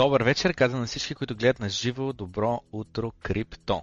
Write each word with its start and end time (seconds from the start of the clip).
Добър 0.00 0.22
вечер, 0.22 0.54
казвам 0.54 0.80
на 0.80 0.86
всички, 0.86 1.14
които 1.14 1.36
гледат 1.36 1.60
на 1.60 1.68
живо 1.68 2.12
Добро 2.12 2.60
утро 2.72 3.12
крипто. 3.22 3.82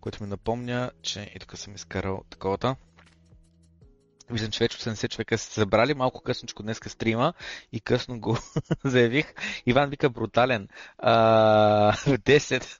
Което 0.00 0.22
ми 0.22 0.28
напомня, 0.28 0.90
че 1.02 1.32
и 1.34 1.38
тук 1.38 1.58
съм 1.58 1.74
изкарал 1.74 2.24
таковата. 2.30 2.76
Виждам, 4.30 4.50
че 4.50 4.64
вече 4.64 4.78
80 4.78 5.08
човека 5.08 5.38
са 5.38 5.60
забрали 5.60 5.94
малко 5.94 6.22
късничко 6.22 6.62
днес 6.62 6.80
стрима 6.86 7.32
и 7.72 7.80
късно 7.80 8.20
го 8.20 8.38
заявих. 8.84 9.34
Иван 9.66 9.90
вика 9.90 10.10
брутален. 10.10 10.68
А, 10.98 11.12
в 11.92 12.18
10 12.18 12.78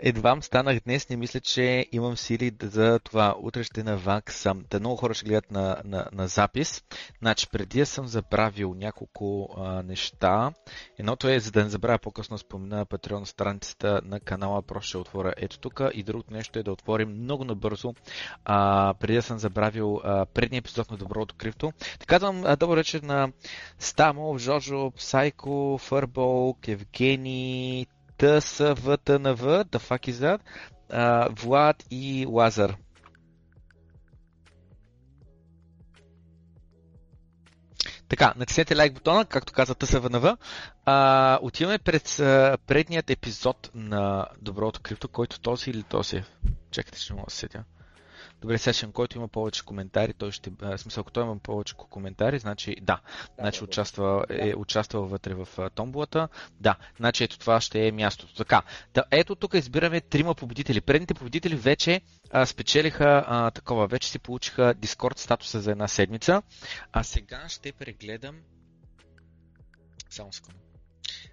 едвам 0.00 0.42
станах 0.42 0.80
днес, 0.80 1.08
не 1.08 1.16
мисля, 1.16 1.40
че 1.40 1.86
имам 1.92 2.16
сили 2.16 2.52
за 2.62 2.98
това. 2.98 3.34
Утре 3.40 3.64
ще 3.64 3.82
наваксам. 3.82 4.64
Да 4.70 4.80
много 4.80 4.96
хора 4.96 5.14
ще 5.14 5.24
гледат 5.24 5.50
на, 5.50 5.82
на, 5.84 6.06
на 6.12 6.28
запис. 6.28 6.82
Значи, 7.18 7.48
преди 7.48 7.86
съм 7.86 8.06
забравил 8.06 8.74
няколко 8.74 9.48
а, 9.56 9.82
неща. 9.82 10.52
Едното 10.98 11.28
е, 11.28 11.40
за 11.40 11.50
да 11.50 11.64
не 11.64 11.70
забравя 11.70 11.98
по-късно 11.98 12.38
спомена 12.38 12.86
Patreon 12.86 13.24
страницата 13.24 14.00
на 14.04 14.20
канала, 14.20 14.62
просто 14.62 14.88
ще 14.88 14.98
отворя 14.98 15.34
ето 15.36 15.58
тук. 15.58 15.80
И 15.94 16.02
другото 16.02 16.32
нещо 16.32 16.58
е 16.58 16.62
да 16.62 16.72
отворим 16.72 17.08
много 17.08 17.44
набързо. 17.44 17.94
А, 18.44 18.94
преди 19.00 19.14
да 19.14 19.22
съм 19.22 19.38
забравил 19.38 20.00
а, 20.04 20.26
предния 20.26 20.53
епизод 20.56 20.90
на 20.90 20.96
Доброто 20.96 21.34
крипто. 21.34 21.72
Така 21.98 22.14
казвам 22.14 22.56
добър 22.58 22.76
вечер 22.76 23.02
на 23.02 23.28
Стамо, 23.78 24.38
Жожо, 24.38 24.90
Псайко, 24.90 25.78
Фърбол, 25.78 26.56
Евгений, 26.68 27.86
ТСВТНВ, 28.18 29.64
the 29.64 29.78
fuck 29.78 30.08
is 30.08 30.12
that? 30.12 30.40
Uh, 30.92 31.40
Влад 31.40 31.84
и 31.90 32.26
Лазар. 32.28 32.76
Така, 38.08 38.34
натиснете 38.36 38.76
лайк 38.76 38.94
бутона, 38.94 39.24
както 39.24 39.52
каза 39.52 39.74
ТСВНВ. 39.74 40.36
А, 40.84 41.38
отиваме 41.42 41.78
пред 41.78 42.02
предният 42.66 43.10
епизод 43.10 43.70
на 43.74 44.26
Доброто 44.42 44.80
крипто, 44.80 45.08
който 45.08 45.40
този 45.40 45.70
или 45.70 45.82
този. 45.82 46.22
Чакайте, 46.70 47.00
ще 47.00 47.12
мога 47.12 47.24
да 47.28 47.34
сетя. 47.34 47.64
Добре, 48.44 48.58
сешен, 48.58 48.92
който 48.92 49.18
има 49.18 49.28
повече 49.28 49.64
коментари, 49.64 50.12
той 50.12 50.32
ще. 50.32 50.50
В 50.60 50.78
смисъл, 50.78 51.00
ако 51.00 51.10
той 51.10 51.24
има 51.24 51.38
повече 51.38 51.74
коментари, 51.74 52.38
значи 52.38 52.76
да. 52.80 52.82
да 52.82 53.00
значи 53.38 53.58
да, 53.58 53.64
участва, 53.64 54.24
е 54.30 54.54
участвал 54.56 55.06
вътре 55.06 55.34
в 55.34 55.70
томбулата. 55.74 56.28
Да, 56.60 56.76
значи 56.96 57.24
ето 57.24 57.38
това 57.38 57.60
ще 57.60 57.86
е 57.86 57.92
мястото. 57.92 58.34
Така. 58.34 58.62
Да, 58.94 59.04
ето 59.10 59.34
тук 59.34 59.54
избираме 59.54 60.00
трима 60.00 60.34
победители. 60.34 60.80
Предните 60.80 61.14
победители 61.14 61.56
вече 61.56 62.00
а, 62.30 62.46
спечелиха 62.46 63.24
а, 63.26 63.50
такова, 63.50 63.86
вече 63.86 64.10
си 64.10 64.18
получиха 64.18 64.74
Discord 64.74 65.18
статуса 65.18 65.60
за 65.60 65.70
една 65.70 65.88
седмица. 65.88 66.42
А 66.92 67.02
сега 67.04 67.48
ще 67.48 67.72
прегледам. 67.72 68.36
Само 70.10 70.32
секунда. 70.32 70.73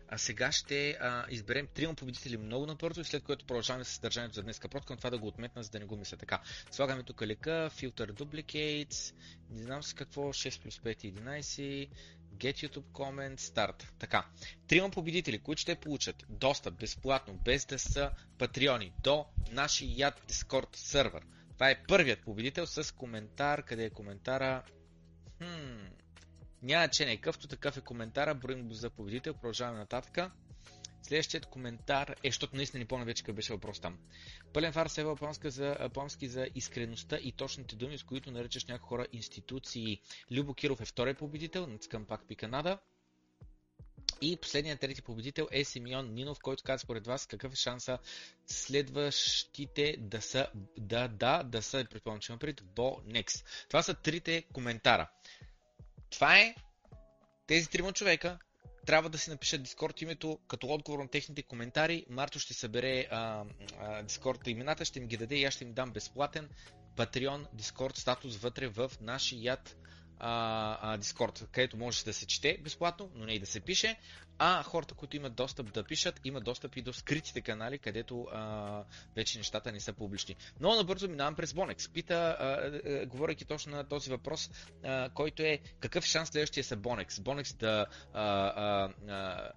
А 0.07 0.17
сега 0.17 0.51
ще 0.51 0.97
а, 1.01 1.25
изберем 1.29 1.67
трима 1.67 1.95
победители 1.95 2.37
много 2.37 2.65
набързо 2.65 3.01
и 3.01 3.05
след 3.05 3.23
което 3.23 3.45
продължаваме 3.45 3.83
с 3.83 3.89
съдържанието 3.89 4.35
за 4.35 4.43
днеска. 4.43 4.69
Просто 4.69 4.95
това 4.95 5.09
да 5.09 5.17
го 5.17 5.27
отметна, 5.27 5.63
за 5.63 5.69
да 5.69 5.79
не 5.79 5.85
го 5.85 5.97
мисля 5.97 6.17
така. 6.17 6.41
Слагаме 6.71 7.03
тук 7.03 7.21
лека, 7.21 7.69
Filter 7.73 8.11
Duplicates, 8.11 9.15
не 9.49 9.63
знам 9.63 9.83
с 9.83 9.93
какво, 9.93 10.21
6 10.21 10.61
плюс 10.61 10.79
5 10.79 11.05
и 11.05 11.13
11, 11.13 11.89
Get 12.37 12.67
YouTube 12.67 12.91
Comment, 12.91 13.39
Start. 13.39 13.83
Така, 13.99 14.25
трима 14.67 14.89
победители, 14.89 15.39
които 15.39 15.61
ще 15.61 15.75
получат 15.75 16.25
достъп 16.29 16.79
безплатно, 16.79 17.39
без 17.45 17.65
да 17.65 17.79
са 17.79 18.11
патреони, 18.37 18.93
до 19.03 19.25
нашия 19.51 19.89
яд 19.95 20.21
Discord 20.27 20.75
сервер. 20.75 21.23
Това 21.53 21.69
е 21.69 21.83
първият 21.87 22.21
победител 22.21 22.67
с 22.67 22.95
коментар. 22.95 23.63
Къде 23.63 23.85
е 23.85 23.89
коментара? 23.89 24.63
Хм, 25.37 25.85
няма 26.63 26.87
че 26.87 27.05
не 27.05 27.11
е 27.11 27.17
къвто 27.17 27.47
такъв 27.47 27.77
е 27.77 27.81
коментара, 27.81 28.35
броим 28.35 28.67
го 28.67 28.73
за 28.73 28.89
победител, 28.89 29.33
продължаваме 29.33 29.79
нататък. 29.79 30.31
Следващият 31.03 31.45
коментар 31.45 32.15
е, 32.23 32.27
защото 32.27 32.55
наистина 32.55 32.79
не 32.79 32.87
помня 32.87 33.05
вече 33.05 33.23
какъв 33.23 33.35
беше 33.35 33.53
въпрос 33.53 33.79
там. 33.79 33.97
Пълен 34.53 34.73
фарс 34.73 34.97
е 34.97 35.01
японски 35.01 35.49
за, 35.49 35.77
японски 35.79 36.27
за 36.27 36.47
искреността 36.55 37.17
и 37.17 37.31
точните 37.31 37.75
думи, 37.75 37.97
с 37.97 38.03
които 38.03 38.31
наричаш 38.31 38.65
някои 38.65 38.87
хора 38.87 39.07
институции. 39.13 40.01
Любо 40.31 40.53
Киров 40.53 40.81
е 40.81 40.85
втория 40.85 41.15
победител, 41.15 41.67
натискам 41.67 42.05
пак 42.05 42.27
пи 42.27 42.35
Канада. 42.35 42.77
И 44.21 44.37
последният 44.37 44.79
трети 44.79 45.01
победител 45.01 45.47
е 45.51 45.63
Симеон 45.63 46.13
Нинов, 46.13 46.39
който 46.39 46.63
каза 46.63 46.79
според 46.79 47.07
вас 47.07 47.25
какъв 47.25 47.53
е 47.53 47.55
шанса 47.55 47.97
следващите 48.47 49.95
да 49.99 50.21
са, 50.21 50.47
да, 50.77 51.07
да, 51.07 51.43
да 51.43 51.61
са, 51.61 51.85
предполагам, 51.89 52.21
че 52.21 52.31
има 52.31 52.39
пред 52.39 52.63
Бонекс. 52.63 53.33
Това 53.67 53.83
са 53.83 53.93
трите 53.93 54.43
коментара. 54.53 55.09
Това 56.11 56.39
е 56.39 56.55
тези 57.47 57.69
трима 57.69 57.93
човека 57.93 58.39
трябва 58.85 59.09
да 59.09 59.17
си 59.17 59.29
напишат 59.29 59.63
Дискорд 59.63 60.01
името 60.01 60.39
като 60.47 60.67
отговор 60.67 60.99
на 60.99 61.07
техните 61.07 61.43
коментари. 61.43 62.05
Марто 62.09 62.39
ще 62.39 62.53
събере 62.53 63.07
Дискорд 64.03 64.47
имената, 64.47 64.85
ще 64.85 64.99
им 64.99 65.07
ги 65.07 65.17
даде 65.17 65.35
и 65.35 65.45
аз 65.45 65.53
ще 65.53 65.63
им 65.63 65.73
дам 65.73 65.91
безплатен 65.91 66.49
Patreon 66.97 67.47
Discord 67.55 67.97
статус 67.97 68.37
вътре 68.37 68.67
в 68.67 68.91
нашия 69.01 69.57
а, 70.19 70.93
а, 70.93 70.99
където 71.51 71.77
може 71.77 72.05
да 72.05 72.13
се 72.13 72.27
чете 72.27 72.57
безплатно, 72.63 73.11
но 73.15 73.25
не 73.25 73.33
и 73.33 73.39
да 73.39 73.45
се 73.45 73.59
пише 73.59 73.99
а 74.43 74.63
хората, 74.63 74.93
които 74.93 75.17
имат 75.17 75.35
достъп 75.35 75.73
да 75.73 75.83
пишат, 75.83 76.19
имат 76.23 76.43
достъп 76.43 76.77
и 76.77 76.81
до 76.81 76.93
скритите 76.93 77.41
канали, 77.41 77.77
където 77.77 78.27
а, 78.31 78.83
вече 79.15 79.37
нещата 79.37 79.71
не 79.71 79.79
са 79.79 79.93
публични. 79.93 80.35
Много 80.59 80.75
набързо 80.75 81.07
минавам 81.07 81.35
през 81.35 81.53
Бонекс. 81.53 81.89
Пита, 81.89 82.37
а, 82.39 82.45
а, 82.45 83.05
говоряки 83.05 83.45
точно 83.45 83.75
на 83.75 83.87
този 83.87 84.09
въпрос, 84.09 84.49
а, 84.83 85.09
който 85.09 85.43
е 85.43 85.59
какъв 85.79 86.05
шанс 86.05 86.29
следващия 86.29 86.63
са 86.63 86.75
Бонекс? 86.75 87.19
Бонекс 87.19 87.53
да 87.53 87.85
а, 88.13 88.21
а, 88.23 88.89
а, 89.09 89.51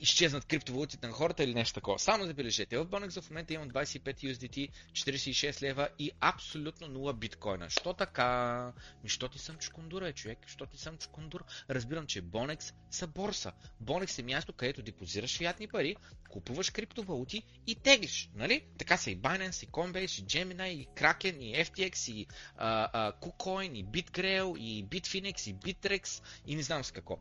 изчезнат 0.00 0.44
криптовалутите 0.44 1.06
на 1.06 1.12
хората 1.12 1.44
или 1.44 1.54
нещо 1.54 1.74
такова. 1.74 1.98
Само 1.98 2.24
забележете, 2.24 2.78
в 2.78 2.86
Bonex 2.86 3.20
в 3.20 3.30
момента 3.30 3.54
имам 3.54 3.70
25 3.70 4.00
USDT, 4.00 4.70
46 4.92 5.62
лева 5.62 5.88
и 5.98 6.10
абсолютно 6.20 6.88
0 6.88 7.12
биткоина. 7.14 7.70
Що 7.70 7.92
така? 7.92 8.72
Що 9.04 9.28
ти 9.28 9.38
съм 9.38 9.56
чукундура, 9.56 10.12
човек? 10.12 10.38
Що 10.46 10.66
ти 10.66 10.78
съм 10.78 10.98
чукундур? 10.98 11.44
Разбирам, 11.70 12.06
че 12.06 12.22
Bonex 12.22 12.74
са 12.90 13.06
борса. 13.06 13.52
Bonex 13.84 14.15
е 14.18 14.22
място, 14.22 14.52
където 14.52 14.82
депозираш 14.82 15.38
фиатни 15.38 15.68
пари, 15.68 15.96
купуваш 16.30 16.70
криптовалути 16.70 17.42
и 17.66 17.74
теглиш, 17.74 18.30
нали? 18.34 18.64
Така 18.78 18.96
са 18.96 19.10
и 19.10 19.18
Binance, 19.18 19.64
и 19.64 19.68
Coinbase, 19.68 20.22
и 20.22 20.24
Gemini, 20.24 20.68
и 20.68 20.86
Kraken, 20.86 21.38
и 21.38 21.64
FTX, 21.64 22.12
и 22.12 22.26
а, 22.56 22.90
а, 22.92 23.12
KuCoin, 23.12 23.72
и 23.72 23.84
BitGrail, 23.84 24.58
и 24.58 24.84
Bitfinex, 24.84 25.50
и 25.50 25.54
Bittrex, 25.54 26.22
и 26.46 26.56
не 26.56 26.62
знам 26.62 26.84
с 26.84 26.92
какво. 26.92 27.18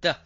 Та, 0.00 0.22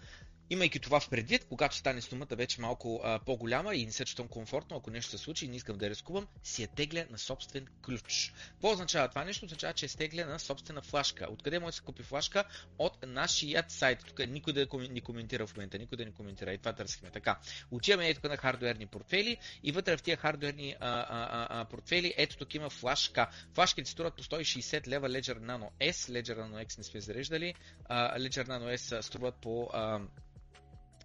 Имайки 0.51 0.81
това 0.81 1.01
в 1.01 1.09
предвид, 1.09 1.45
когато 1.49 1.77
стане 1.77 2.01
сумата 2.01 2.27
вече 2.31 2.61
малко 2.61 3.01
а, 3.05 3.19
по-голяма 3.19 3.75
и 3.75 3.87
не 3.87 3.93
се 3.93 4.05
чувствам 4.05 4.29
комфортно, 4.29 4.77
ако 4.77 4.91
нещо 4.91 5.11
се 5.11 5.19
случи 5.19 5.45
и 5.45 5.49
не 5.49 5.57
искам 5.57 5.79
да 5.79 5.91
рискувам, 5.91 6.27
си 6.43 6.63
я 6.63 6.69
тегля 6.69 7.05
на 7.11 7.19
собствен 7.19 7.67
ключ. 7.85 8.33
Какво 8.51 8.71
означава 8.71 9.09
това 9.09 9.25
нещо? 9.25 9.45
Означава, 9.45 9.73
че 9.73 9.87
е 9.87 9.89
стегля 9.89 10.27
на 10.27 10.39
собствена 10.39 10.83
флашка. 10.83 11.27
Откъде 11.31 11.59
може 11.59 11.71
да 11.71 11.77
се 11.77 11.83
купи 11.83 12.03
флашка? 12.03 12.45
От 12.79 13.07
нашия 13.07 13.65
сайт. 13.69 14.05
Тук 14.07 14.19
никой 14.29 14.53
да 14.53 14.67
не 14.91 15.01
коментира 15.01 15.47
в 15.47 15.57
момента, 15.57 15.79
никой 15.79 15.97
да 15.97 16.05
не 16.05 16.13
коментира. 16.13 16.53
И 16.53 16.59
това 16.59 16.73
търсихме. 16.73 17.11
Така. 17.11 17.39
Отиваме 17.71 18.09
ето 18.09 18.29
на 18.29 18.37
хардуерни 18.37 18.87
портфели 18.87 19.37
и 19.63 19.73
вътре 19.73 19.97
в 19.97 20.03
тия 20.03 20.17
хардуерни 20.17 20.77
а, 20.81 21.07
а, 21.09 21.61
а, 21.61 21.65
портфели 21.65 22.15
ето 22.17 22.37
тук 22.37 22.55
има 22.55 22.71
флашка. 22.71 23.31
Флашките 23.55 23.91
струват 23.91 24.17
по 24.17 24.23
160 24.23 24.87
лева 24.87 25.09
Ledger 25.09 25.39
Nano 25.39 25.71
S. 25.81 26.23
Ledger 26.23 26.37
Nano 26.37 26.67
X 26.67 26.79
не 26.79 26.85
сме 26.85 27.01
зареждали. 27.01 27.55
Ledger 27.91 28.49
Nano 28.49 28.77
S 28.77 29.01
струват 29.01 29.35
по 29.35 29.71
а, 29.73 30.01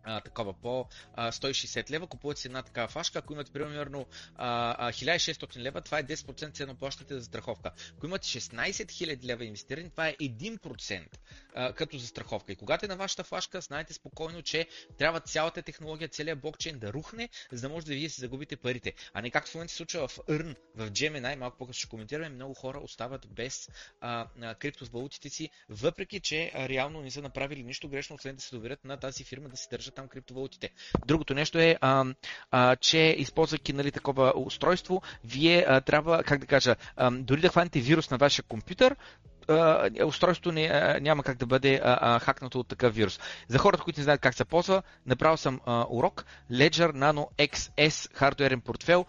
а, 0.03 0.21
такова 0.21 0.53
по 0.53 0.85
а, 1.13 1.31
160 1.31 1.91
лева, 1.91 2.07
купувате 2.07 2.41
си 2.41 2.47
една 2.47 2.61
такава 2.61 2.87
фашка, 2.87 3.19
ако 3.19 3.33
имате 3.33 3.51
примерно 3.51 4.05
а, 4.35 4.91
1600 4.91 5.57
лева, 5.57 5.81
това 5.81 5.99
е 5.99 6.03
10% 6.03 6.53
ценно 6.53 6.75
плащате 6.75 7.19
за 7.19 7.25
страховка. 7.25 7.71
Ако 7.97 8.05
имате 8.05 8.27
16 8.27 8.71
000 8.71 9.23
лева 9.23 9.45
инвестирани, 9.45 9.89
това 9.89 10.07
е 10.07 10.15
1% 10.15 11.07
а, 11.55 11.73
като 11.73 11.97
за 11.97 12.07
страховка. 12.07 12.51
И 12.51 12.55
когато 12.55 12.85
е 12.85 12.87
на 12.87 12.95
вашата 12.95 13.23
флашка, 13.23 13.61
знаете 13.61 13.93
спокойно, 13.93 14.41
че 14.41 14.67
трябва 14.97 15.19
цялата 15.19 15.61
технология, 15.61 16.07
целият 16.07 16.41
блокчейн 16.41 16.79
да 16.79 16.93
рухне, 16.93 17.29
за 17.51 17.61
да 17.61 17.73
може 17.73 17.85
да 17.85 17.93
вие 17.93 18.09
си 18.09 18.21
загубите 18.21 18.55
парите. 18.55 18.93
А 19.13 19.21
не 19.21 19.31
както 19.31 19.51
в 19.51 19.55
момента 19.55 19.71
се 19.71 19.77
случва 19.77 20.07
в 20.07 20.17
Earn, 20.17 20.55
в 20.75 20.91
Gemini, 20.91 21.35
малко 21.35 21.57
по-късно 21.57 21.79
ще 21.79 21.89
коментираме, 21.89 22.29
много 22.29 22.53
хора 22.53 22.79
остават 22.79 23.27
без 23.29 23.69
а, 24.01 24.27
а, 24.41 24.55
криптовалутите 24.55 25.29
си, 25.29 25.49
въпреки 25.69 26.19
че 26.19 26.51
а, 26.53 26.69
реално 26.69 27.01
не 27.01 27.11
са 27.11 27.21
направили 27.21 27.63
нищо 27.63 27.89
грешно, 27.89 28.15
освен 28.15 28.35
да 28.35 28.41
се 28.41 28.55
доверят 28.55 28.85
на 28.85 28.97
тази 28.97 29.23
фирма 29.23 29.49
да 29.49 29.57
се 29.57 29.69
държат 29.69 29.90
държат 29.91 29.95
там 29.95 30.07
криптовалутите. 30.07 30.69
Другото 31.05 31.33
нещо 31.33 31.59
е, 31.59 31.77
а, 31.81 32.05
а, 32.51 32.75
че 32.75 33.15
използвайки 33.17 33.73
нали, 33.73 33.91
такова 33.91 34.33
устройство, 34.35 35.01
вие 35.23 35.65
а, 35.67 35.81
трябва, 35.81 36.23
как 36.23 36.39
да 36.39 36.45
кажа, 36.45 36.75
а, 36.95 37.11
дори 37.11 37.41
да 37.41 37.49
хванете 37.49 37.79
вирус 37.79 38.09
на 38.09 38.17
вашия 38.17 38.43
компютър, 38.43 38.95
устройството 40.05 40.51
не, 40.51 40.97
няма 41.01 41.23
как 41.23 41.37
да 41.37 41.45
бъде 41.45 41.81
хакнато 42.21 42.59
от 42.59 42.67
такъв 42.67 42.95
вирус. 42.95 43.19
За 43.47 43.57
хората, 43.57 43.83
които 43.83 43.99
не 43.99 44.03
знаят 44.03 44.21
как 44.21 44.33
се 44.33 44.45
ползва, 44.45 44.83
направил 45.05 45.37
съм 45.37 45.59
урок 45.89 46.25
Ledger 46.51 46.91
Nano 46.91 47.47
XS 47.47 48.15
хардуерен 48.15 48.61
портфел. 48.61 49.05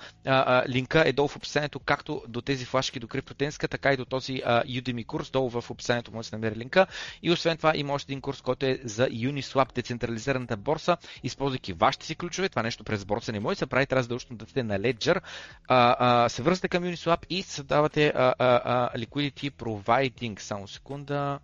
линка 0.68 1.02
е 1.06 1.12
долу 1.12 1.28
в 1.28 1.36
описанието, 1.36 1.80
както 1.80 2.22
до 2.28 2.40
тези 2.40 2.64
флашки 2.64 3.00
до 3.00 3.08
криптотенска, 3.08 3.68
така 3.68 3.92
и 3.92 3.96
до 3.96 4.04
този 4.04 4.42
Udemy 4.46 5.06
курс. 5.06 5.30
Долу 5.30 5.50
в 5.50 5.70
описанието 5.70 6.12
може 6.12 6.26
да 6.26 6.28
се 6.28 6.36
намери 6.36 6.56
линка. 6.56 6.86
И 7.22 7.30
освен 7.30 7.56
това 7.56 7.72
има 7.76 7.92
още 7.92 8.12
един 8.12 8.20
курс, 8.20 8.40
който 8.40 8.66
е 8.66 8.78
за 8.84 9.06
Uniswap, 9.06 9.74
децентрализираната 9.74 10.56
борса, 10.56 10.96
използвайки 11.22 11.72
вашите 11.72 12.06
си 12.06 12.14
ключове. 12.14 12.48
Това 12.48 12.62
нещо 12.62 12.84
през 12.84 13.04
борса 13.04 13.32
не 13.32 13.40
може 13.40 13.54
да 13.54 13.58
се 13.58 13.66
прави, 13.66 13.86
трябва 13.86 14.08
да 14.08 14.18
дадете 14.30 14.62
на 14.62 14.78
Ledger. 14.78 15.20
се 16.28 16.42
връзвате 16.42 16.68
към 16.68 16.84
Uniswap 16.84 17.26
и 17.30 17.42
създавате 17.42 18.12
Liquidity 18.96 19.50
Providing. 19.50 20.31
Само 20.40 20.69
секунда. 20.69 21.38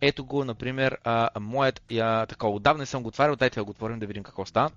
Ето 0.00 0.24
го, 0.24 0.44
например, 0.44 0.98
моят, 1.40 1.82
така, 2.28 2.46
отдавна 2.46 2.86
съм 2.86 3.02
го 3.02 3.08
отварял, 3.08 3.36
дайте 3.36 3.60
да 3.60 3.64
го 3.64 3.70
отворим 3.70 3.98
да 3.98 4.06
видим 4.06 4.22
какво 4.22 4.46
става 4.46 4.70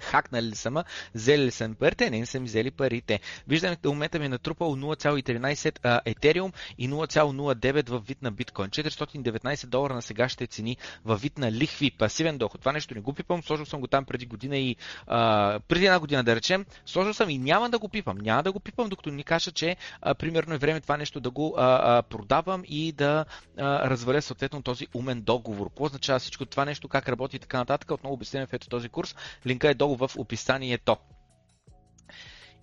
хакнали 0.00 0.46
ли 0.46 0.54
са 0.54 0.84
взели 1.14 1.42
ли 1.42 1.50
са 1.50 1.74
парите, 1.78 2.10
не 2.10 2.26
са 2.26 2.40
ми 2.40 2.46
взели 2.46 2.70
парите. 2.70 3.20
Виждаме, 3.48 3.76
до 3.82 3.92
момента 3.92 4.18
ми 4.18 4.26
е 4.26 4.28
натрупал 4.28 4.76
0,13 4.76 6.00
етериум 6.04 6.52
и 6.78 6.90
0,09 6.90 7.88
в 7.88 8.00
вид 8.06 8.22
на 8.22 8.30
биткоин. 8.32 8.70
419 8.70 9.66
долара 9.66 9.94
на 9.94 10.02
сегашните 10.02 10.46
цени 10.46 10.76
в 11.04 11.16
вид 11.16 11.38
на 11.38 11.52
лихви, 11.52 11.90
пасивен 11.90 12.38
доход. 12.38 12.60
Това 12.60 12.72
нещо 12.72 12.94
не 12.94 13.00
го 13.00 13.12
пипам, 13.12 13.42
сложил 13.42 13.66
съм 13.66 13.80
го 13.80 13.86
там 13.86 14.04
преди 14.04 14.26
година 14.26 14.58
и 14.58 14.76
а, 15.06 15.60
преди 15.68 15.86
една 15.86 16.00
година 16.00 16.24
да 16.24 16.36
речем, 16.36 16.66
сложил 16.86 17.14
съм 17.14 17.30
и 17.30 17.38
няма 17.38 17.70
да 17.70 17.78
го 17.78 17.88
пипам. 17.88 18.18
Няма 18.18 18.42
да 18.42 18.52
го 18.52 18.60
пипам, 18.60 18.88
докато 18.88 19.10
ни 19.10 19.24
кажа, 19.24 19.52
че 19.52 19.76
а, 20.02 20.14
примерно 20.14 20.54
е 20.54 20.58
време 20.58 20.80
това 20.80 20.96
нещо 20.96 21.20
да 21.20 21.30
го 21.30 21.54
а, 21.56 21.98
а, 21.98 22.02
продавам 22.02 22.62
и 22.68 22.92
да 22.92 23.24
а, 23.58 23.90
разваля 23.90 24.22
съответно 24.22 24.62
този 24.62 24.86
умен 24.94 25.20
договор. 25.20 25.68
Какво 25.68 25.84
означава 25.84 26.18
всичко 26.18 26.46
това 26.46 26.64
нещо, 26.64 26.88
как 26.88 27.08
работи 27.08 27.36
и 27.36 27.38
така 27.38 27.58
нататък. 27.58 27.90
Отново 27.90 28.14
обясняваме 28.14 28.46
в 28.46 28.52
ето 28.52 28.68
този 28.68 28.88
курс. 28.88 29.16
Линка 29.46 29.70
е 29.70 29.74
долу 29.74 29.89
в 29.96 30.10
описанието. 30.18 30.96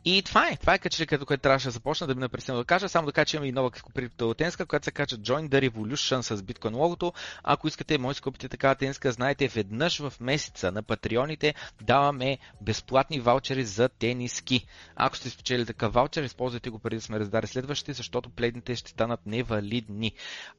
И 0.06 0.22
това 0.22 0.50
е. 0.50 0.58
Това 0.58 0.74
е 0.74 0.80
качеликата, 0.80 1.26
което 1.26 1.42
трябваше 1.42 1.68
да 1.68 1.72
започна 1.72 2.08
да 2.08 2.16
ми 2.16 2.22
напресено 2.22 2.58
да 2.58 2.66
кажа. 2.66 2.90
Само 2.90 3.06
да 3.06 3.12
кажа, 3.12 3.26
че 3.26 3.38
има 3.38 3.48
и 3.48 3.52
нова 3.52 3.72
криптотенска, 3.72 4.66
която 4.66 4.86
се 4.86 4.92
кача 4.92 5.16
Join 5.18 5.50
the 5.50 5.70
Revolution 5.70 6.22
с 6.22 6.44
биткоин 6.44 6.76
логото. 6.76 7.14
Ако 7.44 7.68
искате, 7.68 7.98
може 7.98 8.20
да 8.20 8.24
купите 8.24 8.50
такава 8.50 8.76
тенска, 8.76 9.12
знаете, 9.12 9.48
веднъж 9.48 10.00
в 10.00 10.14
месеца 10.20 10.72
на 10.72 10.84
патреоните 10.84 11.54
даваме 11.82 12.38
безплатни 12.62 13.20
ваучери 13.20 13.64
за 13.66 13.90
тениски. 13.90 14.66
Ако 14.96 15.18
сте 15.18 15.30
спечели 15.30 15.66
такъв 15.66 15.94
ваучер, 15.94 16.24
използвайте 16.24 16.70
го 16.70 16.80
преди 16.80 16.96
да 16.96 17.02
сме 17.02 17.20
раздали 17.20 17.48
следващите, 17.48 17.94
защото 17.94 18.30
пледните 18.30 18.76
ще 18.76 18.92
станат 18.92 19.20
невалидни. 19.26 20.12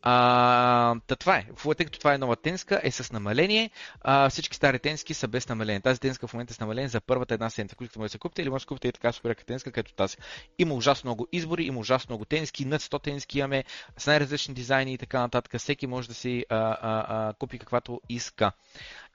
А, 0.02 0.94
та 1.06 1.16
това 1.16 1.36
е. 1.36 1.46
Тъй 1.76 1.86
като 1.86 1.98
това 1.98 2.14
е 2.14 2.18
нова 2.18 2.36
тенска, 2.36 2.80
е 2.82 2.90
с 2.90 3.12
намаление. 3.12 3.70
А, 4.00 4.30
всички 4.30 4.56
стари 4.56 4.78
тенски 4.78 5.14
са 5.14 5.28
без 5.28 5.48
намаление. 5.48 5.80
Тази 5.80 6.00
тенска 6.00 6.26
в 6.26 6.32
момента 6.32 6.52
е 6.52 6.54
с 6.54 6.60
намаление 6.60 6.88
за 6.88 7.00
първата 7.00 7.34
една 7.34 7.50
седмица. 7.50 7.76
Ако 7.76 7.98
може 7.98 8.08
да 8.08 8.12
се 8.12 8.18
купите 8.18 8.42
или 8.42 8.50
може 8.50 8.64
да 8.64 8.68
купите 8.68 8.88
и 8.88 8.92
така 8.92 9.12
тениска, 9.34 9.72
като 9.72 9.94
тази. 9.94 10.16
Има 10.58 10.74
ужасно 10.74 11.08
много 11.08 11.26
избори, 11.32 11.64
има 11.64 11.80
ужасно 11.80 12.12
много 12.12 12.24
тениски, 12.24 12.64
над 12.64 12.82
100 12.82 13.02
тениски 13.02 13.38
имаме 13.38 13.64
с 13.96 14.06
най-различни 14.06 14.54
дизайни 14.54 14.92
и 14.92 14.98
така 14.98 15.20
нататък. 15.20 15.60
Всеки 15.60 15.86
може 15.86 16.08
да 16.08 16.14
си 16.14 16.44
а, 16.48 16.56
а, 16.56 16.78
а, 16.82 17.34
купи 17.34 17.58
каквато 17.58 18.00
иска. 18.08 18.52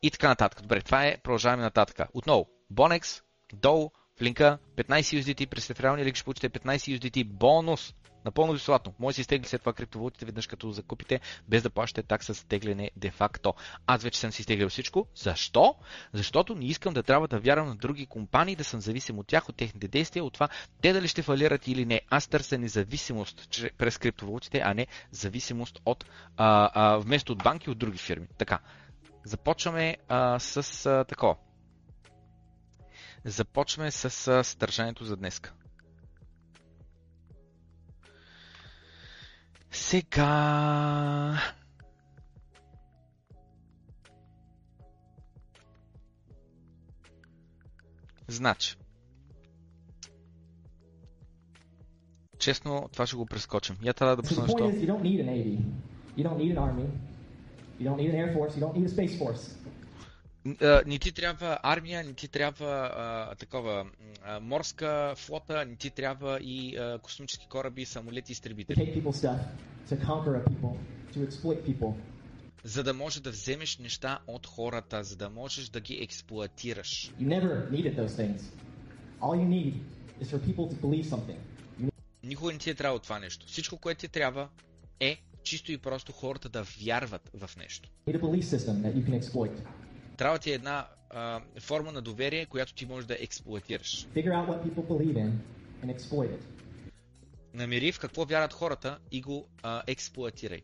И 0.01 0.11
така 0.11 0.27
нататък. 0.27 0.61
Добре, 0.61 0.81
това 0.81 1.05
е. 1.05 1.17
Продължаваме 1.17 1.63
нататък. 1.63 2.07
Отново, 2.13 2.47
Bonex, 2.73 3.21
долу, 3.53 3.91
в 4.17 4.21
линка 4.21 4.57
15 4.77 5.21
USDT, 5.21 5.45
през 5.45 5.69
рефералния 5.69 6.05
линк 6.05 6.15
ще 6.15 6.23
получите 6.23 6.49
15 6.49 6.99
USDT 6.99 7.23
бонус 7.23 7.93
Напълно 8.25 8.53
безплатно. 8.53 8.93
Може 8.99 9.13
да 9.13 9.15
си 9.15 9.21
изтегли 9.21 9.47
след 9.47 9.61
това 9.61 9.73
криптовалутите 9.73 10.25
веднъж 10.25 10.47
като 10.47 10.71
закупите, 10.71 11.19
без 11.47 11.63
да 11.63 11.69
плащате 11.69 12.07
такса 12.07 12.33
за 12.33 12.45
тегляне 12.45 12.91
де-факто. 12.95 13.53
Аз 13.87 14.03
вече 14.03 14.19
съм 14.19 14.31
си 14.31 14.41
изтеглил 14.41 14.69
всичко. 14.69 15.07
Защо? 15.15 15.75
Защото 16.13 16.55
не 16.55 16.65
искам 16.65 16.93
да 16.93 17.03
трябва 17.03 17.27
да 17.27 17.39
вярвам 17.39 17.67
на 17.67 17.75
други 17.75 18.05
компании, 18.05 18.55
да 18.55 18.63
съм 18.63 18.81
зависим 18.81 19.19
от 19.19 19.27
тях, 19.27 19.49
от 19.49 19.55
техните 19.55 19.87
действия, 19.87 20.23
от 20.23 20.33
това 20.33 20.49
те 20.81 20.93
дали 20.93 21.07
ще 21.07 21.21
фалират 21.21 21.67
или 21.67 21.85
не. 21.85 22.01
Аз 22.09 22.27
търся 22.27 22.57
независимост 22.57 23.49
през 23.77 23.97
криптовалутите, 23.97 24.61
а 24.65 24.73
не 24.73 24.87
зависимост 25.11 25.79
от, 25.85 26.05
а, 26.37 26.71
а, 26.73 26.97
вместо 26.97 27.31
от 27.31 27.43
банки 27.43 27.69
от 27.69 27.77
други 27.77 27.97
фирми. 27.97 28.27
Така. 28.37 28.59
Започваме 29.25 29.97
а, 30.07 30.39
с 30.39 30.85
а, 30.85 31.03
такова. 31.03 31.35
Започваме 33.25 33.91
с 33.91 34.43
съдържанието 34.43 35.05
за 35.05 35.17
днеска. 35.17 35.53
Сега... 39.71 41.39
Значи. 48.27 48.75
Честно, 52.39 52.89
това 52.93 53.07
ще 53.07 53.15
го 53.15 53.25
прескочим. 53.25 53.77
Я 53.81 53.93
трябва 53.93 54.15
да 54.15 54.21
пусна 54.21 54.43
защо. 54.43 54.57
You 54.57 54.87
don't 54.87 55.01
need 55.01 55.19
an 55.23 55.29
army. 55.29 55.57
You 56.17 56.23
don't 56.23 57.97
need 57.97 58.09
an 58.13 58.15
air 58.15 58.33
force. 58.35 58.55
You 58.55 58.61
don't 58.61 58.75
need 58.77 58.85
a 58.85 58.93
space 58.97 59.17
force 59.19 59.63
не 60.85 60.99
ти 60.99 61.11
трябва 61.11 61.59
армия, 61.63 62.03
не 62.03 62.13
ти 62.13 62.27
трябва 62.27 62.91
а, 62.95 63.35
такова 63.35 63.85
а, 64.23 64.39
морска 64.39 65.13
флота, 65.17 65.65
не 65.65 65.75
ти 65.75 65.89
трябва 65.89 66.39
и 66.41 66.77
а, 66.77 66.99
космически 66.99 67.47
кораби, 67.49 67.85
самолети 67.85 68.31
изтребители. 68.31 68.75
За 72.63 72.83
да 72.83 72.93
можеш 72.93 73.21
да 73.21 73.31
вземеш 73.31 73.77
неща 73.77 74.19
от 74.27 74.47
хората, 74.47 75.03
за 75.03 75.15
да 75.15 75.29
можеш 75.29 75.69
да 75.69 75.79
ги 75.79 75.93
експлуатираш. 75.93 77.11
Никога 82.23 82.53
не 82.53 82.57
ти 82.57 82.69
е 82.69 82.73
трябва 82.73 82.99
това 82.99 83.19
нещо. 83.19 83.47
Всичко, 83.47 83.77
което 83.77 83.99
ти 83.99 84.07
трябва 84.07 84.49
е 84.99 85.17
чисто 85.43 85.71
и 85.71 85.77
просто 85.77 86.11
хората 86.11 86.49
да 86.49 86.63
вярват 86.63 87.29
в 87.33 87.57
нещо. 87.57 87.89
Трябва 90.17 90.39
ти 90.39 90.51
е 90.51 90.53
една 90.53 90.87
а, 91.09 91.41
форма 91.59 91.91
на 91.91 92.01
доверие, 92.01 92.45
която 92.45 92.73
ти 92.73 92.85
можеш 92.85 93.07
да 93.07 93.17
експлуатираш. 93.19 94.07
Намери 97.53 97.91
в 97.91 97.99
какво 97.99 98.25
вярват 98.25 98.53
хората 98.53 98.99
и 99.11 99.21
го 99.21 99.47
а, 99.63 99.83
експлуатирай. 99.87 100.61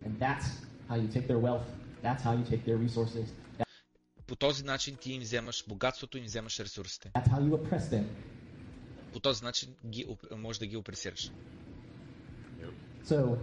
По 4.28 4.36
този 4.36 4.64
начин 4.64 4.96
ти 4.96 5.14
им 5.14 5.22
вземаш 5.22 5.66
богатството, 5.68 6.18
им 6.18 6.24
вземаш 6.24 6.60
ресурсите. 6.60 7.12
По 9.14 9.20
този 9.20 9.44
начин 9.44 9.70
ги, 9.86 10.06
можеш 10.38 10.60
да 10.60 10.66
ги 10.66 10.78
опресираш. 10.78 11.32
So, 13.06 13.38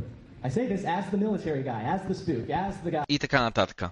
I 0.45 0.49
say 0.49 0.65
this 0.69 0.85
as 0.85 1.05
the 1.13 1.19
military 1.27 1.63
guy, 1.71 1.83
as 1.95 2.01
the 2.09 2.15
spook, 2.15 2.47
as 2.51 2.75
the 2.85 2.91
guy. 2.91 3.05
И 3.09 3.19
така 3.19 3.43
нататък. 3.43 3.83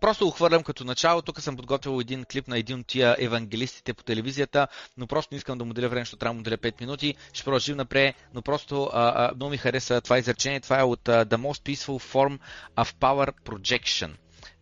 Просто 0.00 0.24
го 0.24 0.30
хвърлям 0.30 0.62
като 0.62 0.84
начало. 0.84 1.22
Тук 1.22 1.40
съм 1.40 1.56
подготвил 1.56 2.00
един 2.00 2.24
клип 2.24 2.48
на 2.48 2.58
един 2.58 2.80
от 2.80 2.86
тия 2.86 3.16
евангелистите 3.18 3.94
по 3.94 4.02
телевизията, 4.04 4.68
но 4.96 5.06
просто 5.06 5.34
не 5.34 5.38
искам 5.38 5.58
да 5.58 5.64
му 5.64 5.74
деля 5.74 5.88
време, 5.88 6.00
защото 6.02 6.18
трябва 6.20 6.34
да 6.34 6.38
му 6.38 6.42
деля 6.42 6.58
5 6.58 6.80
минути. 6.80 7.14
Ще 7.32 7.44
продължим 7.44 7.76
напред, 7.76 8.16
но 8.34 8.42
просто 8.42 8.90
а, 8.92 9.24
а, 9.24 9.34
много 9.34 9.50
ми 9.50 9.56
хареса 9.56 10.00
това 10.00 10.18
изречение. 10.18 10.60
Това 10.60 10.80
е 10.80 10.82
от 10.82 11.00
uh, 11.00 11.24
The 11.24 11.36
Most 11.36 11.74
Peaceful 11.74 12.12
Form 12.12 12.38
of 12.76 12.94
Power 13.00 13.32
Projection. 13.44 14.10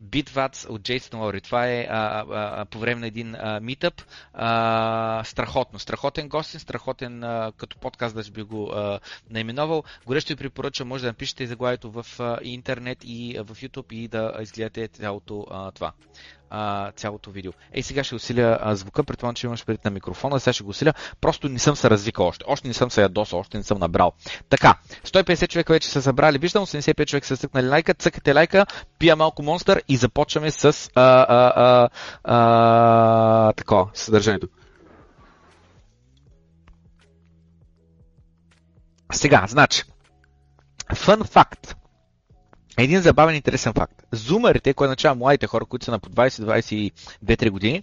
Bitwats 0.05 0.69
от 0.69 0.83
Джейсон 0.83 1.21
Лори. 1.21 1.41
Това 1.41 1.67
е 1.67 1.87
а, 1.91 2.25
а, 2.31 2.65
по 2.65 2.79
време 2.79 3.01
на 3.01 3.07
един 3.07 3.37
митъп. 3.61 3.95
Страхотно. 5.25 5.79
Страхотен 5.79 6.29
гостин, 6.29 6.61
страхотен 6.61 7.25
а, 7.25 7.53
като 7.57 7.79
подкаст 7.79 8.15
да 8.15 8.31
би 8.31 8.43
го 8.43 8.73
а, 8.73 9.01
наименовал. 9.31 9.85
Горещо 10.07 10.33
ви 10.33 10.37
препоръчвам, 10.37 10.89
може 10.89 11.03
да 11.03 11.09
напишете 11.09 11.47
заглавието 11.47 11.91
в 11.91 12.07
а, 12.21 12.39
интернет 12.43 12.99
и 13.05 13.37
а, 13.37 13.45
в 13.45 13.49
YouTube 13.49 13.93
и 13.93 14.09
да 14.09 14.33
изгледате 14.41 14.89
цялото 14.89 15.47
това 15.75 15.93
а, 16.51 16.93
цялото 16.93 17.31
видео. 17.31 17.53
Ей, 17.73 17.83
сега 17.83 18.05
ще 18.05 18.15
усиля 18.15 18.59
а, 18.61 18.75
звука, 18.77 19.05
предполагам, 19.05 19.35
че 19.35 19.47
имаш 19.47 19.65
предвид 19.65 19.85
на 19.85 19.91
микрофона, 19.91 20.41
сега 20.41 20.53
ще 20.53 20.65
го 20.65 20.71
усиля. 20.71 20.93
Просто 21.21 21.49
не 21.49 21.59
съм 21.59 21.77
се 21.77 21.91
развикал 21.91 22.27
още. 22.27 22.45
Още 22.49 22.69
не 22.69 22.75
съм 22.75 22.91
се 22.91 23.03
ядосал, 23.03 23.39
още 23.39 23.57
не 23.57 23.65
съм 23.65 23.79
набрал. 23.79 24.13
Така, 24.49 24.75
150 25.05 25.49
човека 25.49 25.73
вече 25.73 25.89
са 25.89 26.03
събрали, 26.03 26.39
виждам, 26.39 26.67
85 26.67 27.07
човека 27.07 27.27
са 27.27 27.37
цъкнали 27.37 27.69
лайка, 27.69 27.95
цъкате 27.95 28.33
лайка, 28.33 28.67
пия 28.99 29.17
малко 29.17 29.43
монстър 29.43 29.83
и 29.89 29.97
започваме 29.97 30.51
с 30.51 30.91
а, 30.95 31.03
а, 31.29 31.53
а, 31.57 31.89
а, 32.25 33.53
такова 33.53 33.91
съдържанието. 33.95 34.49
Сега, 39.13 39.45
значи, 39.49 39.83
фън 40.95 41.25
факт. 41.25 41.77
Един 42.77 43.01
забавен 43.01 43.35
интересен 43.35 43.73
факт. 43.73 44.03
Зумерите, 44.13 44.75
кой 44.75 44.87
означава 44.87 45.15
младите 45.15 45.47
хора, 45.47 45.65
които 45.65 45.85
са 45.85 45.91
на 45.91 45.99
по 45.99 46.09
20-22-3 46.09 47.51
години, 47.51 47.83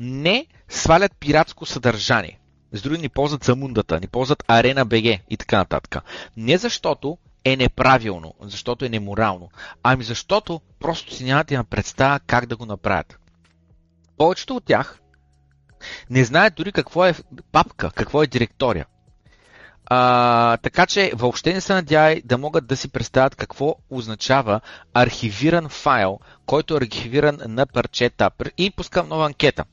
не 0.00 0.46
свалят 0.68 1.12
пиратско 1.20 1.66
съдържание. 1.66 2.38
С 2.72 2.82
други 2.82 2.98
ни 2.98 3.08
ползват 3.08 3.44
Замундата, 3.44 4.00
ни 4.00 4.06
ползват 4.06 4.44
Арена 4.48 4.84
БГ 4.84 5.04
и 5.30 5.36
така 5.38 5.58
нататък. 5.58 6.04
Не 6.36 6.58
защото 6.58 7.18
е 7.44 7.56
неправилно, 7.56 8.34
защото 8.40 8.84
е 8.84 8.88
неморално. 8.88 9.50
Ами 9.82 10.04
защото 10.04 10.60
просто 10.80 11.14
си 11.14 11.24
нямате 11.24 11.56
на 11.56 11.64
представа 11.64 12.20
как 12.26 12.46
да 12.46 12.56
го 12.56 12.66
направят. 12.66 13.18
Повечето 14.16 14.56
от 14.56 14.64
тях 14.64 15.00
не 16.10 16.24
знаят 16.24 16.54
дори 16.54 16.72
какво 16.72 17.06
е 17.06 17.14
папка, 17.52 17.90
какво 17.90 18.22
е 18.22 18.26
директория. 18.26 18.86
А, 19.86 20.56
така 20.56 20.86
че 20.86 21.12
въобще 21.14 21.54
не 21.54 21.60
се 21.60 21.74
надявай 21.74 22.22
да 22.24 22.38
могат 22.38 22.66
да 22.66 22.76
си 22.76 22.88
представят 22.88 23.34
какво 23.34 23.76
означава 23.90 24.60
архивиран 24.94 25.68
файл, 25.68 26.18
който 26.46 26.74
е 26.74 26.76
архивиран 26.76 27.38
на 27.46 27.66
парчета. 27.66 28.30
И 28.58 28.70
пускам 28.70 29.08
нова 29.08 29.26
анкета. 29.26 29.64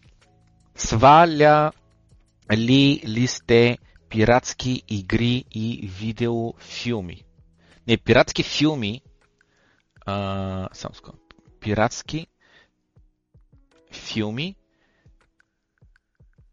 Сваля 0.75 1.72
ли 2.51 3.01
ли 3.08 3.27
сте 3.27 3.77
пиратски 4.10 4.84
игри 4.88 5.46
и 5.51 5.89
видеофилми? 6.00 7.24
Не, 7.88 7.98
пиратски 7.98 8.43
филми. 8.43 9.01
А, 10.05 10.70
само 10.74 10.96
скажу. 10.96 11.17
Пиратски 11.60 12.27
филми 13.91 14.55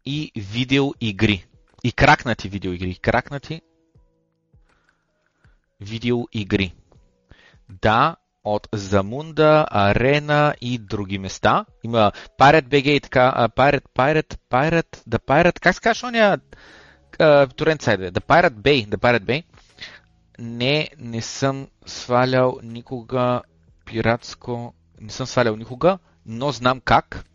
и 0.05 0.31
видеоигри. 0.35 1.45
И 1.83 1.91
кракнати 1.91 2.49
видеоигри. 2.49 2.95
Кракнати 2.95 3.61
видеоигри. 5.79 6.73
Да, 7.69 8.15
от 8.43 8.67
Замунда, 8.73 9.65
Арена 9.71 10.55
и 10.61 10.77
други 10.77 11.17
места. 11.17 11.65
Има 11.83 12.11
Pirate 12.39 12.67
BG 12.67 12.87
и 12.87 12.99
така. 12.99 13.47
Pirate, 13.55 13.83
Pirate, 13.95 14.37
Pirate, 14.49 14.97
The 15.09 15.19
Pirate. 15.19 15.59
Как 15.59 15.75
се 15.75 15.81
казва 15.81 16.07
ония 16.07 16.39
торент 17.55 17.81
сайт? 17.81 17.99
The 17.99 18.19
Pirate 18.19 18.53
Bay. 18.53 18.87
The 18.87 18.97
Pirate 18.97 19.23
Bay. 19.23 19.43
Не, 20.39 20.89
не 20.97 21.21
съм 21.21 21.67
свалял 21.85 22.59
никога 22.63 23.41
пиратско. 23.85 24.73
Не 25.01 25.09
съм 25.09 25.27
свалял 25.27 25.55
никога, 25.55 25.97
но 26.25 26.51
знам 26.51 26.81
как 26.85 27.25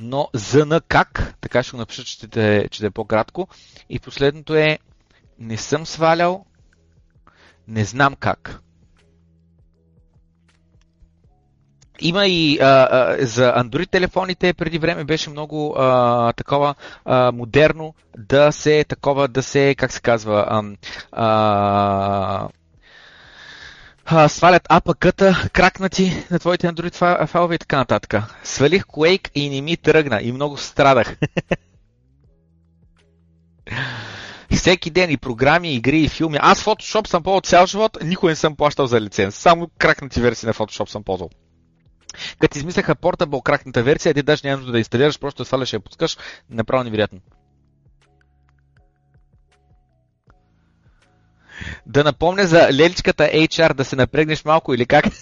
но 0.00 0.28
на 0.66 0.80
как, 0.80 1.34
така 1.40 1.62
ще 1.62 1.70
го 1.70 1.76
напиша, 1.76 2.04
че 2.04 2.26
да, 2.26 2.68
че 2.68 2.86
е 2.86 2.90
по-кратко. 2.90 3.48
И 3.88 3.98
последното 3.98 4.54
е 4.54 4.78
не 5.38 5.56
съм 5.56 5.86
свалял, 5.86 6.44
не 7.68 7.84
знам 7.84 8.14
как. 8.14 8.60
Има 12.00 12.26
и 12.26 12.58
а, 12.60 12.66
а, 12.66 13.26
за 13.26 13.54
Android 13.56 13.90
телефоните 13.90 14.54
преди 14.54 14.78
време 14.78 15.04
беше 15.04 15.30
много 15.30 15.74
а, 15.78 16.32
такова 16.32 16.74
а, 17.04 17.32
модерно 17.32 17.94
да 18.18 18.52
се 18.52 18.84
такова 18.84 19.28
да 19.28 19.42
се 19.42 19.74
как 19.74 19.92
се 19.92 20.00
казва 20.00 20.46
а, 20.48 20.62
а, 21.12 22.48
а, 24.12 24.28
свалят 24.28 24.68
APK-та, 24.68 25.48
кракнати 25.52 26.26
на 26.30 26.38
твоите 26.38 26.66
Android 26.66 27.26
файлове 27.26 27.54
и 27.54 27.58
така 27.58 27.76
нататък. 27.76 28.14
Свалих 28.44 28.84
Quake 28.84 29.30
и 29.34 29.50
не 29.50 29.60
ми 29.60 29.76
тръгна 29.76 30.20
и 30.22 30.32
много 30.32 30.56
страдах. 30.56 31.16
Всеки 34.50 34.90
ден 34.90 35.10
и 35.10 35.16
програми, 35.16 35.72
и 35.72 35.76
игри, 35.76 36.00
и 36.00 36.08
филми. 36.08 36.38
Аз 36.40 36.64
Photoshop 36.64 37.06
съм 37.06 37.22
ползвал 37.22 37.40
цял 37.40 37.66
живот, 37.66 37.98
никой 38.04 38.32
не 38.32 38.36
съм 38.36 38.56
плащал 38.56 38.86
за 38.86 39.00
лиценз. 39.00 39.34
Само 39.34 39.70
кракнати 39.78 40.20
версии 40.20 40.46
на 40.46 40.54
Photoshop 40.54 40.88
съм 40.88 41.02
ползвал. 41.02 41.30
Като 42.38 42.58
измисляха 42.58 42.96
Portable 42.96 43.42
кракната 43.42 43.82
версия, 43.82 44.14
ти 44.14 44.22
даже 44.22 44.48
няма 44.48 44.64
да 44.64 44.78
инсталираш, 44.78 45.18
просто 45.18 45.44
сваляш 45.44 45.72
и 45.72 45.76
я 45.76 45.80
пускаш, 45.80 46.16
направо 46.50 46.84
невероятно. 46.84 47.20
Да 51.86 52.04
напомня 52.04 52.46
за 52.46 52.68
леличката 52.72 53.24
HR 53.24 53.74
да 53.74 53.84
се 53.84 53.96
напрегнеш 53.96 54.44
малко 54.44 54.74
или 54.74 54.86
как? 54.86 55.04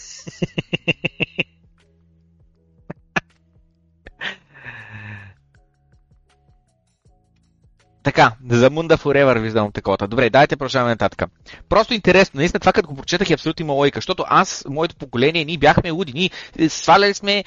Така, 8.08 8.32
за 8.50 8.70
Мунда 8.70 8.96
Forever 8.96 9.40
виждам 9.40 9.72
такова. 9.72 9.96
Добре, 10.08 10.30
дайте 10.30 10.56
продължаваме 10.56 10.90
нататък. 10.90 11.30
Просто 11.68 11.94
интересно, 11.94 12.38
наистина 12.38 12.60
това 12.60 12.72
като 12.72 12.88
го 12.88 12.94
прочетах 12.94 13.30
е 13.30 13.32
абсолютно 13.32 13.64
има 13.64 13.72
логика, 13.72 13.96
защото 13.96 14.24
аз, 14.28 14.64
моето 14.68 14.96
поколение, 14.96 15.44
ние 15.44 15.58
бяхме 15.58 15.90
луди, 15.90 16.12
ние 16.12 16.68
сваляли 16.68 17.14
сме 17.14 17.44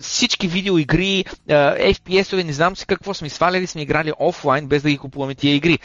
всички 0.00 0.48
видеоигри, 0.48 1.24
FPS-ове, 1.48 2.44
не 2.44 2.52
знам 2.52 2.76
си 2.76 2.86
какво 2.86 3.14
сме, 3.14 3.28
сваляли 3.28 3.66
сме 3.66 3.82
играли 3.82 4.12
офлайн, 4.18 4.66
без 4.66 4.82
да 4.82 4.90
ги 4.90 4.98
купуваме 4.98 5.34
тия 5.34 5.54
игри. 5.54 5.78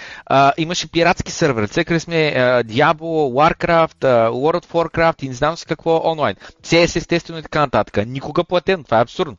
имаше 0.58 0.92
пиратски 0.92 1.32
сървър, 1.32 1.68
цъкали 1.68 2.00
сме 2.00 2.34
Diablo, 2.66 3.54
Warcraft, 3.54 4.30
World 4.30 4.66
of 4.66 4.72
Warcraft 4.72 5.24
и 5.24 5.28
не 5.28 5.34
знам 5.34 5.58
си 5.58 5.66
какво 5.66 6.02
онлайн. 6.04 6.36
CS 6.64 6.96
естествено 6.96 7.40
и 7.40 7.42
така 7.44 7.60
нататък. 7.60 8.08
Никога 8.08 8.44
платен, 8.44 8.84
това 8.84 9.00
е 9.00 9.02
абсурдно. 9.02 9.38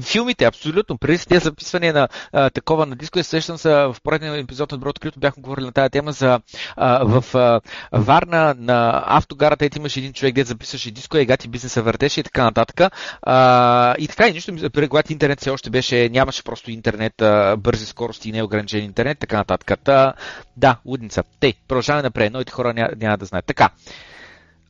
Филмите, 0.00 0.44
абсолютно. 0.44 0.98
Преди 0.98 1.18
тези 1.18 1.44
записване 1.44 1.92
на 1.92 2.08
а, 2.32 2.50
такова 2.50 2.86
на 2.86 2.96
диско, 2.96 3.22
сещам 3.22 3.58
се 3.58 3.68
в 3.68 3.96
поредния 4.02 4.38
епизод 4.38 4.72
на 4.72 4.78
Доброто 4.78 5.00
Крито, 5.00 5.20
бяхме 5.20 5.42
говорили 5.42 5.66
на 5.66 5.72
тази 5.72 5.90
тема 5.90 6.12
за 6.12 6.40
а, 6.76 7.04
в 7.04 7.34
а, 7.34 7.60
Варна 7.92 8.54
на 8.58 9.02
автогарата, 9.06 9.64
ето 9.64 9.78
имаше 9.78 10.00
един 10.00 10.12
човек, 10.12 10.34
дет 10.34 10.46
записваше 10.46 10.90
диско, 10.90 11.16
и 11.16 11.26
гати 11.26 11.48
бизнеса 11.48 11.82
въртеше 11.82 12.20
и 12.20 12.22
така 12.22 12.44
нататък. 12.44 12.92
А, 13.22 13.94
и 13.98 14.08
така 14.08 14.28
и 14.28 14.32
нищо, 14.32 14.52
когато 14.88 15.12
интернет 15.12 15.40
все 15.40 15.50
още 15.50 15.70
беше, 15.70 16.08
нямаше 16.08 16.44
просто 16.44 16.70
интернет, 16.70 17.22
а, 17.22 17.56
бързи 17.56 17.86
скорости 17.86 18.28
и 18.28 18.32
неограничен 18.32 18.84
интернет, 18.84 19.18
така 19.18 19.36
нататък. 19.36 19.80
Та, 19.84 20.14
да, 20.56 20.76
лудница. 20.86 21.22
Тей, 21.40 21.54
продължаваме 21.68 22.02
напред, 22.02 22.32
новите 22.32 22.52
хора 22.52 22.74
няма, 22.74 22.90
няма 22.96 23.18
да 23.18 23.24
знаят. 23.24 23.46
Така. 23.46 23.70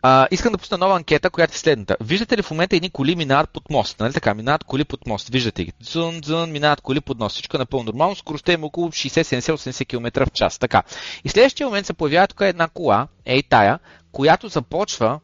А, 0.04 0.28
искам 0.30 0.52
да 0.52 0.59
пусна 0.59 0.78
нова 0.78 0.97
анкета, 0.97 1.30
която 1.30 1.54
е 1.54 1.56
следната. 1.56 1.97
Виждате 2.00 2.37
ли 2.37 2.42
в 2.42 2.50
момента 2.50 2.76
едни 2.76 2.90
коли 2.90 3.16
минават 3.16 3.50
под 3.50 3.71
мост? 3.71 4.00
Нали 4.00 4.12
така? 4.12 4.35
Минават 4.35 4.64
коли 4.64 4.85
под 4.85 5.06
мост. 5.06 5.28
Виждате 5.28 5.64
ги. 5.64 5.73
Зун, 5.80 6.21
зун, 6.25 6.50
минават 6.50 6.80
коли 6.80 7.00
под 7.00 7.18
мост. 7.18 7.35
Всичко 7.35 7.56
е 7.56 7.59
напълно 7.59 7.85
нормално. 7.85 8.16
Скоростта 8.16 8.52
е 8.52 8.59
около 8.62 8.88
60-70-80 8.88 9.87
км 9.87 10.26
в 10.26 10.30
час. 10.30 10.59
Така. 10.59 10.82
И 11.25 11.28
следващия 11.28 11.66
момент 11.66 11.87
се 11.87 11.92
появява 11.92 12.26
тук 12.26 12.40
една 12.40 12.68
кола, 12.68 13.09
ей 13.25 13.42
тая, 13.42 13.78
която 14.12 14.49
започва 14.49 15.21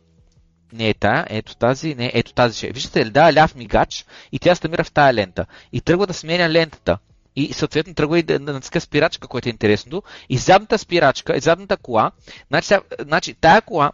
не 0.72 0.88
е 0.88 0.94
тая, 0.94 1.26
ето 1.30 1.56
тази, 1.56 1.94
не, 1.94 2.10
ето 2.14 2.32
тази 2.32 2.56
ще. 2.56 2.70
Виждате 2.72 3.06
ли, 3.06 3.10
да, 3.10 3.32
ляв 3.32 3.54
мигач 3.54 4.04
и 4.32 4.38
тя 4.38 4.54
се 4.54 4.66
намира 4.66 4.84
в 4.84 4.92
тая 4.92 5.14
лента. 5.14 5.46
И 5.72 5.80
тръгва 5.80 6.06
да 6.06 6.14
сменя 6.14 6.48
лентата. 6.50 6.98
И 7.36 7.52
съответно 7.52 7.94
тръгва 7.94 8.18
и 8.18 8.22
да 8.22 8.38
натиска 8.38 8.80
спирачка, 8.80 9.28
което 9.28 9.48
е 9.48 9.50
интересното. 9.50 10.02
И 10.28 10.38
задната 10.38 10.78
спирачка, 10.78 11.36
и 11.36 11.40
задната 11.40 11.76
кола, 11.76 12.10
значи, 12.48 12.74
значи 13.00 13.34
тая 13.34 13.62
кола 13.62 13.92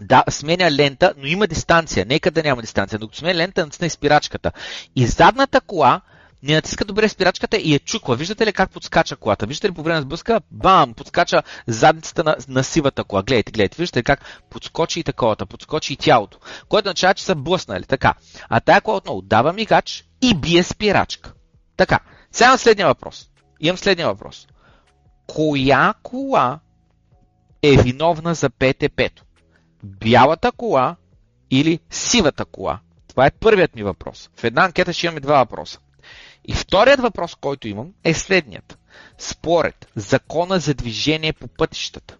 да, 0.00 0.24
сменя 0.30 0.70
лента, 0.70 1.14
но 1.16 1.26
има 1.26 1.46
дистанция. 1.46 2.06
Нека 2.06 2.30
да 2.30 2.42
няма 2.42 2.62
дистанция. 2.62 2.98
Докато 2.98 3.18
сменя 3.18 3.34
лента, 3.34 3.64
натисна 3.64 3.86
и 3.86 3.90
спирачката. 3.90 4.52
И 4.96 5.06
задната 5.06 5.60
кола 5.60 6.00
не 6.42 6.54
натиска 6.54 6.84
добре 6.84 7.08
спирачката 7.08 7.56
и 7.56 7.74
е 7.74 7.78
чуква. 7.78 8.16
Виждате 8.16 8.46
ли 8.46 8.52
как 8.52 8.70
подскача 8.70 9.16
колата? 9.16 9.46
Виждате 9.46 9.68
ли 9.68 9.74
по 9.74 9.82
време 9.82 9.96
на 9.96 10.02
сблъска? 10.02 10.40
Бам! 10.50 10.94
Подскача 10.94 11.42
задницата 11.66 12.24
на, 12.24 12.36
на 12.48 12.64
сивата 12.64 13.04
кола. 13.04 13.22
Гледайте, 13.22 13.52
гледайте. 13.52 13.76
Виждате 13.78 13.98
ли 13.98 14.02
как 14.02 14.42
подскочи 14.50 15.00
и 15.00 15.04
таковата, 15.04 15.46
подскочи 15.46 15.92
и 15.92 15.96
тялото. 15.96 16.38
Което 16.68 16.86
означава, 16.86 17.14
че 17.14 17.24
са 17.24 17.34
блъснали. 17.34 17.84
Така. 17.84 18.14
А 18.48 18.60
тая 18.60 18.80
кола 18.80 18.96
отново 18.96 19.22
дава 19.22 19.52
мигач 19.52 20.04
и 20.22 20.34
бие 20.34 20.62
спирачка. 20.62 21.32
Така. 21.76 22.00
Сега 22.32 22.46
имам 22.46 22.58
следния 22.58 22.86
въпрос. 22.86 23.28
Имам 23.60 23.78
следния 23.78 24.06
въпрос. 24.06 24.46
Коя 25.26 25.94
кола 26.02 26.60
е 27.62 27.76
виновна 27.76 28.34
за 28.34 28.50
ПТП-то? 28.50 29.24
Бялата 29.82 30.52
кола 30.52 30.96
или 31.50 31.80
сивата 31.90 32.44
кола? 32.44 32.80
Това 33.08 33.26
е 33.26 33.30
първият 33.30 33.76
ми 33.76 33.82
въпрос. 33.82 34.30
В 34.36 34.44
една 34.44 34.64
анкета 34.64 34.92
ще 34.92 35.06
имаме 35.06 35.20
два 35.20 35.38
въпроса. 35.38 35.78
И 36.44 36.54
вторият 36.54 37.00
въпрос, 37.00 37.34
който 37.34 37.68
имам, 37.68 37.92
е 38.04 38.14
следният. 38.14 38.78
Според 39.18 39.88
закона 39.96 40.58
за 40.58 40.74
движение 40.74 41.32
по 41.32 41.48
пътищата, 41.48 42.18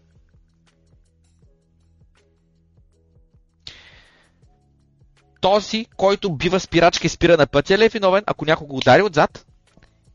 този, 5.43 5.87
който 5.97 6.33
бива 6.33 6.61
спирачка 6.61 7.07
и 7.07 7.11
спира 7.11 7.37
на 7.37 7.47
пътя, 7.47 7.79
ли 7.79 7.85
е 7.85 7.89
виновен, 7.89 8.25
ако 8.27 8.45
някой 8.45 8.67
го 8.67 8.77
удари 8.77 9.03
отзад? 9.03 9.47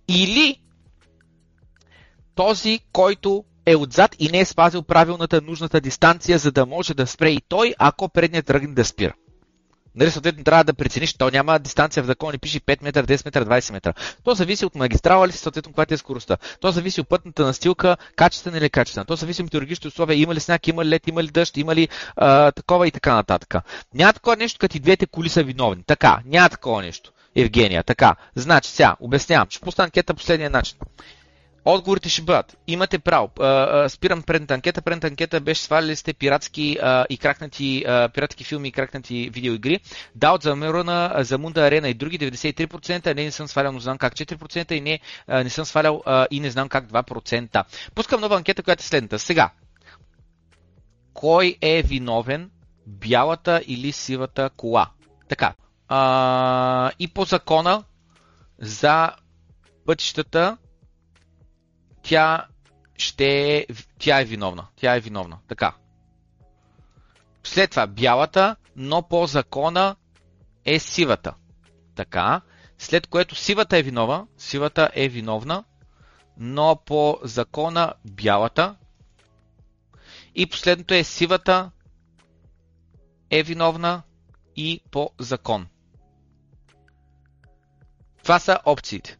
Или 0.07 0.61
този, 2.35 2.79
който 2.91 3.43
е 3.67 3.75
отзад 3.75 4.15
и 4.19 4.29
не 4.29 4.39
е 4.39 4.45
спазил 4.45 4.81
правилната 4.81 5.41
нужната 5.41 5.81
дистанция, 5.81 6.37
за 6.37 6.51
да 6.51 6.65
може 6.65 6.93
да 6.93 7.07
спре 7.07 7.29
и 7.29 7.41
той, 7.49 7.73
ако 7.79 8.09
предният 8.09 8.45
тръгне 8.45 8.73
да 8.73 8.85
спира. 8.85 9.13
Нали, 9.95 10.11
съответно 10.11 10.43
трябва 10.43 10.63
да 10.63 10.73
прецениш, 10.73 11.13
то 11.13 11.29
няма 11.29 11.59
дистанция 11.59 12.03
в 12.03 12.05
закон 12.05 12.33
и 12.33 12.37
пише 12.37 12.59
5 12.59 12.83
метра, 12.83 13.03
10 13.03 13.25
метра, 13.25 13.45
20 13.45 13.71
метра. 13.71 13.93
То 14.23 14.33
зависи 14.33 14.65
от 14.65 14.75
магистрала 14.75 15.27
ли 15.27 15.31
си, 15.31 15.37
съответно 15.37 15.71
каква 15.71 15.95
е 15.95 15.97
скоростта. 15.97 16.37
То 16.61 16.71
зависи 16.71 17.01
от 17.01 17.09
пътната 17.09 17.45
настилка, 17.45 17.97
качествена 18.15 18.57
или 18.57 18.69
качествена. 18.69 19.05
То 19.05 19.15
зависи 19.15 19.41
от 19.41 19.45
метеорологичните 19.45 19.87
условия, 19.87 20.17
има 20.17 20.35
ли 20.35 20.39
сняг, 20.39 20.67
има 20.67 20.85
ли 20.85 20.89
лед, 20.89 21.07
има 21.07 21.23
ли 21.23 21.27
дъжд, 21.27 21.57
има 21.57 21.75
ли 21.75 21.87
а, 22.15 22.51
такова 22.51 22.87
и 22.87 22.91
така 22.91 23.15
нататък. 23.15 23.55
Няма 23.93 24.13
такова 24.13 24.35
нещо, 24.35 24.59
като 24.59 24.77
и 24.77 24.79
двете 24.79 25.05
коли 25.05 25.29
са 25.29 25.43
виновни. 25.43 25.83
Така, 25.87 26.19
няма 26.25 26.49
такова 26.49 26.81
нещо. 26.81 27.11
Евгения, 27.35 27.83
така. 27.83 28.15
Значи, 28.35 28.69
сега, 28.69 28.95
обяснявам. 28.99 29.47
Ще 29.49 29.61
пусна 29.61 29.83
анкета 29.83 30.13
последния 30.13 30.49
начин 30.49 30.77
Отговорите 31.69 32.09
ще 32.09 32.21
бъдат. 32.21 32.57
Имате 32.67 32.99
право. 32.99 33.29
Спирам 33.89 34.23
предната 34.23 34.53
анкета. 34.53 34.81
Предната 34.81 35.07
анкета 35.07 35.41
беше 35.41 35.61
сваляли 35.61 35.95
сте 35.95 36.13
пиратски 36.13 36.77
и 37.09 37.17
кракнати, 37.17 37.85
пиратски 38.13 38.43
филми 38.43 38.67
и 38.67 38.71
кракнати 38.71 39.29
видеоигри. 39.33 39.79
Да, 40.15 40.31
от 40.31 40.43
Замерона, 40.43 41.15
Замунда 41.19 41.61
Арена 41.61 41.89
и 41.89 41.93
други 41.93 42.19
93%, 42.19 43.13
не, 43.15 43.23
не 43.23 43.31
съм 43.31 43.47
свалял, 43.47 43.71
но 43.71 43.79
знам 43.79 43.97
как 43.97 44.13
4% 44.13 44.71
и 44.71 44.81
не, 44.81 44.99
не 45.27 45.49
съм 45.49 45.65
свалял 45.65 46.03
и 46.31 46.39
не 46.39 46.51
знам 46.51 46.69
как 46.69 46.87
2%. 46.87 47.63
Пускам 47.95 48.21
нова 48.21 48.35
анкета, 48.35 48.63
която 48.63 48.81
е 48.81 48.83
следната. 48.83 49.19
Сега, 49.19 49.49
кой 51.13 51.57
е 51.61 51.81
виновен 51.81 52.51
бялата 52.85 53.61
или 53.67 53.91
сивата 53.91 54.49
кола? 54.57 54.89
Така, 55.29 55.53
а, 55.87 56.91
и 56.99 57.07
по 57.07 57.25
закона 57.25 57.83
за 58.59 59.11
пътищата 59.85 60.57
тя 62.07 62.47
ще 62.97 63.57
е, 63.57 63.65
тя 63.99 64.21
е 64.21 64.25
виновна. 64.25 64.67
Тя 64.75 64.95
е 64.95 64.99
виновна. 64.99 65.39
Така. 65.47 65.75
След 67.43 67.69
това 67.69 67.87
бялата, 67.87 68.55
но 68.75 69.07
по 69.07 69.27
закона 69.27 69.95
е 70.65 70.79
сивата. 70.79 71.33
Така. 71.95 72.41
След 72.77 73.07
което 73.07 73.35
сивата 73.35 73.77
е 73.77 73.81
винова, 73.81 74.27
сивата 74.37 74.91
е 74.93 75.09
виновна, 75.09 75.63
но 76.37 76.81
по 76.85 77.19
закона 77.23 77.93
бялата. 78.05 78.75
И 80.35 80.45
последното 80.45 80.93
е 80.93 81.03
сивата 81.03 81.71
е 83.29 83.43
виновна 83.43 84.03
и 84.55 84.81
по 84.91 85.11
закон. 85.19 85.67
Това 88.23 88.39
са 88.39 88.59
опциите. 88.65 89.17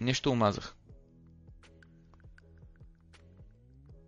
Нещо 0.00 0.30
омазах. 0.30 0.76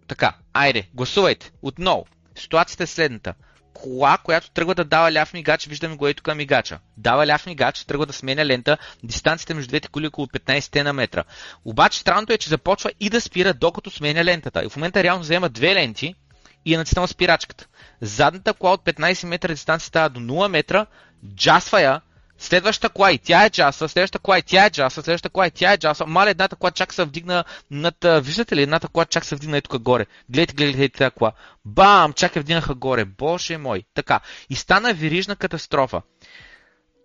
Така, 0.09 0.35
айде, 0.53 0.89
гласувайте. 0.95 1.53
Отново. 1.63 2.07
Ситуацията 2.35 2.83
е 2.83 2.87
следната. 2.87 3.35
Кола, 3.75 4.19
която 4.19 4.51
тръгва 4.51 4.75
да 4.75 4.85
дава 4.85 5.13
ляв 5.13 5.35
мигач, 5.35 5.67
виждаме 5.67 5.97
го 5.97 6.09
и 6.09 6.15
тук 6.15 6.35
мигача. 6.35 6.79
Дава 6.97 7.27
ляв 7.27 7.47
мигач, 7.47 7.85
тръгва 7.85 8.07
да 8.07 8.13
сменя 8.13 8.47
лента, 8.47 8.79
дистанцията 9.03 9.55
между 9.55 9.69
двете 9.69 9.89
коли 9.89 10.05
е 10.05 10.09
около 10.09 10.27
15 10.27 10.83
на 10.83 10.93
метра. 10.93 11.25
Обаче 11.65 11.99
странното 11.99 12.33
е, 12.33 12.39
че 12.39 12.49
започва 12.49 12.91
и 13.01 13.11
да 13.11 13.21
спира, 13.21 13.55
докато 13.55 13.91
сменя 13.91 14.25
лентата. 14.25 14.65
И 14.65 14.69
в 14.69 14.77
момента 14.77 15.03
реално 15.03 15.23
взема 15.23 15.49
две 15.49 15.75
ленти 15.75 16.15
и 16.65 16.75
е 16.75 16.77
натиснал 16.77 17.07
спирачката. 17.07 17.67
Задната 18.01 18.55
кола 18.55 18.73
от 18.73 18.85
15 18.85 19.27
метра 19.27 19.49
дистанция 19.49 19.89
става 19.89 20.09
до 20.09 20.21
0 20.21 20.49
метра, 20.49 20.87
джасва 21.35 21.81
я, 21.81 22.01
Следващата 22.39 22.89
кола 22.89 23.13
и 23.13 23.19
тя 23.19 23.45
е 23.45 23.51
джаса, 23.51 23.89
следващата 23.89 24.23
кола 24.23 24.39
и 24.39 24.43
тя 24.43 24.65
е 24.67 24.71
джаса, 24.71 25.03
следващата 25.03 25.33
кола 25.33 25.47
и 25.47 25.51
тя 25.51 25.73
е 25.73 25.79
джаса. 25.79 26.07
Маля 26.07 26.31
едната 26.31 26.57
кола 26.57 26.71
чак 26.71 26.95
се 26.95 27.05
вдигна 27.05 27.45
над... 27.71 27.97
Виждате 28.05 28.57
ли, 28.57 28.63
едната 28.63 28.89
кола 28.89 29.05
чак 29.05 29.25
се 29.25 29.37
вдигна 29.37 29.59
и 29.59 29.63
тук 29.63 29.83
горе. 29.83 30.07
Гледайте, 30.29 30.55
гледайте 30.55 30.99
тази 30.99 31.11
кола. 31.11 31.33
Бам! 31.65 32.13
Чак 32.13 32.37
я 32.37 32.43
вдигнаха 32.43 32.75
горе. 32.75 33.05
Боже 33.05 33.59
мой. 33.59 33.85
Така. 33.95 34.21
И 34.51 34.57
стана 34.57 34.95
верижна 34.95 35.37
катастрофа. 35.37 36.03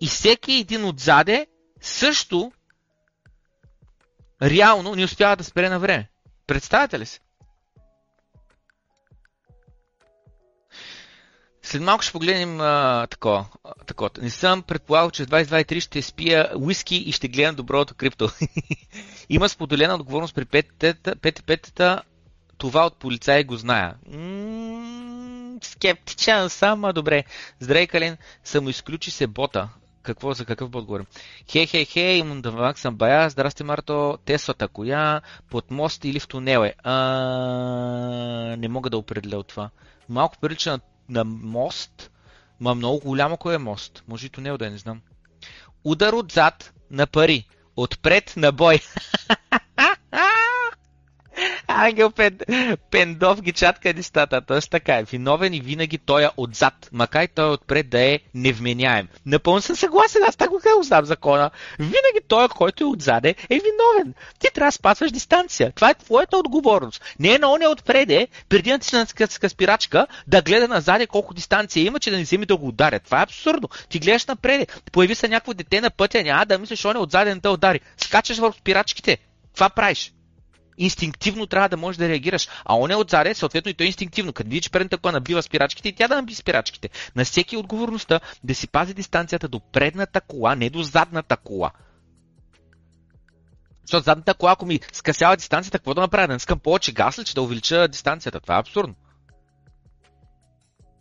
И 0.01 0.07
всеки 0.07 0.53
един 0.53 0.85
отзаде 0.85 1.47
също 1.81 2.51
реално 4.41 4.95
не 4.95 5.03
успява 5.03 5.35
да 5.35 5.43
спре 5.43 5.69
на 5.69 5.79
време. 5.79 6.09
Представяте 6.47 6.99
ли 6.99 7.05
се? 7.05 7.19
След 11.69 11.81
малко 11.81 12.03
ще 12.03 12.13
погледнем 12.13 12.57
такова, 13.09 13.45
такова. 13.85 14.09
Не 14.21 14.29
съм 14.29 14.61
предполагал, 14.61 15.11
че 15.11 15.23
в 15.23 15.27
2023 15.27 15.79
ще 15.79 16.01
спия 16.01 16.51
уиски 16.57 16.95
и 16.95 17.11
ще 17.11 17.27
гледам 17.27 17.55
доброто 17.55 17.95
крипто. 17.95 18.29
Има 19.29 19.49
споделена 19.49 19.95
отговорност 19.95 20.35
при 20.35 20.45
5-5-та. 20.45 22.01
Това 22.57 22.85
от 22.85 22.95
полицаи 22.95 23.43
го 23.43 23.55
зная. 23.55 23.95
М-м, 24.11 25.57
скептичен 25.61 26.49
съм, 26.49 26.85
а 26.85 26.93
добре. 26.93 27.23
Здравей, 27.59 27.87
Калин. 27.87 28.17
Самоизключи 28.43 29.11
се 29.11 29.27
бота. 29.27 29.69
Какво, 30.03 30.33
за 30.33 30.45
какъв 30.45 30.69
бот 30.69 30.85
говорим? 30.85 31.05
Хей, 31.51 31.67
хей, 31.67 31.85
хей, 31.85 32.17
имам 32.17 32.73
съм 32.75 32.95
бая. 32.95 33.29
Здрасти, 33.29 33.63
Марто. 33.63 34.17
Теслата, 34.25 34.67
коя? 34.67 35.21
Под 35.49 35.71
мост 35.71 36.05
или 36.05 36.19
в 36.19 36.27
тунел 36.27 36.59
е? 36.59 36.73
А, 36.83 36.95
не 38.57 38.67
мога 38.67 38.89
да 38.89 38.97
определя 38.97 39.37
от 39.37 39.47
това. 39.47 39.69
Малко 40.09 40.37
прилича 40.41 40.71
на 40.71 40.79
на 41.09 41.23
мост, 41.23 42.11
ма 42.59 42.75
много 42.75 42.99
голямо 42.99 43.37
кой 43.37 43.55
е 43.55 43.57
мост. 43.57 44.03
Може 44.07 44.25
и 44.25 44.29
тунел 44.29 44.57
да 44.57 44.67
е, 44.67 44.69
не 44.69 44.77
знам. 44.77 45.01
Удар 45.83 46.13
отзад 46.13 46.73
на 46.91 47.07
пари. 47.07 47.47
Отпред 47.75 48.33
на 48.37 48.51
бой. 48.51 48.79
Ангел 51.81 52.11
Пен, 52.11 52.39
Пендов 52.91 53.41
ги 53.41 53.51
чатка 53.51 53.93
нещата. 53.93 54.41
Тоест 54.41 54.71
така 54.71 54.97
е. 54.97 55.03
Виновен 55.03 55.53
и 55.53 55.59
винаги 55.59 55.97
той 55.97 56.23
е 56.23 56.29
отзад. 56.37 56.89
Макар 56.91 57.23
и 57.23 57.27
той 57.27 57.47
е 57.47 57.51
отпред 57.51 57.89
да 57.89 58.01
е 58.01 58.19
невменяем. 58.33 59.07
Напълно 59.25 59.61
съм 59.61 59.75
съгласен. 59.75 60.21
Аз 60.27 60.35
така 60.35 60.51
го 60.51 60.83
знам 60.83 61.05
закона. 61.05 61.51
Винаги 61.79 62.19
той, 62.27 62.49
който 62.49 62.83
е 62.83 62.87
отзаде, 62.87 63.35
е 63.49 63.59
виновен. 63.59 64.13
Ти 64.39 64.47
трябва 64.53 64.67
да 64.67 64.71
спасваш 64.71 65.11
дистанция. 65.11 65.71
Това 65.75 65.89
е 65.89 65.95
твоята 65.95 66.37
отговорност. 66.37 67.15
Не 67.19 67.33
е 67.33 67.37
на 67.37 67.51
оня 67.51 67.69
отпреде, 67.69 68.27
преди 68.49 68.69
да 68.69 68.79
ти 68.79 68.95
на 68.95 69.05
спирачка, 69.49 70.07
да 70.27 70.41
гледа 70.41 70.67
назаде 70.67 71.07
колко 71.07 71.33
дистанция 71.33 71.85
има, 71.85 71.99
че 71.99 72.11
да 72.11 72.17
не 72.17 72.23
вземе 72.23 72.45
да 72.45 72.57
го 72.57 72.67
ударят. 72.67 73.03
Това 73.03 73.19
е 73.19 73.23
абсурдно. 73.23 73.69
Ти 73.89 73.99
гледаш 73.99 74.25
напреде. 74.25 74.67
Появи 74.91 75.15
се 75.15 75.27
някакво 75.27 75.53
дете 75.53 75.81
на 75.81 75.89
пътя, 75.89 76.23
няма 76.23 76.45
да 76.45 76.59
мислиш, 76.59 76.85
он 76.85 76.95
е 76.95 76.99
отзаде 76.99 77.35
да 77.35 77.41
те 77.41 77.49
удари. 77.49 77.79
Скачаш 77.97 78.37
върху 78.37 78.57
спирачките. 78.57 79.17
Това 79.53 79.69
правиш 79.69 80.13
инстинктивно 80.79 81.47
трябва 81.47 81.69
да 81.69 81.77
можеш 81.77 81.97
да 81.97 82.09
реагираш. 82.09 82.47
А 82.65 82.75
он 82.77 82.91
е 82.91 82.95
отзаде, 82.95 83.33
съответно 83.33 83.71
и 83.71 83.73
той 83.73 83.87
инстинктивно. 83.87 84.33
Като 84.33 84.49
види, 84.49 84.61
че 84.61 84.69
предната 84.69 84.97
кола 84.97 85.11
набива 85.11 85.43
спирачките 85.43 85.89
и 85.89 85.95
тя 85.95 86.07
да 86.07 86.15
наби 86.15 86.35
спирачките. 86.35 86.89
На 87.15 87.25
всеки 87.25 87.55
е 87.55 87.57
отговорността 87.57 88.19
да 88.43 88.55
си 88.55 88.67
пази 88.67 88.93
дистанцията 88.93 89.47
до 89.47 89.59
предната 89.59 90.21
кола, 90.21 90.55
не 90.55 90.69
до 90.69 90.83
задната 90.83 91.37
кола. 91.37 91.71
Защото 93.85 94.03
задната 94.03 94.33
кола, 94.33 94.51
ако 94.51 94.65
ми 94.65 94.79
скъсява 94.91 95.37
дистанцията, 95.37 95.79
какво 95.79 95.93
да 95.93 96.01
направя? 96.01 96.27
Да 96.27 96.33
не 96.33 96.37
искам 96.37 96.59
повече 96.59 96.91
газ 96.91 97.19
ли, 97.19 97.25
че 97.25 97.35
да 97.35 97.41
увелича 97.41 97.87
дистанцията? 97.87 98.39
Това 98.39 98.55
е 98.55 98.59
абсурдно. 98.59 98.95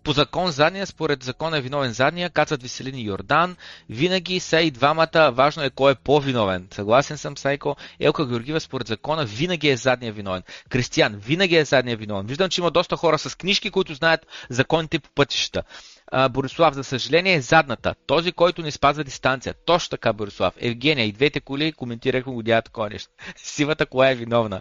По 0.05 0.13
закон 0.13 0.51
задния, 0.51 0.87
според 0.87 1.23
закона 1.23 1.59
е 1.59 1.61
виновен 1.61 1.93
задния, 1.93 2.31
казват 2.31 2.63
Веселин 2.63 2.95
и 2.95 3.03
Йордан. 3.03 3.57
Винаги 3.91 4.41
са 4.41 4.61
и 4.61 4.71
двамата, 4.71 5.31
важно 5.33 5.63
е 5.63 5.71
кой 5.71 5.93
е 5.93 5.95
по-виновен. 5.95 6.69
Съгласен 6.75 7.19
съм, 7.19 7.37
Сайко. 7.37 7.77
Елка 8.01 8.27
Георгиева, 8.27 8.61
според 8.61 8.87
закона, 8.87 9.25
винаги 9.25 9.69
е 9.69 9.77
задния 9.77 10.13
виновен. 10.13 10.43
Кристиян, 10.69 11.17
винаги 11.17 11.57
е 11.57 11.65
задния 11.65 11.97
виновен. 11.97 12.27
Виждам, 12.27 12.51
че 12.51 12.61
има 12.61 12.71
доста 12.71 12.97
хора 12.97 13.19
с 13.19 13.39
книжки, 13.39 13.71
които 13.71 13.95
знаят 13.95 14.27
законите 14.51 14.99
по 14.99 15.11
пътища 15.15 15.63
Борислав, 16.31 16.75
за 16.75 16.85
съжаление, 16.85 17.35
е 17.35 17.41
задната. 17.41 17.95
Този, 18.07 18.33
който 18.33 18.63
не 18.63 18.71
спазва 18.71 19.05
дистанция. 19.05 19.55
Точно 19.67 19.91
така, 19.91 20.13
Борислав. 20.13 20.55
Евгения, 20.61 21.07
и 21.07 21.13
двете 21.13 21.41
коли 21.41 21.73
коментирахме 21.73 22.33
го 22.33 22.43
дядо 22.43 22.63
такова 22.63 22.91
нещо. 22.91 23.11
Сивата 23.37 23.87
кола 23.87 24.11
е 24.11 24.15
виновна. 24.15 24.61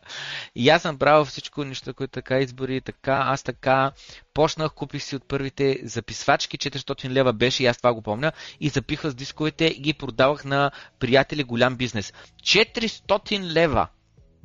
И 0.55 0.69
аз 0.69 0.81
съм 0.81 0.97
правил 0.97 1.25
всичко 1.25 1.63
нещо, 1.63 1.93
които 1.93 2.11
така 2.11 2.39
избори, 2.39 2.81
така, 2.81 3.23
аз 3.25 3.43
така 3.43 3.91
почнах, 4.33 4.73
купих 4.73 5.03
си 5.03 5.15
от 5.15 5.27
първите 5.27 5.79
записвачки, 5.83 6.57
400 6.57 7.09
лева 7.09 7.33
беше 7.33 7.63
и 7.63 7.65
аз 7.65 7.77
това 7.77 7.93
го 7.93 8.01
помня, 8.01 8.31
и 8.59 8.69
запихах 8.69 9.11
с 9.11 9.15
дисковете 9.15 9.65
и 9.65 9.81
ги 9.81 9.93
продавах 9.93 10.45
на 10.45 10.71
приятели 10.99 11.43
голям 11.43 11.75
бизнес. 11.75 12.13
400 12.43 13.39
лева! 13.39 13.87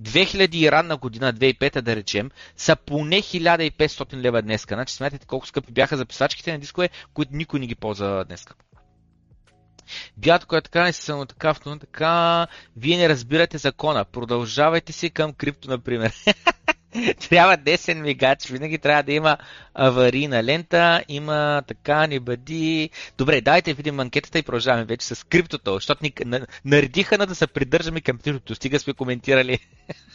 2000 0.02 0.54
и 0.54 0.72
ранна 0.72 0.96
година, 0.96 1.34
2005 1.34 1.80
да 1.80 1.96
речем, 1.96 2.30
са 2.56 2.76
поне 2.76 3.16
1500 3.22 4.16
лева 4.16 4.42
днеска. 4.42 4.74
Значи 4.74 4.94
смятайте 4.94 5.26
колко 5.26 5.46
скъпи 5.46 5.72
бяха 5.72 5.96
записачките 5.96 6.52
на 6.52 6.58
дискове, 6.58 6.90
които 7.14 7.36
никой 7.36 7.60
не 7.60 7.66
ги 7.66 7.74
ползва 7.74 8.24
днеска. 8.24 8.54
Бялата, 10.16 10.46
която 10.46 10.70
така 10.70 10.84
не 10.84 10.92
само 10.92 11.26
така, 11.26 11.50
автономно 11.50 11.80
така, 11.80 12.46
вие 12.76 12.96
не 12.96 13.08
разбирате 13.08 13.58
закона. 13.58 14.04
Продължавайте 14.04 14.92
си 14.92 15.10
към 15.10 15.32
крипто, 15.32 15.70
например. 15.70 16.12
трябва 17.30 17.56
десен 17.56 18.02
мигач, 18.02 18.46
винаги 18.46 18.78
трябва 18.78 19.02
да 19.02 19.12
има 19.12 19.38
аварийна 19.74 20.44
лента, 20.44 21.04
има 21.08 21.62
така, 21.66 22.06
не 22.06 22.20
бъди. 22.20 22.90
Добре, 23.18 23.40
дайте 23.40 23.74
видим 23.74 24.00
анкетата 24.00 24.38
и 24.38 24.42
продължаваме 24.42 24.84
вече 24.84 25.06
с 25.06 25.26
криптото, 25.26 25.74
защото 25.74 26.04
ни 26.04 26.12
наредиха 26.64 27.18
на 27.18 27.26
да 27.26 27.34
се 27.34 27.46
придържаме 27.46 28.00
към 28.00 28.18
криптото. 28.18 28.54
Стига 28.54 28.78
сме 28.78 28.92
коментирали 28.92 29.58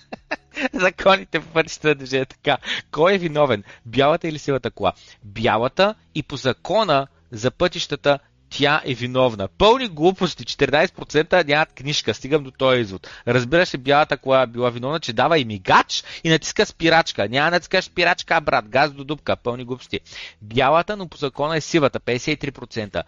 законите 0.74 1.40
пътищата 1.40 1.96
да 1.96 2.26
така. 2.26 2.58
Кой 2.92 3.14
е 3.14 3.18
виновен? 3.18 3.64
Бялата 3.86 4.28
или 4.28 4.40
сивата 4.40 4.72
кола? 4.72 4.94
Бялата 5.24 5.96
и 6.16 6.24
по 6.24 6.38
закона 6.38 7.08
за 7.32 7.52
пътищата 7.52 8.20
тя 8.50 8.82
е 8.86 8.94
виновна. 8.94 9.48
Пълни 9.48 9.88
глупости, 9.88 10.44
14% 10.44 11.48
нямат 11.48 11.74
книжка, 11.74 12.14
стигам 12.14 12.44
до 12.44 12.52
този 12.52 12.82
извод. 12.82 13.08
Разбира 13.28 13.66
се, 13.66 13.78
бялата 13.78 14.18
кола 14.18 14.42
е 14.42 14.48
била 14.48 14.70
виновна, 14.70 15.00
че 15.00 15.14
дава 15.14 15.40
и 15.40 15.46
мигач 15.46 16.04
и 16.24 16.30
натиска 16.30 16.66
спирачка. 16.66 17.30
Няма 17.30 17.52
да 17.52 17.56
натискаш 17.56 17.86
спирачка, 17.86 18.42
брат, 18.42 18.70
газ 18.70 18.92
до 18.92 19.04
дупка, 19.04 19.36
пълни 19.36 19.64
глупости. 19.64 20.00
Бялата, 20.42 20.98
но 20.98 21.08
по 21.08 21.18
закона 21.18 21.58
е 21.58 21.62
сивата, 21.62 22.00
53%. 22.00 23.04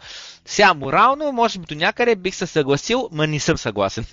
Сега, 0.46 0.74
морално, 0.74 1.32
може 1.32 1.60
би 1.60 1.66
до 1.66 1.76
някъде 1.76 2.16
бих 2.16 2.36
се 2.36 2.48
съгласил, 2.48 3.10
ма 3.12 3.28
не 3.28 3.40
съм 3.40 3.58
съгласен. 3.58 4.06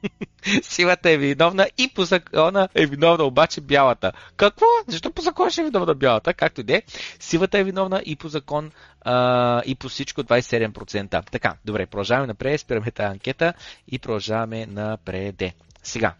Сивата 0.62 1.10
е 1.10 1.16
виновна 1.16 1.68
и 1.78 1.88
по 1.94 2.04
закона 2.04 2.68
е 2.74 2.86
виновна 2.86 3.24
обаче 3.24 3.60
бялата. 3.60 4.12
Какво? 4.36 4.66
Защо 4.88 5.10
по 5.10 5.22
закон 5.22 5.50
ще 5.50 5.60
е 5.60 5.64
виновна 5.64 5.94
бялата? 5.94 6.34
Както 6.34 6.60
и 6.60 6.64
де. 6.64 6.82
Сивата 7.20 7.58
е 7.58 7.64
виновна 7.64 8.02
и 8.06 8.16
по 8.16 8.28
закон 8.28 8.70
а, 9.00 9.62
и 9.66 9.74
по 9.74 9.88
всичко 9.88 10.22
27%. 10.22 11.30
Така, 11.30 11.56
добре, 11.64 11.86
продължаваме 11.86 12.26
напред, 12.26 12.60
спираме 12.60 12.90
тази 12.90 13.12
анкета 13.12 13.54
и 13.88 13.98
продължаваме 13.98 14.66
напред. 14.66 15.42
Сега. 15.82 16.14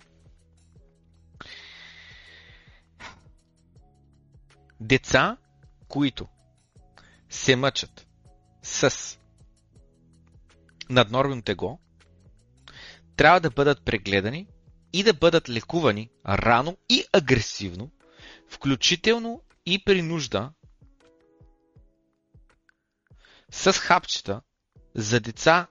Деца, 4.81 5.37
които 5.89 6.27
се 7.31 7.57
мъчат 7.57 8.07
с 8.63 9.19
наднормено 10.91 11.43
тегло, 11.43 11.79
трябва 13.23 13.41
да 13.41 13.51
бъдат 13.51 13.85
прегледани 13.85 14.47
и 14.93 15.03
да 15.03 15.15
бъдат 15.15 15.49
лекувани 15.49 16.11
рано 16.27 16.77
и 16.89 17.05
агресивно, 17.13 17.91
включително 18.49 19.43
и 19.67 19.85
при 19.85 20.03
нужда 20.03 20.53
с 23.53 23.73
хапчета 23.73 24.41
за 24.95 25.21
деца 25.21 25.67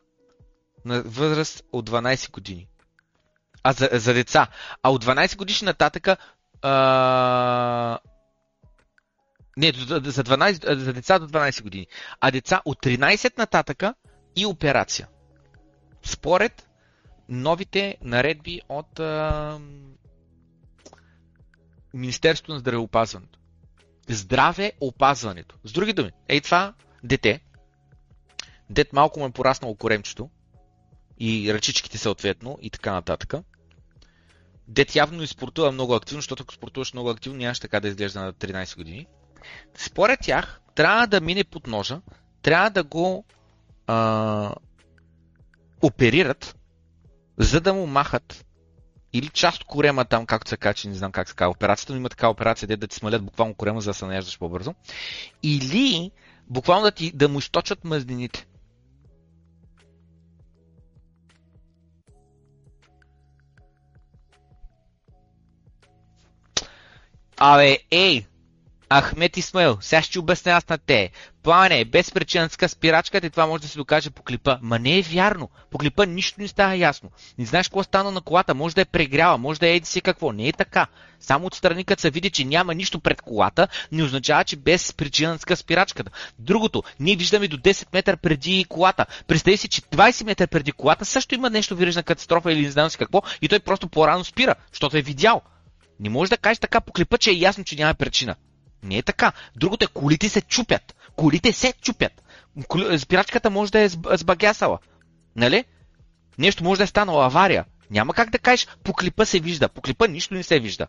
на 0.85 1.01
възраст 1.01 1.63
от 1.71 1.89
12 1.89 2.31
години. 2.31 2.67
А 3.63 3.73
за, 3.73 3.89
за 3.93 4.13
деца. 4.13 4.47
А 4.83 4.91
от 4.91 5.05
12 5.05 5.37
годишни 5.37 5.65
нататъка 5.65 6.17
а... 6.61 7.99
Не, 9.57 9.71
за, 9.77 10.01
12, 10.01 10.75
за 10.75 10.93
деца 10.93 11.19
до 11.19 11.27
12 11.27 11.63
години. 11.63 11.87
А 12.21 12.31
деца 12.31 12.61
от 12.65 12.77
13 12.83 13.37
нататъка 13.37 13.93
и 14.35 14.45
операция. 14.45 15.07
Според 16.03 16.67
новите 17.31 17.97
наредби 18.01 18.61
от 18.69 18.99
а, 18.99 19.59
Министерството 21.93 22.53
на 22.53 22.59
здравеопазването. 22.59 23.39
Здраве 24.09 24.71
опазването. 24.81 25.55
С 25.63 25.71
други 25.71 25.93
думи, 25.93 26.11
ей 26.27 26.41
това 26.41 26.73
дете, 27.03 27.39
дет 28.69 28.93
малко 28.93 29.19
му 29.19 29.25
е 29.25 29.31
пораснало 29.31 29.75
коремчето 29.75 30.29
и 31.19 31.53
ръчичките 31.53 31.97
съответно 31.97 32.57
и 32.61 32.69
така 32.69 32.93
нататък. 32.93 33.33
Дет 34.67 34.95
явно 34.95 35.17
не 35.17 35.27
спортува 35.27 35.71
много 35.71 35.95
активно, 35.95 36.21
защото 36.21 36.43
ако 36.43 36.53
спортуваш 36.53 36.93
много 36.93 37.09
активно, 37.09 37.37
нямаш 37.39 37.59
така 37.59 37.79
да 37.79 37.87
изглежда 37.87 38.21
на 38.21 38.33
13 38.33 38.75
години. 38.75 39.07
Според 39.77 40.19
тях, 40.19 40.61
трябва 40.75 41.07
да 41.07 41.21
мине 41.21 41.43
под 41.43 41.67
ножа, 41.67 42.01
трябва 42.41 42.69
да 42.69 42.83
го 42.83 43.25
а, 43.87 44.55
оперират, 45.81 46.55
за 47.41 47.61
да 47.61 47.73
му 47.73 47.87
махат 47.87 48.45
или 49.13 49.29
част 49.29 49.61
от 49.61 49.67
корема 49.67 50.05
там, 50.05 50.25
както 50.25 50.49
се 50.49 50.57
качи, 50.57 50.87
не 50.87 50.95
знам 50.95 51.11
как 51.11 51.29
се 51.29 51.35
казва 51.35 51.51
операцията, 51.51 51.93
но 51.93 51.99
има 51.99 52.09
така 52.09 52.29
операция, 52.29 52.67
де 52.67 52.77
да 52.77 52.87
ти 52.87 52.95
смалят 52.95 53.23
буквално 53.25 53.53
корема, 53.53 53.81
за 53.81 53.89
да 53.89 53.93
се 53.93 54.05
наяждаш 54.05 54.39
по-бързо. 54.39 54.75
Или 55.43 56.11
буквално 56.49 56.83
да, 56.83 56.91
ти, 56.91 57.11
да 57.11 57.29
му 57.29 57.39
източат 57.39 57.83
мъзнините. 57.83 58.47
Абе, 67.37 67.79
ей, 67.91 68.25
Ахмет 68.99 69.37
Исмаил, 69.37 69.77
сега 69.81 70.01
ще 70.01 70.19
обясня 70.19 70.51
аз 70.51 70.69
на 70.69 70.77
те. 70.77 71.11
Плане, 71.43 71.85
без 71.85 72.11
причинска 72.11 72.69
спирачката 72.69 73.27
и 73.27 73.29
това 73.29 73.47
може 73.47 73.61
да 73.61 73.67
се 73.67 73.77
докаже 73.77 74.09
по 74.09 74.23
клипа. 74.23 74.57
Ма 74.61 74.79
не 74.79 74.97
е 74.97 75.01
вярно. 75.01 75.49
По 75.69 75.77
клипа 75.77 76.05
нищо 76.05 76.41
не 76.41 76.47
става 76.47 76.75
ясно. 76.75 77.11
Не 77.37 77.45
знаеш 77.45 77.67
какво 77.67 77.83
стана 77.83 78.11
на 78.11 78.21
колата, 78.21 78.55
може 78.55 78.75
да 78.75 78.81
е 78.81 78.85
прегряла, 78.85 79.37
може 79.37 79.59
да 79.59 79.67
е 79.67 79.75
еди 79.75 79.85
си 79.85 80.01
какво. 80.01 80.31
Не 80.31 80.47
е 80.47 80.53
така. 80.53 80.87
Само 81.19 81.45
отстрани, 81.45 81.83
като 81.83 82.01
се 82.01 82.09
види, 82.09 82.29
че 82.29 82.45
няма 82.45 82.75
нищо 82.75 82.99
пред 82.99 83.21
колата, 83.21 83.67
не 83.91 84.03
означава, 84.03 84.43
че 84.43 84.55
без 84.55 84.93
причинска 84.93 85.55
спирачката. 85.55 86.11
Другото, 86.39 86.83
ние 86.99 87.15
виждаме 87.15 87.47
до 87.47 87.57
10 87.57 87.87
метра 87.93 88.17
преди 88.17 88.65
колата. 88.69 89.05
Представи 89.27 89.57
си, 89.57 89.67
че 89.67 89.81
20 89.81 90.25
метра 90.25 90.47
преди 90.47 90.71
колата 90.71 91.05
също 91.05 91.35
има 91.35 91.49
нещо 91.49 91.75
вирижна 91.75 92.03
катастрофа 92.03 92.51
или 92.51 92.61
не 92.61 92.71
знам 92.71 92.89
си 92.89 92.97
какво 92.97 93.21
и 93.41 93.47
той 93.47 93.59
просто 93.59 93.87
по-рано 93.87 94.23
спира, 94.23 94.55
защото 94.71 94.97
е 94.97 95.01
видял. 95.01 95.41
Не 95.99 96.09
може 96.09 96.29
да 96.29 96.37
кажеш 96.37 96.59
така 96.59 96.81
по 96.81 96.93
клипа, 96.93 97.17
че 97.17 97.31
е 97.31 97.33
ясно, 97.33 97.63
че 97.63 97.75
няма 97.75 97.93
причина. 97.93 98.35
Не 98.83 98.97
е 98.97 99.01
така. 99.03 99.31
Другото 99.55 99.85
е, 99.85 99.87
колите 99.87 100.29
се 100.29 100.41
чупят. 100.41 100.95
Колите 101.15 101.51
се 101.51 101.73
чупят. 101.81 102.23
Спирачката 102.97 103.49
може 103.49 103.71
да 103.71 103.79
е 103.79 103.89
сбагясала. 103.89 104.79
Нали? 105.35 105.65
Нещо 106.37 106.63
може 106.63 106.77
да 106.77 106.83
е 106.83 106.87
станало 106.87 107.21
авария. 107.21 107.65
Няма 107.91 108.13
как 108.13 108.29
да 108.29 108.39
кажеш, 108.39 108.67
по 108.83 108.93
клипа 108.93 109.25
се 109.25 109.39
вижда. 109.39 109.69
По 109.69 109.81
клипа 109.81 110.07
нищо 110.07 110.33
не 110.33 110.43
се 110.43 110.59
вижда. 110.59 110.87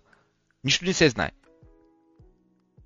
Нищо 0.65 0.85
не 0.85 0.93
се 0.93 1.09
знае. 1.09 1.31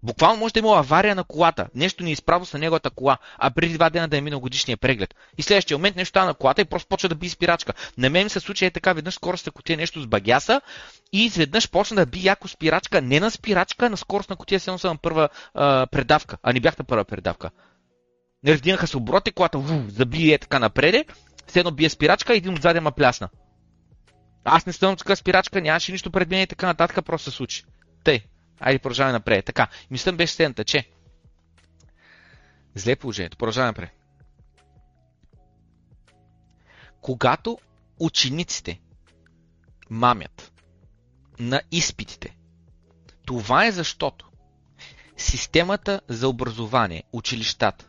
Буквално 0.06 0.38
може 0.38 0.54
да 0.54 0.58
има 0.60 0.76
авария 0.76 1.14
на 1.14 1.24
колата. 1.24 1.68
Нещо 1.74 2.04
не 2.04 2.10
изправо 2.10 2.46
с 2.46 2.58
неговата 2.58 2.90
кола, 2.90 3.18
а 3.38 3.50
преди 3.50 3.74
два 3.74 3.90
дена 3.90 4.08
да 4.08 4.16
е 4.16 4.20
минал 4.20 4.40
годишния 4.40 4.76
преглед. 4.76 5.14
И 5.38 5.42
следващия 5.42 5.78
момент 5.78 5.96
нещо 5.96 6.08
стана 6.08 6.26
на 6.26 6.34
колата 6.34 6.60
и 6.60 6.64
просто 6.64 6.88
почва 6.88 7.08
да 7.08 7.14
би 7.14 7.28
спирачка. 7.28 7.72
На 7.98 8.10
мен 8.10 8.28
се 8.28 8.40
случи 8.40 8.64
е 8.64 8.70
така, 8.70 8.92
веднъж 8.92 9.14
скоростта 9.14 9.50
котия 9.50 9.76
нещо 9.76 10.02
с 10.02 10.06
багяса 10.06 10.60
и 11.12 11.24
изведнъж 11.24 11.70
почна 11.70 11.96
да 11.96 12.06
би 12.06 12.24
яко 12.24 12.48
спирачка, 12.48 13.02
не 13.02 13.20
на 13.20 13.30
спирачка, 13.30 13.90
на 13.90 13.96
скоростна 13.96 14.36
котия, 14.36 14.60
се 14.60 14.78
съм 14.78 14.78
на 14.92 14.96
първа 14.96 15.28
а, 15.54 15.86
предавка, 15.86 16.36
а 16.42 16.52
не 16.52 16.60
бях 16.60 16.78
на 16.78 16.84
първа 16.84 17.04
предавка. 17.04 17.50
Раздинаха 18.46 18.86
се 18.86 18.96
обороти, 18.96 19.32
колата 19.32 19.58
ву, 19.58 19.82
заби 19.88 20.32
е 20.32 20.38
така 20.38 20.58
напреде, 20.58 21.04
все 21.46 21.58
едно 21.58 21.70
бие 21.70 21.90
спирачка 21.90 22.34
и 22.34 22.36
един 22.36 22.54
отзади 22.54 22.80
ма 22.80 22.92
плясна. 22.92 23.28
Аз 24.44 24.66
не 24.66 24.72
съм 24.72 24.96
така 24.96 25.16
спирачка, 25.16 25.60
нямаше 25.60 25.92
нищо 25.92 26.10
пред 26.10 26.30
мен 26.30 26.42
и 26.42 26.46
така 26.46 26.66
нататък, 26.66 27.04
просто 27.04 27.30
се 27.30 27.36
случи. 27.36 27.64
Тъй, 28.04 28.20
Айде, 28.60 28.78
продължаваме 28.78 29.12
напред. 29.12 29.44
Така, 29.44 29.68
мисълта 29.90 30.16
беше 30.16 30.34
следната, 30.34 30.64
че 30.64 30.90
зле 32.74 32.92
е 32.92 32.96
положението. 32.96 33.36
Продължаваме 33.36 33.68
напред. 33.68 33.90
Когато 37.00 37.58
учениците 38.00 38.80
мамят 39.90 40.52
на 41.38 41.62
изпитите, 41.70 42.36
това 43.26 43.66
е 43.66 43.72
защото 43.72 44.28
системата 45.16 46.00
за 46.08 46.28
образование, 46.28 47.04
училищата, 47.12 47.88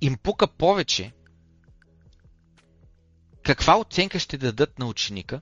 им 0.00 0.16
пука 0.22 0.46
повече 0.46 1.12
каква 3.42 3.78
оценка 3.78 4.18
ще 4.18 4.38
дадат 4.38 4.78
на 4.78 4.86
ученика, 4.86 5.40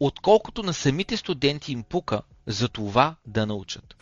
отколкото 0.00 0.62
на 0.62 0.74
самите 0.74 1.16
студенти 1.16 1.72
им 1.72 1.82
пука 1.82 2.22
за 2.48 2.68
това 2.68 3.16
да 3.26 3.46
научат. 3.46 3.94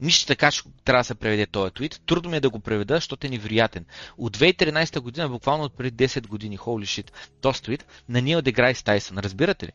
Нищо 0.00 0.26
така 0.26 0.50
ще 0.50 0.68
трябва 0.84 1.00
да 1.00 1.04
се 1.04 1.14
преведе 1.14 1.46
този 1.46 1.74
твит. 1.74 2.00
Трудно 2.06 2.30
ми 2.30 2.36
е 2.36 2.40
да 2.40 2.50
го 2.50 2.60
преведа, 2.60 2.94
защото 2.94 3.26
е 3.26 3.30
невероятен. 3.30 3.86
От 4.18 4.36
2013 4.36 5.00
година, 5.00 5.28
буквално 5.28 5.64
от 5.64 5.76
преди 5.76 6.08
10 6.08 6.26
години, 6.26 6.58
holy 6.58 6.84
shit, 6.84 7.10
този 7.40 7.62
твит 7.62 7.86
на 8.08 8.22
Нил 8.22 8.42
Деграйс 8.42 8.82
Тайсън. 8.82 9.18
Разбирате 9.18 9.66
ли? 9.66 9.72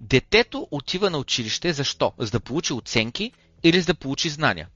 Детето 0.00 0.68
отива 0.70 1.10
на 1.10 1.18
училище 1.18 1.72
защо? 1.72 2.12
За 2.18 2.30
да 2.30 2.40
получи 2.40 2.72
оценки 2.72 3.32
или 3.62 3.80
за 3.80 3.86
да 3.86 3.94
получи 3.94 4.28
знания. 4.28 4.68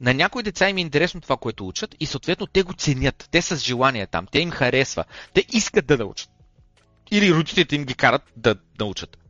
На 0.00 0.14
някои 0.14 0.42
деца 0.42 0.68
им 0.68 0.76
е 0.76 0.80
интересно 0.80 1.20
това, 1.20 1.36
което 1.36 1.68
учат 1.68 1.94
и 2.00 2.06
съответно 2.06 2.46
те 2.46 2.62
го 2.62 2.72
ценят. 2.72 3.28
Те 3.30 3.42
са 3.42 3.56
с 3.56 3.64
желание 3.64 4.06
там. 4.06 4.26
Те 4.32 4.38
им 4.38 4.50
харесва. 4.50 5.04
Те 5.34 5.44
искат 5.52 5.86
да 5.86 5.96
научат. 5.96 6.30
Или 7.10 7.34
родителите 7.34 7.76
им 7.76 7.84
ги 7.84 7.94
карат 7.94 8.22
да 8.36 8.56
научат. 8.78 9.21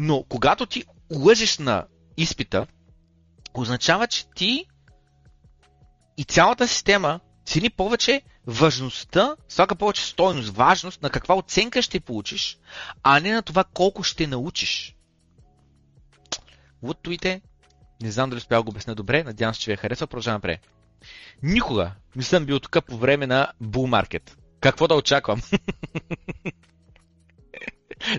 Но 0.00 0.24
когато 0.28 0.66
ти 0.66 0.84
лъжеш 1.12 1.58
на 1.58 1.86
изпита, 2.16 2.66
означава, 3.54 4.06
че 4.06 4.26
ти 4.36 4.66
и 6.16 6.24
цялата 6.24 6.68
система 6.68 7.20
цени 7.46 7.70
повече 7.70 8.22
важността, 8.46 9.36
слага 9.48 9.74
повече 9.74 10.06
стойност, 10.06 10.48
важност 10.48 11.02
на 11.02 11.10
каква 11.10 11.36
оценка 11.36 11.82
ще 11.82 12.00
получиш, 12.00 12.58
а 13.02 13.20
не 13.20 13.32
на 13.32 13.42
това 13.42 13.64
колко 13.64 14.02
ще 14.02 14.26
научиш. 14.26 14.96
Лутовите, 16.82 17.40
не 18.02 18.10
знам 18.10 18.30
дали 18.30 18.38
успял 18.38 18.62
го 18.62 18.70
обясня 18.70 18.94
добре, 18.94 19.24
надявам 19.24 19.54
се, 19.54 19.60
че 19.60 19.70
ви 19.70 19.74
е 19.74 19.76
харесва, 19.76 20.06
продължавам 20.06 20.36
напред. 20.36 20.60
Никога 21.42 21.92
не 22.16 22.22
съм 22.22 22.46
бил 22.46 22.60
тук 22.60 22.84
по 22.86 22.96
време 22.98 23.26
на 23.26 23.52
Bull 23.62 24.02
Market. 24.02 24.36
Какво 24.60 24.88
да 24.88 24.94
очаквам? 24.94 25.42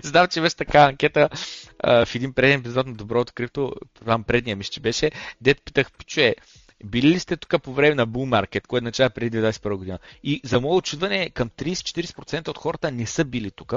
Знам, 0.02 0.26
че 0.26 0.40
беше 0.40 0.56
така 0.56 0.78
анкета 0.78 1.28
а, 1.78 2.06
в 2.06 2.14
един 2.14 2.32
преден 2.32 2.60
епизод 2.60 2.86
на 2.86 2.94
Доброто 2.94 3.32
крипто, 3.32 3.72
там 4.04 4.24
предния 4.24 4.56
мисля, 4.56 4.70
че 4.70 4.80
беше, 4.80 5.10
дет 5.40 5.62
питах, 5.64 5.92
пичуе, 5.92 6.34
били 6.84 7.08
ли 7.08 7.18
сте 7.18 7.36
тук 7.36 7.62
по 7.62 7.72
време 7.72 7.94
на 7.94 8.06
Bull 8.08 8.46
Market, 8.46 8.66
което 8.66 8.84
начава 8.84 9.10
преди 9.10 9.38
2021 9.38 9.76
година? 9.76 9.98
И 10.22 10.40
за 10.44 10.60
мое 10.60 10.76
очудване, 10.76 11.30
към 11.30 11.50
30-40% 11.50 12.48
от 12.48 12.58
хората 12.58 12.90
не 12.90 13.06
са 13.06 13.24
били 13.24 13.50
тук. 13.50 13.74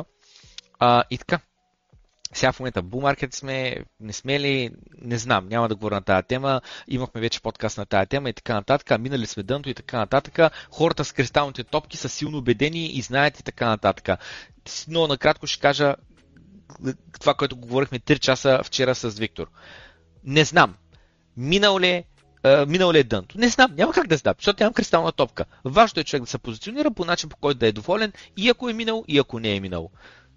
А, 0.80 1.04
и 1.10 1.18
така. 1.18 1.40
Сега 2.34 2.52
в 2.52 2.60
момента 2.60 2.82
бумаркет 2.82 3.34
сме, 3.34 3.78
не 4.00 4.14
сме 4.14 4.40
ли, 4.40 4.72
не 5.02 5.18
знам, 5.18 5.48
няма 5.48 5.70
да 5.70 5.76
говоря 5.76 5.96
на 5.96 6.02
тази 6.02 6.28
тема. 6.28 6.62
Имахме 6.88 7.22
вече 7.22 7.42
подкаст 7.42 7.78
на 7.78 7.86
тази 7.86 8.08
тема 8.08 8.30
и 8.30 8.34
така 8.34 8.54
нататък. 8.54 9.00
Минали 9.00 9.28
сме 9.28 9.44
дънто 9.44 9.70
и 9.70 9.74
така 9.74 9.98
нататък. 9.98 10.54
Хората 10.72 11.06
с 11.06 11.12
кристалните 11.12 11.64
топки 11.64 11.98
са 11.98 12.10
силно 12.10 12.38
убедени 12.38 12.86
и 12.86 13.02
знаят 13.02 13.40
и 13.40 13.44
така 13.44 13.68
нататък. 13.68 14.20
Но 14.88 15.08
накратко 15.08 15.48
ще 15.48 15.62
кажа 15.62 15.96
това, 17.20 17.34
което 17.34 17.58
говорихме 17.58 18.00
3 18.00 18.20
часа 18.20 18.62
вчера 18.64 18.96
с 18.96 19.10
Виктор. 19.10 19.48
Не 20.24 20.46
знам. 20.46 20.76
Минал 21.38 21.80
ли 21.80 21.88
е 21.88 22.04
минал 22.68 22.92
ли 22.92 23.00
е 23.00 23.04
дънто? 23.04 23.38
Не 23.38 23.50
знам, 23.50 23.72
няма 23.76 23.94
как 23.94 24.08
да 24.08 24.18
знам, 24.18 24.36
защото 24.38 24.64
нямам 24.64 24.74
кристална 24.74 25.12
топка. 25.12 25.46
Важното 25.66 26.00
е 26.00 26.04
човек 26.04 26.24
да 26.24 26.30
се 26.30 26.38
позиционира 26.38 26.92
по 26.92 27.06
начин, 27.06 27.30
по 27.30 27.38
който 27.38 27.60
да 27.60 27.68
е 27.68 27.72
доволен 27.72 28.14
и 28.38 28.50
ако 28.50 28.70
е 28.70 28.74
минал, 28.74 29.04
и 29.08 29.20
ако 29.20 29.40
не 29.40 29.56
е 29.56 29.60
минал 29.60 29.90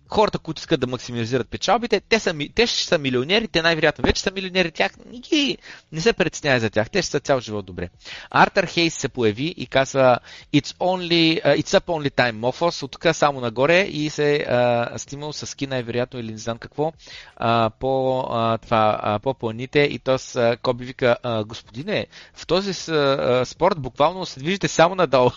хората, 0.08 0.38
които 0.38 0.58
искат 0.58 0.80
да 0.80 0.86
максимизират 0.86 1.48
печалбите, 1.48 2.00
те, 2.00 2.18
са, 2.18 2.34
те 2.54 2.66
ще 2.66 2.84
са 2.84 2.98
милионери, 2.98 3.48
те 3.48 3.62
най-вероятно 3.62 4.04
вече 4.04 4.22
са 4.22 4.30
милионери, 4.30 4.70
тях 4.70 4.92
не, 5.12 5.18
ги, 5.18 5.58
не 5.92 6.00
се 6.00 6.12
притеснява 6.12 6.60
за 6.60 6.70
тях, 6.70 6.90
те 6.90 7.02
ще 7.02 7.10
са 7.10 7.20
цял 7.20 7.40
живот 7.40 7.66
добре. 7.66 7.88
Артър 8.30 8.66
Хейс 8.66 8.94
се 8.94 9.08
появи 9.08 9.54
и 9.56 9.66
каза 9.66 10.18
It's, 10.54 10.76
only, 10.78 11.44
uh, 11.44 11.62
it's 11.62 11.80
up 11.80 11.86
only 11.86 12.10
time, 12.10 12.32
Mofos, 12.32 12.82
от 12.82 12.90
тук 12.90 13.06
само 13.12 13.40
нагоре 13.40 13.80
и 13.80 14.10
се 14.10 14.46
uh, 14.48 14.96
снимал 14.96 15.32
с 15.32 15.46
ски 15.46 15.66
най-вероятно 15.66 16.20
или 16.20 16.32
не 16.32 16.38
знам 16.38 16.58
какво 16.58 16.92
uh, 17.40 17.70
по, 17.70 18.22
uh, 18.22 18.62
това, 18.62 19.00
uh, 19.04 19.18
по 19.18 19.34
планите 19.34 19.80
и 19.80 19.98
то 19.98 20.18
с 20.18 20.34
uh, 20.34 20.56
Коби 20.56 20.84
вика, 20.84 21.16
uh, 21.24 21.44
господине, 21.44 22.06
в 22.34 22.46
този 22.46 22.72
uh, 22.72 23.44
спорт 23.44 23.80
буквално 23.80 24.26
се 24.26 24.40
движите 24.40 24.68
само 24.68 24.94
надолу. 24.94 25.30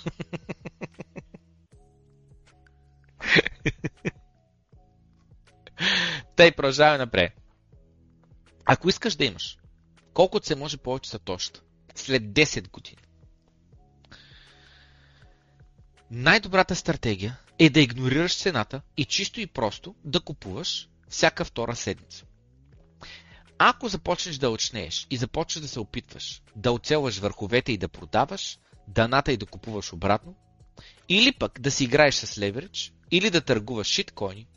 Тъй, 6.35 6.51
продължаваме 6.51 6.97
напред. 6.97 7.33
Ако 8.65 8.89
искаш 8.89 9.15
да 9.15 9.25
имаш, 9.25 9.57
колкото 10.13 10.47
се 10.47 10.55
може 10.55 10.77
повече 10.77 11.09
сатоща, 11.09 11.61
след 11.95 12.23
10 12.23 12.69
години, 12.69 13.01
най-добрата 16.11 16.75
стратегия 16.75 17.39
е 17.59 17.69
да 17.69 17.79
игнорираш 17.79 18.37
цената 18.37 18.81
и 18.97 19.05
чисто 19.05 19.41
и 19.41 19.47
просто 19.47 19.95
да 20.05 20.19
купуваш 20.19 20.89
всяка 21.09 21.45
втора 21.45 21.75
седмица. 21.75 22.25
Ако 23.57 23.87
започнеш 23.87 24.37
да 24.37 24.49
очнееш 24.49 25.07
и 25.09 25.17
започнеш 25.17 25.61
да 25.61 25.67
се 25.67 25.79
опитваш 25.79 26.41
да 26.55 26.71
оцелваш 26.71 27.17
върховете 27.17 27.71
и 27.71 27.77
да 27.77 27.87
продаваш, 27.87 28.59
даната 28.87 29.31
и 29.31 29.37
да 29.37 29.45
купуваш 29.45 29.93
обратно, 29.93 30.35
или 31.09 31.31
пък 31.31 31.59
да 31.59 31.71
си 31.71 31.83
играеш 31.83 32.15
с 32.15 32.37
леверидж, 32.37 32.93
или 33.11 33.29
да 33.29 33.41
търгуваш 33.41 33.87
шиткоини, 33.87 34.47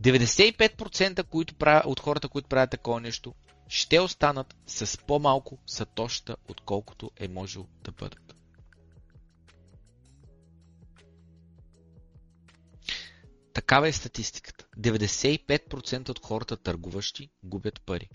95% 0.00 1.24
които 1.24 1.54
правят, 1.54 1.86
от 1.86 2.00
хората, 2.00 2.28
които 2.28 2.48
правят 2.48 2.70
такова 2.70 3.00
нещо, 3.00 3.34
ще 3.68 4.00
останат 4.00 4.56
с 4.66 4.98
по-малко 5.06 5.58
сатоща, 5.66 6.36
отколкото 6.48 7.10
е 7.16 7.28
можел 7.28 7.66
да 7.84 7.92
бъдат. 7.92 8.34
Такава 13.52 13.88
е 13.88 13.92
статистиката. 13.92 14.66
95% 14.78 16.08
от 16.08 16.24
хората 16.24 16.56
търгуващи 16.56 17.30
губят 17.42 17.80
пари. 17.86 18.08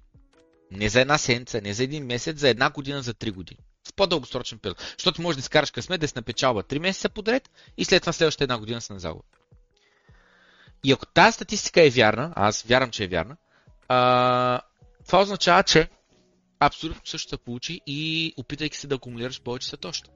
Не 0.71 0.89
за 0.89 1.02
една 1.02 1.17
седмица, 1.17 1.62
не 1.62 1.74
за 1.74 1.84
един 1.84 2.06
месец, 2.06 2.39
за 2.39 2.50
една 2.50 2.69
година, 2.69 3.02
за 3.02 3.13
три 3.13 3.32
години. 3.32 3.60
В 3.88 3.93
по-дългосрочен 3.93 4.60
период. 4.60 4.95
Защото 4.98 5.21
можеш 5.21 5.36
да 5.36 5.39
изкараш 5.39 5.71
късмет 5.71 6.02
да 6.02 6.08
си 6.08 6.13
напечалва 6.15 6.63
3 6.63 6.80
месеца 6.80 7.10
подред 7.10 7.50
и 7.78 7.86
след 7.86 8.04
това 8.04 8.13
следващата 8.13 8.43
една 8.43 8.58
година 8.58 8.82
са 8.82 8.93
на 8.93 9.00
загуба. 9.00 9.24
И 10.86 10.91
ако 10.91 11.06
тази 11.06 11.36
статистика 11.36 11.82
е 11.82 11.89
вярна, 11.89 12.34
аз 12.36 12.62
вярвам, 12.62 12.91
че 12.91 13.04
е 13.04 13.08
вярна, 13.08 13.38
а, 13.88 14.62
това 15.06 15.21
означава, 15.21 15.63
че 15.63 15.89
абсолютно 16.60 17.02
също 17.06 17.30
се 17.30 17.38
получи 17.38 17.82
и 17.88 18.34
опитайки 18.38 18.78
се 18.78 18.88
да 18.88 18.95
акумулираш 18.95 19.41
повече 19.41 19.69
сатоща. 19.69 20.10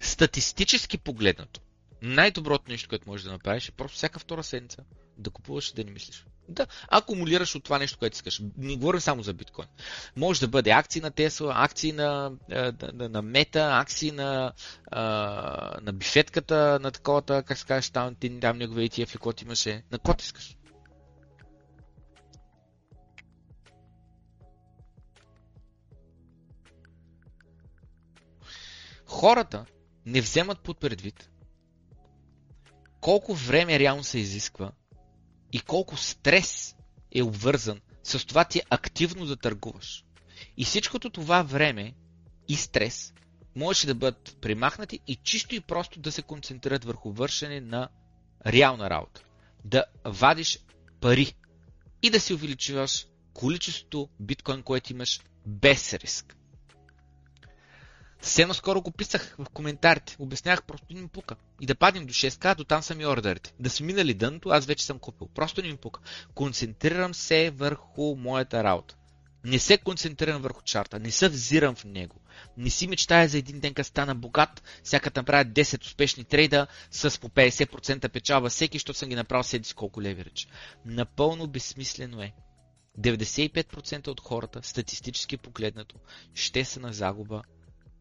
Статистически 0.00 0.98
погледнато, 0.98 1.60
най-доброто 2.02 2.70
нещо, 2.70 2.88
което 2.88 3.10
можеш 3.10 3.24
да 3.24 3.32
направиш 3.32 3.68
е 3.68 3.72
просто 3.72 3.96
всяка 3.96 4.18
втора 4.18 4.42
седмица 4.42 4.84
да 5.18 5.30
купуваш 5.30 5.70
и 5.70 5.74
да 5.74 5.84
не 5.84 5.90
мислиш. 5.90 6.24
Да 6.48 6.66
акумулираш 6.88 7.54
от 7.54 7.64
това 7.64 7.78
нещо, 7.78 7.98
което 7.98 8.14
искаш. 8.14 8.42
Не 8.58 8.76
говорим 8.76 9.00
само 9.00 9.22
за 9.22 9.34
биткоин. 9.34 9.68
Може 10.16 10.40
да 10.40 10.48
бъде 10.48 10.70
акции 10.70 11.00
на 11.00 11.10
Тесла, 11.10 11.52
акции 11.56 11.92
на, 11.92 12.32
на, 12.48 13.08
на 13.08 13.22
Мета, 13.22 13.68
акции 13.72 14.10
на, 14.10 14.52
на 15.82 15.92
бифетката, 15.92 16.78
на 16.82 16.90
таковата, 16.90 17.42
как 17.42 17.58
се 17.58 17.66
кажеш, 17.66 17.90
там, 17.90 18.14
ти 18.14 18.40
там 18.40 18.58
негове 18.58 18.88
ETF 18.88 19.12
каквото 19.12 19.44
имаше. 19.44 19.82
На 19.92 19.98
кото 19.98 20.24
искаш. 20.24 20.54
Хората 29.06 29.64
не 30.06 30.20
вземат 30.20 30.60
под 30.60 30.80
предвид 30.80 31.28
колко 33.00 33.34
време 33.34 33.78
реално 33.78 34.04
се 34.04 34.18
изисква 34.18 34.72
и 35.52 35.60
колко 35.60 35.96
стрес 35.96 36.76
е 37.14 37.22
обвързан 37.22 37.80
с 38.02 38.26
това 38.26 38.44
ти 38.44 38.62
активно 38.70 39.26
да 39.26 39.36
търгуваш. 39.36 40.04
И 40.56 40.64
всичкото 40.64 41.10
това 41.10 41.42
време 41.42 41.94
и 42.48 42.56
стрес 42.56 43.14
можеше 43.56 43.86
да 43.86 43.94
бъдат 43.94 44.36
примахнати 44.40 45.00
и 45.06 45.16
чисто 45.16 45.54
и 45.54 45.60
просто 45.60 46.00
да 46.00 46.12
се 46.12 46.22
концентрират 46.22 46.84
върху 46.84 47.12
вършене 47.12 47.60
на 47.60 47.88
реална 48.46 48.90
работа. 48.90 49.22
Да 49.64 49.84
вадиш 50.04 50.58
пари 51.00 51.34
и 52.02 52.10
да 52.10 52.20
си 52.20 52.34
увеличаваш 52.34 53.06
количеството 53.34 54.08
биткоин, 54.20 54.62
което 54.62 54.92
имаш 54.92 55.20
без 55.46 55.94
риск. 55.94 56.36
Все 58.20 58.46
скоро 58.52 58.82
го 58.82 58.90
писах 58.90 59.34
в 59.38 59.44
коментарите. 59.52 60.16
Обяснявах, 60.18 60.62
просто 60.62 60.86
не 60.90 61.00
ми 61.00 61.08
пука. 61.08 61.36
И 61.60 61.66
да 61.66 61.74
паднем 61.74 62.06
до 62.06 62.12
6к, 62.12 62.54
до 62.54 62.64
там 62.64 62.82
са 62.82 62.94
ми 62.94 63.06
ордерите. 63.06 63.54
Да 63.60 63.70
си 63.70 63.82
минали 63.82 64.14
дъното, 64.14 64.48
аз 64.48 64.66
вече 64.66 64.84
съм 64.84 64.98
купил. 64.98 65.28
Просто 65.34 65.62
не 65.62 65.68
ми 65.68 65.76
пука. 65.76 66.00
Концентрирам 66.34 67.14
се 67.14 67.50
върху 67.50 68.16
моята 68.16 68.64
работа. 68.64 68.94
Не 69.44 69.58
се 69.58 69.78
концентрирам 69.78 70.42
върху 70.42 70.62
чарта, 70.62 70.98
не 70.98 71.10
се 71.10 71.28
взирам 71.28 71.74
в 71.74 71.84
него. 71.84 72.20
Не 72.56 72.70
си 72.70 72.86
мечтая 72.86 73.28
за 73.28 73.38
един 73.38 73.60
ден, 73.60 73.74
като 73.74 73.88
стана 73.88 74.14
богат, 74.14 74.62
всяка 74.82 75.10
направя 75.16 75.44
10 75.44 75.84
успешни 75.84 76.24
трейда 76.24 76.66
с 76.90 77.20
по 77.20 77.28
50% 77.28 78.08
печалба 78.08 78.48
всеки, 78.48 78.78
защото 78.78 78.98
съм 78.98 79.08
ги 79.08 79.14
направил 79.14 79.42
седи 79.42 79.74
колко 79.74 80.02
леверидж. 80.02 80.48
Напълно 80.84 81.46
безсмислено 81.46 82.22
е. 82.22 82.32
95% 82.98 84.08
от 84.08 84.20
хората, 84.20 84.60
статистически 84.62 85.36
погледнато, 85.36 85.96
ще 86.34 86.64
са 86.64 86.80
на 86.80 86.92
загуба 86.92 87.42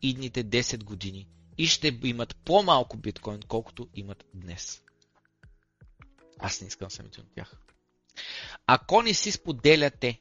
идните 0.02 0.44
10 0.46 0.84
години 0.84 1.28
и 1.58 1.68
ще 1.68 2.00
имат 2.04 2.36
по-малко 2.36 2.98
биткоин, 2.98 3.40
колкото 3.48 3.88
имат 3.94 4.26
днес. 4.34 4.82
Аз 6.40 6.62
не 6.62 6.68
искам 6.68 6.92
самите 6.92 7.22
от 7.22 7.28
тях. 7.36 7.54
Ако 8.68 9.02
не 9.02 9.14
си 9.14 9.32
споделяте 9.32 10.20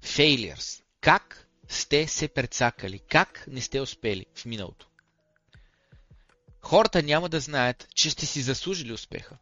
failures, 0.00 0.82
как 1.00 1.48
сте 1.68 2.06
се 2.06 2.28
прецакали, 2.28 2.98
как 2.98 3.44
не 3.48 3.60
сте 3.60 3.80
успели 3.80 4.26
в 4.34 4.44
миналото, 4.44 4.88
хората 6.60 7.02
няма 7.02 7.28
да 7.28 7.40
знаят, 7.40 7.88
че 7.94 8.10
сте 8.10 8.26
си 8.26 8.42
заслужили 8.42 8.92
успеха. 8.92 9.38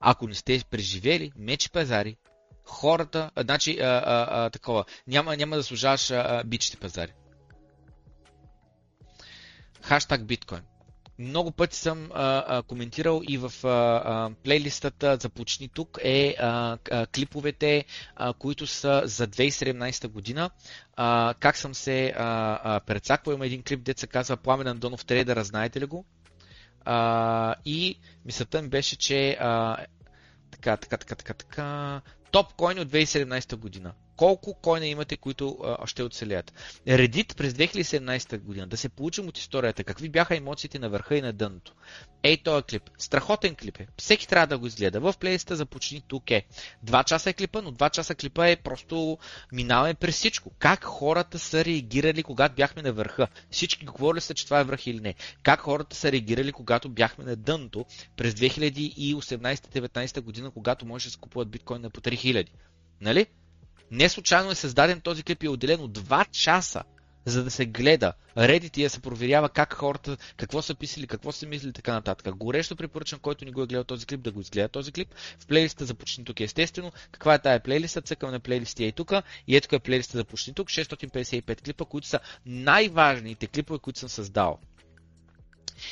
Ако 0.00 0.28
не 0.28 0.34
сте 0.34 0.62
преживели 0.70 1.32
мечи 1.36 1.70
пазари, 1.70 2.16
хората, 2.64 3.30
значи, 3.38 3.78
а, 3.80 3.86
а, 3.86 4.26
а, 4.30 4.50
такова, 4.50 4.84
няма, 5.06 5.36
няма 5.36 5.56
да 5.56 5.62
служаваш 5.62 6.12
бичите 6.46 6.76
пазари 6.76 7.12
хаштаг 9.84 10.24
биткоин. 10.26 10.62
Много 11.18 11.50
пъти 11.50 11.76
съм 11.76 12.10
а, 12.14 12.44
а, 12.46 12.62
коментирал 12.62 13.20
и 13.28 13.38
в 13.38 13.52
а, 13.64 13.68
а, 13.68 14.30
плейлистата 14.44 15.16
Започни 15.20 15.68
тук 15.68 15.98
е 16.02 16.36
а, 16.40 16.78
а, 16.90 17.06
клиповете, 17.06 17.84
а, 18.16 18.32
които 18.32 18.66
са 18.66 19.02
за 19.04 19.28
2017 19.28 20.08
година. 20.08 20.50
А, 20.96 21.34
как 21.40 21.56
съм 21.56 21.74
се 21.74 22.12
а, 22.16 22.60
а, 22.64 22.80
прецаквал. 22.80 23.34
Има 23.34 23.46
един 23.46 23.62
клип, 23.62 23.90
се 23.96 24.06
казва 24.06 24.36
Пламен 24.36 24.66
Андонов 24.66 25.04
трейдера, 25.04 25.44
знаете 25.44 25.80
ли 25.80 25.86
го? 25.86 26.04
А, 26.84 27.54
и 27.64 27.98
мисълта 28.24 28.62
ми 28.62 28.68
беше, 28.68 28.96
че 28.96 29.36
а, 29.40 29.76
така, 30.50 30.76
така, 30.76 30.96
така, 30.96 31.14
така, 31.14 31.34
така, 31.34 32.00
топ 32.30 32.52
койни 32.52 32.80
от 32.80 32.88
2017 32.88 33.56
година. 33.56 33.92
Колко 34.16 34.54
койна 34.54 34.86
имате, 34.86 35.16
които 35.16 35.58
а, 35.64 35.86
ще 35.86 36.02
оцелят. 36.02 36.52
Reddit 36.88 37.36
през 37.36 37.52
2017 37.52 38.38
година, 38.38 38.66
да 38.66 38.76
се 38.76 38.88
получим 38.88 39.28
от 39.28 39.38
историята, 39.38 39.84
какви 39.84 40.08
бяха 40.08 40.36
емоциите 40.36 40.78
на 40.78 40.88
върха 40.88 41.16
и 41.16 41.22
на 41.22 41.32
дъното. 41.32 41.72
Ей, 42.22 42.42
този 42.42 42.62
клип. 42.62 42.90
Страхотен 42.98 43.54
клип 43.54 43.80
е. 43.80 43.86
Всеки 43.98 44.28
трябва 44.28 44.46
да 44.46 44.58
го 44.58 44.66
изгледа. 44.66 45.00
В 45.00 45.14
плейлиста 45.20 45.56
започни 45.56 46.02
тук 46.08 46.30
е. 46.30 46.46
Два 46.82 47.04
часа 47.04 47.30
е 47.30 47.32
клипа, 47.32 47.62
но 47.62 47.70
два 47.70 47.90
часа 47.90 48.14
клипа 48.14 48.48
е 48.48 48.56
просто 48.56 49.18
минаваме 49.52 49.94
през 49.94 50.14
всичко. 50.14 50.50
Как 50.58 50.84
хората 50.84 51.38
са 51.38 51.64
реагирали, 51.64 52.22
когато 52.22 52.54
бяхме 52.54 52.82
на 52.82 52.92
върха. 52.92 53.28
Всички 53.50 53.86
говорили 53.86 54.20
са, 54.20 54.34
че 54.34 54.44
това 54.44 54.60
е 54.60 54.64
връх 54.64 54.86
или 54.86 55.00
не. 55.00 55.14
Как 55.42 55.60
хората 55.60 55.96
са 55.96 56.12
реагирали, 56.12 56.52
когато 56.52 56.88
бяхме 56.88 57.24
на 57.24 57.36
дъното 57.36 57.84
през 58.16 58.34
2018-2019 58.34 60.20
година, 60.20 60.50
когато 60.50 60.86
може 60.86 61.04
да 61.04 61.10
се 61.10 61.18
купуват 61.18 61.50
биткоин 61.50 61.82
на 61.82 61.90
по 61.90 62.00
3000. 62.00 62.46
Нали? 63.00 63.26
Не 63.90 64.08
случайно 64.08 64.50
е 64.50 64.54
създаден 64.54 65.00
този 65.00 65.22
клип 65.22 65.42
и 65.42 65.46
е 65.46 65.50
отделено 65.50 65.88
2 65.88 66.30
часа, 66.30 66.82
за 67.24 67.44
да 67.44 67.50
се 67.50 67.66
гледа 67.66 68.12
Reddit 68.36 68.78
и 68.78 68.82
да 68.82 68.90
се 68.90 69.00
проверява 69.00 69.48
как 69.48 69.74
хората, 69.74 70.16
какво 70.36 70.62
са 70.62 70.74
писали, 70.74 71.06
какво 71.06 71.32
са 71.32 71.46
мислили 71.46 71.70
и 71.70 71.72
така 71.72 71.92
нататък. 71.92 72.36
Горещо 72.36 72.76
препоръчвам, 72.76 73.20
който 73.20 73.44
ни 73.44 73.52
го 73.52 73.62
е 73.62 73.66
гледал 73.66 73.84
този 73.84 74.06
клип, 74.06 74.20
да 74.20 74.32
го 74.32 74.40
изгледа 74.40 74.68
този 74.68 74.92
клип. 74.92 75.14
В 75.38 75.46
плейлиста 75.46 75.84
започни 75.84 76.24
тук 76.24 76.40
естествено. 76.40 76.92
Каква 77.12 77.34
е 77.34 77.42
тая 77.42 77.62
плейлиста? 77.62 78.02
Цъкам 78.02 78.30
на 78.30 78.40
плейлисти 78.40 78.84
и 78.84 78.92
тук. 78.92 79.12
И 79.46 79.56
ето 79.56 79.76
е 79.76 79.78
плейлиста 79.78 80.18
започни 80.18 80.54
тук. 80.54 80.68
655 80.68 81.62
клипа, 81.62 81.84
които 81.84 82.06
са 82.06 82.20
най-важните 82.46 83.46
клипове, 83.46 83.78
които 83.78 83.98
съм 83.98 84.08
създал. 84.08 84.58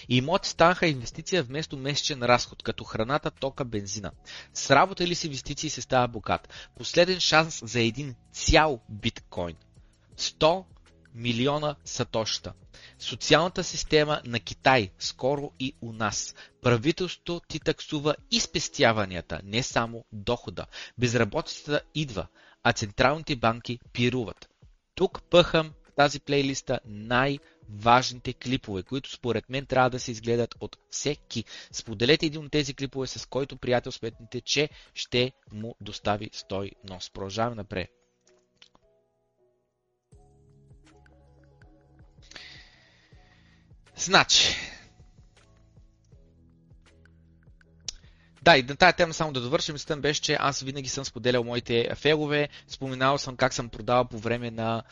Имоти 0.08 0.48
станаха 0.48 0.86
инвестиция 0.86 1.42
вместо 1.42 1.76
месечен 1.76 2.22
разход, 2.22 2.62
като 2.62 2.84
храната, 2.84 3.30
тока, 3.30 3.64
бензина. 3.64 4.10
С 4.54 4.70
работа 4.70 5.04
или 5.04 5.14
с 5.14 5.24
инвестиции 5.24 5.70
се 5.70 5.80
става 5.80 6.08
богат. 6.08 6.48
Последен 6.76 7.20
шанс 7.20 7.62
за 7.64 7.80
един 7.80 8.14
цял 8.32 8.80
биткоин. 8.88 9.56
100 10.16 10.64
милиона 11.14 11.76
сатоща. 11.84 12.52
Социалната 12.98 13.64
система 13.64 14.20
на 14.24 14.40
Китай, 14.40 14.90
скоро 14.98 15.52
и 15.60 15.74
у 15.80 15.92
нас. 15.92 16.34
Правителството 16.62 17.40
ти 17.48 17.60
таксува 17.60 18.14
и 18.30 18.40
спестяванията, 18.40 19.40
не 19.44 19.62
само 19.62 20.04
дохода. 20.12 20.66
Безработицата 20.98 21.80
идва, 21.94 22.26
а 22.62 22.72
централните 22.72 23.36
банки 23.36 23.78
пируват. 23.92 24.48
Тук 24.94 25.22
пъхам 25.30 25.72
тази 25.96 26.20
плейлиста 26.20 26.80
най- 26.84 27.38
важните 27.68 28.32
клипове, 28.32 28.82
които 28.82 29.10
според 29.10 29.50
мен 29.50 29.66
трябва 29.66 29.90
да 29.90 30.00
се 30.00 30.10
изгледат 30.10 30.54
от 30.60 30.76
всеки. 30.90 31.44
Споделете 31.72 32.26
един 32.26 32.44
от 32.44 32.52
тези 32.52 32.74
клипове 32.74 33.06
с 33.06 33.26
който 33.26 33.56
приятел 33.56 33.92
сметнете, 33.92 34.40
че 34.40 34.68
ще 34.94 35.32
му 35.52 35.74
достави 35.80 36.30
нос. 36.84 37.10
Продължаваме 37.10 37.56
напред. 37.56 37.90
Значи, 43.96 44.56
Да, 48.42 48.58
и 48.58 48.62
на 48.62 48.76
тази 48.76 48.96
тема 48.96 49.14
само 49.14 49.32
да 49.32 49.40
довършим, 49.40 49.72
мислята 49.72 50.00
беше, 50.00 50.22
че 50.22 50.36
аз 50.40 50.60
винаги 50.60 50.88
съм 50.88 51.04
споделял 51.04 51.44
моите 51.44 51.88
фелове, 51.94 52.48
споменавал 52.68 53.18
съм 53.18 53.36
как 53.36 53.54
съм 53.54 53.68
продавал 53.68 54.04
по 54.04 54.18
време 54.18 54.50
на 54.50 54.82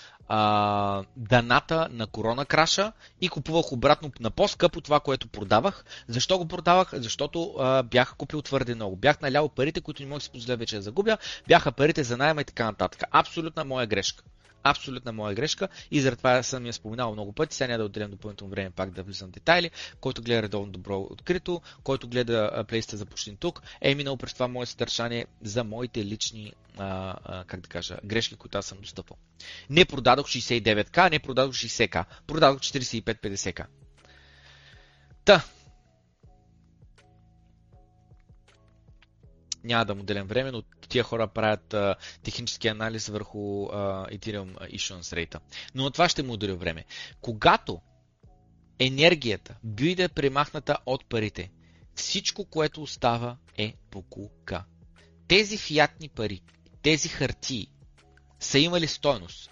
даната 1.16 1.88
на 1.90 2.06
корона 2.06 2.44
краша 2.44 2.92
и 3.20 3.28
купувах 3.28 3.72
обратно 3.72 4.12
на 4.20 4.30
по-скъпо 4.30 4.80
това, 4.80 5.00
което 5.00 5.28
продавах. 5.28 5.84
Защо 6.08 6.38
го 6.38 6.48
продавах? 6.48 6.90
Защото 6.92 7.54
а, 7.58 7.82
бях 7.82 8.14
купил 8.16 8.42
твърде 8.42 8.74
много. 8.74 8.96
Бях 8.96 9.20
налял 9.20 9.48
парите, 9.48 9.80
които 9.80 10.02
не 10.02 10.08
мога 10.08 10.18
да 10.18 10.24
си 10.24 10.30
позволя 10.30 10.56
вече 10.56 10.76
да 10.76 10.82
загубя, 10.82 11.18
бяха 11.48 11.72
парите 11.72 12.04
за 12.04 12.16
найема 12.16 12.40
и 12.40 12.44
така 12.44 12.64
нататък. 12.64 13.02
Абсолютна 13.10 13.64
моя 13.64 13.86
грешка 13.86 14.24
абсолютна 14.62 15.12
моя 15.12 15.34
грешка 15.34 15.68
и 15.90 16.00
заради 16.00 16.16
това 16.16 16.42
съм 16.42 16.66
я 16.66 16.72
споменал 16.72 17.12
много 17.12 17.32
пъти. 17.32 17.56
Сега 17.56 17.68
няма 17.68 17.78
да 17.78 17.84
отделям 17.84 18.10
допълнително 18.10 18.50
време 18.50 18.70
пак 18.70 18.90
да 18.90 19.02
влизам 19.02 19.28
в 19.28 19.32
детайли. 19.32 19.70
Който 20.00 20.22
гледа 20.22 20.42
редовно 20.42 20.72
добро 20.72 21.00
открито, 21.10 21.62
който 21.82 22.08
гледа 22.08 22.64
плейста 22.68 22.96
за 22.96 23.06
почти 23.06 23.36
тук, 23.36 23.62
е 23.80 23.94
минал 23.94 24.16
през 24.16 24.34
това 24.34 24.48
мое 24.48 24.66
съдържание 24.66 25.26
за 25.42 25.64
моите 25.64 26.04
лични 26.04 26.52
а, 26.78 27.16
а, 27.24 27.44
как 27.44 27.60
да 27.60 27.68
кажа, 27.68 27.96
грешки, 28.04 28.36
които 28.36 28.58
аз 28.58 28.66
съм 28.66 28.78
достъпал. 28.80 29.16
Не 29.70 29.84
продадох 29.84 30.26
69к, 30.26 31.10
не 31.10 31.18
продадох 31.18 31.54
60к, 31.54 32.04
продадох 32.26 32.60
45-50к. 32.60 33.66
Та, 35.24 35.44
няма 39.64 39.84
да 39.84 39.94
му 39.94 40.02
делям 40.02 40.26
време, 40.26 40.50
но 40.50 40.62
тия 40.88 41.04
хора 41.04 41.28
правят 41.28 41.74
а, 41.74 41.94
технически 42.22 42.68
анализ 42.68 43.08
върху 43.08 43.66
а, 43.66 44.06
Ethereum 44.06 44.74
Issuance 44.76 45.00
Rate. 45.26 45.40
Но 45.74 45.84
на 45.84 45.90
това 45.90 46.08
ще 46.08 46.22
му 46.22 46.32
отделя 46.32 46.56
време. 46.56 46.84
Когато 47.20 47.80
енергията 48.78 49.56
биде 49.64 50.08
премахната 50.08 50.76
от 50.86 51.08
парите, 51.08 51.50
всичко, 51.94 52.44
което 52.44 52.82
остава 52.82 53.36
е 53.58 53.74
покука. 53.90 54.64
Тези 55.28 55.56
фиатни 55.56 56.08
пари, 56.08 56.42
тези 56.82 57.08
хартии 57.08 57.70
са 58.40 58.58
имали 58.58 58.86
стойност. 58.86 59.50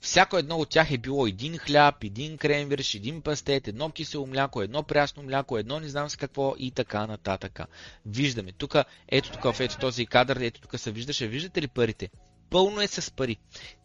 Всяко 0.00 0.38
едно 0.38 0.56
от 0.56 0.70
тях 0.70 0.90
е 0.90 0.98
било 0.98 1.26
един 1.26 1.58
хляб, 1.58 2.04
един 2.04 2.38
кремвирш, 2.38 2.94
един 2.94 3.22
пастет, 3.22 3.68
едно 3.68 3.90
кисело 3.90 4.26
мляко, 4.26 4.62
едно 4.62 4.82
прясно 4.82 5.22
мляко, 5.22 5.58
едно 5.58 5.80
не 5.80 5.88
знам 5.88 6.10
с 6.10 6.16
какво 6.16 6.54
и 6.58 6.70
така 6.70 7.06
нататък. 7.06 7.60
Виждаме. 8.06 8.52
Тук, 8.52 8.74
ето 9.08 9.30
тук 9.32 9.54
в 9.54 9.60
ето 9.60 9.78
този 9.78 10.06
кадър, 10.06 10.36
ето 10.36 10.60
тук 10.60 10.80
се 10.80 10.90
виждаше. 10.90 11.26
Виждате 11.26 11.62
ли 11.62 11.68
парите? 11.68 12.10
Пълно 12.50 12.80
е 12.80 12.86
с 12.86 13.10
пари. 13.10 13.36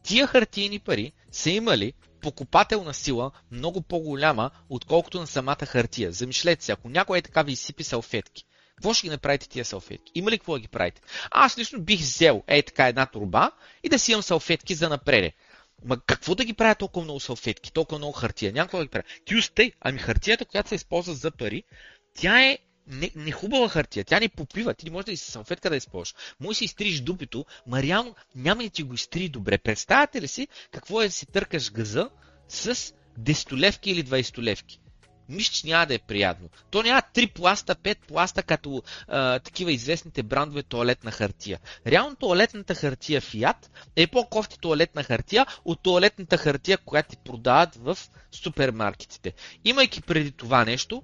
Тия 0.04 0.28
хартийни 0.28 0.80
пари 0.80 1.12
са 1.32 1.50
имали 1.50 1.94
покупателна 2.22 2.94
сила 2.94 3.32
много 3.52 3.82
по-голяма, 3.82 4.52
отколкото 4.70 5.20
на 5.20 5.28
самата 5.28 5.66
хартия. 5.66 6.12
Замишлете 6.12 6.66
се, 6.66 6.72
ако 6.72 6.90
някой 6.90 7.18
е 7.18 7.22
така 7.22 7.44
ви 7.44 7.52
изсипи 7.52 7.84
салфетки, 7.84 8.44
какво 8.76 8.94
ще 8.94 9.08
ги 9.08 9.12
направите 9.12 9.50
тия 9.50 9.66
салфетки? 9.66 10.12
Има 10.16 10.32
ли 10.32 10.38
какво 10.38 10.54
да 10.54 10.60
ги 10.60 10.68
правите? 10.68 11.02
Аз 11.32 11.58
лично 11.58 11.82
бих 11.82 12.00
взел 12.00 12.44
е 12.48 12.62
така 12.62 12.88
една 12.88 13.06
турба 13.06 13.52
и 13.84 13.90
да 13.90 14.00
си 14.00 14.12
имам 14.12 14.24
салфетки 14.24 14.76
за 14.76 14.90
напреде. 14.90 15.34
Ма 15.84 16.00
какво 16.06 16.36
да 16.36 16.46
ги 16.46 16.54
правя 16.54 16.76
толкова 16.76 17.04
много 17.04 17.20
салфетки, 17.20 17.74
толкова 17.74 17.98
много 17.98 18.14
хартия? 18.14 18.54
Няма 18.54 18.66
какво 18.66 18.78
да 18.78 18.86
ги 18.86 18.90
правя. 18.90 19.04
Устай, 19.38 19.72
ами 19.82 20.00
хартията, 20.00 20.46
която 20.46 20.70
се 20.70 20.76
използва 20.76 21.14
за 21.14 21.32
пари, 21.32 21.64
тя 22.14 22.44
е 22.44 22.58
не, 22.88 23.12
не 23.16 23.32
хубава 23.32 23.70
хартия, 23.70 24.06
тя 24.06 24.20
не 24.20 24.30
попива, 24.30 24.74
ти 24.74 24.86
не 24.86 24.92
можеш 24.92 25.06
да 25.06 25.12
и 25.12 25.18
салфетка 25.18 25.70
да 25.70 25.76
използваш. 25.76 26.16
Може 26.40 26.58
си 26.58 26.66
изтриш 26.66 27.00
дупито, 27.00 27.46
ма 27.68 27.84
реално 27.84 28.16
няма 28.36 28.64
да 28.64 28.70
ти 28.70 28.84
го 28.84 28.94
изтри 28.94 29.30
добре. 29.30 29.58
Представяте 29.58 30.22
ли 30.22 30.28
си 30.28 30.48
какво 30.72 31.02
е 31.02 31.06
да 31.06 31.12
си 31.12 31.26
търкаш 31.26 31.72
газа 31.72 32.10
с 32.48 32.76
10 33.20 33.88
или 33.88 34.04
20 34.04 34.38
левки? 34.44 34.80
Мисля, 35.30 35.54
че 35.54 35.68
няма 35.68 35.86
да 35.86 35.94
е 35.94 36.00
приятно. 36.00 36.50
То 36.70 36.84
няма 36.84 37.02
3 37.14 37.34
пласта, 37.34 37.76
5 37.76 37.98
пласта, 38.08 38.44
като 38.44 38.84
а, 39.08 39.40
такива 39.40 39.72
известните 39.72 40.24
брандове 40.24 40.64
туалетна 40.64 41.12
хартия. 41.12 41.60
Реално 41.88 42.16
туалетната 42.16 42.76
хартия 42.76 43.22
Fiat 43.22 43.68
е 43.96 44.08
по-кофти 44.08 44.60
туалетна 44.60 45.04
хартия 45.04 45.46
от 45.66 45.84
туалетната 45.84 46.38
хартия, 46.38 46.78
която 46.78 47.10
ти 47.10 47.18
продават 47.18 47.76
в 47.76 47.98
супермаркетите. 48.32 49.34
Имайки 49.66 50.02
преди 50.02 50.32
това 50.32 50.66
нещо, 50.66 51.04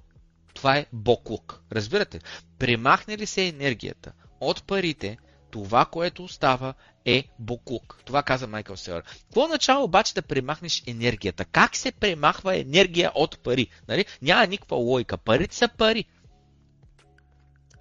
това 0.53 0.77
е 0.77 0.85
боклук. 0.93 1.61
Разбирате? 1.71 2.19
Премахне 2.59 3.17
ли 3.17 3.25
се 3.25 3.47
енергията 3.47 4.11
от 4.39 4.63
парите, 4.63 5.17
това, 5.51 5.85
което 5.85 6.23
остава 6.23 6.73
е 7.05 7.23
буклук. 7.39 7.99
Това 8.05 8.23
каза 8.23 8.47
Майкъл 8.47 8.77
Селър. 8.77 9.03
Какво 9.03 9.47
начало 9.47 9.83
обаче 9.83 10.13
да 10.13 10.21
премахнеш 10.21 10.83
енергията? 10.87 11.45
Как 11.45 11.75
се 11.75 11.91
премахва 11.91 12.57
енергия 12.57 13.11
от 13.15 13.39
пари? 13.39 13.67
Нали? 13.87 14.05
Няма 14.21 14.47
никаква 14.47 14.77
логика. 14.77 15.17
Парите 15.17 15.55
са 15.55 15.67
пари. 15.67 16.05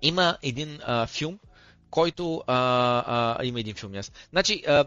Има 0.03 0.39
един 0.43 0.79
а, 0.85 1.07
филм, 1.07 1.39
който 1.91 2.43
а, 2.47 2.55
а, 3.39 3.45
има 3.45 3.61
един 3.61 3.75
филм. 3.75 3.95
Аз. 3.95 4.13
Значи, 4.31 4.65
а, 4.69 4.85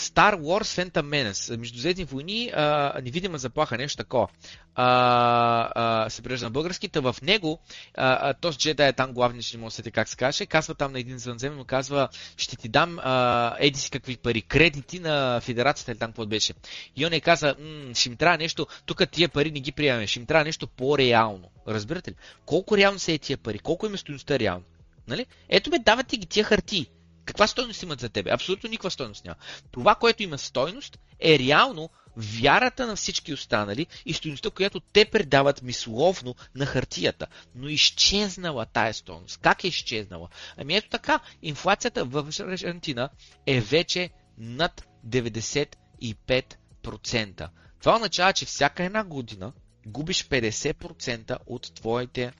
Star 0.00 0.36
Wars 0.36 0.90
Phantom 0.90 1.02
Menace, 1.02 1.56
Междузвездни 1.56 2.04
войни, 2.04 2.50
а, 2.54 3.00
невидима 3.02 3.38
заплаха, 3.38 3.78
нещо 3.78 3.96
такова. 3.96 4.28
А, 4.74 5.70
а, 5.74 6.10
се 6.10 6.22
превежда 6.22 6.46
на 6.46 6.50
българските. 6.50 7.00
В 7.00 7.16
него, 7.22 7.58
а, 7.94 8.34
този 8.34 8.58
джедай 8.58 8.88
е 8.88 8.92
там 8.92 9.12
главният, 9.12 9.44
ще 9.44 9.56
не 9.56 9.62
може 9.62 9.82
да 9.82 9.90
как 9.90 10.08
се 10.08 10.16
каже, 10.16 10.46
казва 10.46 10.74
там 10.74 10.92
на 10.92 11.00
един 11.00 11.16
извънземен, 11.16 11.58
но 11.58 11.64
казва, 11.64 12.08
ще 12.36 12.56
ти 12.56 12.68
дам 12.68 12.98
а, 13.02 13.56
еди 13.58 13.80
си 13.80 13.90
какви 13.90 14.16
пари, 14.16 14.42
кредити 14.42 15.00
на 15.00 15.40
федерацията 15.40 15.92
или 15.92 15.98
там 15.98 16.10
какво 16.10 16.26
беше. 16.26 16.52
И 16.96 17.06
он 17.06 17.12
е 17.12 17.20
каза, 17.20 17.54
ще 17.94 18.08
им 18.08 18.16
трябва 18.16 18.38
нещо, 18.38 18.66
тук 18.86 19.10
тия 19.10 19.28
пари 19.28 19.50
не 19.50 19.60
ги 19.60 19.72
приемаме, 19.72 20.06
ще 20.06 20.18
им 20.18 20.26
трябва 20.26 20.44
нещо 20.44 20.66
по-реално. 20.66 21.50
Разбирате 21.68 22.10
ли? 22.10 22.14
Колко 22.46 22.76
реално 22.76 22.98
са 22.98 23.12
е 23.12 23.18
тия 23.18 23.38
пари? 23.38 23.58
Колко 23.58 23.86
им 23.86 23.94
е 23.94 23.96
стоеността 23.96 24.38
реално? 24.38 24.64
Нали? 25.08 25.26
Ето 25.48 25.70
бе, 25.70 25.78
давате 25.78 26.16
ги 26.16 26.26
тия 26.26 26.44
хартии. 26.44 26.90
Каква 27.24 27.46
стойност 27.46 27.82
имат 27.82 28.00
за 28.00 28.08
тебе? 28.08 28.30
Абсолютно 28.30 28.70
никаква 28.70 28.90
стойност 28.90 29.24
няма. 29.24 29.36
Това, 29.70 29.94
което 29.94 30.22
има 30.22 30.38
стойност, 30.38 30.98
е 31.20 31.38
реално 31.38 31.90
вярата 32.16 32.86
на 32.86 32.96
всички 32.96 33.32
останали 33.32 33.86
и 34.06 34.14
стоеността, 34.14 34.50
която 34.50 34.80
те 34.80 35.04
предават 35.04 35.62
мисловно 35.62 36.34
на 36.54 36.66
хартията. 36.66 37.26
Но 37.54 37.68
изчезнала 37.68 38.66
тая 38.66 38.94
стойност. 38.94 39.40
Как 39.42 39.64
е 39.64 39.68
изчезнала? 39.68 40.28
Ами 40.56 40.76
ето 40.76 40.88
така, 40.88 41.20
инфлацията 41.42 42.04
в 42.04 42.26
Аржентина 42.40 43.10
е 43.46 43.60
вече 43.60 44.10
над 44.38 44.86
95%. 45.06 47.48
Това 47.80 47.94
означава, 47.94 48.32
че 48.32 48.46
всяка 48.46 48.84
една 48.84 49.04
година 49.04 49.52
губиш 49.86 50.28
50% 50.28 51.38
от 51.46 51.74
твоите 51.74 52.32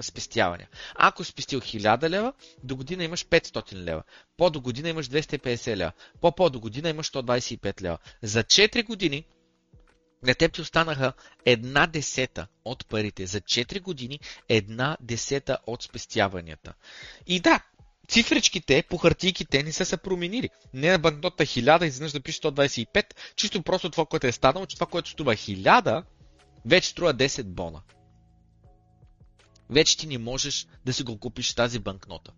спестявания. 0.00 0.68
Ако 0.94 1.24
спестил 1.24 1.60
1000 1.60 2.08
лева, 2.08 2.32
до 2.64 2.76
година 2.76 3.04
имаш 3.04 3.26
500 3.26 3.72
лева. 3.72 4.02
По 4.36 4.50
до 4.50 4.60
година 4.60 4.88
имаш 4.88 5.08
250 5.08 5.76
лева. 5.76 5.92
По-по 6.20 6.50
до 6.50 6.60
година 6.60 6.88
имаш 6.88 7.10
125 7.10 7.82
лева. 7.82 7.98
За 8.22 8.44
4 8.44 8.84
години 8.84 9.24
на 10.22 10.34
теб 10.34 10.52
ти 10.52 10.60
останаха 10.60 11.12
една 11.44 11.86
десета 11.86 12.46
от 12.64 12.86
парите. 12.86 13.26
За 13.26 13.40
4 13.40 13.80
години 13.80 14.20
една 14.48 14.96
десета 15.00 15.58
от 15.66 15.82
спестяванията. 15.82 16.74
И 17.26 17.40
да, 17.40 17.60
цифричките 18.08 18.84
по 18.88 18.96
хартийките 18.96 19.62
не 19.62 19.72
са 19.72 19.84
се 19.84 19.96
променили. 19.96 20.48
Не 20.74 20.90
на 20.90 20.98
банкнота 20.98 21.44
1000, 21.44 21.84
изведнъж 21.84 22.12
да 22.12 22.20
пише 22.20 22.40
125, 22.40 23.04
чисто 23.36 23.62
просто 23.62 23.90
това, 23.90 24.06
което 24.06 24.26
е 24.26 24.32
станало, 24.32 24.66
че 24.66 24.76
това, 24.76 24.86
което 24.86 25.10
струва 25.10 25.34
1000, 25.34 26.02
вече 26.66 26.88
струва 26.88 27.14
10 27.14 27.42
бона. 27.42 27.82
Вече 29.70 29.96
ти 29.96 30.06
не 30.06 30.18
можеш 30.18 30.66
да 30.84 30.92
си 30.92 31.02
го 31.02 31.18
купиш 31.18 31.54
тази 31.54 31.78
банкнота. 31.78 32.32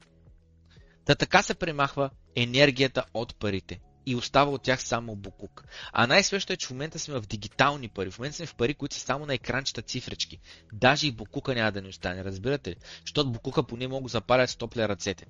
Та 1.04 1.14
така 1.14 1.42
се 1.42 1.54
премахва 1.54 2.10
енергията 2.36 3.04
от 3.14 3.36
парите 3.36 3.80
и 4.06 4.16
остава 4.16 4.50
от 4.50 4.62
тях 4.62 4.82
само 4.82 5.16
букук. 5.16 5.64
А 5.92 6.06
най-свещото 6.06 6.52
е, 6.52 6.56
че 6.56 6.66
в 6.66 6.70
момента 6.70 6.98
сме 6.98 7.20
в 7.20 7.26
дигитални 7.26 7.88
пари. 7.88 8.10
В 8.10 8.18
момента 8.18 8.36
сме 8.36 8.46
в 8.46 8.54
пари, 8.54 8.74
които 8.74 8.94
са 8.94 9.00
само 9.00 9.26
на 9.26 9.34
екранчета 9.34 9.82
цифрички. 9.82 10.38
Даже 10.72 11.06
и 11.06 11.12
букука 11.12 11.54
няма 11.54 11.72
да 11.72 11.82
ни 11.82 11.88
остане, 11.88 12.24
разбирате 12.24 12.70
ли? 12.70 12.76
Защото 13.00 13.32
букука 13.32 13.62
поне 13.62 13.88
мога 13.88 14.02
да 14.02 14.08
запалят 14.08 14.50
стопля 14.50 14.88
ръцете. 14.88 15.26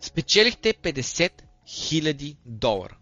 Спечелихте 0.00 0.74
50 0.74 1.32
000 1.68 2.36
долара. 2.46 2.96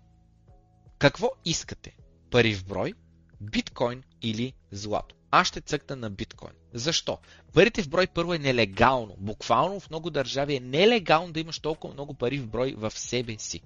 Какво 0.98 1.30
искате? 1.44 1.96
Пари 2.30 2.54
в 2.54 2.64
брой, 2.64 2.92
биткоин 3.40 4.02
или 4.22 4.52
злато? 4.70 5.14
Аз 5.34 5.48
ще 5.48 5.60
цъкна 5.60 5.96
на 5.96 6.10
биткоин. 6.10 6.52
Защо? 6.74 7.18
Парите 7.54 7.82
в 7.82 7.88
брой 7.88 8.06
първо 8.06 8.34
е 8.34 8.38
нелегално. 8.38 9.14
Буквално 9.18 9.80
в 9.80 9.90
много 9.90 10.10
държави 10.10 10.56
е 10.56 10.60
нелегално 10.60 11.32
да 11.32 11.40
имаш 11.40 11.58
толкова 11.58 11.94
много 11.94 12.14
пари 12.14 12.38
в 12.38 12.46
брой 12.46 12.74
в 12.76 12.90
себе 12.90 13.36
си. 13.38 13.60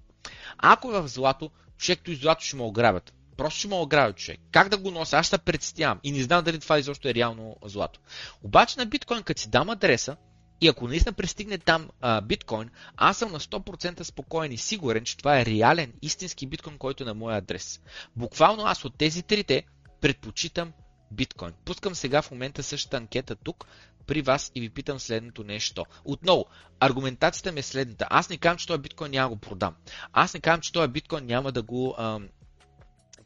Ако 0.59 0.97
е 0.97 1.01
в 1.01 1.09
злато, 1.09 1.51
човекто 1.79 2.11
и 2.11 2.17
злато 2.17 2.45
ще 2.45 2.57
ме 2.57 2.63
ограбят. 2.63 3.13
Просто 3.37 3.59
ще 3.59 3.69
ме 3.69 3.75
ограбят 3.75 4.17
човек. 4.17 4.41
Как 4.53 4.69
да 4.69 4.77
го 4.77 4.91
нося? 4.91 5.17
Аз 5.17 5.27
ще 5.27 5.39
представям. 5.39 6.01
И 6.03 6.13
не 6.13 6.23
знам 6.23 6.45
дали 6.45 6.61
това 6.61 6.79
изобщо 6.79 7.09
е 7.09 7.15
реално 7.15 7.57
злато. 7.65 8.01
Обаче 8.43 8.79
на 8.79 8.87
биткоин, 8.87 9.23
като 9.23 9.41
си 9.41 9.51
дам 9.51 9.71
адреса, 9.71 10.17
и 10.61 10.69
ако 10.69 10.89
наистина 10.89 11.13
пристигне 11.13 11.59
там 11.59 11.89
а, 12.01 12.21
биткоин, 12.21 12.71
аз 12.97 13.19
съм 13.19 13.33
на 13.33 13.41
100% 13.41 14.03
спокоен 14.03 14.53
и 14.53 14.59
сигурен, 14.59 15.05
че 15.05 15.17
това 15.17 15.41
е 15.41 15.47
реален, 15.47 15.93
истински 16.03 16.47
биткоин, 16.47 16.79
който 16.79 17.03
е 17.03 17.07
на 17.07 17.15
моя 17.15 17.37
адрес. 17.37 17.81
Буквално 18.17 18.63
аз 18.67 18.85
от 18.85 18.99
тези 18.99 19.23
трите 19.23 19.63
предпочитам 20.01 20.73
биткоин. 21.11 21.53
Пускам 21.65 21.95
сега 21.95 22.23
в 22.23 22.31
момента 22.31 22.63
същата 22.63 22.97
анкета 22.97 23.37
тук 23.37 23.67
при 24.07 24.23
вас 24.23 24.53
и 24.55 24.61
ви 24.61 24.69
питам 24.69 25.01
следното 25.01 25.45
нещо. 25.45 25.85
Отново, 26.05 26.47
аргументацията 26.81 27.53
ми 27.53 27.61
е 27.61 27.63
следната. 27.63 28.07
Аз 28.11 28.31
не 28.31 28.37
казвам, 28.37 28.59
че 28.59 28.67
този 28.67 28.81
биткоин 28.81 29.11
няма 29.11 29.29
го 29.29 29.37
продам. 29.37 29.75
Аз 30.13 30.35
не 30.35 30.41
казвам, 30.41 30.61
че 30.61 30.73
този 30.73 30.89
биткоин 30.89 31.27
няма 31.27 31.53
да 31.53 31.63
го 31.63 31.97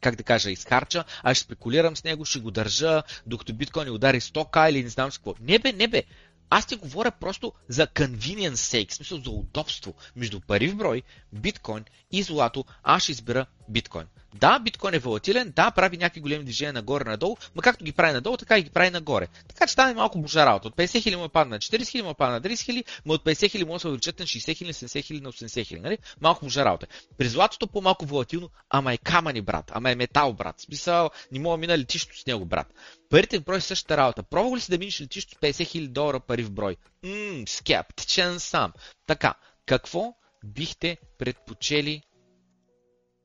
как 0.01 0.15
да 0.15 0.23
кажа, 0.23 0.51
изхарча, 0.51 1.03
аз 1.23 1.37
ще 1.37 1.43
спекулирам 1.43 1.97
с 1.97 2.03
него, 2.03 2.25
ще 2.25 2.39
го 2.39 2.51
държа, 2.51 3.03
докато 3.25 3.53
биткоин 3.53 3.85
ни 3.85 3.91
удари 3.91 4.21
100к 4.21 4.69
или 4.69 4.83
не 4.83 4.89
знам 4.89 5.11
с 5.11 5.17
какво. 5.17 5.33
Не 5.41 5.59
бе, 5.59 5.73
не 5.73 5.87
бе. 5.87 6.03
Аз 6.49 6.65
ти 6.65 6.75
говоря 6.75 7.11
просто 7.11 7.53
за 7.69 7.87
convenience 7.87 8.53
sake, 8.53 8.91
в 8.91 8.93
смисъл 8.93 9.17
за 9.17 9.29
удобство 9.29 9.93
между 10.15 10.39
пари 10.39 10.67
в 10.67 10.75
брой, 10.75 11.01
биткоин 11.33 11.85
и 12.11 12.23
злато. 12.23 12.65
Аз 12.83 13.03
ще 13.03 13.11
избера 13.11 13.45
биткоин. 13.69 14.05
Да, 14.35 14.59
биткоин 14.59 14.93
е 14.93 14.99
волатилен, 14.99 15.53
да, 15.55 15.71
прави 15.71 15.97
някакви 15.97 16.21
големи 16.21 16.43
движения 16.43 16.73
нагоре-надолу, 16.73 17.37
но 17.55 17.61
както 17.61 17.83
ги 17.83 17.91
прави 17.91 18.13
надолу, 18.13 18.37
така 18.37 18.57
и 18.57 18.63
ги 18.63 18.69
прави 18.69 18.89
нагоре. 18.89 19.27
Така 19.47 19.67
че 19.67 19.73
стане 19.73 19.93
малко 19.93 20.19
божа 20.19 20.45
работа. 20.45 20.67
От 20.67 20.75
50 20.75 21.03
хиляди 21.03 21.15
му 21.15 21.25
е 21.25 21.29
падна 21.29 21.55
на 21.55 21.59
40 21.59 21.87
хиляди, 21.87 22.03
му 22.03 22.11
е 22.11 22.13
падна 22.13 22.35
на 22.35 22.41
30 22.41 22.61
хиляди, 22.61 22.83
но 23.05 23.13
от 23.13 23.25
50 23.25 23.51
хиляди 23.51 23.71
му 23.71 23.79
се 23.79 23.87
увеличат 23.87 24.19
на 24.19 24.25
60 24.25 24.57
хиляди, 24.57 24.73
70 24.73 25.03
хиляди, 25.03 25.23
на 25.23 25.31
80 25.31 25.67
хиляди. 25.67 25.83
Нали? 25.83 25.97
Малко 26.21 26.45
божа 26.45 26.65
работа. 26.65 26.87
При 27.17 27.27
златото 27.27 27.67
по-малко 27.67 28.05
волатилно, 28.05 28.49
ама 28.69 28.93
е 28.93 28.97
камъни, 28.97 29.41
брат, 29.41 29.71
ама 29.73 29.91
е 29.91 29.95
метал, 29.95 30.33
брат. 30.33 30.59
Смисъл, 30.59 31.09
не 31.31 31.39
мога 31.39 31.57
мина 31.57 31.77
летището 31.77 32.19
с 32.19 32.25
него, 32.25 32.45
брат. 32.45 32.67
Парите 33.09 33.39
в 33.39 33.43
брой 33.43 33.61
същата 33.61 33.97
работа. 33.97 34.23
Пробва 34.23 34.57
ли 34.57 34.61
си 34.61 34.71
да 34.71 34.77
минеш 34.77 35.01
летището 35.01 35.35
с 35.35 35.41
50 35.41 35.67
хиляди 35.67 35.91
долара 35.91 36.19
пари 36.19 36.43
в 36.43 36.51
брой? 36.51 36.75
Ммм, 37.03 37.43
скептичен 37.47 38.39
сам. 38.39 38.73
Така, 39.07 39.33
какво 39.65 40.13
бихте 40.43 40.97
предпочели 41.17 42.01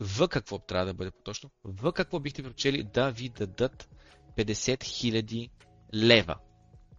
в 0.00 0.28
какво 0.28 0.58
трябва 0.58 0.86
да 0.86 0.94
бъде 0.94 1.10
по-точно? 1.10 1.50
В 1.64 1.92
какво 1.92 2.20
бихте 2.20 2.42
предпочели 2.42 2.82
да 2.82 3.10
ви 3.10 3.28
дадат 3.28 3.88
50 4.36 4.52
000 4.76 5.50
лева? 5.94 6.36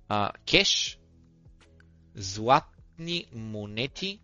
А, 0.08 0.32
кеш, 0.52 1.00
златни 2.16 3.26
монети 3.34 4.22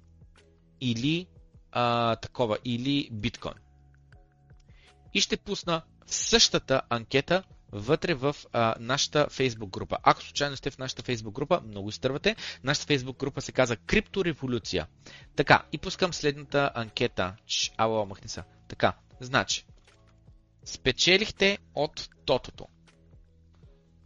или 0.82 1.28
а, 1.71 2.15
такова, 2.15 2.57
или 2.65 3.09
биткоин. 3.11 3.53
И 5.13 5.21
ще 5.21 5.38
пусна 5.38 5.84
същата 6.05 6.82
анкета 6.89 7.43
вътре 7.74 8.13
в 8.13 8.36
а, 8.51 8.76
нашата 8.80 9.28
Facebook 9.28 9.69
група. 9.69 9.97
Ако 10.03 10.21
случайно 10.21 10.57
сте 10.57 10.71
в 10.71 10.78
нашата 10.78 11.03
Facebook 11.03 11.32
група, 11.32 11.61
много 11.67 11.89
изтървате. 11.89 12.36
Нашата 12.63 12.93
Facebook 12.93 13.17
група 13.17 13.41
се 13.41 13.51
казва 13.51 13.76
Криптореволюция. 13.76 14.88
Така, 15.36 15.65
и 15.71 15.78
пускам 15.78 16.13
следната 16.13 16.71
анкета. 16.76 17.36
Ч, 17.47 17.71
ало, 17.78 18.05
махни 18.05 18.30
са. 18.30 18.43
Така, 18.67 18.93
значи, 19.19 19.65
спечелихте 20.65 21.57
от 21.76 22.09
тотото. 22.26 22.67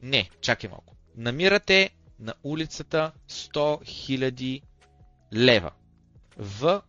Не, 0.02 0.30
чакай 0.42 0.70
малко. 0.70 0.96
Намирате 1.16 1.90
на 2.20 2.34
улицата 2.44 3.12
100 3.30 3.54
000 4.20 4.62
лева. 5.34 5.72
В 6.38 6.82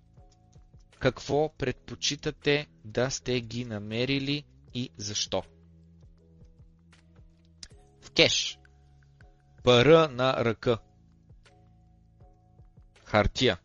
какво 0.99 1.57
предпочитате 1.59 2.66
да 2.85 3.11
сте 3.11 3.41
ги 3.41 3.64
намерили 3.64 4.45
и 4.74 4.91
защо? 4.97 5.43
Кеш. 8.19 8.59
Пара 9.64 10.09
на 10.09 10.45
ръка. 10.45 10.79
Хартия. 13.05 13.59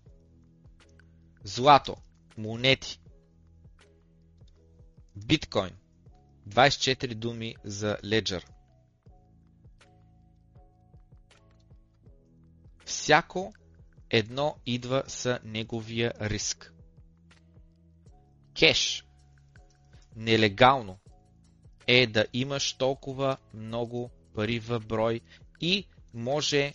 Злато. 1.44 1.96
Монети. 2.38 3.00
Биткоин. 5.16 5.76
24 6.50 7.14
думи 7.16 7.56
за 7.64 7.98
Ledger. 8.04 8.46
Всяко 12.86 13.54
едно 14.10 14.56
идва 14.66 15.04
с 15.08 15.40
неговия 15.44 16.14
риск. 16.22 16.74
Кеш. 18.60 19.06
Нелегално 20.16 21.00
е 21.88 22.08
да 22.08 22.26
имаш 22.34 22.74
толкова 22.74 23.38
много 23.54 24.12
пари 24.36 24.60
в 24.60 24.80
брой 24.80 25.22
и 25.62 25.88
може 26.14 26.74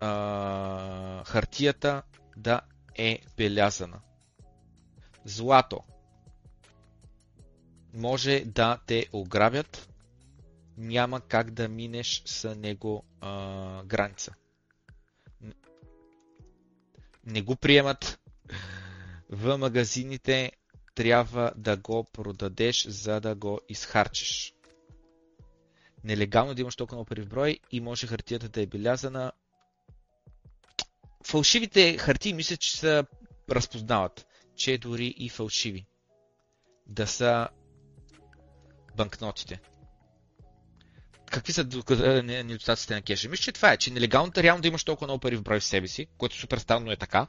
а, 0.00 1.24
хартията 1.24 2.02
да 2.36 2.60
е 2.94 3.20
белязана. 3.36 4.00
Злато 5.24 5.80
може 7.94 8.40
да 8.46 8.78
те 8.86 9.06
ограбят, 9.12 9.88
няма 10.76 11.20
как 11.20 11.50
да 11.50 11.68
минеш 11.68 12.22
с 12.26 12.54
него 12.54 13.04
а, 13.20 13.84
граница. 13.84 14.34
Не 17.24 17.42
го 17.42 17.56
приемат 17.56 18.20
в 19.30 19.58
магазините, 19.58 20.52
трябва 20.94 21.52
да 21.56 21.76
го 21.76 22.04
продадеш, 22.04 22.86
за 22.86 23.20
да 23.20 23.34
го 23.34 23.60
изхарчиш. 23.68 24.55
Нелегално 26.06 26.54
да 26.54 26.60
имаш 26.60 26.76
толкова 26.76 26.96
много 26.96 27.08
пари 27.08 27.22
в 27.22 27.28
брой 27.28 27.58
и 27.72 27.80
може 27.80 28.06
хартията 28.06 28.48
да 28.48 28.62
е 28.62 28.66
белязана. 28.66 29.32
Фалшивите 31.24 31.98
хартии 31.98 32.32
мисля, 32.32 32.56
че 32.56 32.76
се 32.76 33.04
разпознават, 33.50 34.26
че 34.56 34.78
дори 34.78 35.06
и 35.06 35.28
фалшиви 35.28 35.86
да 36.86 37.06
са 37.06 37.48
банкнотите. 38.96 39.60
Какви 41.30 41.52
са 41.52 41.64
недостатъците 42.24 42.94
на 42.94 43.02
кеша? 43.02 43.28
Мисля, 43.28 43.42
че 43.42 43.52
това 43.52 43.72
е, 43.72 43.76
че 43.76 43.90
нелегалната 43.90 44.42
реално 44.42 44.62
да 44.62 44.68
имаш 44.68 44.84
толкова 44.84 45.06
много 45.06 45.20
пари 45.20 45.36
в 45.36 45.42
брой 45.42 45.60
в 45.60 45.64
себе 45.64 45.88
си, 45.88 46.06
което 46.18 46.36
супер 46.36 46.58
странно 46.58 46.92
е 46.92 46.96
така. 46.96 47.26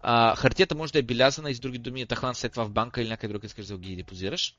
А, 0.00 0.36
хартията 0.36 0.74
може 0.74 0.92
да 0.92 0.98
е 0.98 1.02
белязана 1.02 1.50
и 1.50 1.54
с 1.54 1.60
други 1.60 1.78
думи 1.78 2.06
тахлан 2.06 2.34
след 2.34 2.52
това 2.52 2.64
в 2.64 2.70
банка 2.72 3.02
или 3.02 3.08
някъде 3.08 3.32
друг 3.32 3.44
искаш 3.44 3.66
да 3.66 3.78
ги 3.78 3.96
депозираш. 3.96 4.56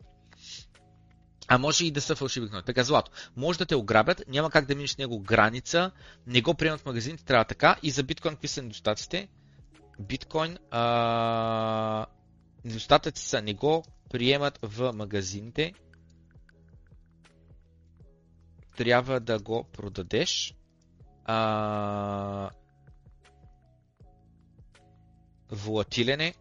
А 1.48 1.58
може 1.58 1.86
и 1.86 1.91
да 1.91 2.02
са 2.02 2.16
фалшиви 2.16 2.45
банкноти. 2.45 2.66
Така, 2.66 2.84
злато. 2.84 3.12
Може 3.36 3.60
да 3.60 3.66
те 3.66 3.76
ограбят, 3.76 4.24
няма 4.28 4.50
как 4.52 4.66
да 4.66 4.76
минеш 4.76 4.95
него 4.95 5.20
граница, 5.20 5.91
не 6.28 6.41
го 6.41 6.54
приемат 6.54 6.82
в 6.82 6.86
магазините, 6.86 7.26
трябва 7.26 7.45
така. 7.45 7.76
И 7.84 7.91
за 7.91 8.04
биткоин 8.04 8.34
какви 8.34 8.48
са 8.48 8.62
недостатъците? 8.62 9.28
Биткоин 10.00 10.58
а... 10.72 12.06
недостатъци 12.66 13.26
са 13.26 13.41
не 13.41 13.54
го 13.54 13.84
приемат 14.10 14.60
в 14.62 14.93
магазините, 14.93 15.74
трябва 18.78 19.20
да 19.20 19.39
го 19.39 19.64
продадеш. 19.64 20.54
А... 21.26 22.50
Волатилен 25.52 26.22
е. 26.22 26.34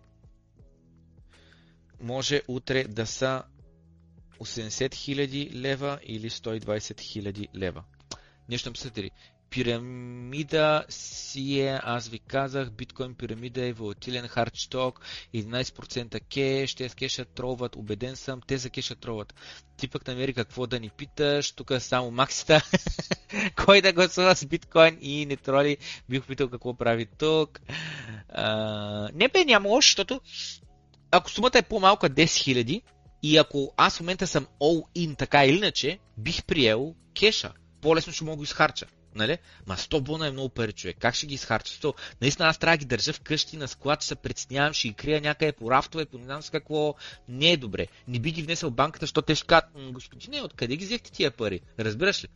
Може 2.00 2.42
утре 2.48 2.84
да 2.84 3.06
са 3.06 3.42
80 4.40 4.88
000 4.88 5.54
лева 5.54 5.98
или 6.02 6.30
120 6.30 6.60
000 6.60 7.48
лева. 7.54 7.84
Нещо 8.48 8.70
мислите 8.70 9.10
Пирамида 9.50 10.84
си 10.88 11.60
е, 11.60 11.80
аз 11.82 12.08
ви 12.08 12.18
казах, 12.18 12.70
биткоин 12.70 13.14
пирамида 13.14 13.66
е 13.66 13.72
волатилен 13.72 14.28
хардсток, 14.28 15.00
11% 15.34 16.20
кеш, 16.20 16.74
те 16.74 16.88
с 16.88 16.94
кеша 16.94 17.24
тролват, 17.24 17.76
убеден 17.76 18.16
съм, 18.16 18.40
те 18.46 18.58
за 18.58 18.70
кеша 18.70 18.94
тролват. 18.94 19.34
Ти 19.76 19.88
пък 19.88 20.06
намери 20.06 20.34
какво 20.34 20.66
да 20.66 20.80
ни 20.80 20.90
питаш, 20.90 21.52
тук 21.52 21.70
е 21.70 21.80
само 21.80 22.10
максита, 22.10 22.62
кой 23.64 23.82
да 23.82 23.92
гласува 23.92 24.36
с 24.36 24.46
биткоин 24.46 24.98
и 25.00 25.26
не 25.26 25.36
троли, 25.36 25.76
бих 26.08 26.22
питал 26.22 26.48
какво 26.48 26.74
прави 26.74 27.06
тук. 27.18 27.60
А, 28.28 29.08
не 29.14 29.28
бе, 29.28 29.44
няма 29.44 29.68
лошо, 29.68 29.86
защото 29.86 30.20
ако 31.10 31.30
сумата 31.30 31.58
е 31.58 31.62
по-малка 31.62 32.10
10 32.10 32.24
000 32.24 32.82
и 33.26 33.36
ако 33.36 33.74
аз 33.76 33.96
в 33.96 34.00
момента 34.00 34.26
съм 34.26 34.46
all-in 34.60 35.18
така 35.18 35.44
или 35.44 35.56
иначе, 35.56 35.98
бих 36.18 36.44
приел 36.44 36.94
кеша. 37.14 37.52
По-лесно 37.80 38.12
ще 38.12 38.24
мога 38.24 38.36
да 38.36 38.42
изхарча. 38.42 38.86
Нали? 39.14 39.38
Ма 39.66 39.76
100 39.76 40.00
бона 40.00 40.26
е 40.26 40.30
много 40.30 40.48
пари, 40.48 40.72
човек. 40.72 40.96
Как 41.00 41.14
ще 41.14 41.26
ги 41.26 41.34
изхарча? 41.34 41.74
100? 41.74 41.94
Наистина 42.20 42.48
аз 42.48 42.58
трябва 42.58 42.76
да 42.76 42.78
ги 42.78 42.84
държа 42.84 43.12
вкъщи 43.12 43.56
на 43.56 43.68
склад, 43.68 44.02
ще 44.02 44.08
се 44.08 44.14
преценявам, 44.14 44.72
ще 44.72 44.88
ги 44.88 44.94
крия 44.94 45.20
някъде 45.20 45.52
по 45.52 45.70
рафтове, 45.70 46.04
по 46.04 46.18
не 46.18 46.24
знам 46.24 46.42
с 46.42 46.50
какво. 46.50 46.94
Не 47.28 47.52
е 47.52 47.56
добре. 47.56 47.86
Не 48.08 48.18
би 48.18 48.30
ги 48.30 48.42
внесъл 48.42 48.70
банката, 48.70 49.02
защото 49.02 49.26
те 49.26 49.34
ще 49.34 49.46
кажат, 49.46 49.68
господине, 49.92 50.42
откъде 50.42 50.76
ги 50.76 50.84
взехте 50.84 51.12
тия 51.12 51.30
пари? 51.30 51.60
Разбираш 51.78 52.24
ли? 52.24 52.28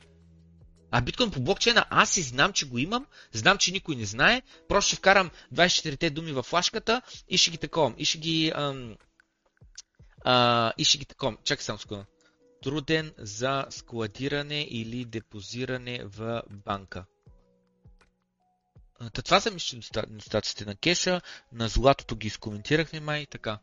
А 0.90 1.00
биткоин 1.00 1.30
по 1.30 1.40
блокчейна, 1.40 1.84
аз 1.90 2.10
си 2.10 2.22
знам, 2.22 2.52
че 2.52 2.66
го 2.66 2.78
имам, 2.78 3.06
знам, 3.32 3.58
че 3.58 3.72
никой 3.72 3.96
не 3.96 4.04
знае, 4.04 4.42
просто 4.68 4.88
ще 4.88 4.96
вкарам 4.96 5.30
24-те 5.54 6.10
думи 6.10 6.32
в 6.32 6.42
флашката 6.42 7.02
и 7.28 7.38
ще 7.38 7.50
ги 7.50 7.58
таковам. 7.58 7.94
И 7.98 8.04
ще 8.04 8.18
ги... 8.18 8.52
Ам, 8.54 8.96
а, 10.24 10.72
и 10.78 10.84
ще 10.84 10.98
ги 10.98 11.04
таковам. 11.04 11.38
Чакай 11.44 11.64
само 11.64 11.78
секунда 11.78 12.06
труден 12.62 13.12
за 13.18 13.66
складиране 13.70 14.66
или 14.70 15.04
депозиране 15.04 16.04
в 16.04 16.42
банка. 16.50 17.04
Та 19.12 19.22
това 19.22 19.40
са 19.40 19.50
мисля 19.50 20.02
недостатъците 20.10 20.64
на 20.64 20.76
кеша, 20.76 21.20
на 21.52 21.68
златото 21.68 22.16
ги 22.16 22.26
изкоментирахме 22.26 23.00
май 23.00 23.26
така. 23.26 23.58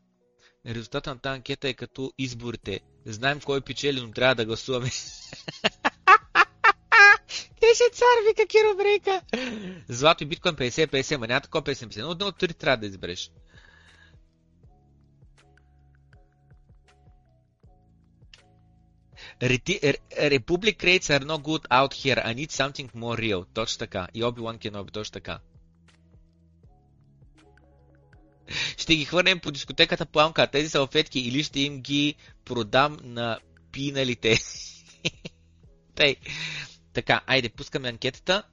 Резултата 0.66 1.10
на 1.10 1.20
тази 1.20 1.36
анкета 1.36 1.70
е 1.70 1.74
като 1.74 2.14
изборите. 2.18 2.80
Знаем 3.06 3.40
кой 3.42 3.62
печели, 3.62 4.02
но 4.02 4.12
трябва 4.12 4.36
да 4.36 4.46
гласуваме. 4.46 4.86
Кеше 7.60 7.90
цар, 7.94 8.18
вика 8.30 8.48
Киро 8.48 8.76
Брейка. 8.78 9.22
Злато 9.90 10.24
и 10.24 10.28
биткоин 10.28 10.56
50-50, 10.56 11.18
ма 11.18 11.28
няма 11.28 11.42
такова 11.42 11.64
50-50. 11.64 12.20
Но 12.20 12.28
от 12.28 12.38
три 12.38 12.54
трябва 12.54 12.78
да 12.78 12.86
избереш. 12.86 13.32
Republic 19.40 20.84
rates 20.84 21.10
are 21.10 21.26
no 21.26 21.38
good 21.38 21.68
out 21.70 21.94
here. 21.94 22.22
I 22.26 22.34
need 22.34 22.52
something 22.52 22.90
more 22.96 23.18
real. 23.18 23.46
Точно 23.54 23.80
така. 23.80 24.08
И 24.14 24.24
Obi-Wan 24.24 24.58
Kenobi, 24.58 24.92
точно 24.92 25.14
така. 25.14 25.40
Ще 28.78 28.96
ги 28.96 29.06
хвърнем 29.06 29.40
по 29.40 29.52
дискотеката 29.52 30.06
пламка, 30.06 30.48
тези 30.48 30.70
салфетки 30.70 31.20
или 31.20 31.44
ще 31.44 31.60
им 31.60 31.82
ги 31.82 32.16
продам 32.46 32.98
на 33.04 33.40
пиналите. 33.72 34.38
Тъй. 35.96 36.16
Така, 36.94 37.22
айде, 37.28 37.50
пускаме 37.50 37.90
анкетата 37.90 38.44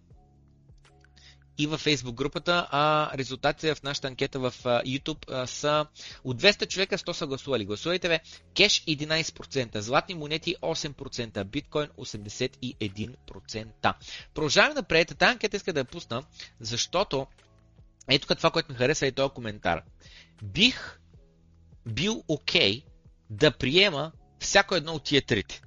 и 1.58 1.66
във 1.66 1.84
Facebook 1.84 2.12
групата, 2.12 2.68
а 2.70 3.10
резултатите 3.18 3.74
в 3.74 3.82
нашата 3.82 4.08
анкета 4.08 4.38
в 4.38 4.54
YouTube 4.64 5.44
са 5.44 5.86
от 6.24 6.42
200 6.42 6.68
човека 6.68 6.98
100 6.98 7.12
са 7.12 7.26
гласували. 7.26 7.64
Гласувайте 7.64 8.08
бе, 8.08 8.20
кеш 8.56 8.84
11%, 8.84 9.78
златни 9.78 10.14
монети 10.14 10.56
8%, 10.62 11.44
биткоин 11.44 11.88
81%. 11.88 13.94
Продължаваме 14.34 14.74
напред, 14.74 15.18
тази 15.18 15.32
анкета 15.32 15.56
иска 15.56 15.72
да 15.72 15.80
я 15.80 15.84
пусна, 15.84 16.22
защото 16.60 17.26
ето 18.08 18.34
това, 18.34 18.50
което 18.50 18.72
ми 18.72 18.78
хареса 18.78 19.06
и 19.06 19.12
този 19.12 19.34
коментар. 19.34 19.82
Бих 20.42 21.00
бил 21.86 22.24
окей 22.28 22.80
okay 22.80 22.84
да 23.30 23.50
приема 23.50 24.12
всяко 24.38 24.74
едно 24.74 24.92
от 24.92 25.04
тия 25.04 25.22
трите. 25.22 25.62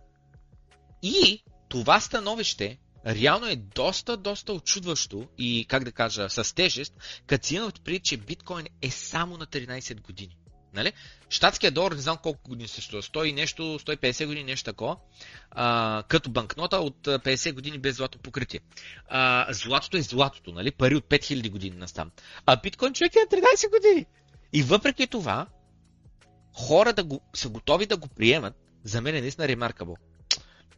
И 1.04 1.44
това 1.70 2.00
становище 2.00 2.78
реално 3.08 3.48
е 3.48 3.56
доста, 3.56 4.18
доста 4.18 4.54
очудващо 4.54 5.28
и, 5.38 5.66
как 5.70 5.84
да 5.84 5.92
кажа, 5.92 6.30
с 6.30 6.56
тежест, 6.56 6.94
като 7.28 7.48
си 7.48 7.56
имат 7.56 7.82
преди, 7.82 8.00
че 8.00 8.18
биткоин 8.18 8.66
е 8.82 8.92
само 8.92 9.38
на 9.38 9.48
13 9.48 10.02
години. 10.02 10.38
Нали? 10.74 10.94
Штатския 11.30 11.72
долар 11.72 11.92
не 11.92 12.02
знам 12.02 12.18
колко 12.24 12.50
години 12.50 12.68
съществува. 12.68 13.02
100 13.02 13.30
и 13.30 13.34
нещо, 13.34 13.80
150 13.80 14.26
години, 14.26 14.44
нещо 14.44 14.66
такова. 14.66 14.98
Като 16.08 16.30
банкнота 16.30 16.78
от 16.78 16.98
50 17.04 17.54
години 17.54 17.78
без 17.78 17.96
злато 17.96 18.20
покритие. 18.20 18.60
А, 19.08 19.54
златото 19.54 19.98
е 19.98 20.02
златото, 20.02 20.52
нали? 20.52 20.72
Пари 20.72 20.96
от 20.96 21.06
5000 21.06 21.50
години 21.50 21.78
настам. 21.78 22.12
А 22.46 22.56
биткоин 22.56 22.94
човек 22.94 23.16
е 23.16 23.20
на 23.20 23.42
13 23.42 23.70
години. 23.72 24.06
И 24.54 24.64
въпреки 24.64 25.08
това, 25.08 25.48
хора 26.54 26.94
да 26.94 27.04
го, 27.04 27.22
са 27.36 27.50
готови 27.50 27.86
да 27.86 27.98
го 27.98 28.08
приемат, 28.08 28.56
за 28.84 29.02
мен 29.02 29.16
е 29.16 29.22
наистина 29.22 29.48
ремаркабл. 29.48 29.94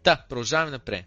Та, 0.03 0.25
продължаваме 0.30 0.71
напред. 0.71 1.05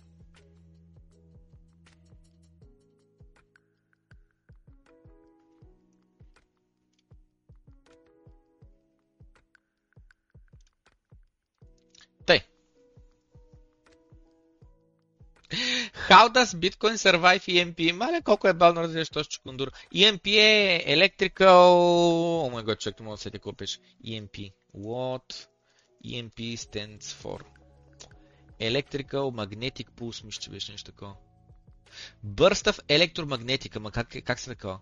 How 16.08 16.28
does 16.28 16.54
Bitcoin 16.54 16.96
survive 16.98 17.44
EMP? 17.48 17.92
Мале, 17.92 18.22
колко 18.22 18.48
е 18.48 18.52
бавно 18.52 18.80
развиваш 18.80 19.10
този 19.10 19.28
чукундур. 19.28 19.70
EMP 19.94 20.26
е 20.26 20.84
Electrical... 20.88 22.46
О 22.46 22.50
май 22.52 22.64
гад, 22.64 22.80
човек, 22.80 23.00
мога 23.00 23.16
да 23.16 23.22
сети 23.22 23.38
какво 23.38 23.52
пише. 23.52 23.78
EMP. 24.06 24.52
What 24.76 25.46
EMP 26.06 26.56
stands 26.56 27.02
for? 27.02 27.40
Electrical 28.60 29.30
Magnetic 29.30 29.90
Pulse, 29.90 30.24
мисля, 30.24 30.40
че 30.40 30.50
беше 30.50 30.72
нещо 30.72 30.90
такова. 30.90 31.14
Burst 32.26 32.70
of 32.70 32.80
електромагнетика, 32.88 33.80
ма 33.80 33.90
как, 33.90 34.08
как 34.24 34.40
се 34.40 34.50
такова? 34.50 34.78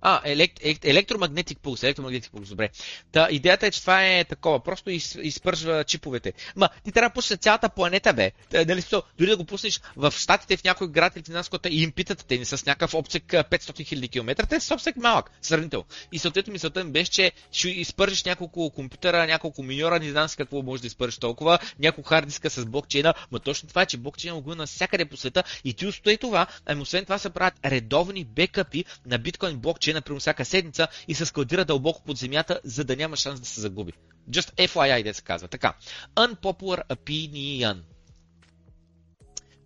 А, 0.00 0.20
елект, 0.24 0.60
електромагнетик 0.84 1.58
пулс, 1.58 1.82
електромагнетик 1.82 2.32
пулс, 2.32 2.48
добре. 2.48 2.68
Та, 3.12 3.28
идеята 3.30 3.66
е, 3.66 3.70
че 3.70 3.80
това 3.80 4.06
е 4.06 4.24
такова, 4.24 4.60
просто 4.60 4.90
из, 4.90 5.14
изпържва 5.22 5.84
чиповете. 5.84 6.32
Ма, 6.56 6.68
ти 6.84 6.92
трябва 6.92 7.08
да 7.08 7.14
пуснеш 7.14 7.38
цялата 7.38 7.68
планета, 7.68 8.12
бе. 8.12 8.32
Дали, 8.64 8.82
сто, 8.82 9.02
дори 9.18 9.30
да 9.30 9.36
го 9.36 9.44
пуснеш 9.44 9.80
в 9.96 10.14
Штатите, 10.16 10.56
в 10.56 10.64
някой 10.64 10.88
град 10.88 11.16
или 11.16 11.22
в 11.22 11.28
нас, 11.28 11.50
и 11.70 11.82
им 11.82 11.92
питат, 11.92 12.24
те 12.28 12.38
не 12.38 12.44
са 12.44 12.58
с 12.58 12.66
някакъв 12.66 12.94
обсек 12.94 13.24
500 13.24 13.46
000 13.50 14.12
км, 14.12 14.46
те 14.46 14.60
са 14.60 14.74
обсек 14.74 14.96
малък, 14.96 15.30
сравнително. 15.42 15.86
И 16.12 16.18
съответно 16.18 16.52
мисълта 16.52 16.84
ми 16.84 16.92
беше, 16.92 17.10
че 17.10 17.32
ще 17.52 17.68
изпържиш 17.68 18.24
няколко 18.24 18.70
компютъра, 18.70 19.26
няколко 19.26 19.62
миньора, 19.62 19.98
не 19.98 20.10
знам 20.10 20.28
с 20.28 20.36
какво 20.36 20.62
може 20.62 20.80
да 20.80 20.86
изпържиш 20.86 21.18
толкова, 21.18 21.58
няколко 21.78 22.08
хард 22.08 22.26
диска 22.26 22.50
с 22.50 22.66
блокчейна, 22.66 23.14
но 23.32 23.38
точно 23.38 23.68
това 23.68 23.82
е, 23.82 23.86
че 23.86 23.96
блокчейна 23.96 24.40
го 24.40 24.54
навсякъде 24.54 25.04
по 25.04 25.16
света 25.16 25.44
и 25.64 25.74
ти 25.74 25.86
устои 25.86 26.16
това, 26.16 26.46
ами 26.66 26.82
освен 26.82 27.04
това 27.04 27.18
се 27.18 27.30
правят 27.30 27.54
редовни 27.64 28.24
бекъпи 28.24 28.84
на 29.06 29.18
биткоин 29.18 29.56
блокчейн 29.56 29.87
че 29.88 29.94
например 29.94 30.20
всяка 30.20 30.44
седмица 30.44 30.88
и 31.08 31.14
се 31.14 31.26
складира 31.26 31.64
дълбоко 31.64 32.02
под 32.02 32.16
земята, 32.16 32.60
за 32.64 32.84
да 32.84 32.96
няма 32.96 33.16
шанс 33.16 33.40
да 33.40 33.46
се 33.46 33.60
загуби. 33.60 33.92
Just 34.30 34.68
FYI, 34.68 35.04
да 35.04 35.14
се 35.14 35.22
казва. 35.22 35.48
Така. 35.48 35.74
Unpopular 36.16 36.88
opinion. 36.88 37.82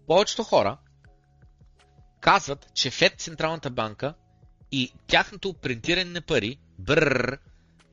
Повечето 0.06 0.42
хора 0.42 0.78
казват, 2.20 2.66
че 2.74 2.90
Фед, 2.90 3.20
Централната 3.20 3.70
банка 3.70 4.14
и 4.72 4.92
тяхното 5.06 5.54
принтиране 5.54 6.10
на 6.10 6.20
пари, 6.20 6.58
бррр, 6.78 7.38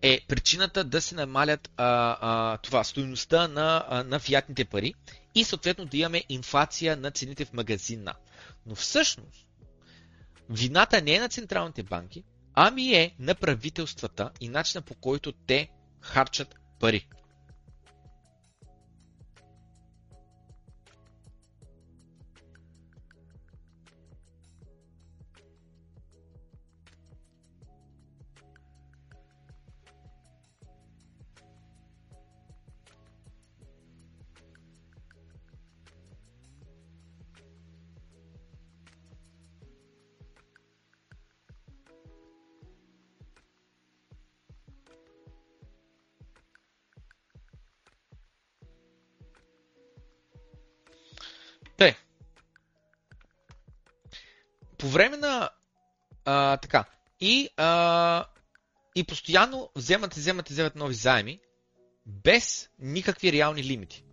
е 0.01 0.21
причината 0.27 0.84
да 0.84 1.01
се 1.01 1.15
намалят 1.15 1.69
а, 1.77 2.17
а, 2.21 2.57
това, 2.57 2.84
стоеността 2.84 3.47
на, 3.47 3.86
а, 3.89 4.03
на 4.03 4.19
фиатните 4.19 4.65
пари 4.65 4.93
и 5.36 5.43
съответно 5.43 5.86
да 5.86 5.97
имаме 5.97 6.23
инфлация 6.30 6.97
на 6.97 7.11
цените 7.11 7.45
в 7.45 7.53
магазина. 7.53 8.13
Но 8.65 8.75
всъщност, 8.75 9.49
вината 10.50 11.02
не 11.02 11.14
е 11.14 11.20
на 11.20 11.30
централните 11.30 11.84
банки, 11.84 12.24
ами 12.54 12.93
е 12.93 13.16
на 13.20 13.36
правителствата 13.36 14.32
и 14.41 14.50
начина 14.50 14.82
по 14.82 14.93
който 14.95 15.32
те 15.32 15.70
харчат 16.02 16.56
пари. 16.80 17.08
Време 54.89 55.17
на 55.17 55.49
а, 56.25 56.57
така, 56.57 56.85
и, 57.19 57.49
а, 57.57 58.25
и 58.95 59.03
постоянно 59.03 59.69
вземат 59.75 60.17
и 60.17 60.19
вземат 60.19 60.49
и 60.49 60.53
вземат 60.53 60.75
нови 60.75 60.93
заеми, 60.93 61.39
без 62.05 62.69
никакви 62.79 63.31
реални 63.31 63.63
лимити. 63.63 64.03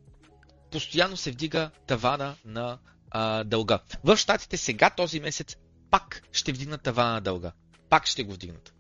Постоянно 0.70 1.16
се 1.16 1.30
вдига 1.30 1.70
тавана 1.86 2.36
на 2.44 2.78
а, 3.10 3.44
дълга. 3.44 3.80
В 4.04 4.16
Штатите 4.16 4.56
сега 4.56 4.90
този 4.90 5.20
месец 5.20 5.56
пак 5.90 6.22
ще 6.32 6.52
вдигнат 6.52 6.82
тавана 6.82 7.12
на 7.12 7.20
дълга. 7.20 7.52
Пак 7.90 8.06
ще 8.06 8.24
го 8.24 8.32
вдигнат. 8.32 8.72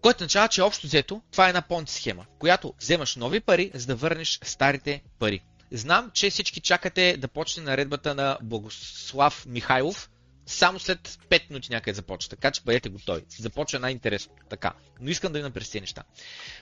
Което 0.00 0.16
означава, 0.16 0.48
че 0.48 0.62
общо 0.62 0.86
взето 0.86 1.22
това 1.30 1.46
е 1.46 1.48
една 1.48 1.62
понти 1.62 1.92
схема, 1.92 2.26
която 2.38 2.74
вземаш 2.80 3.16
нови 3.16 3.40
пари, 3.40 3.70
за 3.74 3.86
да 3.86 3.96
върнеш 3.96 4.40
старите 4.42 5.02
пари. 5.18 5.44
Знам, 5.72 6.10
че 6.14 6.30
всички 6.30 6.60
чакате 6.60 7.16
да 7.16 7.28
почне 7.28 7.62
наредбата 7.62 8.14
на 8.14 8.38
Богослав 8.42 9.46
Михайлов, 9.46 10.10
само 10.46 10.78
след 10.78 11.08
5 11.08 11.50
минути 11.50 11.72
някъде 11.72 11.94
започва, 11.94 12.30
така 12.30 12.50
че 12.50 12.62
бъдете 12.62 12.88
готови. 12.88 13.24
Започва 13.28 13.78
най-интересно. 13.78 14.34
Така. 14.50 14.72
Но 15.00 15.10
искам 15.10 15.32
да 15.32 15.38
ви 15.38 15.42
напрести 15.42 15.80
неща. 15.80 16.02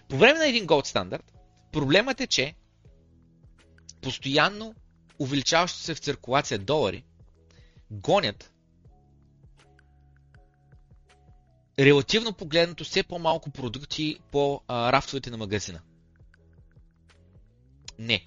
По 0.08 0.16
време 0.16 0.38
на 0.38 0.46
един 0.46 0.66
Gold 0.66 0.86
стандарт, 0.86 1.32
проблемът 1.72 2.20
е, 2.20 2.26
че 2.26 2.54
постоянно 4.00 4.74
увеличаващо 5.18 5.78
се 5.78 5.94
в 5.94 5.98
циркулация 5.98 6.58
долари 6.58 7.04
гонят 7.90 8.52
релативно 11.78 12.32
погледнато 12.32 12.84
все 12.84 13.02
по-малко 13.02 13.50
продукти 13.50 14.18
по 14.30 14.60
а, 14.68 14.92
рафтовете 14.92 15.30
на 15.30 15.36
магазина. 15.36 15.80
Не. 17.98 18.26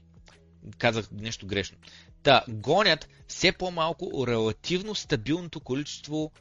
Казах 0.78 1.12
нещо 1.12 1.48
грешно. 1.48 1.78
Та, 2.26 2.44
гонят 2.50 3.10
все 3.28 3.52
по-малко 3.52 4.28
релативно 4.28 4.96
стабилното 4.96 5.60
количество 5.60 6.32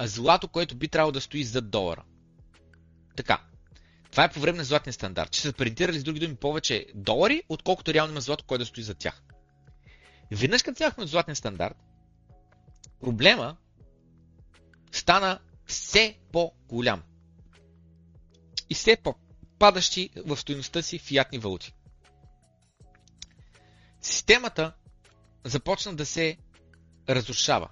злато, 0.00 0.48
което 0.48 0.76
би 0.76 0.88
трябвало 0.88 1.12
да 1.12 1.20
стои 1.20 1.44
зад 1.44 1.70
долара. 1.70 2.04
Така. 3.16 3.42
Това 4.10 4.24
е 4.24 4.32
по 4.32 4.40
време 4.40 4.58
на 4.58 4.64
златния 4.64 4.92
стандарт. 4.92 5.30
Че 5.30 5.40
са 5.40 5.52
принтирали 5.52 5.98
с 5.98 6.04
други 6.04 6.20
думи 6.20 6.34
повече 6.34 6.86
долари, 6.94 7.42
отколкото 7.48 7.94
реално 7.94 8.12
има 8.12 8.20
злато, 8.20 8.44
което 8.44 8.62
да 8.62 8.66
стои 8.66 8.82
зад 8.82 8.98
тях. 8.98 9.22
Веднъж 10.32 10.62
като 10.62 10.74
взяхме 10.74 11.04
от 11.04 11.10
златния 11.10 11.36
стандарт, 11.36 11.76
проблема 13.00 13.56
стана 14.92 15.38
все 15.66 16.18
по-голям. 16.32 17.02
И 18.70 18.74
все 18.74 18.96
по-падащи 18.96 20.10
в 20.26 20.36
стоеността 20.36 20.82
си 20.82 20.98
фиатни 20.98 21.38
валути. 21.38 21.74
Системата 24.00 24.72
започна 25.44 25.94
да 25.94 26.06
се 26.06 26.36
разрушава 27.08 27.68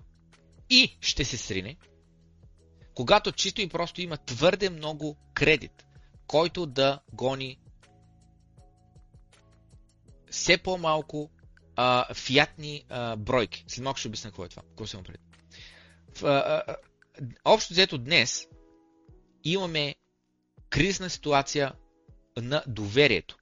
и 0.71 0.97
ще 1.01 1.25
се 1.25 1.37
срине, 1.37 1.77
когато 2.95 3.33
чисто 3.33 3.61
и 3.61 3.69
просто 3.69 4.01
има 4.01 4.17
твърде 4.17 4.71
много 4.71 5.17
кредит, 5.35 5.87
който 6.27 6.67
да 6.67 7.01
гони 7.13 7.59
все 10.31 10.59
по-малко 10.59 11.31
а, 11.77 12.15
фиатни 12.15 12.85
а, 12.89 13.17
бройки. 13.17 13.65
След 13.69 13.85
малко 13.85 13.99
ще 13.99 14.09
обясня 14.09 14.31
какво 14.31 14.45
е 14.45 14.49
това. 14.49 14.63
Какво 14.63 14.87
се 14.87 15.03
пред. 15.03 15.21
Общо 17.45 17.75
взето 17.75 17.99
днес 17.99 18.47
имаме 19.45 19.95
кризисна 20.71 21.11
ситуация 21.11 21.73
на 22.37 22.63
доверието. 22.67 23.39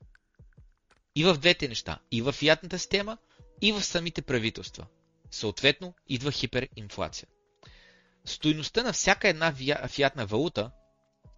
И 1.16 1.24
в 1.24 1.34
двете 1.34 1.68
неща. 1.68 1.98
И 2.10 2.22
в 2.22 2.32
фиатната 2.32 2.78
система, 2.78 3.18
и 3.60 3.72
в 3.72 3.82
самите 3.82 4.22
правителства. 4.22 4.86
Съответно, 5.30 5.94
идва 6.08 6.32
хиперинфлация. 6.32 7.28
Стоиността 8.24 8.82
на 8.82 8.92
всяка 8.92 9.28
една 9.28 9.54
фиатна 9.88 10.26
валута, 10.26 10.70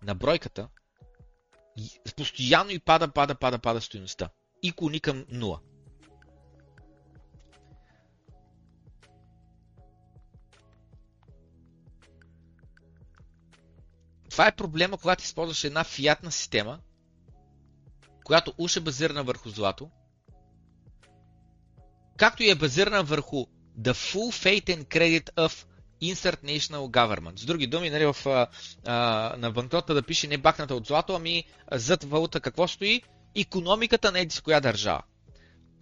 на 0.02 0.14
бройката, 0.14 0.68
постоянно 2.16 2.70
и 2.70 2.78
пада, 2.78 3.12
пада, 3.12 3.34
пада, 3.34 3.58
пада 3.58 3.80
стоиността. 3.80 4.30
И 4.62 4.72
клони 4.72 5.00
към 5.00 5.26
нула. 5.28 5.60
Това 14.30 14.46
е 14.46 14.56
проблема, 14.56 14.98
когато 14.98 15.24
използваш 15.24 15.64
една 15.64 15.84
фиатна 15.84 16.32
система, 16.32 16.80
която 18.24 18.54
уж 18.58 18.76
е 18.76 18.80
базирана 18.80 19.24
върху 19.24 19.48
злато, 19.48 19.90
както 22.22 22.42
и 22.42 22.50
е 22.50 22.54
базирана 22.54 23.02
върху 23.02 23.46
the 23.80 23.92
full 23.92 24.30
faith 24.30 24.76
and 24.76 24.84
credit 24.84 25.34
of 25.34 25.66
Insert 26.02 26.44
National 26.44 26.90
Government. 26.90 27.40
С 27.40 27.44
други 27.44 27.66
думи, 27.66 27.90
нали, 27.90 28.06
в, 28.06 28.16
а, 28.26 29.36
на 29.38 29.50
банкнота 29.50 29.94
да 29.94 30.02
пише 30.02 30.26
не 30.26 30.38
бакната 30.38 30.74
от 30.74 30.86
злато, 30.86 31.14
ами 31.14 31.44
зад 31.72 32.04
валута 32.04 32.40
какво 32.40 32.68
стои? 32.68 33.02
Економиката 33.36 34.12
на 34.12 34.20
еди 34.20 34.40
коя 34.44 34.60
държава. 34.60 35.02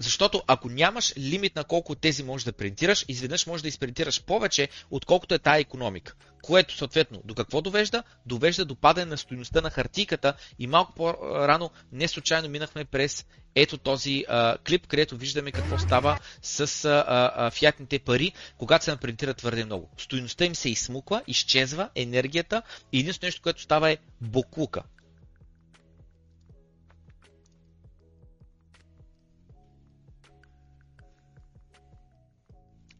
Защото 0.00 0.42
ако 0.46 0.68
нямаш 0.68 1.14
лимит 1.18 1.56
на 1.56 1.64
колко 1.64 1.94
тези 1.94 2.22
можеш 2.22 2.44
да 2.44 2.52
принтираш, 2.52 3.04
изведнъж 3.08 3.46
можеш 3.46 3.62
да 3.62 3.68
изпринтираш 3.68 4.22
повече, 4.22 4.68
отколкото 4.90 5.34
е 5.34 5.38
тая 5.38 5.60
економика. 5.60 6.14
Което 6.42 6.76
съответно 6.76 7.22
до 7.24 7.34
какво 7.34 7.60
довежда? 7.60 8.02
Довежда 8.26 8.64
до 8.64 8.74
падане 8.74 9.10
на 9.10 9.18
стоеността 9.18 9.60
на 9.60 9.70
хартийката 9.70 10.34
и 10.58 10.66
малко 10.66 10.94
по-рано 10.94 11.70
не 11.92 12.08
случайно 12.08 12.48
минахме 12.48 12.84
през 12.84 13.26
ето 13.54 13.78
този 13.78 14.24
а, 14.28 14.58
клип, 14.58 14.86
където 14.86 15.16
виждаме 15.16 15.52
какво 15.52 15.78
става 15.78 16.18
с 16.42 16.84
а, 16.84 17.04
а, 17.36 17.50
фиатните 17.50 17.98
пари, 17.98 18.32
когато 18.58 18.84
се 18.84 18.90
напринтират 18.90 19.36
твърде 19.36 19.64
много. 19.64 19.90
Стоеността 19.98 20.44
им 20.44 20.54
се 20.54 20.70
изсмуква, 20.70 21.22
изчезва 21.26 21.88
енергията 21.94 22.62
и 22.92 23.00
единственото 23.00 23.26
нещо, 23.26 23.42
което 23.42 23.62
става 23.62 23.90
е 23.90 23.98
буклука. 24.20 24.82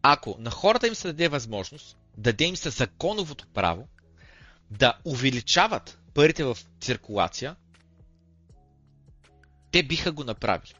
Ако 0.03 0.36
на 0.38 0.51
хората 0.51 0.86
им 0.86 0.94
се 0.94 1.09
даде 1.09 1.28
възможност, 1.28 1.96
даде 2.16 2.44
им 2.44 2.57
се 2.57 2.70
законовото 2.70 3.46
право 3.55 3.88
да 4.70 4.98
увеличават 5.05 5.98
парите 6.14 6.44
в 6.44 6.59
циркулация, 6.80 7.57
те 9.70 9.82
биха 9.82 10.12
го 10.12 10.24
направили. 10.24 10.74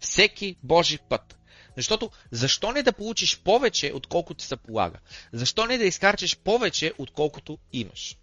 Всеки 0.00 0.56
Божи 0.62 0.98
път. 1.08 1.36
Защото 1.76 2.10
защо 2.30 2.72
не 2.72 2.82
да 2.82 2.92
получиш 2.92 3.40
повече, 3.40 3.92
отколкото 3.94 4.44
се 4.44 4.56
полага? 4.56 4.98
Защо 5.32 5.66
не 5.66 5.78
да 5.78 5.84
изкарчиш 5.84 6.36
повече, 6.36 6.92
отколкото 6.98 7.58
имаш? 7.72 8.16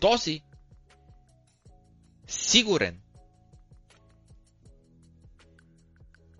Този 0.00 0.42
сигурен 2.26 3.00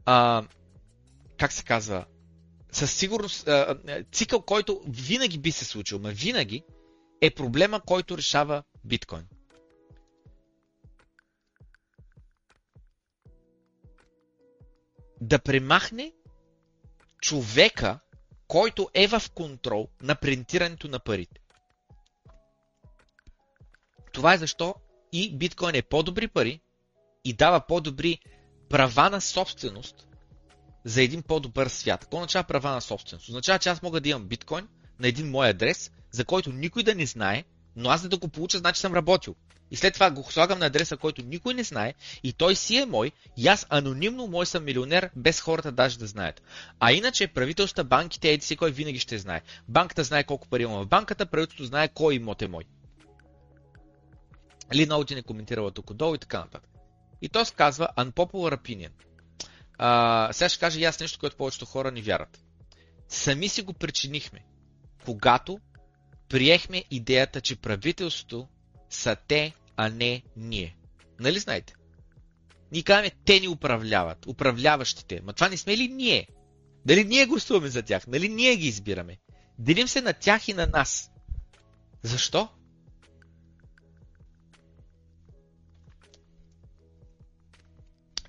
а, 0.05 0.43
как 1.39 1.53
се 1.53 1.65
казва, 1.65 2.07
със 2.73 2.93
сигурност, 2.93 3.49
цикъл, 4.13 4.43
който 4.43 4.83
винаги 4.89 5.39
би 5.39 5.53
се 5.53 5.65
случил, 5.65 5.99
но 5.99 6.09
винаги 6.09 6.65
е 7.21 7.31
проблема, 7.31 7.81
който 7.81 8.19
решава 8.19 8.63
биткоин. 8.85 9.27
Да 15.21 15.39
премахне 15.39 16.13
човека, 17.21 17.99
който 18.49 18.89
е 18.95 19.07
в 19.09 19.23
контрол 19.35 19.89
на 20.03 20.15
принтирането 20.15 20.89
на 20.89 20.99
парите. 20.99 21.41
Това 24.13 24.35
е 24.35 24.39
защо 24.39 24.75
и 25.13 25.37
биткоин 25.37 25.75
е 25.75 25.83
по-добри 25.83 26.29
пари 26.29 26.61
и 27.25 27.33
дава 27.33 27.67
по-добри 27.67 28.19
права 28.69 29.11
на 29.11 29.21
собственост 29.21 30.06
за 30.87 31.03
един 31.03 31.23
по-добър 31.23 31.69
свят. 31.69 32.01
Какво 32.01 32.17
означава 32.17 32.45
права 32.45 32.71
на 32.71 32.81
собственост? 32.81 33.29
Означава, 33.29 33.59
че 33.59 33.69
аз 33.69 33.83
мога 33.83 34.01
да 34.01 34.09
имам 34.09 34.25
биткоин 34.25 34.69
на 35.01 35.09
един 35.09 35.31
мой 35.31 35.49
адрес, 35.49 35.91
за 36.11 36.25
който 36.25 36.53
никой 36.53 36.83
да 36.83 36.95
не 36.95 37.07
знае, 37.07 37.45
но 37.77 37.91
аз 37.91 38.09
да 38.09 38.19
го 38.19 38.29
получа, 38.29 38.59
значи 38.59 38.81
съм 38.81 38.95
работил. 38.95 39.35
И 39.71 39.77
след 39.77 39.95
това 39.95 40.11
го 40.11 40.31
слагам 40.31 40.59
на 40.59 40.67
адреса, 40.67 40.97
който 40.97 41.23
никой 41.23 41.55
не 41.55 41.63
знае, 41.63 41.95
и 42.23 42.33
той 42.33 42.57
си 42.57 42.77
е 42.77 42.87
мой, 42.87 43.13
и 43.37 43.49
аз 43.49 43.67
анонимно 43.69 44.27
мой 44.27 44.47
съм 44.47 44.65
милионер, 44.65 45.11
без 45.17 45.41
хората 45.41 45.73
даже 45.73 45.99
да 45.99 46.07
знаят. 46.07 46.43
А 46.81 46.93
иначе 46.93 47.29
правителствата, 47.29 47.85
банките, 47.85 48.29
еди 48.29 48.47
си 48.47 48.57
кой 48.57 48.71
винаги 48.71 48.99
ще 48.99 49.19
знае. 49.19 49.43
Банката 49.69 50.05
знае 50.05 50.25
колко 50.25 50.49
пари 50.49 50.63
има 50.63 50.83
в 50.83 50.89
банката, 50.89 51.27
правителството 51.27 51.65
знае 51.65 51.89
кой 51.89 52.15
имот 52.15 52.43
е 52.43 52.49
мой. 52.49 52.65
Ли 54.75 54.87
Ноути 54.87 55.15
не 55.15 55.23
коментирала 55.23 55.71
тук 55.71 55.95
долу 55.95 56.15
и 56.15 56.19
така 56.19 56.39
нататък. 56.39 56.71
И 57.23 57.29
то 57.29 57.45
се 57.45 57.55
казва 57.55 57.89
Unpopular 57.99 58.57
Opinion. 58.57 58.91
А, 59.79 60.33
сега 60.33 60.49
ще 60.49 60.61
кажа 60.61 60.81
и 60.81 60.85
аз 60.85 61.01
нещо, 61.01 61.19
което 61.19 61.37
повечето 61.37 61.67
хора 61.67 61.91
ни 61.91 62.03
вярват. 62.03 62.41
Сами 63.09 63.49
си 63.49 63.63
го 63.63 63.73
причинихме, 63.73 64.45
когато 65.05 65.59
приехме 66.29 66.85
идеята, 66.91 67.41
че 67.41 67.57
правителството 67.57 68.49
са 68.91 69.17
те, 69.29 69.55
а 69.77 69.89
не 69.89 70.23
ние. 70.37 70.77
Нали 71.21 71.39
знаете? 71.39 71.75
Ние 72.73 72.83
казваме, 72.83 73.11
те 73.25 73.41
ни 73.41 73.49
управляват, 73.49 74.27
управляващите. 74.27 75.21
Ма 75.25 75.33
това 75.33 75.49
не 75.49 75.57
сме 75.57 75.77
ли 75.77 75.89
ние? 75.89 76.29
Дали 76.87 77.05
ние 77.05 77.27
гласуваме 77.27 77.69
за 77.69 77.83
тях? 77.83 78.07
Нали 78.07 78.29
ние 78.29 78.57
ги 78.57 78.69
избираме? 78.69 79.19
Делим 79.59 79.89
се 79.89 80.01
на 80.01 80.13
тях 80.13 80.49
и 80.49 80.53
на 80.53 80.67
нас. 80.67 81.11
Защо? 82.03 82.49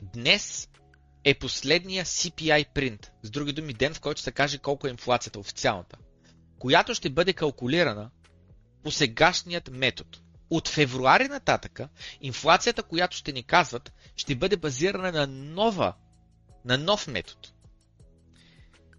Днес 0.02 0.70
е 1.30 1.34
последния 1.34 2.06
CPI 2.06 2.66
принт, 2.74 3.12
с 3.24 3.30
други 3.30 3.54
думи 3.54 3.74
ден, 3.74 3.94
в 3.94 4.00
който 4.00 4.22
се 4.22 4.32
каже 4.32 4.58
колко 4.58 4.88
е 4.88 4.90
инфлацията 4.90 5.40
официалната, 5.40 5.98
която 6.60 6.96
ще 6.96 7.10
бъде 7.10 7.34
калкулирана 7.34 8.10
по 8.84 8.92
сегашният 8.92 9.70
метод. 9.72 10.10
От 10.50 10.68
февруари 10.68 11.28
нататъка, 11.28 11.90
инфлацията, 12.22 12.84
която 12.84 13.18
ще 13.18 13.32
ни 13.32 13.44
казват, 13.44 13.94
ще 14.16 14.36
бъде 14.36 14.58
базирана 14.58 15.12
на 15.12 15.28
нова, 15.28 15.94
на 16.66 16.78
нов 16.78 17.08
метод. 17.08 17.42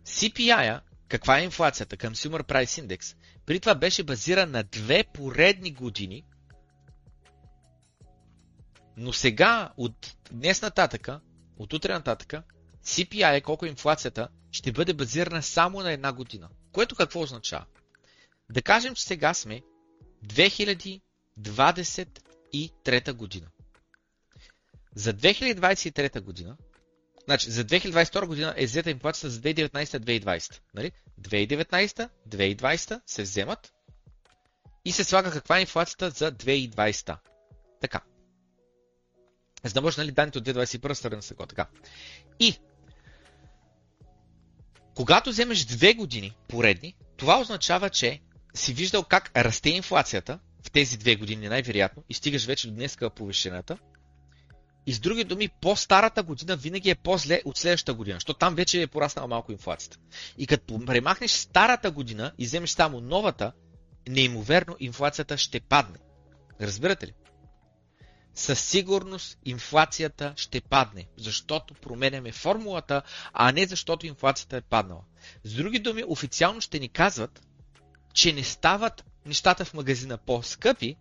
CPI, 0.07 0.81
каква 1.09 1.39
е 1.39 1.45
инфлацията? 1.45 1.97
Consumer 1.97 2.43
Price 2.43 2.87
Index, 2.87 3.17
при 3.47 3.61
това 3.61 3.75
беше 3.75 4.03
базиран 4.03 4.51
на 4.51 4.63
две 4.63 5.05
поредни 5.15 5.73
години, 5.73 6.25
но 8.97 9.13
сега, 9.13 9.73
от 9.77 10.17
днес 10.33 10.63
нататъка, 10.63 11.21
от 11.59 11.73
утре 11.73 11.93
нататъка, 11.93 12.43
CPI, 12.85 13.37
е 13.37 13.41
колко 13.41 13.67
е 13.67 13.69
инфлацията, 13.69 14.29
ще 14.53 14.73
бъде 14.73 14.95
базирана 14.95 15.43
само 15.43 15.81
на 15.81 15.93
една 15.93 16.13
година. 16.13 16.49
Което 16.73 16.95
какво 16.95 17.21
означава? 17.21 17.65
Да 18.51 18.63
кажем, 18.63 18.95
че 18.95 19.03
сега 19.03 19.35
сме 19.35 19.63
2023 20.27 23.13
година. 23.13 23.47
За 24.95 25.15
2023 25.15 26.21
година, 26.21 26.57
значи 27.25 27.51
за 27.51 27.65
2022 27.65 28.27
година 28.27 28.55
е 28.57 28.67
взета 28.67 28.91
инфлацията 28.91 29.31
за 29.31 29.41
2019-2020. 29.41 30.61
Нали? 30.75 30.93
2019-2020 31.21 33.01
се 33.07 33.23
вземат 33.23 33.73
и 34.85 34.93
се 34.93 35.05
слага 35.05 35.31
каква 35.31 35.59
е 35.59 35.61
инфлацията 35.61 36.11
за 36.11 36.33
2020. 36.33 37.17
Така. 37.81 38.01
За 39.69 39.75
да 39.75 39.81
може 39.81 40.01
нали, 40.01 40.11
данните 40.11 40.39
от 40.39 40.45
2021 40.45 40.93
страна 40.93 41.23
са 41.23 41.35
така. 41.35 41.67
И 42.41 42.59
когато 44.95 45.31
вземеш 45.31 45.65
две 45.65 45.95
години 45.95 46.37
поредни, 46.49 46.95
това 47.17 47.41
означава, 47.41 47.91
че 47.91 48.21
си 48.55 48.75
виждал 48.75 49.03
как 49.03 49.31
расте 49.37 49.71
инфлацията 49.71 50.39
в 50.67 50.71
тези 50.71 50.99
две 50.99 51.17
години 51.17 51.49
най-вероятно 51.49 52.05
и 52.09 52.15
стигаш 52.15 52.47
вече 52.47 52.69
до 52.69 52.75
днеска 52.75 53.11
повишената. 53.11 53.79
И 54.87 54.93
с 54.93 55.01
други 55.01 55.25
думи, 55.25 55.49
по-старата 55.61 56.23
година 56.23 56.57
винаги 56.57 56.91
е 56.91 56.95
по-зле 56.95 57.41
от 57.45 57.59
следващата 57.59 57.95
година, 57.95 58.17
защото 58.17 58.39
там 58.39 58.55
вече 58.55 58.83
е 58.83 58.87
пораснала 58.87 59.29
малко 59.29 59.53
инфлацията. 59.53 59.99
И 60.39 60.47
като 60.47 60.85
премахнеш 60.87 61.31
старата 61.31 61.91
година 61.91 62.33
и 62.39 62.45
вземеш 62.47 62.71
само 62.71 63.01
новата, 63.01 63.53
неимоверно 64.09 64.77
инфлацията 64.81 65.39
ще 65.39 65.61
падне. 65.61 65.99
Разбирате 66.61 67.07
ли? 67.07 67.13
Със 68.39 68.61
сигурност 68.61 69.39
инфлацията 69.45 70.35
ще 70.37 70.61
падне, 70.61 71.09
защото 71.17 71.75
променяме 71.75 72.33
формулата, 72.33 73.03
а 73.33 73.53
не 73.53 73.67
защото 73.67 74.07
инфлацията 74.07 74.57
е 74.57 74.61
паднала. 74.61 75.03
С 75.45 75.55
други 75.55 75.79
думи, 75.79 76.05
официално 76.09 76.61
ще 76.61 76.79
ни 76.79 76.89
казват, 76.89 77.43
че 78.15 78.33
не 78.33 78.45
стават 78.45 79.05
нещата 79.27 79.65
в 79.65 79.75
магазина 79.75 80.19
по-скъпи, 80.19 80.97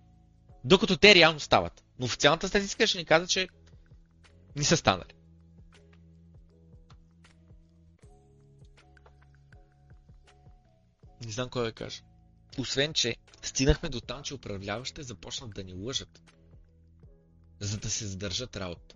докато 0.64 0.98
те 0.98 1.16
реално 1.16 1.40
стават. 1.40 1.84
Но 2.00 2.06
официалната 2.06 2.48
статистика 2.48 2.88
ще 2.88 2.98
ни 2.98 3.06
казва, 3.06 3.28
че 3.28 3.48
не 4.56 4.64
са 4.64 4.78
станали. 4.78 5.14
Не 11.26 11.32
знам 11.32 11.50
кой 11.50 11.64
да 11.64 11.72
кажа. 11.72 12.02
Освен, 12.60 12.94
че 12.94 13.16
стигнахме 13.42 13.90
до 13.90 14.02
там, 14.02 14.24
че 14.24 14.36
управляващите 14.36 15.04
започнат 15.04 15.54
да 15.54 15.64
ни 15.64 15.74
лъжат 15.74 16.22
за 17.60 17.78
да 17.78 17.90
се 17.90 18.06
задържат 18.06 18.58
работа. 18.58 18.96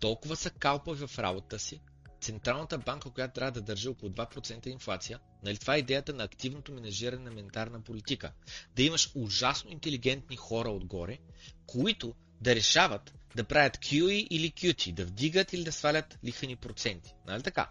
Толкова 0.00 0.36
са 0.36 0.50
калпави 0.50 1.06
в 1.06 1.18
работа 1.18 1.58
си, 1.58 1.80
Централната 2.20 2.78
банка, 2.78 3.10
която 3.10 3.34
трябва 3.34 3.52
да 3.52 3.60
държи 3.60 3.88
около 3.88 4.12
2% 4.12 4.66
инфлация, 4.66 5.20
нали 5.42 5.58
това 5.58 5.74
е 5.74 5.78
идеята 5.78 6.14
на 6.14 6.24
активното 6.24 6.72
менежиране 6.72 7.24
на 7.24 7.30
ментарна 7.30 7.80
политика. 7.80 8.32
Да 8.76 8.82
имаш 8.82 9.10
ужасно 9.14 9.70
интелигентни 9.70 10.36
хора 10.36 10.70
отгоре, 10.70 11.18
които 11.66 12.14
да 12.40 12.54
решават 12.54 13.14
да 13.36 13.44
правят 13.44 13.76
QE 13.76 14.26
или 14.30 14.50
QT, 14.50 14.92
да 14.92 15.04
вдигат 15.04 15.52
или 15.52 15.64
да 15.64 15.72
свалят 15.72 16.18
лихвени 16.24 16.56
проценти. 16.56 17.14
Нали 17.26 17.42
така? 17.42 17.70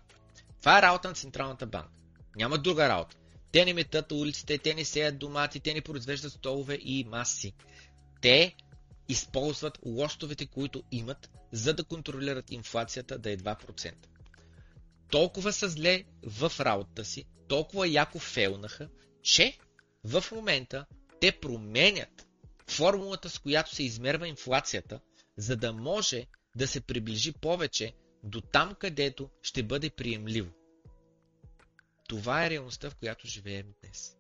Това 0.59 0.79
е 0.79 0.81
работа 0.81 1.07
на 1.07 1.13
Централната 1.13 1.65
банка. 1.65 1.89
Няма 2.35 2.57
друга 2.57 2.89
работа. 2.89 3.15
Те 3.51 3.65
не 3.65 3.73
метат 3.73 4.11
улиците, 4.11 4.57
те 4.57 4.73
не 4.73 4.85
сеят 4.85 5.17
домати, 5.19 5.59
те 5.59 5.73
не 5.73 5.81
произвеждат 5.81 6.31
столове 6.31 6.77
и 6.81 7.03
маси. 7.03 7.53
Те 8.21 8.55
използват 9.09 9.79
лостовете, 9.85 10.45
които 10.45 10.83
имат, 10.91 11.29
за 11.51 11.73
да 11.73 11.83
контролират 11.83 12.51
инфлацията 12.51 13.17
да 13.17 13.31
е 13.31 13.37
2%. 13.37 13.93
Толкова 15.11 15.53
са 15.53 15.69
зле 15.69 16.03
в 16.23 16.51
работата 16.59 17.05
си, 17.05 17.25
толкова 17.47 17.87
яко 17.87 18.19
фейлнаха, 18.19 18.89
че 19.23 19.57
в 20.03 20.23
момента 20.31 20.85
те 21.21 21.39
променят 21.39 22.27
формулата, 22.67 23.29
с 23.29 23.39
която 23.39 23.75
се 23.75 23.83
измерва 23.83 24.27
инфлацията, 24.27 24.99
за 25.37 25.57
да 25.57 25.73
може 25.73 26.25
да 26.55 26.67
се 26.67 26.81
приближи 26.81 27.31
повече 27.31 27.93
до 28.23 28.41
там, 28.41 28.75
където 28.75 29.29
ще 29.41 29.63
бъде 29.63 29.89
приемливо. 29.89 30.51
Това 32.07 32.45
е 32.45 32.49
реалността, 32.49 32.89
в 32.89 32.95
която 32.95 33.27
живеем 33.27 33.73
днес. 33.83 34.18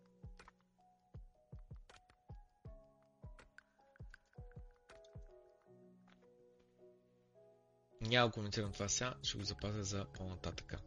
Няма 8.01 8.31
коментирам 8.31 8.71
това 8.71 8.89
сега, 8.89 9.13
ще 9.23 9.37
го 9.37 9.43
запазя 9.43 9.83
за 9.83 10.05
по-нататъка. 10.05 10.77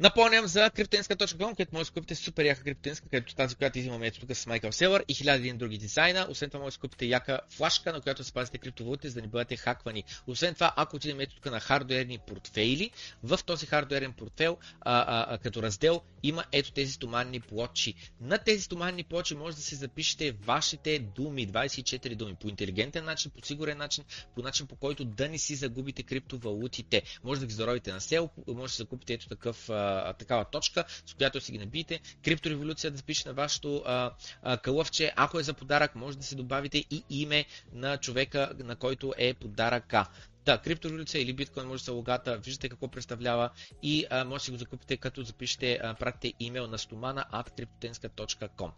Напомням 0.00 0.46
за 0.46 0.70
криптенска.com, 0.70 1.50
където 1.50 1.74
може 1.74 1.90
да 1.90 1.94
купите 1.94 2.14
супер 2.14 2.44
яка 2.44 2.62
криптенска, 2.62 3.08
където 3.08 3.34
тази, 3.34 3.54
която 3.56 3.78
изимаме 3.78 4.06
ето 4.06 4.20
тук 4.20 4.36
с 4.36 4.46
Майкъл 4.46 4.72
Селър 4.72 5.04
и 5.08 5.14
хиляди 5.14 5.38
един 5.38 5.58
други 5.58 5.78
дизайна. 5.78 6.26
Освен 6.30 6.50
това 6.50 6.64
може 6.64 6.76
да 6.76 6.80
купите 6.80 7.06
яка 7.06 7.40
флашка, 7.50 7.92
на 7.92 8.00
която 8.00 8.24
спазите 8.24 8.58
криптовалути, 8.58 9.08
за 9.08 9.14
да 9.14 9.20
не 9.20 9.26
бъдете 9.26 9.56
хаквани. 9.56 10.04
Освен 10.26 10.54
това, 10.54 10.72
ако 10.76 10.96
отидем 10.96 11.20
ето 11.20 11.34
тук 11.34 11.44
на 11.44 11.60
хардуерни 11.60 12.18
портфейли, 12.26 12.90
в 13.22 13.38
този 13.46 13.66
хардуерен 13.66 14.12
портфейл, 14.12 14.58
а, 14.80 14.98
а, 14.98 15.34
а, 15.34 15.38
като 15.38 15.62
раздел, 15.62 16.02
има 16.22 16.44
ето 16.52 16.72
тези 16.72 16.92
стоманни 16.92 17.40
плочи. 17.40 17.94
На 18.20 18.38
тези 18.38 18.62
стоманни 18.62 19.04
плочи 19.04 19.34
може 19.34 19.56
да 19.56 19.62
си 19.62 19.74
запишете 19.74 20.32
вашите 20.32 20.98
думи, 20.98 21.48
24 21.48 22.14
думи, 22.14 22.34
по 22.34 22.48
интелигентен 22.48 23.04
начин, 23.04 23.30
по 23.30 23.46
сигурен 23.46 23.78
начин, 23.78 24.04
по 24.34 24.42
начин 24.42 24.66
по 24.66 24.76
който 24.76 25.04
да 25.04 25.28
не 25.28 25.38
си 25.38 25.54
загубите 25.54 26.02
криптовалутите. 26.02 27.02
Може 27.24 27.40
да 27.40 27.46
ги 27.46 27.54
заровите 27.54 27.92
на 27.92 28.00
сел, 28.00 28.30
може 28.48 28.72
да 28.72 28.76
закупите 28.76 29.12
ето 29.12 29.28
такъв 29.28 29.70
а, 29.82 30.12
такава 30.12 30.44
точка, 30.44 30.84
с 31.06 31.14
която 31.14 31.40
си 31.40 31.52
ги 31.52 31.58
набиете. 31.58 32.00
Криптореволюция 32.24 32.90
да 32.90 32.96
запише 32.96 33.28
на 33.28 33.34
вашето 33.34 33.82
а, 33.86 34.10
а, 34.42 34.56
кълъвче. 34.56 35.12
Ако 35.16 35.38
е 35.38 35.42
за 35.42 35.54
подарък, 35.54 35.94
може 35.94 36.18
да 36.18 36.24
си 36.24 36.36
добавите 36.36 36.78
и 36.78 37.04
име 37.10 37.44
на 37.72 37.96
човека, 37.96 38.52
на 38.58 38.76
който 38.76 39.14
е 39.18 39.34
подаръка. 39.34 40.06
Да, 40.44 40.58
криптореволюция 40.58 41.22
или 41.22 41.32
биткоин 41.32 41.66
може 41.66 41.80
да 41.80 41.84
се 41.84 41.90
логата, 41.90 42.38
виждате 42.38 42.68
какво 42.68 42.88
представлява 42.88 43.50
и 43.82 44.06
а, 44.10 44.24
може 44.24 44.40
да 44.40 44.44
си 44.44 44.50
го 44.50 44.56
закупите, 44.56 44.96
като 44.96 45.22
запишете, 45.22 45.78
а, 45.82 45.94
пратите 45.94 46.32
имейл 46.40 46.66
на 46.66 46.78
стомана 46.78 47.26
at 47.32 47.60
cryptotenska.com. 47.60 48.70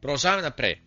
Продължаваме 0.00 0.42
напред. 0.42 0.78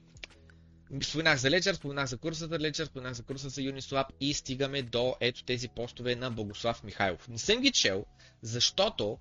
Споменах 1.01 1.37
за 1.37 1.49
Ledger, 1.49 1.73
споменах 1.73 2.05
за 2.05 2.17
курсата 2.17 2.59
Ledger, 2.59 2.85
споменах 2.85 3.13
за 3.13 3.23
курса 3.23 3.49
за 3.49 3.61
Uniswap 3.61 4.05
и 4.19 4.33
стигаме 4.33 4.81
до 4.81 5.15
ето 5.19 5.43
тези 5.43 5.69
постове 5.69 6.15
на 6.15 6.31
Богослав 6.31 6.83
Михайлов. 6.83 7.27
Не 7.27 7.37
съм 7.37 7.61
ги 7.61 7.71
чел, 7.71 8.05
защото 8.41 9.17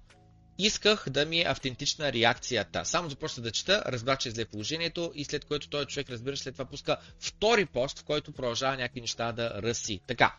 исках 0.59 1.05
да 1.11 1.27
ми 1.27 1.41
е 1.41 1.45
автентична 1.45 2.13
реакцията. 2.13 2.85
Само 2.85 3.11
започна 3.11 3.43
да 3.43 3.51
чета, 3.51 3.83
разбрах, 3.87 4.19
че 4.19 4.29
е 4.29 4.33
зле 4.33 4.45
положението 4.45 5.13
и 5.15 5.25
след 5.25 5.45
което 5.45 5.69
този 5.69 5.87
човек, 5.87 6.11
разбира, 6.11 6.37
след 6.37 6.55
това 6.55 6.65
пуска 6.65 6.97
втори 7.21 7.67
пост, 7.67 7.99
в 7.99 8.05
който 8.05 8.33
продължава 8.33 8.77
някакви 8.77 9.01
неща 9.01 9.33
да 9.33 9.63
ръси. 9.63 10.01
Така. 10.07 10.37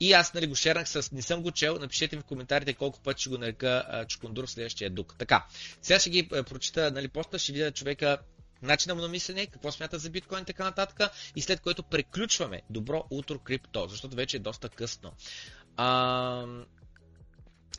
И 0.00 0.12
аз 0.12 0.34
нали, 0.34 0.46
го 0.46 0.54
шернах 0.54 0.88
с 0.88 1.12
не 1.12 1.22
съм 1.22 1.42
го 1.42 1.50
чел, 1.50 1.78
напишете 1.78 2.16
ми 2.16 2.22
в 2.22 2.24
коментарите 2.24 2.74
колко 2.74 3.00
пъти 3.00 3.20
ще 3.20 3.30
го 3.30 3.38
нарека 3.38 4.04
Чукундур 4.08 4.46
в 4.46 4.50
следващия 4.50 4.90
дук. 4.90 5.14
Така, 5.18 5.46
сега 5.82 6.00
ще 6.00 6.10
ги 6.10 6.28
прочита 6.28 6.90
нали, 6.90 7.08
поста, 7.08 7.38
ще 7.38 7.52
видя 7.52 7.70
човека 7.70 8.18
начина 8.62 8.94
му 8.94 9.02
на 9.02 9.08
мислене, 9.08 9.46
какво 9.46 9.72
смята 9.72 9.98
за 9.98 10.10
биткоин 10.10 10.42
и 10.42 10.44
така 10.44 10.64
нататък. 10.64 11.10
И 11.36 11.42
след 11.42 11.60
което 11.60 11.82
преключваме. 11.82 12.62
Добро 12.70 13.04
утро, 13.10 13.38
крипто, 13.38 13.86
защото 13.88 14.16
вече 14.16 14.36
е 14.36 14.40
доста 14.40 14.68
късно. 14.68 15.12
А, 15.76 16.46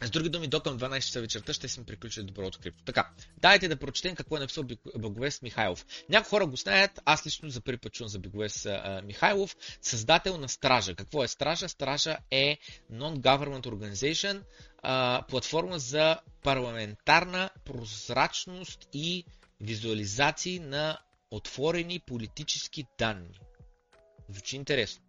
с 0.02 0.10
други 0.10 0.30
думи, 0.30 0.48
до 0.48 0.60
към 0.60 0.80
12 0.80 1.02
часа 1.02 1.22
вечерта 1.22 1.54
ще 1.54 1.68
сме 1.68 1.84
приключили 1.84 2.26
доброто 2.26 2.60
крипто. 2.60 2.84
Така, 2.86 3.10
дайте 3.38 3.68
да 3.68 3.76
прочетем 3.80 4.16
какво 4.16 4.38
е 4.38 4.40
написал 4.40 4.64
Благовест 4.98 5.42
Михайлов. 5.42 5.86
Някои 6.10 6.30
хора 6.30 6.46
го 6.46 6.56
знаят, 6.56 7.00
аз 7.06 7.26
лично 7.26 7.50
за 7.50 7.62
първи 7.62 7.78
път 7.78 7.94
чувам 7.94 8.10
за 8.10 8.20
Благовест 8.20 8.68
Михайлов, 9.04 9.56
създател 9.82 10.38
на 10.38 10.50
Стража. 10.50 10.96
Какво 10.96 11.24
е 11.24 11.28
Стража? 11.28 11.70
Стража 11.70 12.18
е 12.32 12.58
non-government 12.94 13.66
organization, 13.66 14.42
а, 14.84 15.24
платформа 15.30 15.80
за 15.80 16.20
парламентарна 16.44 17.50
прозрачност 17.66 18.88
и 18.94 19.26
визуализации 19.62 20.60
на 20.60 21.00
отворени 21.32 22.00
политически 22.00 22.86
данни. 22.98 23.40
Звучи 24.30 24.56
интересно. 24.56 25.04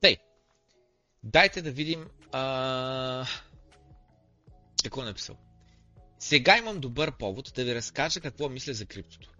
Тъй, 0.00 0.16
дайте 1.22 1.62
да 1.62 1.70
видим 1.70 2.06
а... 2.32 3.26
какво 4.84 5.02
е 5.02 5.04
написал. 5.04 5.36
Сега 6.18 6.58
имам 6.58 6.80
добър 6.80 7.12
повод 7.18 7.52
да 7.54 7.64
ви 7.64 7.74
разкажа 7.74 8.20
какво 8.20 8.48
мисля 8.48 8.74
за 8.74 8.86
криптото. 8.86 9.30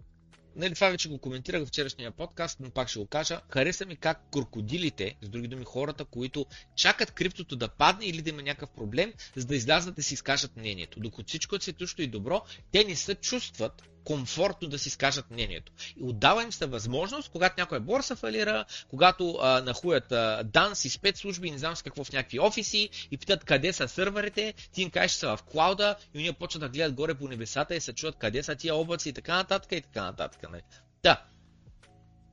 Нали, 0.55 0.75
това 0.75 0.89
вече 0.89 1.09
го 1.09 1.17
коментирах 1.17 1.63
в 1.63 1.67
вчерашния 1.67 2.11
подкаст, 2.11 2.59
но 2.59 2.69
пак 2.69 2.89
ще 2.89 2.99
го 2.99 3.05
кажа. 3.05 3.41
Хареса 3.49 3.85
ми 3.85 3.95
как 3.95 4.31
крокодилите, 4.33 5.15
с 5.21 5.29
други 5.29 5.47
думи 5.47 5.65
хората, 5.65 6.05
които 6.05 6.45
чакат 6.75 7.11
криптото 7.11 7.55
да 7.55 7.67
падне 7.67 8.05
или 8.05 8.21
да 8.21 8.29
има 8.29 8.41
някакъв 8.41 8.69
проблем, 8.69 9.13
за 9.35 9.45
да 9.45 9.55
излязат 9.55 9.95
да 9.95 10.03
си 10.03 10.13
изкажат 10.13 10.55
мнението. 10.57 10.99
Докато 10.99 11.27
всичко 11.27 11.55
е 11.55 11.59
светощо 11.59 12.01
и 12.01 12.07
добро, 12.07 12.41
те 12.71 12.83
не 12.83 12.95
се 12.95 13.15
чувстват 13.15 13.83
комфортно 14.03 14.67
да 14.67 14.79
си 14.79 14.89
скажат 14.89 15.31
мнението. 15.31 15.71
И 15.97 16.03
отдава 16.03 16.43
им 16.43 16.51
се 16.51 16.65
възможност, 16.65 17.29
когато 17.29 17.55
някоя 17.57 17.81
борса 17.81 18.15
фалира, 18.15 18.65
когато 18.89 19.37
а, 19.41 19.61
нахуят 19.61 20.11
а, 20.11 20.43
данс 20.43 20.85
и 20.85 20.89
спецслужби, 20.89 21.51
не 21.51 21.57
знам 21.57 21.75
с 21.75 21.81
какво 21.81 22.03
в 22.03 22.11
някакви 22.11 22.39
офиси 22.39 22.89
и 23.11 23.17
питат 23.17 23.43
къде 23.43 23.73
са 23.73 23.87
сървърите, 23.87 24.53
ти 24.73 24.81
им 24.81 24.89
кажеш, 24.89 25.11
са 25.11 25.37
в 25.37 25.43
клауда 25.43 25.95
и 26.13 26.17
уния 26.17 26.33
почват 26.33 26.61
да 26.61 26.69
гледат 26.69 26.93
горе 26.93 27.13
по 27.13 27.27
небесата 27.27 27.75
и 27.75 27.81
се 27.81 27.93
чуят 27.93 28.15
къде 28.15 28.43
са 28.43 28.55
тия 28.55 28.75
облаци 28.75 29.09
и 29.09 29.13
така 29.13 29.35
нататък 29.35 29.71
и 29.71 29.81
така 29.81 30.03
нататък. 30.03 30.51
Не? 30.51 30.61
Да. 31.03 31.21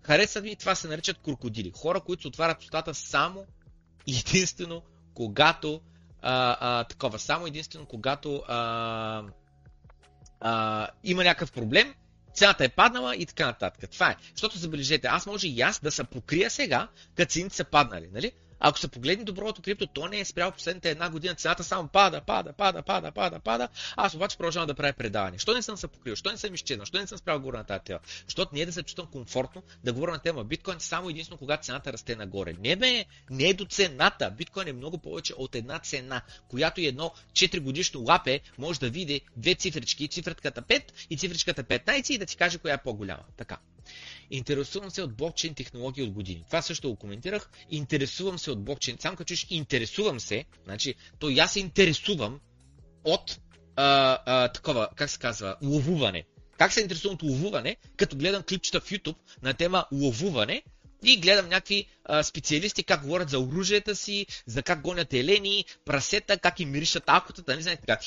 Харесват 0.03 0.45
ми, 0.45 0.57
това 0.57 0.75
се 0.75 0.89
наричат 0.89 1.19
крокодили. 1.25 1.73
Хора, 1.77 2.01
които 2.01 2.23
се 2.23 2.29
отварят 2.29 2.63
устата 2.63 2.95
само 2.95 3.47
единствено, 4.09 4.83
когато 5.15 5.81
а, 6.23 6.57
а, 6.61 6.85
такова, 6.85 7.19
само 7.19 7.47
единствено, 7.47 7.87
когато 7.87 8.43
а, 8.49 9.23
а, 10.41 10.89
има 11.05 11.25
някакъв 11.25 11.53
проблем, 11.53 11.95
цената 12.35 12.65
е 12.65 12.69
паднала 12.69 13.17
и 13.17 13.27
така 13.27 13.47
нататък. 13.47 13.91
Това 13.91 14.11
е. 14.11 14.17
Защото 14.35 14.59
забележете, 14.59 15.07
аз 15.07 15.27
може 15.27 15.49
и 15.49 15.61
аз 15.61 15.81
да 15.81 15.91
се 15.91 16.05
покрия 16.05 16.51
сега, 16.51 16.89
като 17.17 17.33
цените 17.33 17.57
са 17.57 17.65
паднали. 17.65 18.09
Нали? 18.13 18.33
Ако 18.61 18.79
се 18.79 18.89
погледне 18.89 19.25
доброто 19.25 19.63
крипто, 19.63 19.87
то 19.87 20.09
не 20.09 20.21
е 20.21 20.25
спрял 20.25 20.53
последната 20.53 20.89
една 20.89 21.11
година, 21.11 21.35
цената 21.35 21.65
само 21.65 21.89
пада, 21.89 22.21
пада, 22.21 22.53
пада, 22.53 22.83
пада, 22.83 23.13
пада, 23.13 23.41
пада. 23.41 23.69
Аз 23.97 24.15
обаче 24.15 24.37
продължавам 24.37 24.67
да 24.67 24.75
правя 24.75 24.93
предаване. 24.93 25.39
Що 25.39 25.55
не 25.55 25.63
съм 25.63 25.77
се 25.77 25.89
покрил? 25.89 26.17
Що 26.17 26.31
не 26.31 26.37
съм 26.37 26.55
изчезнал? 26.55 26.87
Що 26.87 26.99
не 26.99 27.07
съм 27.07 27.19
спрял 27.19 27.41
горе 27.41 27.59
на 27.59 27.65
тази 27.65 27.81
тема? 27.85 28.01
Защото 28.25 28.55
не 28.55 28.61
е 28.61 28.67
да 28.67 28.73
се 28.73 28.83
чувствам 28.83 29.07
комфортно 29.07 29.63
да 29.85 29.93
говоря 29.93 30.13
на 30.13 30.19
тема 30.19 30.45
биткоин 30.45 30.81
само 30.81 31.11
единствено 31.11 31.39
когато 31.39 31.65
цената 31.65 31.93
расте 31.93 32.17
нагоре. 32.17 32.55
Не 32.61 32.77
бе, 32.77 33.05
не 33.31 33.49
е 33.49 33.55
до 33.55 33.65
цената. 33.65 34.31
Биткоин 34.31 34.69
е 34.69 34.73
много 34.73 34.99
повече 34.99 35.35
от 35.37 35.55
една 35.55 35.79
цена, 35.79 36.23
която 36.49 36.81
едно 36.81 37.13
4 37.33 37.61
годишно 37.61 38.01
лапе 38.01 38.41
може 38.59 38.81
да 38.81 38.91
види 38.91 39.21
две 39.37 39.55
цифрички, 39.55 40.09
цифрата 40.09 40.63
5 40.63 40.83
и 41.11 41.17
цифричката 41.17 41.65
15 41.65 42.11
и 42.11 42.19
да 42.19 42.27
ти 42.27 42.37
каже 42.37 42.59
коя 42.59 42.75
е 42.75 42.83
по-голяма. 42.83 43.23
Така. 43.37 43.59
Интересувам 44.31 44.91
се 44.91 45.03
от 45.03 45.17
блокчейн 45.17 45.55
технологии 45.55 46.05
от 46.05 46.11
години. 46.11 46.45
Това 46.47 46.63
също 46.63 46.89
го 46.89 46.97
коментирах. 46.97 47.51
Интересувам 47.71 48.39
се 48.39 48.51
от 48.51 48.65
блокчейн. 48.65 48.97
Само 49.01 49.17
като 49.17 49.29
чуеш 49.29 49.47
интересувам 49.51 50.21
се, 50.21 50.45
значи, 50.65 50.95
то 51.19 51.31
аз 51.39 51.53
се 51.53 51.61
интересувам 51.61 52.41
от 53.05 53.41
а, 53.77 54.19
а, 54.27 54.49
такова, 54.49 54.89
как 54.97 55.11
се 55.11 55.19
казва, 55.19 55.57
ловуване. 55.63 56.25
Как 56.59 56.73
се 56.73 56.81
интересувам 56.81 57.15
от 57.15 57.23
ловуване, 57.23 57.77
като 57.97 58.17
гледам 58.17 58.43
клипчета 58.43 58.81
в 58.81 58.91
YouTube 58.91 59.17
на 59.43 59.55
тема 59.55 59.85
ловуване 59.93 60.63
и 61.03 61.21
гледам 61.21 61.49
някакви 61.49 61.87
а, 62.05 62.23
специалисти 62.23 62.85
как 62.85 63.03
говорят 63.03 63.31
за 63.31 63.41
оръжията 63.41 63.97
си, 63.97 64.27
за 64.47 64.63
как 64.63 64.81
гонят 64.81 65.13
елени, 65.13 65.65
прасета, 65.85 66.39
как 66.39 66.61
им 66.61 66.71
миришат 66.71 67.05
акотата, 67.07 67.57
не 67.57 67.63
знаете 67.63 67.83
така. 67.87 68.01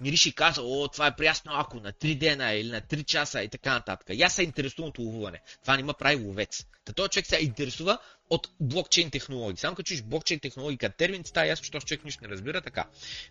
Мириш 0.00 0.26
и 0.26 0.32
казва, 0.32 0.62
о, 0.66 0.88
това 0.88 1.06
е 1.06 1.16
прясно 1.16 1.52
ако 1.54 1.80
на 1.80 1.92
3 1.92 2.18
дена 2.18 2.52
или 2.52 2.68
на 2.68 2.80
3 2.80 3.04
часа 3.04 3.42
и 3.42 3.48
така 3.48 3.72
нататък. 3.72 4.16
Аз 4.22 4.34
се 4.34 4.42
интересувам 4.42 4.88
от 4.88 4.98
ловуване. 4.98 5.40
Това 5.62 5.76
не 5.76 5.82
ма 5.82 5.94
прави 5.94 6.16
ловец. 6.24 6.66
Та 6.84 6.92
този 6.92 7.10
човек 7.10 7.26
се 7.26 7.36
интересува 7.36 7.98
от 8.32 8.48
блокчейн 8.60 9.10
технологии. 9.10 9.56
Само 9.56 9.76
като 9.76 9.86
чуеш 9.86 10.02
блокчейн 10.02 10.40
технологии 10.40 10.78
като 10.78 10.96
термин, 10.96 11.24
става 11.24 11.46
ясно, 11.46 11.64
че 11.64 11.70
този 11.70 11.86
човек 11.86 12.04
нищо 12.04 12.24
не 12.24 12.28
разбира 12.28 12.60
така. 12.60 12.88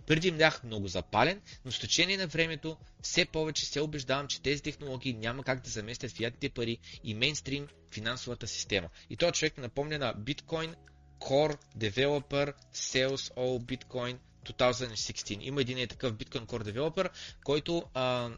Преди 0.07 0.31
бях 0.31 0.63
много 0.63 0.87
запален, 0.87 1.41
но 1.65 1.71
с 1.71 1.79
течение 1.79 2.17
на 2.17 2.27
времето 2.27 2.77
все 3.01 3.25
повече 3.25 3.65
се 3.65 3.81
убеждавам, 3.81 4.27
че 4.27 4.41
тези 4.41 4.63
технологии 4.63 5.13
няма 5.13 5.43
как 5.43 5.63
да 5.63 5.69
заместят 5.69 6.11
фиатите 6.11 6.49
пари 6.49 6.77
и 7.03 7.13
мейнстрим 7.13 7.67
финансовата 7.91 8.47
система. 8.47 8.89
И 9.09 9.17
този 9.17 9.31
човек 9.31 9.57
напомня 9.57 9.97
на 9.97 10.15
Bitcoin 10.15 10.75
Core 11.19 11.57
Developer 11.77 12.53
Sales 12.73 13.33
All 13.35 13.59
Bitcoin 13.59 14.17
2016. 14.45 15.37
Има 15.41 15.61
един 15.61 15.77
е 15.77 15.87
такъв 15.87 16.13
Bitcoin 16.13 16.45
Core 16.45 16.71
Developer, 16.71 17.09
който 17.43 17.83
а, 17.93 18.29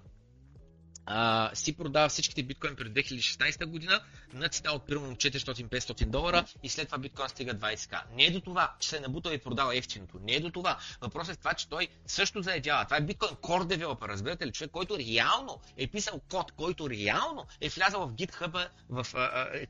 а, 1.05 1.51
си 1.53 1.77
продава 1.77 2.09
всичките 2.09 2.43
биткоини 2.43 2.75
през 2.75 2.87
2016 2.87 3.65
година 3.65 4.01
на 4.33 4.49
цена 4.49 4.71
от 4.73 4.87
примерно 4.87 5.15
400-500 5.15 6.05
долара 6.05 6.45
и 6.63 6.69
след 6.69 6.87
това 6.87 6.97
биткоин 6.97 7.29
стига 7.29 7.55
20к. 7.55 8.01
Не 8.15 8.25
е 8.25 8.31
до 8.31 8.41
това, 8.41 8.73
че 8.79 8.89
се 8.89 8.97
е 8.97 8.99
набутал 8.99 9.31
и 9.31 9.37
продава 9.37 9.77
ефтиното. 9.77 10.19
Не 10.23 10.33
е 10.33 10.39
до 10.39 10.49
това. 10.49 10.77
Въпросът 11.01 11.35
е 11.35 11.39
това, 11.39 11.53
че 11.53 11.69
той 11.69 11.87
също 12.07 12.41
заявява. 12.41 12.85
Това 12.85 12.97
е 12.97 13.01
биткоин 13.01 13.31
Core 13.31 13.77
Developer, 13.77 14.07
разбирате 14.07 14.47
ли? 14.47 14.51
Човек, 14.51 14.71
който 14.71 14.97
реално 14.97 15.61
е 15.77 15.87
писал 15.87 16.21
код, 16.31 16.51
който 16.51 16.89
реално 16.89 17.47
е 17.61 17.69
влязал 17.69 18.07
в 18.07 18.13
GitHub, 18.13 18.67
в 18.89 19.05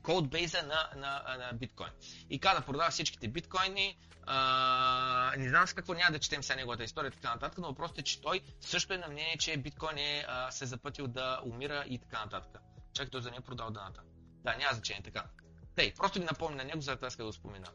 кодбейза 0.02 0.62
на, 0.62 1.00
на, 1.00 1.36
на 1.38 1.52
биткоин. 1.52 1.90
И 2.30 2.38
каза, 2.38 2.60
продава 2.60 2.90
всичките 2.90 3.28
биткоини, 3.28 3.96
а, 4.26 5.32
не 5.38 5.48
знам 5.48 5.66
с 5.66 5.72
какво 5.72 5.94
няма 5.94 6.12
да 6.12 6.18
четем 6.18 6.42
сега 6.42 6.56
неговата 6.56 6.84
история 6.84 7.08
и 7.08 7.12
така 7.12 7.34
нататък, 7.34 7.58
но 7.58 7.66
въпросът 7.66 7.98
е, 7.98 8.02
че 8.02 8.20
той 8.20 8.40
също 8.60 8.94
е 8.94 8.98
на 8.98 9.08
мнение, 9.08 9.36
че 9.38 9.56
биткоин 9.56 9.98
е 9.98 10.24
а, 10.28 10.50
се 10.50 10.66
запътил 10.66 11.06
да 11.06 11.23
умира 11.44 11.84
и 11.88 11.98
така 11.98 12.24
нататък. 12.24 12.62
Чакай, 12.92 13.10
той 13.10 13.22
за 13.22 13.30
не 13.30 13.36
е 13.36 13.40
продал 13.40 13.70
даната. 13.70 14.02
Да, 14.44 14.56
няма 14.56 14.74
значение 14.74 15.02
така. 15.02 15.24
Тъй, 15.74 15.94
просто 15.94 16.18
ви 16.18 16.24
напомня 16.24 16.56
на 16.56 16.64
него, 16.64 16.80
за 16.80 16.96
да 16.96 17.08
да 17.16 17.24
го 17.24 17.32
спомена. 17.32 17.68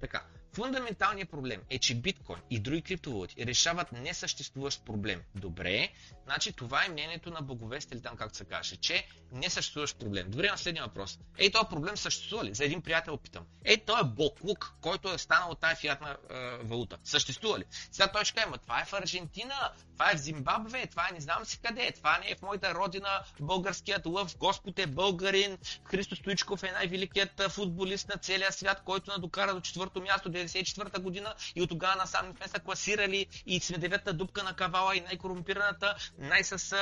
Така, 0.00 0.24
фундаменталният 0.56 1.30
проблем 1.30 1.62
е, 1.70 1.78
че 1.78 1.94
биткоин 1.94 2.38
и 2.50 2.58
други 2.60 2.82
криптовалути 2.82 3.46
решават 3.46 3.92
несъществуващ 3.92 4.84
проблем. 4.84 5.22
Добре, 5.34 5.88
значи 6.24 6.52
това 6.52 6.84
е 6.84 6.88
мнението 6.88 7.30
на 7.30 7.42
боговест 7.42 7.92
или 7.92 8.02
там 8.02 8.16
както 8.16 8.36
се 8.36 8.44
каже, 8.44 8.76
че 8.76 9.06
не 9.32 9.50
съществуващ 9.50 9.98
проблем. 9.98 10.30
Добре, 10.30 10.50
на 10.50 10.58
следния 10.58 10.84
въпрос. 10.84 11.18
Ей, 11.38 11.50
този 11.50 11.68
проблем 11.70 11.96
съществува 11.96 12.44
ли? 12.44 12.54
За 12.54 12.64
един 12.64 12.82
приятел 12.82 13.16
питам. 13.16 13.46
Ей, 13.64 13.84
той 13.84 14.00
е 14.00 14.04
боклук, 14.04 14.74
който 14.80 15.12
е 15.12 15.18
станал 15.18 15.50
от 15.50 15.60
тази 15.60 15.80
фиатна 15.80 16.16
е, 16.30 16.56
валута. 16.62 16.98
Съществува 17.04 17.58
ли? 17.58 17.64
Сега 17.92 18.12
той 18.12 18.24
ще 18.24 18.34
каже, 18.34 18.58
това 18.62 18.80
е 18.80 18.84
в 18.84 18.92
Аржентина, 18.92 19.72
това 19.92 20.10
е 20.10 20.16
в 20.16 20.20
Зимбабве, 20.20 20.86
това 20.86 21.08
е 21.10 21.14
не 21.14 21.20
знам 21.20 21.44
си 21.44 21.60
къде, 21.62 21.92
това 21.92 22.18
не 22.18 22.30
е 22.30 22.34
в 22.34 22.42
моята 22.42 22.74
родина, 22.74 23.24
българският 23.40 24.06
лъв, 24.06 24.36
Господ 24.38 24.78
е 24.78 24.86
българин, 24.86 25.58
Христо 25.84 26.16
Стоичков 26.16 26.62
е 26.62 26.72
най-великият 26.72 27.42
футболист 27.50 28.08
на 28.08 28.16
целия 28.16 28.52
свят, 28.52 28.82
който 28.84 29.10
на 29.10 29.18
докара 29.18 29.54
до 29.54 29.60
четвърто 29.60 30.02
място 30.02 30.30
94-та 30.48 30.98
година 31.00 31.34
и 31.54 31.62
от 31.62 31.68
тогава 31.68 31.96
насам 31.96 32.34
сме 32.36 32.48
се 32.48 32.58
класирали 32.58 33.26
и 33.46 33.60
сме 33.60 33.78
деветата 33.78 34.12
дупка 34.12 34.42
на 34.42 34.56
кавала 34.56 34.96
и 34.96 35.00
най-корумпираната, 35.00 35.96
най-с 36.18 36.74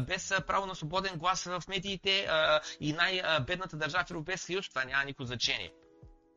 без 0.00 0.32
право 0.46 0.66
на 0.66 0.74
свободен 0.74 1.18
глас 1.18 1.44
в 1.44 1.62
медиите 1.68 2.28
и 2.80 2.92
най-бедната 2.92 3.76
държава 3.76 4.04
в 4.04 4.10
Европейския 4.10 4.46
съюз. 4.46 4.68
Това 4.68 4.84
няма 4.84 5.04
никакво 5.04 5.24
значение. 5.24 5.72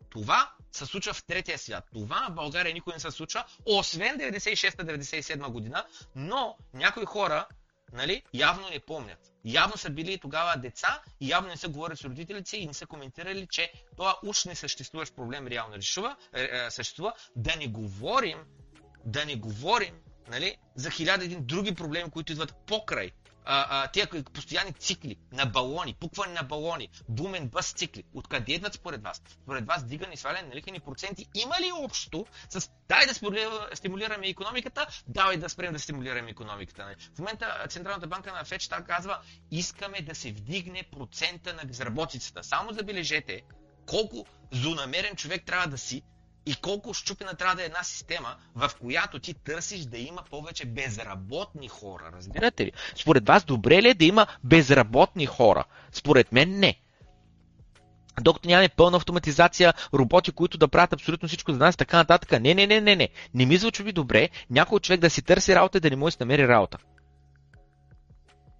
Това 0.10 0.52
се 0.72 0.86
случва 0.86 1.14
в 1.14 1.24
третия 1.24 1.58
свят. 1.58 1.84
Това 1.94 2.28
в 2.30 2.34
България 2.34 2.74
никой 2.74 2.94
не 2.94 3.00
се 3.00 3.12
случва, 3.12 3.46
освен 3.66 4.18
96-97 4.18 5.50
година, 5.50 5.86
но 6.16 6.58
някои 6.74 7.06
хора 7.06 7.48
нали, 7.94 8.24
явно 8.34 8.70
не 8.70 8.80
помнят. 8.80 9.20
Явно 9.46 9.78
са 9.78 9.90
били 9.90 10.18
тогава 10.18 10.58
деца 10.58 11.02
и 11.22 11.30
явно 11.30 11.50
не 11.50 11.58
са 11.58 11.70
говорили 11.70 11.98
с 11.98 12.04
родителите 12.04 12.50
си 12.50 12.58
и 12.58 12.68
не 12.68 12.74
са 12.74 12.86
коментирали, 12.86 13.48
че 13.52 13.72
това 13.98 14.20
уж 14.24 14.46
не 14.46 14.56
съществуващ 14.56 15.16
проблем 15.16 15.48
реално 15.48 15.76
решува, 15.76 16.16
е, 16.34 16.44
е, 16.44 16.72
съществува. 16.72 17.14
Да 17.36 17.56
не 17.56 17.68
говорим, 17.68 18.40
да 19.06 19.26
не 19.26 19.36
говорим 19.36 19.96
нали, 20.28 20.58
за 20.76 20.92
хиляда 20.92 21.26
един 21.26 21.46
други 21.46 21.76
проблеми, 21.76 22.12
които 22.12 22.32
идват 22.32 22.56
покрай 22.68 23.12
тия 23.94 24.08
постоянни 24.34 24.74
цикли 24.74 25.18
на 25.32 25.46
балони, 25.46 25.96
пукване 26.00 26.34
на 26.34 26.44
балони, 26.44 26.90
бумен 27.10 27.48
бъс 27.48 27.74
цикли. 27.74 28.04
Откъде 28.14 28.54
идват 28.54 28.74
според 28.74 29.04
вас? 29.04 29.22
Според 29.44 29.66
вас 29.66 29.84
дигане 29.84 30.14
и 30.14 30.18
сваляне 30.18 30.48
на 30.48 30.56
лихвени 30.56 30.80
проценти 30.80 31.26
има 31.36 31.56
ли 31.62 31.72
общо 31.84 32.26
с 32.50 32.70
дай 32.90 33.06
да 33.06 33.14
стимулираме 33.76 34.28
економиката, 34.28 34.88
давай 35.08 35.38
да 35.38 35.50
спрем 35.50 35.74
да 35.74 35.80
стимулираме 35.80 36.32
економиката. 36.32 36.86
Нали? 36.86 36.96
В 37.16 37.20
момента 37.20 37.66
Централната 37.70 38.08
банка 38.08 38.34
на 38.34 38.44
ФЕЧ 38.44 38.70
казва, 38.88 39.20
искаме 39.52 40.02
да 40.02 40.16
се 40.16 40.32
вдигне 40.32 40.84
процента 40.84 41.54
на 41.54 41.66
безработицата. 41.66 42.44
Само 42.44 42.74
забележете 42.74 43.42
колко 43.86 44.26
злонамерен 44.52 45.16
човек 45.16 45.46
трябва 45.46 45.68
да 45.68 45.78
си, 45.78 46.04
и 46.46 46.56
колко 46.56 46.94
щупена 46.94 47.34
трябва 47.34 47.56
да 47.56 47.62
е 47.62 47.66
една 47.66 47.84
система, 47.84 48.36
в 48.56 48.72
която 48.82 49.20
ти 49.20 49.34
търсиш 49.34 49.86
да 49.86 49.98
има 49.98 50.24
повече 50.30 50.66
безработни 50.66 51.68
хора. 51.68 52.12
Разбирате 52.14 52.66
ли? 52.66 52.72
Според 52.96 53.28
вас 53.28 53.44
добре 53.44 53.82
ли 53.82 53.90
е 53.90 53.94
да 53.94 54.06
има 54.06 54.28
безработни 54.44 55.26
хора? 55.26 55.64
Според 55.92 56.32
мен 56.32 56.60
не. 56.60 56.80
докато 58.22 58.48
нямаме 58.48 58.70
пълна 58.70 58.98
автоматизация, 58.98 59.74
роботи, 59.94 60.32
които 60.32 60.58
да 60.58 60.68
правят 60.68 60.94
абсолютно 60.94 61.28
всичко 61.28 61.52
за 61.52 61.58
нас, 61.58 61.76
така 61.76 61.98
нататък. 61.98 62.32
Не, 62.32 62.54
не, 62.54 62.68
не, 62.68 62.82
не, 62.82 62.96
не. 62.96 63.10
Не 63.34 63.46
ми 63.46 63.58
звучи 63.58 63.92
добре 63.92 64.30
някой 64.50 64.80
човек 64.80 65.00
да 65.00 65.10
си 65.10 65.22
търси 65.22 65.56
работа 65.56 65.78
и 65.78 65.82
да 65.82 65.90
не 65.90 65.96
може 65.96 66.08
да 66.08 66.12
си 66.12 66.24
намери 66.24 66.48
работа. 66.48 66.78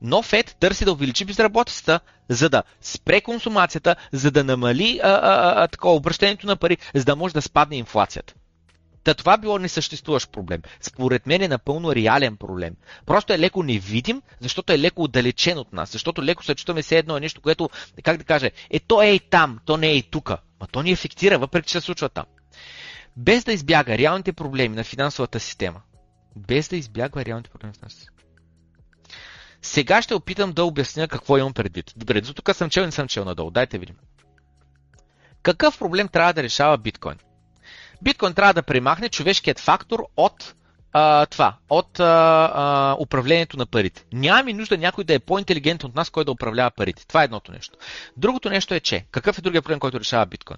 Но 0.02 0.22
ФЕД 0.22 0.56
търси 0.60 0.86
да 0.86 0.92
увеличи 0.92 1.26
безработицата, 1.26 2.00
за 2.30 2.50
да 2.50 2.64
спре 2.82 3.22
консумацията, 3.22 3.96
за 4.12 4.32
да 4.32 4.44
намали 4.44 5.00
а, 5.04 5.10
а, 5.10 5.64
а, 5.64 5.68
такова 5.68 5.96
обращението 5.96 6.48
на 6.48 6.56
пари, 6.56 6.78
за 6.96 7.06
да 7.06 7.16
може 7.16 7.34
да 7.34 7.42
спадне 7.42 7.78
инфлацията. 7.78 8.34
Та 9.04 9.14
това 9.14 9.38
било 9.38 9.60
несъществуващ 9.60 10.32
проблем. 10.32 10.62
Според 10.82 11.28
мен 11.28 11.42
е 11.42 11.48
напълно 11.48 11.96
реален 11.96 12.38
проблем. 12.38 12.76
Просто 13.06 13.34
е 13.34 13.40
леко 13.40 13.64
невидим, 13.64 14.22
защото 14.40 14.74
е 14.74 14.80
леко 14.80 15.04
отдалечен 15.04 15.58
от 15.58 15.74
нас, 15.74 15.92
защото 15.92 16.24
леко 16.24 16.44
се 16.44 16.56
чувстваме 16.56 16.82
все 16.82 16.98
едно 16.98 17.18
е 17.18 17.20
нещо, 17.20 17.42
което, 17.42 17.70
как 18.04 18.18
да 18.18 18.24
кажа, 18.24 18.52
е 18.70 18.80
то 18.80 19.02
е 19.02 19.08
и 19.08 19.20
там, 19.20 19.60
то 19.66 19.78
не 19.78 19.88
е 19.88 19.96
и 19.96 20.04
тука. 20.04 20.38
Ма 20.60 20.68
то 20.68 20.84
ни 20.84 20.92
ефектира, 20.92 21.40
въпреки 21.40 21.68
че 21.68 21.80
се 21.80 21.86
случва 21.86 22.10
там. 22.10 22.26
Без 23.18 23.44
да 23.44 23.54
избяга 23.54 23.98
реалните 23.98 24.34
проблеми 24.34 24.76
на 24.76 24.84
финансовата 24.84 25.40
система. 25.40 25.82
Без 26.36 26.70
да 26.70 26.76
избягва 26.76 27.26
реалните 27.26 27.50
проблеми 27.50 27.70
на 27.70 27.74
финансовата 27.74 27.96
система. 27.96 28.25
Сега 29.66 30.02
ще 30.02 30.14
опитам 30.16 30.52
да 30.52 30.64
обясня 30.64 31.08
какво 31.08 31.38
имам 31.38 31.54
предвид. 31.54 31.94
Добре, 31.96 32.22
до 32.22 32.34
тук 32.34 32.56
съм 32.56 32.70
чел 32.70 32.82
и 32.82 32.86
не 32.86 32.92
съм 32.92 33.08
чел 33.08 33.26
надолу. 33.26 33.52
Дайте 33.52 33.78
видим. 33.78 33.96
Какъв 35.42 35.80
проблем 35.80 36.08
трябва 36.08 36.34
да 36.34 36.44
решава 36.44 36.78
биткоин? 36.78 37.18
Биткоин 38.02 38.34
трябва 38.34 38.54
да 38.54 38.64
премахне 38.64 39.10
човешкият 39.10 39.60
фактор 39.60 40.00
от 40.18 40.54
а, 40.98 41.26
това, 41.26 41.56
от 41.70 42.00
а, 42.00 42.04
а, 42.54 42.96
управлението 43.00 43.58
на 43.58 43.66
парите. 43.66 44.04
Нямаме 44.14 44.54
нужда 44.54 44.78
някой 44.78 45.04
да 45.04 45.14
е 45.14 45.20
по-интелигентен 45.20 45.90
от 45.90 45.96
нас, 45.96 46.10
кой 46.10 46.26
да 46.26 46.32
управлява 46.32 46.72
парите. 46.72 47.08
Това 47.08 47.22
е 47.22 47.24
едното 47.24 47.52
нещо. 47.52 47.78
Другото 48.18 48.50
нещо 48.50 48.74
е, 48.74 48.80
че 48.80 49.06
какъв 49.12 49.38
е 49.38 49.42
другия 49.42 49.62
проблем, 49.62 49.80
който 49.80 50.00
решава 50.00 50.26
биткоин? 50.26 50.58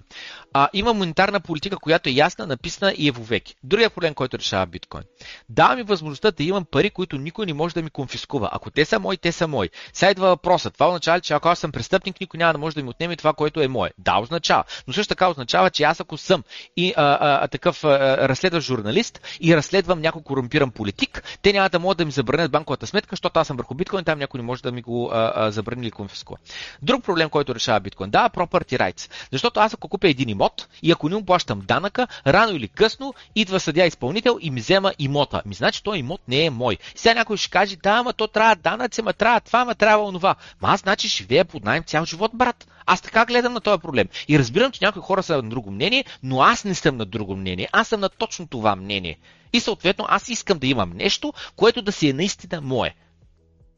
А, 0.52 0.68
има 0.72 0.94
монетарна 0.94 1.40
политика, 1.40 1.76
която 1.76 2.08
е 2.08 2.12
ясна, 2.12 2.46
написана 2.46 2.94
и 2.96 3.08
е 3.08 3.10
вовеки. 3.10 3.54
Другия 3.62 3.90
проблем, 3.90 4.14
който 4.14 4.38
решава 4.38 4.66
биткоин. 4.66 5.02
Дава 5.48 5.76
ми 5.76 5.82
възможността 5.82 6.30
да 6.30 6.42
имам 6.42 6.64
пари, 6.70 6.90
които 6.90 7.18
никой 7.18 7.46
не 7.46 7.54
може 7.54 7.74
да 7.74 7.82
ми 7.82 7.90
конфискува. 7.90 8.48
Ако 8.52 8.70
те 8.70 8.84
са 8.84 8.98
мои, 8.98 9.16
те 9.16 9.32
са 9.32 9.48
мои. 9.48 9.70
Сега 9.92 10.10
идва 10.10 10.28
въпросът. 10.28 10.74
Това 10.74 10.88
означава, 10.88 11.20
че 11.20 11.34
ако 11.34 11.48
аз 11.48 11.58
съм 11.58 11.72
престъпник, 11.72 12.20
никой 12.20 12.38
няма 12.38 12.52
да 12.52 12.58
може 12.58 12.76
да 12.76 12.82
ми 12.82 12.88
отнеме 12.88 13.16
това, 13.16 13.32
което 13.32 13.60
е 13.60 13.68
мое. 13.68 13.90
Да, 13.98 14.18
означава. 14.18 14.64
Но 14.86 14.92
също 14.92 15.08
така 15.08 15.28
означава, 15.28 15.70
че 15.70 15.82
аз 15.82 16.00
ако 16.00 16.16
съм 16.16 16.44
и 16.76 16.94
а, 16.96 17.18
а, 17.20 17.48
такъв 17.48 17.84
а, 17.84 18.28
разследващ 18.28 18.66
журналист 18.66 19.20
и 19.40 19.56
разследвам 19.56 20.00
няколко 20.00 20.27
корумпиран 20.28 20.70
политик, 20.70 21.22
те 21.42 21.52
няма 21.52 21.68
да 21.68 21.78
могат 21.78 21.98
да 21.98 22.04
ми 22.04 22.10
забранят 22.10 22.50
банковата 22.50 22.86
сметка, 22.86 23.12
защото 23.12 23.38
аз 23.38 23.46
съм 23.46 23.56
върху 23.56 23.74
биткоин, 23.74 24.04
там 24.04 24.18
някой 24.18 24.38
не 24.38 24.46
може 24.46 24.62
да 24.62 24.72
ми 24.72 24.82
го 24.82 25.10
а, 25.12 25.32
а, 25.34 25.50
забрани 25.50 25.82
или 25.82 25.90
конфискува. 25.90 26.38
Друг 26.82 27.04
проблем, 27.04 27.30
който 27.30 27.54
решава 27.54 27.80
биткоин, 27.80 28.10
да, 28.10 28.28
property 28.28 28.78
rights. 28.78 29.10
Защото 29.32 29.60
аз 29.60 29.74
ако 29.74 29.88
купя 29.88 30.08
един 30.08 30.28
имот 30.28 30.68
и 30.82 30.92
ако 30.92 31.08
не 31.08 31.16
му 31.16 31.24
плащам 31.24 31.60
данъка, 31.60 32.06
рано 32.26 32.52
или 32.52 32.68
късно 32.68 33.14
идва 33.34 33.60
съдя 33.60 33.86
изпълнител 33.86 34.38
и 34.40 34.50
ми 34.50 34.60
взема 34.60 34.92
имота. 34.98 35.42
Ми 35.46 35.54
значи 35.54 35.82
той 35.82 35.98
имот 35.98 36.20
не 36.28 36.44
е 36.44 36.50
мой. 36.50 36.78
Сега 36.94 37.14
някой 37.14 37.36
ще 37.36 37.50
каже, 37.50 37.76
да, 37.76 37.90
ама 37.90 38.12
то 38.12 38.26
трябва 38.26 38.56
данъци, 38.56 39.02
ма 39.02 39.12
трябва 39.12 39.40
това, 39.40 39.64
ма 39.64 39.74
трябва 39.74 40.04
онова. 40.04 40.34
Ма 40.62 40.68
аз 40.68 40.80
значи 40.80 41.08
живея 41.08 41.44
под 41.44 41.64
найем 41.64 41.82
цял 41.82 42.04
живот, 42.04 42.30
брат. 42.34 42.66
Аз 42.90 43.00
така 43.00 43.26
гледам 43.26 43.52
на 43.52 43.60
този 43.60 43.80
проблем. 43.80 44.08
И 44.28 44.38
разбирам, 44.38 44.72
че 44.72 44.84
някои 44.84 45.02
хора 45.02 45.22
са 45.22 45.42
на 45.42 45.50
друго 45.50 45.70
мнение, 45.70 46.04
но 46.22 46.42
аз 46.42 46.64
не 46.64 46.74
съм 46.74 46.96
на 46.96 47.06
друго 47.06 47.36
мнение. 47.36 47.68
Аз 47.72 47.88
съм 47.88 48.00
на 48.00 48.08
точно 48.08 48.46
това 48.46 48.76
мнение. 48.76 49.18
И 49.52 49.60
съответно 49.60 50.06
аз 50.08 50.28
искам 50.28 50.58
да 50.58 50.66
имам 50.66 50.92
нещо, 50.94 51.32
което 51.56 51.82
да 51.82 51.92
си 51.92 52.08
е 52.08 52.12
наистина 52.12 52.60
мое. 52.60 52.94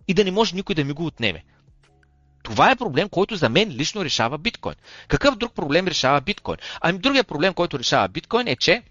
И 0.08 0.14
да 0.14 0.24
не 0.24 0.30
може 0.30 0.56
никой 0.56 0.74
да 0.74 0.84
ми 0.84 0.92
го 0.92 1.06
отнеме. 1.06 1.44
Това 2.42 2.70
е 2.70 2.76
проблем, 2.76 3.08
който 3.08 3.36
за 3.36 3.48
мен 3.48 3.70
лично 3.70 4.04
решава 4.04 4.38
биткоин. 4.38 4.74
Какъв 5.08 5.36
друг 5.36 5.54
проблем 5.54 5.86
решава 5.86 6.20
биткоин? 6.20 6.56
Ами 6.80 6.98
другия 6.98 7.24
проблем, 7.24 7.54
който 7.54 7.78
решава 7.78 8.08
биткоин 8.08 8.46
е, 8.46 8.56
че 8.56 8.82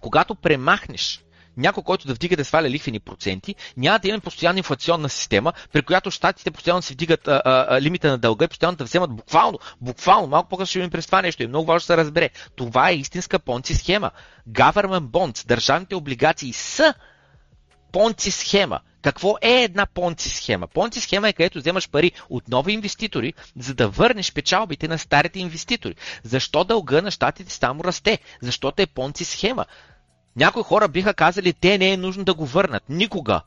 когато 0.00 0.34
премахнеш 0.34 1.23
някой, 1.56 1.82
който 1.82 2.06
да 2.06 2.14
вдига 2.14 2.36
да 2.36 2.44
сваля 2.44 2.70
лихвени 2.70 3.00
проценти, 3.00 3.54
няма 3.76 3.98
да 3.98 4.08
имаме 4.08 4.20
постоянна 4.20 4.58
инфлационна 4.58 5.08
система, 5.08 5.52
при 5.72 5.82
която 5.82 6.10
щатите 6.10 6.50
постоянно 6.50 6.82
се 6.82 6.94
вдигат 6.94 7.28
а, 7.28 7.42
а, 7.44 7.80
лимита 7.80 8.08
на 8.08 8.18
дълга 8.18 8.44
и 8.44 8.48
постоянно 8.48 8.76
да 8.76 8.84
вземат 8.84 9.16
буквално, 9.16 9.58
буквално, 9.80 10.28
малко 10.28 10.48
по-късно 10.48 10.66
ще 10.66 10.78
им 10.78 10.90
през 10.90 11.06
това 11.06 11.22
нещо. 11.22 11.42
И 11.42 11.46
много 11.46 11.66
важно 11.66 11.76
да 11.76 11.86
се 11.86 11.96
разбере. 11.96 12.30
Това 12.56 12.90
е 12.90 12.94
истинска 12.94 13.38
понци 13.38 13.74
схема. 13.74 14.10
Government 14.50 15.06
bonds, 15.08 15.46
държавните 15.46 15.94
облигации 15.94 16.52
са 16.52 16.94
понци 17.92 18.30
схема. 18.30 18.80
Какво 19.02 19.36
е 19.42 19.62
една 19.62 19.86
понци 19.86 20.30
схема? 20.30 20.66
Понци 20.66 21.00
схема 21.00 21.28
е 21.28 21.32
където 21.32 21.58
вземаш 21.58 21.88
пари 21.90 22.12
от 22.30 22.48
нови 22.48 22.72
инвеститори, 22.72 23.32
за 23.58 23.74
да 23.74 23.88
върнеш 23.88 24.32
печалбите 24.32 24.88
на 24.88 24.98
старите 24.98 25.38
инвеститори. 25.38 25.94
Защо 26.22 26.64
дълга 26.64 27.02
на 27.02 27.10
щатите 27.10 27.52
само 27.52 27.84
расте? 27.84 28.18
Защото 28.42 28.82
е 28.82 28.86
понци 28.86 29.24
схема. 29.24 29.64
Някои 30.36 30.62
хора 30.62 30.88
биха 30.88 31.14
казали, 31.14 31.52
те 31.52 31.78
не 31.78 31.92
е 31.92 31.96
нужно 31.96 32.24
да 32.24 32.34
го 32.34 32.46
върнат. 32.46 32.82
Никога. 32.88 33.40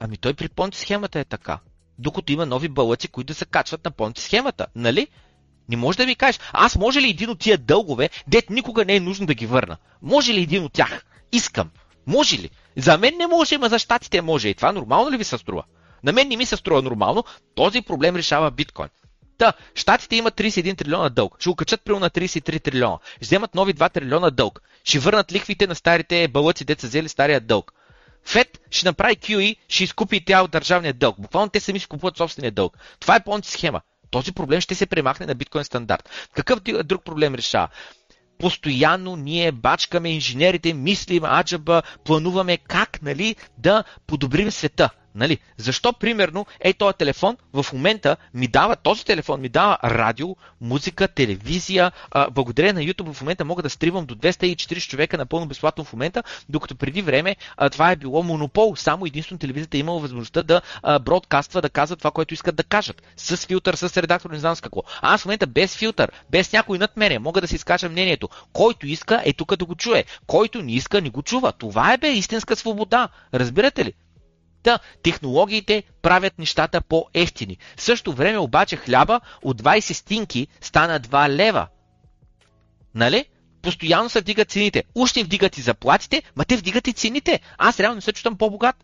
Ами 0.00 0.16
той 0.16 0.34
при 0.34 0.48
понти 0.48 0.78
схемата 0.78 1.20
е 1.20 1.24
така. 1.24 1.58
Докато 1.98 2.32
има 2.32 2.46
нови 2.46 2.68
бълъци, 2.68 3.08
които 3.08 3.26
да 3.26 3.34
се 3.34 3.44
качват 3.44 3.84
на 3.84 3.90
понти 3.90 4.22
схемата. 4.22 4.66
Нали? 4.74 5.08
Не 5.68 5.76
може 5.76 5.98
да 5.98 6.06
ми 6.06 6.14
кажеш, 6.14 6.40
аз 6.52 6.76
може 6.76 7.00
ли 7.00 7.10
един 7.10 7.30
от 7.30 7.38
тия 7.38 7.58
дългове, 7.58 8.10
дет 8.26 8.50
никога 8.50 8.84
не 8.84 8.96
е 8.96 9.00
нужно 9.00 9.26
да 9.26 9.34
ги 9.34 9.46
върна? 9.46 9.76
Може 10.02 10.34
ли 10.34 10.42
един 10.42 10.64
от 10.64 10.72
тях? 10.72 11.04
Искам. 11.32 11.70
Може 12.06 12.38
ли? 12.38 12.50
За 12.76 12.98
мен 12.98 13.16
не 13.16 13.26
може, 13.26 13.58
ма 13.58 13.68
за 13.68 13.78
щатите 13.78 14.22
може. 14.22 14.48
И 14.48 14.54
това 14.54 14.72
нормално 14.72 15.10
ли 15.10 15.16
ви 15.16 15.24
се 15.24 15.38
струва? 15.38 15.64
На 16.04 16.12
мен 16.12 16.28
не 16.28 16.36
ми 16.36 16.46
се 16.46 16.56
струва 16.56 16.82
нормално. 16.82 17.24
Този 17.54 17.82
проблем 17.82 18.16
решава 18.16 18.50
биткоин. 18.50 18.88
Та, 19.38 19.52
щатите 19.74 20.16
имат 20.16 20.34
31 20.34 20.78
трилиона 20.78 21.08
дълг. 21.08 21.36
Ще 21.40 21.48
го 21.48 21.56
качат 21.56 21.80
при 21.84 21.98
на 21.98 22.10
33 22.10 22.62
трилиона. 22.62 22.98
Ще 23.16 23.24
вземат 23.24 23.54
нови 23.54 23.74
2 23.74 23.92
трилиона 23.92 24.30
дълг. 24.30 24.62
Ще 24.84 24.98
върнат 24.98 25.32
лихвите 25.32 25.66
на 25.66 25.74
старите 25.74 26.28
бълъци, 26.28 26.64
деца 26.64 26.86
взели 26.86 27.08
стария 27.08 27.40
дълг. 27.40 27.72
Фед 28.24 28.60
ще 28.70 28.86
направи 28.86 29.16
QE, 29.16 29.56
ще 29.68 29.84
изкупи 29.84 30.24
тя 30.24 30.42
от 30.42 30.50
държавния 30.50 30.94
дълг. 30.94 31.20
Буквално 31.20 31.48
те 31.48 31.60
сами 31.60 31.80
си 31.80 31.86
купуват 31.86 32.16
собствения 32.16 32.52
дълг. 32.52 32.78
Това 33.00 33.16
е 33.16 33.24
понти 33.24 33.50
схема. 33.50 33.80
Този 34.10 34.32
проблем 34.32 34.60
ще 34.60 34.74
се 34.74 34.86
премахне 34.86 35.26
на 35.26 35.34
биткоин 35.34 35.64
стандарт. 35.64 36.10
Какъв 36.34 36.60
друг 36.60 37.04
проблем 37.04 37.34
решава? 37.34 37.68
постоянно 38.38 39.16
ние 39.16 39.52
бачкаме 39.52 40.10
инженерите, 40.10 40.74
мислим, 40.74 41.24
аджаба, 41.24 41.82
плануваме 42.04 42.56
как 42.56 43.02
нали, 43.02 43.36
да 43.58 43.84
подобрим 44.06 44.50
света. 44.50 44.90
Нали? 45.14 45.38
Защо, 45.56 45.92
примерно, 45.92 46.46
е 46.60 46.72
този 46.72 46.96
телефон 46.96 47.36
в 47.52 47.66
момента 47.72 48.16
ми 48.34 48.48
дава, 48.48 48.76
този 48.76 49.04
телефон 49.04 49.40
ми 49.40 49.48
дава 49.48 49.78
радио, 49.84 50.36
музика, 50.60 51.08
телевизия. 51.08 51.92
А, 52.10 52.30
благодарение 52.30 52.72
на 52.72 52.92
YouTube 52.92 53.12
в 53.12 53.20
момента 53.20 53.44
мога 53.44 53.62
да 53.62 53.70
стривам 53.70 54.06
до 54.06 54.14
240 54.14 54.88
човека 54.88 55.18
напълно 55.18 55.46
безплатно 55.46 55.84
в 55.84 55.92
момента, 55.92 56.22
докато 56.48 56.74
преди 56.74 57.02
време 57.02 57.36
а, 57.56 57.70
това 57.70 57.90
е 57.90 57.96
било 57.96 58.22
монопол. 58.22 58.76
Само 58.76 59.06
единствено 59.06 59.38
телевизията 59.38 59.76
е 59.76 59.80
имала 59.80 60.00
възможността 60.00 60.42
да 60.42 60.62
а, 60.82 60.98
бродкаства, 60.98 61.62
да 61.62 61.70
казва 61.70 61.96
това, 61.96 62.10
което 62.10 62.34
искат 62.34 62.56
да 62.56 62.64
кажат. 62.64 63.02
С 63.16 63.36
филтър, 63.36 63.74
с 63.74 64.02
редактор, 64.02 64.30
не 64.30 64.38
знам 64.38 64.56
с 64.56 64.60
какво. 64.60 64.82
Аз 65.02 65.22
в 65.22 65.24
момента 65.24 65.46
без 65.46 65.76
филтър, 65.76 66.12
без 66.30 66.52
някой 66.52 66.78
над 66.78 66.96
мене, 66.96 67.18
мога 67.18 67.40
да 67.40 67.48
си 67.48 67.54
изкажа 67.54 67.88
мнението. 67.88 68.28
Който 68.52 68.86
иска 68.86 69.22
е 69.24 69.32
тук 69.32 69.56
да 69.56 69.64
го 69.64 69.74
чуе. 69.74 70.04
Който 70.26 70.62
не 70.62 70.72
иска, 70.72 71.00
не 71.00 71.10
го 71.10 71.22
чува. 71.22 71.52
Това 71.52 71.92
е 71.92 71.98
бе 71.98 72.12
истинска 72.12 72.56
свобода. 72.56 73.08
Разбирате 73.34 73.84
ли? 73.84 73.92
Та, 74.64 74.78
технологиите 75.02 75.82
правят 76.02 76.38
нещата 76.38 76.80
по-ефтини. 76.80 77.58
В 77.76 77.82
същото 77.82 78.16
време 78.16 78.38
обаче 78.38 78.76
хляба 78.76 79.20
от 79.42 79.62
20 79.62 79.92
стинки 79.92 80.46
стана 80.60 81.00
2 81.00 81.28
лева. 81.28 81.66
Нали? 82.94 83.24
Постоянно 83.62 84.08
се 84.08 84.20
вдигат 84.20 84.50
цените. 84.50 84.84
Уж 84.94 85.12
вдигат 85.12 85.58
и 85.58 85.60
заплатите, 85.60 86.22
ма 86.36 86.44
те 86.44 86.56
вдигат 86.56 86.88
и 86.88 86.92
цените. 86.92 87.40
Аз 87.58 87.80
реално 87.80 87.94
не 87.94 88.00
се 88.00 88.12
чувствам 88.12 88.36
по-богат. 88.36 88.76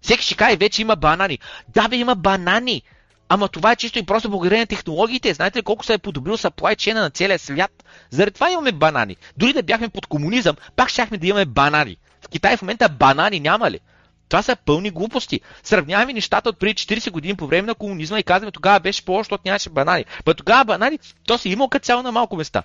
Всеки 0.00 0.24
ще 0.24 0.34
каже, 0.34 0.56
вече 0.56 0.82
има 0.82 0.96
банани. 0.96 1.38
Да, 1.68 1.88
бе, 1.88 1.96
има 1.96 2.14
банани. 2.14 2.82
Ама 3.28 3.48
това 3.48 3.72
е 3.72 3.76
чисто 3.76 3.98
и 3.98 4.06
просто 4.06 4.30
благодарение 4.30 4.62
на 4.62 4.66
технологиите. 4.66 5.34
Знаете 5.34 5.58
ли 5.58 5.62
колко 5.62 5.84
се 5.84 5.94
е 5.94 5.98
подобрил 5.98 6.36
supply 6.36 6.76
chain 6.76 6.94
на 6.94 7.10
целия 7.10 7.38
свят? 7.38 7.84
Заради 8.10 8.34
това 8.34 8.50
имаме 8.50 8.72
банани. 8.72 9.16
Дори 9.36 9.52
да 9.52 9.62
бяхме 9.62 9.88
под 9.88 10.06
комунизъм, 10.06 10.56
пак 10.76 10.88
щяхме 10.88 11.18
да 11.18 11.26
имаме 11.26 11.44
банани. 11.44 11.96
Китай 12.30 12.56
в 12.56 12.62
момента 12.62 12.88
банани 12.88 13.40
няма 13.40 13.70
ли? 13.70 13.80
Това 14.28 14.42
са 14.42 14.56
пълни 14.56 14.90
глупости. 14.90 15.40
Сравняваме 15.62 16.12
нещата 16.12 16.48
от 16.48 16.58
преди 16.58 16.74
40 16.74 17.10
години 17.10 17.36
по 17.36 17.46
време 17.46 17.66
на 17.66 17.74
комунизма 17.74 18.18
и 18.18 18.22
казваме 18.22 18.52
тогава 18.52 18.80
беше 18.80 19.04
по 19.04 19.18
защото 19.18 19.42
нямаше 19.44 19.70
банани. 19.70 20.04
Ба 20.24 20.34
тогава 20.34 20.64
банани, 20.64 20.98
то 21.26 21.38
си 21.38 21.48
имал 21.48 21.68
като 21.68 21.84
цяло 21.84 22.02
на 22.02 22.12
малко 22.12 22.36
места. 22.36 22.62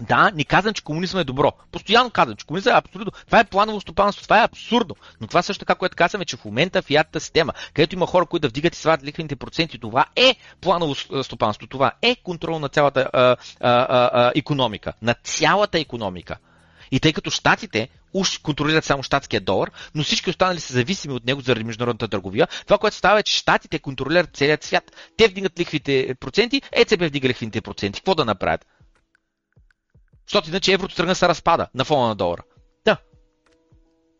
Да, 0.00 0.30
не 0.34 0.44
казвам, 0.44 0.74
че 0.74 0.84
комунизъм 0.84 1.20
е 1.20 1.24
добро. 1.24 1.52
Постоянно 1.72 2.10
казвам, 2.10 2.36
че 2.36 2.46
комунизъм 2.46 2.74
е 2.74 2.78
абсолютно. 2.78 3.12
Това 3.26 3.40
е 3.40 3.44
планово 3.44 3.80
стопанство, 3.80 4.22
това 4.22 4.40
е 4.40 4.44
абсурдно. 4.44 4.96
Но 5.20 5.26
това 5.26 5.42
също 5.42 5.64
така, 5.64 5.74
което 5.74 5.96
казваме, 5.96 6.24
че 6.24 6.36
в 6.36 6.44
момента 6.44 6.82
в 6.82 6.90
ядата 6.90 7.20
система, 7.20 7.52
където 7.74 7.94
има 7.94 8.06
хора, 8.06 8.26
които 8.26 8.42
да 8.42 8.48
вдигат 8.48 8.74
и 8.74 8.78
свалят 8.78 9.04
лихвените 9.04 9.36
проценти, 9.36 9.78
това 9.78 10.04
е 10.16 10.36
планово 10.60 10.94
стопанство, 11.22 11.66
това 11.66 11.92
е 12.02 12.16
контрол 12.16 12.58
на 12.58 12.68
цялата 12.68 13.10
а, 13.12 13.20
а, 13.20 13.36
а, 13.60 14.32
економика, 14.34 14.92
на 15.02 15.14
цялата 15.14 15.78
економика. 15.78 16.36
И 16.90 17.00
тъй 17.00 17.12
като 17.12 17.30
щатите 17.30 17.88
уж 18.16 18.38
контролират 18.38 18.84
само 18.84 19.02
щатския 19.02 19.40
долар, 19.40 19.70
но 19.94 20.02
всички 20.02 20.30
останали 20.30 20.60
са 20.60 20.72
зависими 20.72 21.14
от 21.14 21.26
него 21.26 21.40
заради 21.40 21.64
международната 21.64 22.08
търговия, 22.08 22.48
това, 22.64 22.78
което 22.78 22.96
става 22.96 23.20
е, 23.20 23.22
че 23.22 23.36
щатите 23.36 23.78
контролират 23.78 24.36
целият 24.36 24.64
свят. 24.64 24.96
Те 25.16 25.28
вдигат 25.28 25.60
лихвите 25.60 26.14
проценти, 26.20 26.62
ЕЦБ 26.72 27.02
вдига 27.02 27.28
лихвите 27.28 27.60
проценти. 27.60 28.00
Какво 28.00 28.14
да 28.14 28.24
направят? 28.24 28.66
Защото 30.26 30.48
иначе 30.48 30.72
еврото 30.72 30.94
тръгна 30.94 31.14
се 31.14 31.28
разпада 31.28 31.66
на 31.74 31.84
фона 31.84 32.08
на 32.08 32.14
долара. 32.14 32.42
Да. 32.84 32.96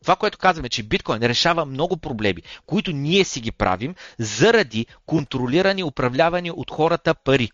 Това, 0.03 0.17
което 0.17 0.39
казваме, 0.39 0.69
че 0.69 0.83
биткоин 0.83 1.23
решава 1.23 1.65
много 1.65 1.97
проблеми, 1.97 2.43
които 2.67 2.93
ние 2.93 3.25
си 3.25 3.41
ги 3.41 3.53
правим 3.53 3.95
заради 4.19 4.87
контролирани, 5.07 5.85
управлявани 5.85 6.51
от 6.51 6.71
хората 6.71 7.15
пари. 7.15 7.51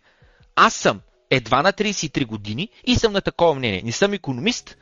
Аз 0.55 0.73
съм 0.73 1.01
едва 1.29 1.61
на 1.61 1.73
33 1.73 2.25
години 2.25 2.69
и 2.85 2.95
съм 2.95 3.13
на 3.13 3.21
такова 3.21 3.55
мнение. 3.55 3.81
Не 3.85 3.91
съм 3.91 4.13
економист, 4.13 4.77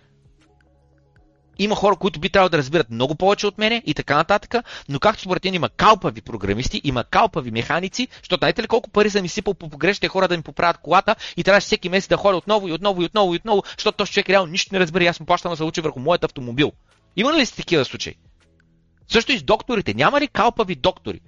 има 1.59 1.75
хора, 1.75 1.95
които 1.95 2.19
би 2.19 2.29
трябвало 2.29 2.49
да 2.49 2.57
разбират 2.57 2.89
много 2.89 3.15
повече 3.15 3.47
от 3.47 3.57
мене 3.57 3.83
и 3.85 3.93
така 3.93 4.15
нататък, 4.15 4.55
но 4.89 4.99
както 4.99 5.21
според 5.21 5.45
мен 5.45 5.53
има 5.53 5.69
калпави 5.69 6.21
програмисти, 6.21 6.81
има 6.83 7.03
калпави 7.03 7.51
механици, 7.51 8.07
защото 8.23 8.39
знаете 8.39 8.63
ли 8.63 8.67
колко 8.67 8.89
пари 8.89 9.09
съм 9.09 9.25
изсипал 9.25 9.53
по 9.53 9.69
погрешните 9.69 10.07
хора 10.07 10.27
да 10.27 10.37
ми 10.37 10.43
поправят 10.43 10.77
колата 10.77 11.15
и 11.37 11.43
трябваше 11.43 11.65
всеки 11.65 11.89
месец 11.89 12.09
да 12.09 12.17
ходя 12.17 12.37
отново 12.37 12.67
и 12.67 12.71
отново 12.71 13.01
и 13.01 13.05
отново 13.05 13.33
и 13.33 13.37
отново, 13.37 13.63
защото 13.77 13.97
този 13.97 14.11
човек 14.11 14.29
реално 14.29 14.51
нищо 14.51 14.73
не 14.73 14.79
разбира 14.79 15.03
и 15.03 15.07
аз 15.07 15.19
му 15.19 15.25
плащам 15.25 15.55
да 15.55 15.65
учи 15.65 15.81
върху 15.81 15.99
моят 15.99 16.23
автомобил. 16.23 16.71
Има 17.15 17.33
ли 17.33 17.45
си 17.45 17.55
такива 17.55 17.85
случаи? 17.85 18.15
Също 19.07 19.31
и 19.31 19.37
с 19.37 19.43
докторите. 19.43 19.93
Няма 19.93 20.21
ли 20.21 20.27
калпави 20.27 20.75
доктори? 20.75 21.19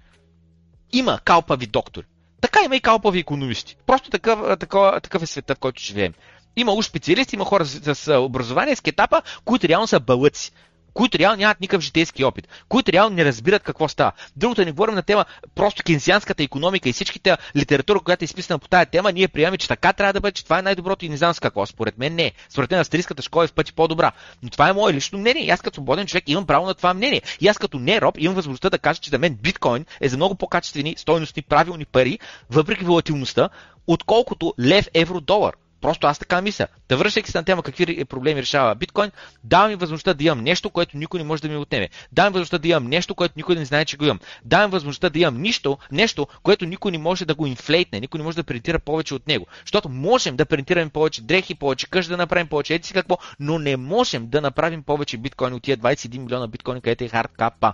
Има 0.91 1.19
калпави 1.25 1.67
доктори. 1.67 2.05
Така 2.41 2.59
има 2.65 2.75
и 2.75 2.81
калпави 2.81 3.19
економисти. 3.19 3.77
Просто 3.85 4.09
такъв, 4.09 4.59
такъв, 4.59 5.01
такъв 5.01 5.23
е 5.23 5.25
света, 5.25 5.55
в 5.55 5.59
който 5.59 5.81
живеем. 5.81 6.13
Има 6.55 6.73
уж 6.73 6.85
специалисти, 6.85 7.35
има 7.35 7.45
хора 7.45 7.65
с, 7.65 7.95
с 7.95 8.19
образование, 8.19 8.75
с 8.75 8.81
кетапа, 8.81 9.21
които 9.45 9.67
реално 9.67 9.87
са 9.87 9.99
бълъци 9.99 10.51
които 10.93 11.19
реално 11.19 11.37
нямат 11.37 11.61
никакъв 11.61 11.83
житейски 11.83 12.23
опит, 12.23 12.47
които 12.69 12.91
реално 12.91 13.15
не 13.15 13.25
разбират 13.25 13.63
какво 13.63 13.87
става. 13.87 14.11
Другото 14.35 14.65
не 14.65 14.71
говорим 14.71 14.95
на 14.95 15.01
тема 15.01 15.25
просто 15.55 15.83
кензианската 15.85 16.43
економика 16.43 16.89
и 16.89 16.93
всичките 16.93 17.37
литература, 17.55 17.99
която 17.99 18.23
е 18.23 18.25
изписана 18.25 18.59
по 18.59 18.67
тази 18.67 18.85
тема, 18.85 19.11
ние 19.11 19.27
приемаме, 19.27 19.57
че 19.57 19.67
така 19.67 19.93
трябва 19.93 20.13
да 20.13 20.21
бъде, 20.21 20.31
че 20.31 20.43
това 20.43 20.59
е 20.59 20.61
най-доброто 20.61 21.05
и 21.05 21.09
не 21.09 21.17
знам 21.17 21.33
с 21.33 21.39
какво. 21.39 21.65
Според 21.65 21.97
мен 21.97 22.15
не. 22.15 22.31
Според 22.49 22.71
мен 22.71 22.79
австрийската 22.79 23.21
школа 23.21 23.43
е 23.43 23.47
в 23.47 23.53
пъти 23.53 23.73
по-добра. 23.73 24.11
Но 24.43 24.49
това 24.49 24.69
е 24.69 24.73
мое 24.73 24.93
лично 24.93 25.19
мнение. 25.19 25.45
И 25.45 25.49
аз 25.49 25.61
като 25.61 25.73
свободен 25.73 26.07
човек 26.07 26.23
имам 26.27 26.45
право 26.45 26.65
на 26.65 26.73
това 26.73 26.93
мнение. 26.93 27.21
И 27.41 27.47
аз 27.47 27.57
като 27.57 27.79
не 27.79 28.01
роб 28.01 28.15
имам 28.17 28.35
възможността 28.35 28.69
да 28.69 28.77
кажа, 28.77 29.01
че 29.01 29.09
за 29.09 29.19
мен 29.19 29.35
биткоин 29.35 29.85
е 30.01 30.09
за 30.09 30.17
много 30.17 30.35
по-качествени, 30.35 30.95
стойностни, 30.97 31.41
правилни 31.41 31.85
пари, 31.85 32.19
въпреки 32.49 32.83
волатилността, 32.83 33.49
отколкото 33.87 34.53
лев, 34.59 34.87
евро, 34.93 35.21
долар. 35.21 35.53
Просто 35.83 36.07
аз 36.07 36.19
така 36.19 36.41
мисля. 36.41 36.67
Да 36.89 36.97
връщайки 36.97 37.31
се 37.31 37.37
на 37.37 37.43
тема 37.43 37.63
какви 37.63 38.05
проблеми 38.05 38.41
решава 38.41 38.75
биткоин, 38.75 39.11
давам 39.43 39.69
ми 39.69 39.75
възможността 39.75 40.13
да 40.13 40.23
имам 40.23 40.43
нещо, 40.43 40.69
което 40.69 40.97
никой 40.97 41.19
не 41.19 41.23
може 41.23 41.41
да 41.41 41.47
ми 41.47 41.57
отнеме. 41.57 41.89
Давам 42.11 42.33
възможността 42.33 42.57
да 42.57 42.67
имам 42.67 42.87
нещо, 42.87 43.15
което 43.15 43.33
никой 43.37 43.55
не 43.55 43.65
знае, 43.65 43.85
че 43.85 43.97
го 43.97 44.05
имам. 44.05 44.19
Давам 44.45 44.71
възможността 44.71 45.09
да 45.09 45.19
имам 45.19 45.41
нищо, 45.41 45.77
нещо, 45.91 46.27
което 46.43 46.65
никой 46.65 46.91
не 46.91 46.97
може 46.97 47.25
да 47.25 47.35
го 47.35 47.47
инфлейтне, 47.47 47.99
никой 47.99 48.17
не 48.17 48.23
може 48.23 48.35
да 48.37 48.43
принтира 48.43 48.79
повече 48.79 49.15
от 49.15 49.27
него. 49.27 49.45
Защото 49.61 49.89
можем 49.89 50.35
да 50.35 50.45
принтираме 50.45 50.89
повече 50.89 51.21
дрехи, 51.21 51.55
повече 51.55 51.89
къща 51.89 52.11
да 52.11 52.17
направим 52.17 52.47
повече 52.47 52.75
ети 52.75 52.87
си 52.87 52.93
какво, 52.93 53.17
но 53.39 53.59
не 53.59 53.77
можем 53.77 54.27
да 54.27 54.41
направим 54.41 54.83
повече 54.83 55.17
биткоини 55.17 55.55
от 55.55 55.63
тия 55.63 55.77
21 55.77 56.17
милиона 56.17 56.47
биткоини, 56.47 56.81
където 56.81 57.03
е 57.03 57.07
хардкапа 57.07 57.73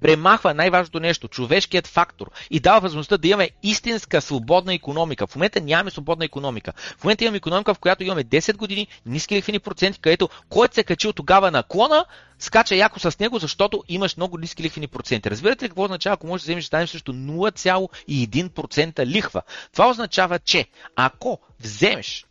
премахва 0.00 0.54
най-важното 0.54 1.00
нещо 1.00 1.28
човешкият 1.28 1.86
фактор 1.86 2.30
и 2.50 2.60
дава 2.60 2.80
възможността 2.80 3.16
да 3.16 3.28
имаме 3.28 3.50
истинска 3.62 4.20
свободна 4.20 4.74
економика. 4.74 5.26
В 5.26 5.36
момента 5.36 5.60
нямаме 5.60 5.90
свободна 5.90 6.24
економика. 6.24 6.72
В 6.98 7.04
момента 7.04 7.24
имаме 7.24 7.36
економика, 7.36 7.74
в 7.74 7.78
която 7.78 8.04
имаме 8.04 8.24
10 8.24 8.56
години 8.56 8.88
ниски 9.06 9.36
лихвени 9.36 9.58
проценти, 9.58 10.00
където 10.00 10.28
който 10.48 10.74
се 10.74 10.80
е 10.80 10.84
качил 10.84 11.12
тогава 11.12 11.50
на 11.50 11.62
клона, 11.62 12.04
скача 12.38 12.74
яко 12.74 13.00
с 13.00 13.18
него, 13.18 13.38
защото 13.38 13.84
имаш 13.88 14.16
много 14.16 14.38
ниски 14.38 14.62
лихвени 14.62 14.86
проценти. 14.86 15.30
Разбирате 15.30 15.64
ли 15.64 15.68
какво 15.68 15.84
означава, 15.84 16.14
ако 16.14 16.26
можеш 16.26 16.42
да 16.42 16.46
вземеш 16.46 16.68
заем 16.70 16.88
срещу 16.88 17.12
0,1% 17.12 19.06
лихва? 19.06 19.42
Това 19.72 19.90
означава, 19.90 20.38
че 20.38 20.66
ако 20.96 21.38
вземеш 21.60 22.26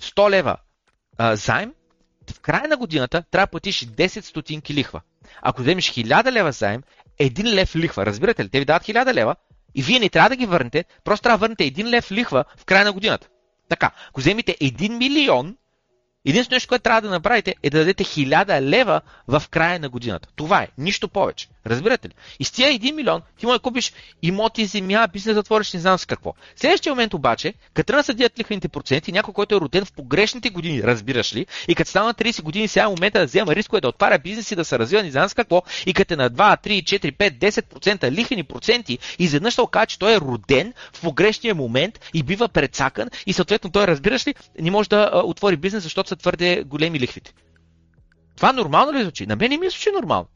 100 0.00 0.30
лева 0.30 0.56
а, 1.18 1.36
заем, 1.36 1.72
в 2.32 2.40
края 2.40 2.68
на 2.68 2.76
годината 2.76 3.24
трябва 3.30 3.46
да 3.46 3.50
платиш 3.50 3.86
10 3.86 4.20
стотинки 4.20 4.74
лихва. 4.74 5.00
Ако 5.42 5.62
вземеш 5.62 5.92
1000 5.92 6.32
лева 6.32 6.52
заем, 6.52 6.82
1 7.20 7.54
лев 7.54 7.76
лихва, 7.76 8.06
разбирате 8.06 8.44
ли? 8.44 8.48
Те 8.48 8.58
ви 8.58 8.64
дават 8.64 8.82
1000 8.82 9.14
лева 9.14 9.36
и 9.74 9.82
вие 9.82 9.98
не 9.98 10.08
трябва 10.08 10.28
да 10.28 10.36
ги 10.36 10.46
върнете, 10.46 10.84
просто 11.04 11.22
трябва 11.22 11.38
да 11.38 11.40
върнете 11.40 11.64
1 11.64 11.84
лев 11.84 12.12
лихва 12.12 12.44
в 12.58 12.64
края 12.64 12.84
на 12.84 12.92
годината. 12.92 13.28
Така, 13.68 13.90
ако 14.08 14.20
вземете 14.20 14.56
1 14.60 14.98
милион, 14.98 15.56
Единственото 16.26 16.54
нещо, 16.54 16.68
което 16.68 16.82
трябва 16.82 17.00
да 17.00 17.10
направите 17.10 17.54
е 17.62 17.70
да 17.70 17.78
дадете 17.78 18.04
1000 18.04 18.62
лева 18.62 19.00
в 19.28 19.42
края 19.50 19.80
на 19.80 19.88
годината. 19.88 20.28
Това 20.36 20.62
е. 20.62 20.68
Нищо 20.78 21.08
повече. 21.08 21.48
Разбирате 21.66 22.08
ли? 22.08 22.12
И 22.40 22.44
с 22.44 22.50
тия 22.50 22.72
1 22.72 22.92
милион 22.92 23.22
ти 23.38 23.46
може 23.46 23.56
да 23.56 23.62
купиш 23.62 23.92
имоти, 24.22 24.66
земя, 24.66 25.08
бизнес 25.12 25.34
да 25.34 25.40
отвориш, 25.40 25.72
не 25.72 25.80
знам 25.80 25.98
с 25.98 26.06
какво. 26.06 26.34
Следващия 26.56 26.92
момент 26.92 27.14
обаче, 27.14 27.54
като 27.74 27.86
тръгна 27.86 28.04
съдият 28.04 28.38
лихвените 28.38 28.68
проценти, 28.68 29.12
някой, 29.12 29.34
който 29.34 29.54
е 29.54 29.60
роден 29.60 29.84
в 29.84 29.92
погрешните 29.92 30.50
години, 30.50 30.82
разбираш 30.82 31.34
ли, 31.34 31.46
и 31.68 31.74
като 31.74 31.90
стана 31.90 32.14
30 32.14 32.42
години, 32.42 32.68
сега 32.68 32.84
е 32.84 32.88
момента 32.88 33.18
да 33.18 33.26
взема 33.26 33.54
рискове 33.54 33.80
да 33.80 33.88
отваря 33.88 34.18
бизнес 34.18 34.50
и 34.50 34.56
да 34.56 34.64
се 34.64 34.78
развива, 34.78 35.02
не 35.02 35.10
знам 35.10 35.28
с 35.28 35.34
какво, 35.34 35.62
и 35.86 35.94
като 35.94 36.14
е 36.14 36.16
на 36.16 36.30
2, 36.30 36.64
3, 36.64 36.82
4, 36.82 37.12
5, 37.12 37.38
10% 37.38 38.10
лихвени 38.10 38.42
проценти, 38.42 38.98
изведнъж 39.18 39.52
ще 39.52 39.60
окаже, 39.60 39.86
че 39.86 39.98
той 39.98 40.14
е 40.14 40.20
роден 40.20 40.72
в 40.92 41.00
погрешния 41.00 41.54
момент 41.54 42.00
и 42.14 42.22
бива 42.22 42.48
прецакан, 42.48 43.08
и 43.26 43.32
съответно 43.32 43.70
той, 43.70 43.86
разбираш 43.86 44.26
ли, 44.26 44.34
не 44.60 44.70
може 44.70 44.88
да 44.88 45.22
отвори 45.24 45.56
бизнес, 45.56 45.82
защото 45.82 46.08
са 46.14 46.18
твърде 46.18 46.64
големи 46.64 47.00
лихвите. 47.00 47.32
Това 48.36 48.52
нормално 48.52 48.92
ли 48.92 49.02
звучи? 49.02 49.26
На 49.26 49.36
мен 49.36 49.50
не 49.50 49.58
ми 49.58 49.70
звучи 49.70 49.90
нормално. 49.90 50.26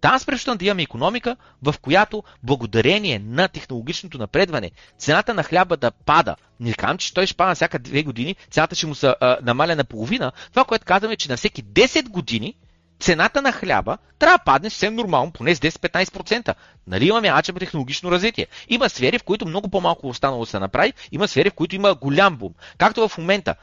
Там 0.00 0.18
предпочитам 0.26 0.56
да 0.56 0.64
имаме 0.64 0.82
економика, 0.82 1.36
в 1.62 1.74
която 1.82 2.22
благодарение 2.42 3.18
на 3.18 3.48
технологичното 3.48 4.18
напредване, 4.18 4.70
цената 4.98 5.34
на 5.34 5.42
хляба 5.42 5.76
да 5.76 5.90
пада. 5.90 6.36
Не 6.60 6.72
казвам, 6.72 6.98
че 6.98 7.14
той 7.14 7.26
ще 7.26 7.36
пада 7.36 7.54
всяка 7.54 7.78
две 7.78 8.02
години, 8.02 8.36
цената 8.50 8.74
ще 8.74 8.86
му 8.86 8.94
се 8.94 9.14
намаля 9.42 9.76
на 9.76 9.84
половина. 9.84 10.32
Това, 10.50 10.64
което 10.64 10.84
казваме, 10.84 11.14
е, 11.14 11.16
че 11.16 11.30
на 11.30 11.36
всеки 11.36 11.64
10 11.64 12.08
години 12.08 12.54
цената 13.00 13.42
на 13.42 13.52
хляба 13.52 13.98
трябва 14.18 14.38
да 14.38 14.44
падне 14.44 14.70
съвсем 14.70 14.94
нормално, 14.94 15.32
поне 15.32 15.54
с 15.54 15.60
10-15%. 15.60 16.54
Нали 16.86 17.08
имаме 17.08 17.28
ачеба 17.28 17.60
технологично 17.60 18.10
развитие? 18.10 18.46
Има 18.68 18.88
сфери, 18.88 19.18
в 19.18 19.22
които 19.22 19.46
много 19.46 19.68
по-малко 19.68 20.08
останало 20.08 20.46
се 20.46 20.58
направи, 20.58 20.92
има 21.12 21.28
сфери, 21.28 21.50
в 21.50 21.54
които 21.54 21.76
има 21.76 21.94
голям 21.94 22.36
бум. 22.36 22.52
Както 22.78 23.08
в 23.08 23.18
момента, 23.18 23.54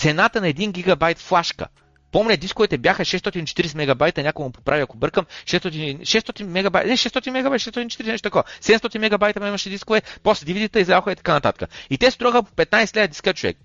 цената 0.00 0.40
на 0.40 0.46
1 0.46 0.72
гигабайт 0.72 1.18
флашка 1.18 1.66
Помня, 2.12 2.36
дисковете 2.36 2.78
бяха 2.78 3.04
640 3.04 3.76
мегабайта, 3.76 4.22
някой 4.22 4.44
му 4.44 4.52
поправи, 4.52 4.82
ако 4.82 4.96
бъркам, 4.96 5.26
600, 5.44 6.00
600 6.00 6.42
мегабайта, 6.42 6.88
не 6.88 6.96
600 6.96 7.30
мегабайта, 7.30 7.70
640 7.70 8.06
нещо 8.06 8.22
такова. 8.22 8.44
700 8.62 8.98
мегабайта 8.98 9.48
имаше 9.48 9.70
дискове, 9.70 10.02
после 10.22 10.46
DVD-та 10.46 10.80
изляха 10.80 11.12
и 11.12 11.16
така 11.16 11.32
нататък. 11.32 11.70
И 11.90 11.98
те 11.98 12.10
струваха 12.10 12.42
по 12.42 12.50
15 12.52 12.96
лева 12.96 13.08
диска 13.08 13.34
човек. 13.34 13.56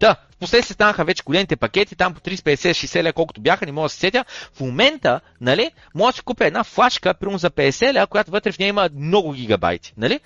Да, 0.00 0.16
в 0.30 0.36
последствие 0.36 0.74
станаха 0.74 1.04
вече 1.04 1.22
големите 1.26 1.56
пакети, 1.56 1.96
там 1.96 2.14
по 2.14 2.20
350-60 2.20 3.02
лева, 3.02 3.12
колкото 3.12 3.40
бяха, 3.40 3.66
не 3.66 3.72
мога 3.72 3.84
да 3.84 3.88
се 3.88 3.98
сетя. 3.98 4.24
В 4.54 4.60
момента, 4.60 5.20
нали, 5.40 5.70
може 5.94 6.12
да 6.12 6.16
си 6.16 6.22
купя 6.22 6.46
една 6.46 6.64
флашка, 6.64 7.14
примерно 7.14 7.38
за 7.38 7.50
50 7.50 7.92
лева, 7.92 8.06
която 8.06 8.30
вътре 8.30 8.52
в 8.52 8.58
нея 8.58 8.68
има 8.68 8.88
много 8.94 9.32
гигабайти, 9.32 9.94
нали? 9.96 10.20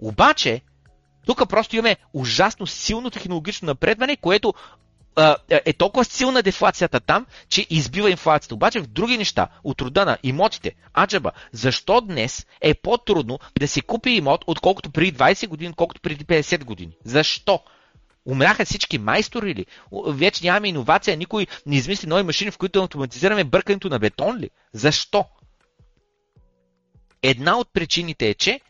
Обаче, 0.00 0.60
тук 1.26 1.48
просто 1.48 1.76
имаме 1.76 1.96
ужасно 2.12 2.66
силно 2.66 3.10
технологично 3.10 3.66
напредване, 3.66 4.16
което 4.16 4.54
е 5.50 5.72
толкова 5.72 6.04
силна 6.04 6.42
дефлацията 6.42 7.00
там, 7.00 7.26
че 7.48 7.66
избива 7.70 8.10
инфлацията. 8.10 8.54
Обаче 8.54 8.80
в 8.80 8.86
други 8.86 9.18
неща, 9.18 9.48
от 9.64 9.80
рода 9.80 10.04
на 10.04 10.18
имотите, 10.22 10.74
аджаба, 10.98 11.32
защо 11.52 12.00
днес 12.00 12.46
е 12.60 12.74
по-трудно 12.74 13.38
да 13.58 13.68
си 13.68 13.80
купи 13.80 14.10
имот, 14.10 14.44
отколкото 14.46 14.90
преди 14.90 15.14
20 15.14 15.46
години, 15.46 15.70
отколкото 15.70 16.00
преди 16.00 16.24
50 16.24 16.64
години? 16.64 16.92
Защо? 17.04 17.60
Умряха 18.26 18.64
всички 18.64 18.98
майстори 18.98 19.54
ли? 19.54 19.66
Вече 20.06 20.44
нямаме 20.44 20.68
иновация, 20.68 21.16
никой 21.16 21.46
не 21.66 21.76
измисли 21.76 22.08
нови 22.08 22.22
машини, 22.22 22.50
в 22.50 22.58
които 22.58 22.82
автоматизираме 22.82 23.44
бъркането 23.44 23.88
на 23.88 23.98
бетон 23.98 24.38
ли? 24.38 24.50
Защо? 24.72 25.24
Една 27.22 27.58
от 27.58 27.72
причините 27.72 28.28
е, 28.28 28.34
че 28.34 28.60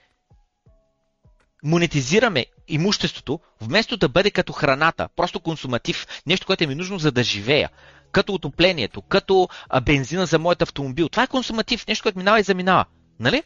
монетизираме 1.64 2.46
имуществото, 2.68 3.40
вместо 3.60 3.96
да 3.96 4.08
бъде 4.08 4.30
като 4.30 4.52
храната, 4.52 5.08
просто 5.16 5.40
консуматив, 5.40 6.06
нещо, 6.26 6.46
което 6.46 6.64
е 6.64 6.66
ми 6.66 6.74
нужно 6.74 6.98
за 6.98 7.12
да 7.12 7.22
живея, 7.22 7.70
като 8.12 8.34
отоплението, 8.34 9.02
като 9.02 9.48
бензина 9.82 10.26
за 10.26 10.38
моят 10.38 10.62
автомобил. 10.62 11.08
Това 11.08 11.22
е 11.22 11.26
консуматив, 11.26 11.86
нещо, 11.88 12.02
което 12.02 12.18
минава 12.18 12.40
и 12.40 12.42
заминава. 12.42 12.84
Нали? 13.20 13.42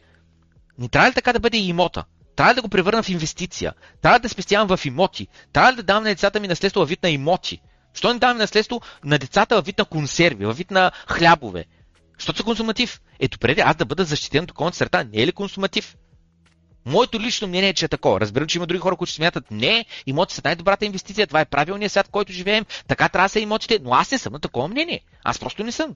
Не 0.77 0.87
трябва 0.87 1.09
ли 1.09 1.13
така 1.13 1.33
да 1.33 1.39
бъде 1.39 1.57
и 1.57 1.67
имота? 1.67 2.03
Трябва 2.35 2.53
да 2.53 2.61
го 2.61 2.69
превърна 2.69 3.03
в 3.03 3.09
инвестиция. 3.09 3.73
Трябва 4.01 4.19
да 4.19 4.29
спестявам 4.29 4.77
в 4.77 4.85
имоти. 4.85 5.27
Трябва 5.53 5.73
да 5.73 5.83
давам 5.83 6.03
на 6.03 6.09
децата 6.09 6.39
ми 6.39 6.47
наследство 6.47 6.79
във 6.79 6.89
вид 6.89 7.03
на 7.03 7.09
имоти. 7.09 7.61
Що 7.93 8.13
не 8.13 8.19
давам 8.19 8.37
наследство 8.37 8.81
на 9.03 9.17
децата 9.17 9.55
във 9.55 9.65
вид 9.65 9.77
на 9.77 9.85
консерви, 9.85 10.45
във 10.45 10.57
вид 10.57 10.71
на 10.71 10.91
хлябове? 11.07 11.65
Защото 12.17 12.37
са 12.37 12.43
консуматив. 12.43 13.01
Ето 13.19 13.39
преди 13.39 13.61
аз 13.61 13.75
да 13.75 13.85
бъда 13.85 14.03
защитен 14.03 14.43
от 14.43 14.51
околната 14.51 14.77
среда, 14.77 15.03
не 15.03 15.21
е 15.21 15.27
ли 15.27 15.31
консуматив? 15.31 15.95
Моето 16.89 17.19
лично 17.19 17.47
мнение 17.47 17.69
е, 17.69 17.73
че 17.73 17.85
е 17.85 17.87
такова. 17.87 18.19
Разбирам, 18.19 18.47
че 18.47 18.57
има 18.57 18.67
други 18.67 18.79
хора, 18.79 18.95
които 18.95 19.13
смятат, 19.13 19.51
не, 19.51 19.85
имоти 20.05 20.35
са 20.35 20.41
най-добрата 20.45 20.85
инвестиция, 20.85 21.27
това 21.27 21.41
е 21.41 21.45
правилният 21.45 21.91
свят, 21.91 22.07
в 22.07 22.09
който 22.11 22.31
живеем, 22.31 22.65
така 22.87 23.09
трябва 23.09 23.25
да 23.25 23.29
са 23.29 23.39
имотите, 23.39 23.79
но 23.83 23.93
аз 23.93 24.11
не 24.11 24.17
съм 24.17 24.33
на 24.33 24.39
такова 24.39 24.67
мнение. 24.67 25.01
Аз 25.23 25.39
просто 25.39 25.63
не 25.63 25.71
съм. 25.71 25.95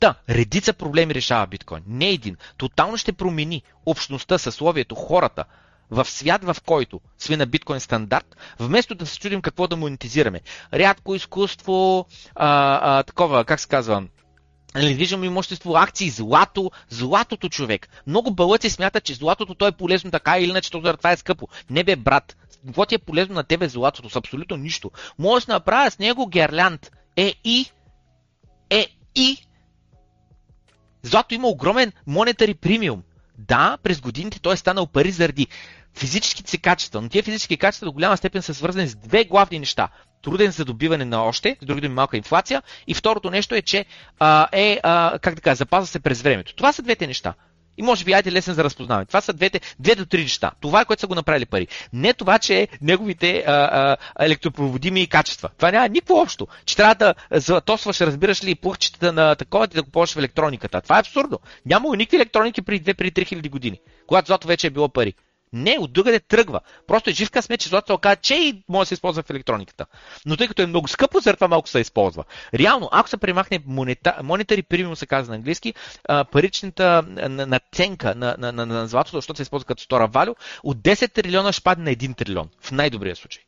Та, 0.00 0.14
редица 0.28 0.72
проблеми 0.72 1.14
решава 1.14 1.46
биткоин. 1.46 1.82
Не 1.86 2.10
един. 2.10 2.36
Тотално 2.56 2.96
ще 2.96 3.12
промени 3.12 3.62
общността, 3.86 4.38
съсловието, 4.38 4.94
хората 4.94 5.44
в 5.90 6.04
свят, 6.04 6.44
в 6.44 6.56
който 6.66 7.00
сме 7.18 7.36
на 7.36 7.46
биткоин 7.46 7.80
стандарт, 7.80 8.36
вместо 8.58 8.94
да 8.94 9.06
се 9.06 9.18
чудим 9.18 9.42
какво 9.42 9.66
да 9.66 9.76
монетизираме. 9.76 10.40
Рядко 10.74 11.14
изкуство, 11.14 12.06
а, 12.34 12.78
а, 12.82 13.02
такова, 13.02 13.44
как 13.44 13.60
се 13.60 13.68
казва, 13.68 14.02
недвижимо 14.74 15.24
имущество, 15.24 15.76
акции, 15.76 16.10
злато, 16.10 16.70
златото 16.88 17.48
човек. 17.48 17.88
Много 18.06 18.30
бълъци 18.30 18.70
смятат, 18.70 19.04
че 19.04 19.14
златото 19.14 19.54
то 19.54 19.66
е 19.66 19.72
полезно 19.72 20.10
така 20.10 20.38
или 20.38 20.50
иначе, 20.50 20.70
това 20.70 21.12
е 21.12 21.16
скъпо. 21.16 21.48
Не 21.70 21.84
бе, 21.84 21.96
брат, 21.96 22.36
какво 22.66 22.86
ти 22.86 22.94
е 22.94 22.98
полезно 22.98 23.34
на 23.34 23.44
тебе 23.44 23.68
златото? 23.68 24.10
С 24.10 24.16
абсолютно 24.16 24.56
нищо. 24.56 24.90
Може 25.18 25.46
да 25.46 25.52
направя 25.52 25.90
с 25.90 25.98
него 25.98 26.26
герлянд. 26.26 26.90
Е 27.16 27.34
и, 27.44 27.66
е 28.70 28.86
и. 29.14 29.36
Злато 31.02 31.34
има 31.34 31.48
огромен 31.48 31.92
монетари 32.06 32.54
премиум. 32.54 33.02
Да, 33.38 33.78
през 33.82 34.00
годините 34.00 34.40
той 34.40 34.54
е 34.54 34.56
станал 34.56 34.86
пари 34.86 35.10
заради 35.10 35.46
физическите 35.94 36.50
си 36.50 36.58
качества, 36.58 37.00
но 37.00 37.08
тия 37.08 37.22
физически 37.22 37.56
качества 37.56 37.84
до 37.84 37.92
голяма 37.92 38.16
степен 38.16 38.42
са 38.42 38.54
свързани 38.54 38.88
с 38.88 38.96
две 38.96 39.24
главни 39.24 39.58
неща. 39.58 39.88
Труден 40.22 40.50
за 40.50 40.64
добиване 40.64 41.04
на 41.04 41.22
още, 41.22 41.56
с 41.62 41.64
други 41.64 41.80
думи 41.80 41.94
малка 41.94 42.16
инфлация, 42.16 42.62
и 42.86 42.94
второто 42.94 43.30
нещо 43.30 43.54
е, 43.54 43.62
че 43.62 43.84
а, 44.18 44.48
е, 44.52 44.80
а, 44.82 45.18
как 45.18 45.34
да 45.34 45.40
кажа, 45.40 45.56
запазва 45.56 45.86
се 45.86 46.00
през 46.00 46.22
времето. 46.22 46.54
Това 46.54 46.72
са 46.72 46.82
двете 46.82 47.06
неща. 47.06 47.34
И 47.78 47.82
може 47.82 48.04
би 48.04 48.12
айде 48.12 48.32
лесен 48.32 48.54
за 48.54 48.64
разпознаване. 48.64 49.06
Това 49.06 49.20
са 49.20 49.32
двете, 49.32 49.60
две 49.78 49.94
до 49.94 50.06
три 50.06 50.22
неща. 50.22 50.50
Това 50.60 50.80
е 50.80 50.84
което 50.84 51.00
са 51.00 51.06
го 51.06 51.14
направили 51.14 51.46
пари. 51.46 51.66
Не 51.92 52.14
това, 52.14 52.38
че 52.38 52.60
е 52.60 52.68
неговите 52.82 53.44
а, 53.46 53.52
а, 53.52 53.96
електропроводими 54.24 55.06
качества. 55.06 55.48
Това 55.56 55.70
няма 55.70 55.88
никакво 55.88 56.20
общо. 56.20 56.46
Че 56.64 56.76
трябва 56.76 56.94
да 56.94 57.14
златосваш, 57.30 58.00
разбираш 58.00 58.44
ли, 58.44 58.54
плъхчетата 58.54 59.12
на 59.12 59.34
такова 59.34 59.64
и 59.64 59.68
да 59.68 59.84
ползваш 59.84 60.14
в 60.14 60.18
електрониката. 60.18 60.80
Това 60.80 60.96
е 60.96 61.00
абсурдно. 61.00 61.38
Няма 61.66 61.96
никакви 61.96 62.16
електроники 62.16 62.62
при 62.62 62.80
2-3 62.80 63.26
хиляди 63.26 63.48
години, 63.48 63.80
когато 64.06 64.26
злато 64.26 64.48
вече 64.48 64.66
е 64.66 64.70
било 64.70 64.88
пари. 64.88 65.14
Не, 65.52 65.76
от 65.80 65.92
другаде 65.92 66.20
тръгва. 66.20 66.60
Просто 66.86 67.10
е 67.10 67.12
живка 67.12 67.42
сме, 67.42 67.56
че 67.56 67.68
златото 67.68 67.94
оказа, 67.94 68.16
че 68.16 68.34
и 68.34 68.62
може 68.68 68.82
да 68.82 68.86
се 68.86 68.94
използва 68.94 69.22
в 69.22 69.30
електрониката. 69.30 69.86
Но 70.26 70.36
тъй 70.36 70.48
като 70.48 70.62
е 70.62 70.66
много 70.66 70.88
скъпо, 70.88 71.20
заради 71.20 71.36
това 71.36 71.48
малко 71.48 71.68
се 71.68 71.80
използва. 71.80 72.24
Реално, 72.54 72.88
ако 72.92 73.08
се 73.08 73.16
премахне 73.16 73.60
монета, 73.66 74.16
монетари 74.22 74.62
премиум, 74.62 74.96
се 74.96 75.06
казва 75.06 75.30
на 75.30 75.36
английски, 75.36 75.74
паричната 76.32 77.02
наценка 77.28 78.14
на, 78.14 78.36
на, 78.38 78.52
на, 78.52 78.66
на 78.66 78.86
златото, 78.86 79.16
защото 79.16 79.36
се 79.36 79.42
използва 79.42 79.66
като 79.66 79.82
стора 79.82 80.06
валю, 80.06 80.34
от 80.62 80.78
10 80.78 81.12
трилиона 81.12 81.52
ще 81.52 81.62
падне 81.62 81.84
на 81.84 81.96
1 81.96 82.16
трилион. 82.16 82.48
В 82.60 82.72
най-добрия 82.72 83.16
случай. 83.16 83.42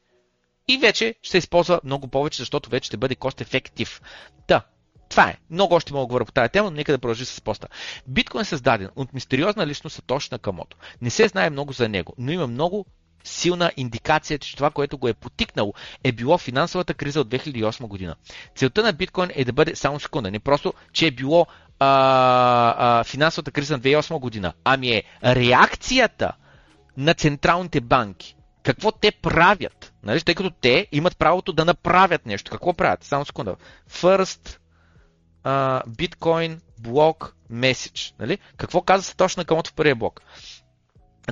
И 0.68 0.78
вече 0.78 1.14
ще 1.22 1.30
се 1.30 1.38
използва 1.38 1.80
много 1.84 2.08
повече, 2.08 2.38
защото 2.38 2.70
вече 2.70 2.86
ще 2.86 2.96
бъде 2.96 3.14
кост-ефектив. 3.14 4.00
Да, 4.48 4.62
това 5.10 5.28
е. 5.28 5.36
Много 5.50 5.74
още 5.74 5.92
мога 5.92 6.02
да 6.02 6.06
говоря 6.06 6.24
по 6.24 6.32
тази 6.32 6.48
тема, 6.48 6.70
но 6.70 6.76
нека 6.76 6.92
да 6.92 6.98
продължи 6.98 7.24
с 7.24 7.40
поста. 7.40 7.68
Биткоин 8.06 8.40
е 8.42 8.44
създаден 8.44 8.88
от 8.96 9.12
мистериозна 9.14 9.66
личност 9.66 9.96
Сатош 9.96 10.30
Накамото. 10.30 10.76
Не 11.02 11.10
се 11.10 11.28
знае 11.28 11.50
много 11.50 11.72
за 11.72 11.88
него, 11.88 12.14
но 12.18 12.32
има 12.32 12.46
много 12.46 12.86
силна 13.24 13.72
индикация, 13.76 14.38
че 14.38 14.56
това, 14.56 14.70
което 14.70 14.98
го 14.98 15.08
е 15.08 15.14
потикнало, 15.14 15.74
е 16.04 16.12
било 16.12 16.38
финансовата 16.38 16.94
криза 16.94 17.20
от 17.20 17.28
2008 17.28 17.86
година. 17.86 18.16
Целта 18.56 18.82
на 18.82 18.92
биткоин 18.92 19.30
е 19.34 19.44
да 19.44 19.52
бъде 19.52 19.76
само 19.76 20.00
секунда, 20.00 20.30
не 20.30 20.38
просто, 20.38 20.74
че 20.92 21.06
е 21.06 21.10
било 21.10 21.46
а, 21.78 23.00
а, 23.00 23.04
финансовата 23.04 23.50
криза 23.50 23.74
на 23.74 23.80
2008 23.80 24.18
година, 24.18 24.52
ами 24.64 24.90
е 24.90 25.02
реакцията 25.24 26.32
на 26.96 27.14
централните 27.14 27.80
банки. 27.80 28.36
Какво 28.62 28.92
те 28.92 29.12
правят? 29.12 29.92
Нали? 30.02 30.20
Тъй 30.20 30.34
като 30.34 30.50
те 30.50 30.86
имат 30.92 31.18
правото 31.18 31.52
да 31.52 31.64
направят 31.64 32.26
нещо. 32.26 32.50
Какво 32.50 32.74
правят? 32.74 33.04
Само 33.04 33.24
секунда. 33.24 33.56
First 33.90 34.59
биткоин 35.86 36.60
блок 36.78 37.36
меседж. 37.50 38.14
Нали? 38.18 38.38
Какво 38.56 38.82
каза 38.82 39.16
точно 39.16 39.40
Накамото 39.40 39.70
в 39.70 39.74
първия 39.74 39.96
блок? 39.96 40.22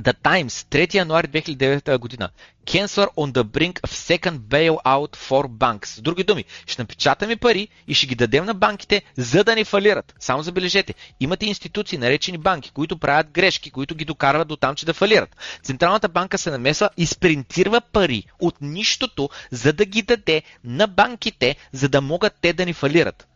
The 0.01 0.15
Times, 0.23 0.49
3 0.49 0.95
януари 0.95 1.29
2009 1.29 1.99
година. 1.99 2.31
Cancer 2.67 3.09
on 3.17 3.33
the 3.33 3.43
brink 3.43 3.81
of 3.81 3.91
second 3.91 4.39
bailout 4.39 5.17
for 5.17 5.49
banks. 5.49 5.87
С 5.87 6.01
други 6.01 6.25
думи, 6.25 6.45
ще 6.67 6.83
напечатаме 6.83 7.37
пари 7.37 7.69
и 7.89 7.95
ще 7.95 8.07
ги 8.07 8.15
дадем 8.15 8.45
на 8.45 8.55
банките, 8.55 9.03
за 9.17 9.45
да 9.45 9.55
не 9.55 9.65
фалират. 9.65 10.15
Само 10.21 10.43
забележете, 10.43 10.95
имате 11.21 11.47
институции, 11.47 11.99
наречени 11.99 12.39
банки, 12.39 12.71
които 12.71 12.99
правят 12.99 13.31
грешки, 13.31 13.71
които 13.71 13.95
ги 13.95 14.05
докарват 14.05 14.49
до 14.49 14.57
там, 14.57 14.75
че 14.75 14.87
да 14.87 14.95
фалират. 14.95 15.37
Централната 15.63 16.09
банка 16.09 16.39
се 16.39 16.51
намесва 16.51 16.91
и 16.97 17.07
спринтирва 17.07 17.81
пари 17.81 18.25
от 18.41 18.55
нищото, 18.61 19.31
за 19.51 19.73
да 19.73 19.85
ги 19.85 20.03
даде 20.03 20.43
на 20.65 20.87
банките, 20.87 21.57
за 21.73 21.89
да 21.89 22.01
могат 22.01 22.35
те 22.41 22.53
да 22.53 22.67
ни 22.67 22.73
фалират. 22.73 23.29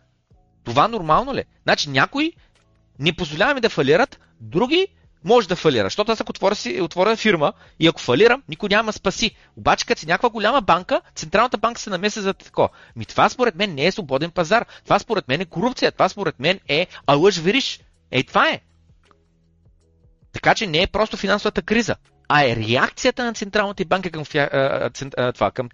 Това 0.64 0.88
нормално 0.88 1.34
ли? 1.34 1.44
Значи 1.62 1.90
някои 1.90 2.32
не 2.98 3.16
позволяваме 3.16 3.60
да 3.60 3.70
фалират, 3.70 4.20
други 4.40 4.88
може 5.24 5.48
да 5.48 5.56
фалира. 5.56 5.86
Защото 5.86 6.12
аз 6.12 6.20
ако 6.20 6.30
отворя, 6.30 6.54
си, 6.54 6.80
отворя 6.80 7.16
фирма 7.16 7.52
и 7.80 7.86
ако 7.86 8.00
фалирам, 8.00 8.42
никой 8.48 8.68
няма 8.68 8.92
спаси. 8.92 9.36
Обаче 9.56 9.86
като 9.86 10.00
си 10.00 10.06
някаква 10.06 10.30
голяма 10.30 10.60
банка, 10.60 11.00
Централната 11.14 11.58
банка 11.58 11.80
се 11.80 11.90
намеса 11.90 12.22
за 12.22 12.34
тако. 12.34 12.68
Ми 12.96 13.04
това 13.04 13.28
според 13.28 13.54
мен 13.54 13.74
не 13.74 13.86
е 13.86 13.92
свободен 13.92 14.30
пазар. 14.30 14.66
Това 14.84 14.98
според 14.98 15.28
мен 15.28 15.40
е 15.40 15.44
корупция. 15.44 15.92
Това 15.92 16.08
според 16.08 16.40
мен 16.40 16.60
е 16.68 16.86
алъж 17.06 17.38
вериш. 17.38 17.80
Ей, 18.10 18.22
това 18.22 18.48
е. 18.48 18.60
Така 20.32 20.54
че 20.54 20.66
не 20.66 20.82
е 20.82 20.86
просто 20.86 21.16
финансовата 21.16 21.62
криза 21.62 21.96
а 22.34 22.44
е 22.44 22.56
реакцията 22.56 23.24
на 23.24 23.32
централните 23.34 23.84
банки 23.84 24.10
към, 24.10 24.24
това, 25.34 25.50
към 25.50 25.68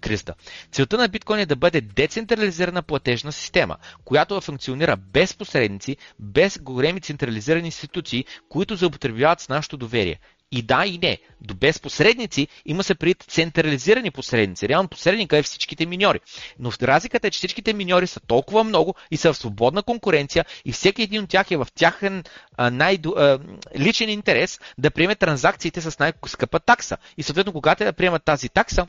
кризата. 0.00 0.34
Целта 0.72 0.96
на 0.96 1.08
биткоин 1.08 1.40
е 1.40 1.46
да 1.46 1.56
бъде 1.56 1.80
децентрализирана 1.80 2.82
платежна 2.82 3.32
система, 3.32 3.76
която 4.04 4.40
функционира 4.40 4.96
без 4.96 5.34
посредници, 5.34 5.96
без 6.18 6.58
големи 6.58 7.00
централизирани 7.00 7.66
институции, 7.66 8.24
които 8.48 8.76
заупотребяват 8.76 9.40
с 9.40 9.48
нашето 9.48 9.76
доверие. 9.76 10.18
И 10.52 10.62
да, 10.62 10.86
и 10.86 10.98
не. 10.98 11.18
До 11.40 11.54
без 11.54 11.80
посредници 11.80 12.48
има 12.66 12.82
се 12.82 12.94
пред 12.94 13.22
централизирани 13.22 14.10
посредници. 14.10 14.68
Реално 14.68 14.88
посредника 14.88 15.38
е 15.38 15.42
всичките 15.42 15.86
миньори. 15.86 16.20
Но 16.58 16.72
разликата 16.82 17.26
е, 17.26 17.30
че 17.30 17.36
всичките 17.36 17.72
миньори 17.72 18.06
са 18.06 18.20
толкова 18.20 18.64
много 18.64 18.94
и 19.10 19.16
са 19.16 19.32
в 19.32 19.36
свободна 19.36 19.82
конкуренция 19.82 20.44
и 20.64 20.72
всеки 20.72 21.02
един 21.02 21.22
от 21.22 21.30
тях 21.30 21.50
е 21.50 21.56
в 21.56 21.66
тяхен 21.74 22.24
най-личен 22.58 24.08
интерес 24.08 24.60
да 24.78 24.90
приеме 24.90 25.14
транзакциите 25.14 25.80
с 25.80 25.98
най-скъпа 25.98 26.60
такса. 26.60 26.96
И 27.16 27.22
съответно, 27.22 27.52
когато 27.52 27.84
да 27.84 27.92
приемат 27.92 28.24
тази 28.24 28.48
такса, 28.48 28.86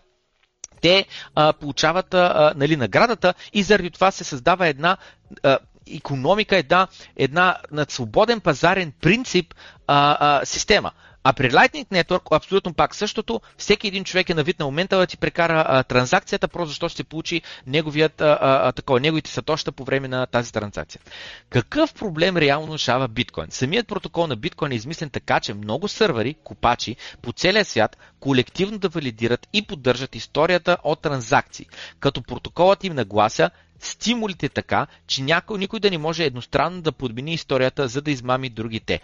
те 0.81 1.05
а, 1.35 1.53
получават 1.53 2.13
а, 2.13 2.53
нали, 2.55 2.75
наградата 2.75 3.33
и 3.53 3.63
заради 3.63 3.91
това 3.91 4.11
се 4.11 4.23
създава 4.23 4.67
една 4.67 4.97
а, 5.43 5.59
економика, 5.95 6.57
една, 6.57 6.87
една 7.15 7.57
на 7.71 7.85
свободен 7.89 8.39
пазарен 8.39 8.93
принцип 9.01 9.53
а, 9.87 10.17
а, 10.19 10.45
система. 10.45 10.91
А 11.29 11.33
при 11.33 11.51
Lightning 11.51 11.85
Network 11.85 12.35
абсолютно 12.35 12.73
пак 12.73 12.95
същото. 12.95 13.41
Всеки 13.57 13.87
един 13.87 14.03
човек 14.03 14.29
е 14.29 14.33
на 14.33 14.43
вид 14.43 14.59
на 14.59 14.65
момента 14.65 14.97
да 14.97 15.05
ти 15.05 15.17
прекара 15.17 15.65
а, 15.67 15.83
транзакцията, 15.83 16.47
просто 16.47 16.67
защото 16.67 16.93
ще 16.93 17.03
получи 17.03 17.41
неговият, 17.65 18.21
а, 18.21 18.37
а, 18.41 18.71
такова, 18.71 18.99
неговите 18.99 19.31
сатоща 19.31 19.71
по 19.71 19.83
време 19.83 20.07
на 20.07 20.25
тази 20.25 20.53
транзакция. 20.53 21.01
Какъв 21.49 21.93
проблем 21.93 22.37
реално 22.37 22.73
решава 22.73 23.07
биткоин? 23.07 23.47
Самият 23.49 23.87
протокол 23.87 24.27
на 24.27 24.35
биткоин 24.35 24.71
е 24.71 24.75
измислен 24.75 25.09
така, 25.09 25.39
че 25.39 25.53
много 25.53 25.87
сървъри, 25.87 26.35
копачи 26.43 26.95
по 27.21 27.33
целия 27.33 27.65
свят 27.65 27.97
колективно 28.19 28.77
да 28.77 28.89
валидират 28.89 29.47
и 29.53 29.61
поддържат 29.61 30.15
историята 30.15 30.77
от 30.83 31.01
транзакции, 31.01 31.65
като 31.99 32.21
протоколът 32.21 32.83
им 32.83 32.93
наглася 32.93 33.49
стимулите 33.79 34.49
така, 34.49 34.87
че 35.07 35.23
някой, 35.23 35.59
никой 35.59 35.79
да 35.79 35.91
не 35.91 35.97
може 35.97 36.23
едностранно 36.23 36.81
да 36.81 36.91
подмени 36.91 37.33
историята, 37.33 37.87
за 37.87 38.01
да 38.01 38.11
измами 38.11 38.49
другите 38.49 39.01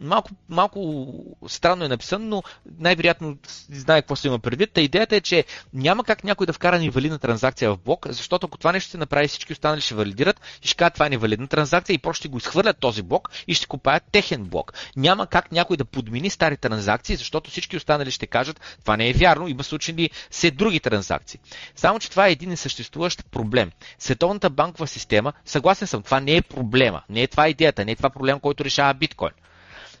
малко, 0.00 0.30
малко 0.48 1.14
странно 1.48 1.84
е 1.84 1.88
написано, 1.88 2.26
но 2.26 2.42
най-вероятно 2.78 3.36
знае 3.70 4.02
какво 4.02 4.16
се 4.16 4.28
има 4.28 4.38
предвид. 4.38 4.72
Та 4.72 4.80
идеята 4.80 5.16
е, 5.16 5.20
че 5.20 5.44
няма 5.72 6.04
как 6.04 6.24
някой 6.24 6.46
да 6.46 6.52
вкара 6.52 6.78
невалидна 6.78 7.18
транзакция 7.18 7.70
в 7.70 7.78
блок, 7.78 8.06
защото 8.10 8.46
ако 8.46 8.58
това 8.58 8.72
нещо 8.72 8.90
се 8.90 8.98
направи, 8.98 9.28
всички 9.28 9.52
останали 9.52 9.80
ще 9.80 9.94
валидират 9.94 10.40
и 10.62 10.66
ще 10.66 10.76
кажат 10.76 10.94
това 10.94 11.06
е 11.06 11.10
невалидна 11.10 11.46
транзакция 11.46 11.94
и 11.94 11.98
просто 11.98 12.20
ще 12.20 12.28
го 12.28 12.38
изхвърлят 12.38 12.78
този 12.78 13.02
блок 13.02 13.30
и 13.46 13.54
ще 13.54 13.66
купаят 13.66 14.02
техен 14.12 14.44
блок. 14.44 14.72
Няма 14.96 15.26
как 15.26 15.52
някой 15.52 15.76
да 15.76 15.84
подмени 15.84 16.30
стари 16.30 16.56
транзакции, 16.56 17.16
защото 17.16 17.50
всички 17.50 17.76
останали 17.76 18.10
ще 18.10 18.26
кажат 18.26 18.60
това 18.80 18.96
не 18.96 19.08
е 19.08 19.12
вярно, 19.12 19.48
има 19.48 19.64
случили 19.64 20.10
се 20.30 20.50
други 20.50 20.80
транзакции. 20.80 21.40
Само, 21.76 21.98
че 21.98 22.10
това 22.10 22.28
е 22.28 22.32
един 22.32 22.48
несъществуващ 22.48 23.26
проблем. 23.30 23.70
Световната 23.98 24.50
банкова 24.50 24.86
система, 24.86 25.32
съгласен 25.44 25.88
съм, 25.88 26.02
това 26.02 26.20
не 26.20 26.36
е 26.36 26.42
проблема, 26.42 27.02
не 27.08 27.22
е 27.22 27.26
това 27.26 27.48
идеята, 27.48 27.84
не 27.84 27.92
е 27.92 27.96
това 27.96 28.10
проблем, 28.10 28.40
който 28.40 28.64
решава 28.64 28.94
биткоин. 28.94 29.32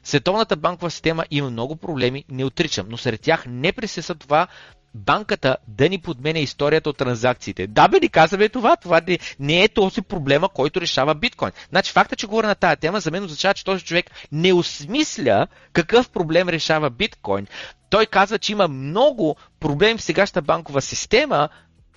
Световната 0.04 0.56
банкова 0.56 0.90
система 0.90 1.24
има 1.30 1.50
много 1.50 1.76
проблеми, 1.76 2.24
не 2.28 2.44
отричам, 2.44 2.86
но 2.90 2.96
сред 2.96 3.20
тях 3.20 3.44
не 3.46 3.72
присъства 3.72 4.14
това 4.14 4.48
банката 4.94 5.56
да 5.68 5.88
ни 5.88 5.98
подменя 5.98 6.38
историята 6.38 6.90
от 6.90 6.96
транзакциите. 6.96 7.66
Да, 7.66 7.88
бе, 7.88 8.00
ни 8.00 8.08
казваме 8.08 8.48
това. 8.48 8.76
Това 8.76 9.00
не 9.40 9.62
е 9.62 9.68
този 9.68 10.02
проблема, 10.02 10.48
който 10.48 10.80
решава 10.80 11.14
биткоин. 11.14 11.52
Значи 11.68 11.92
факта, 11.92 12.16
че 12.16 12.26
говоря 12.26 12.46
на 12.46 12.54
тази 12.54 12.76
тема, 12.76 13.00
за 13.00 13.10
мен 13.10 13.24
означава, 13.24 13.54
че 13.54 13.64
този 13.64 13.84
човек 13.84 14.10
не 14.32 14.52
осмисля 14.52 15.46
какъв 15.72 16.10
проблем 16.10 16.48
решава 16.48 16.90
биткоин. 16.90 17.46
Той 17.90 18.06
казва, 18.06 18.38
че 18.38 18.52
има 18.52 18.68
много 18.68 19.36
проблеми 19.60 19.98
в 19.98 20.02
сегашната 20.02 20.42
банкова 20.42 20.82
система, 20.82 21.48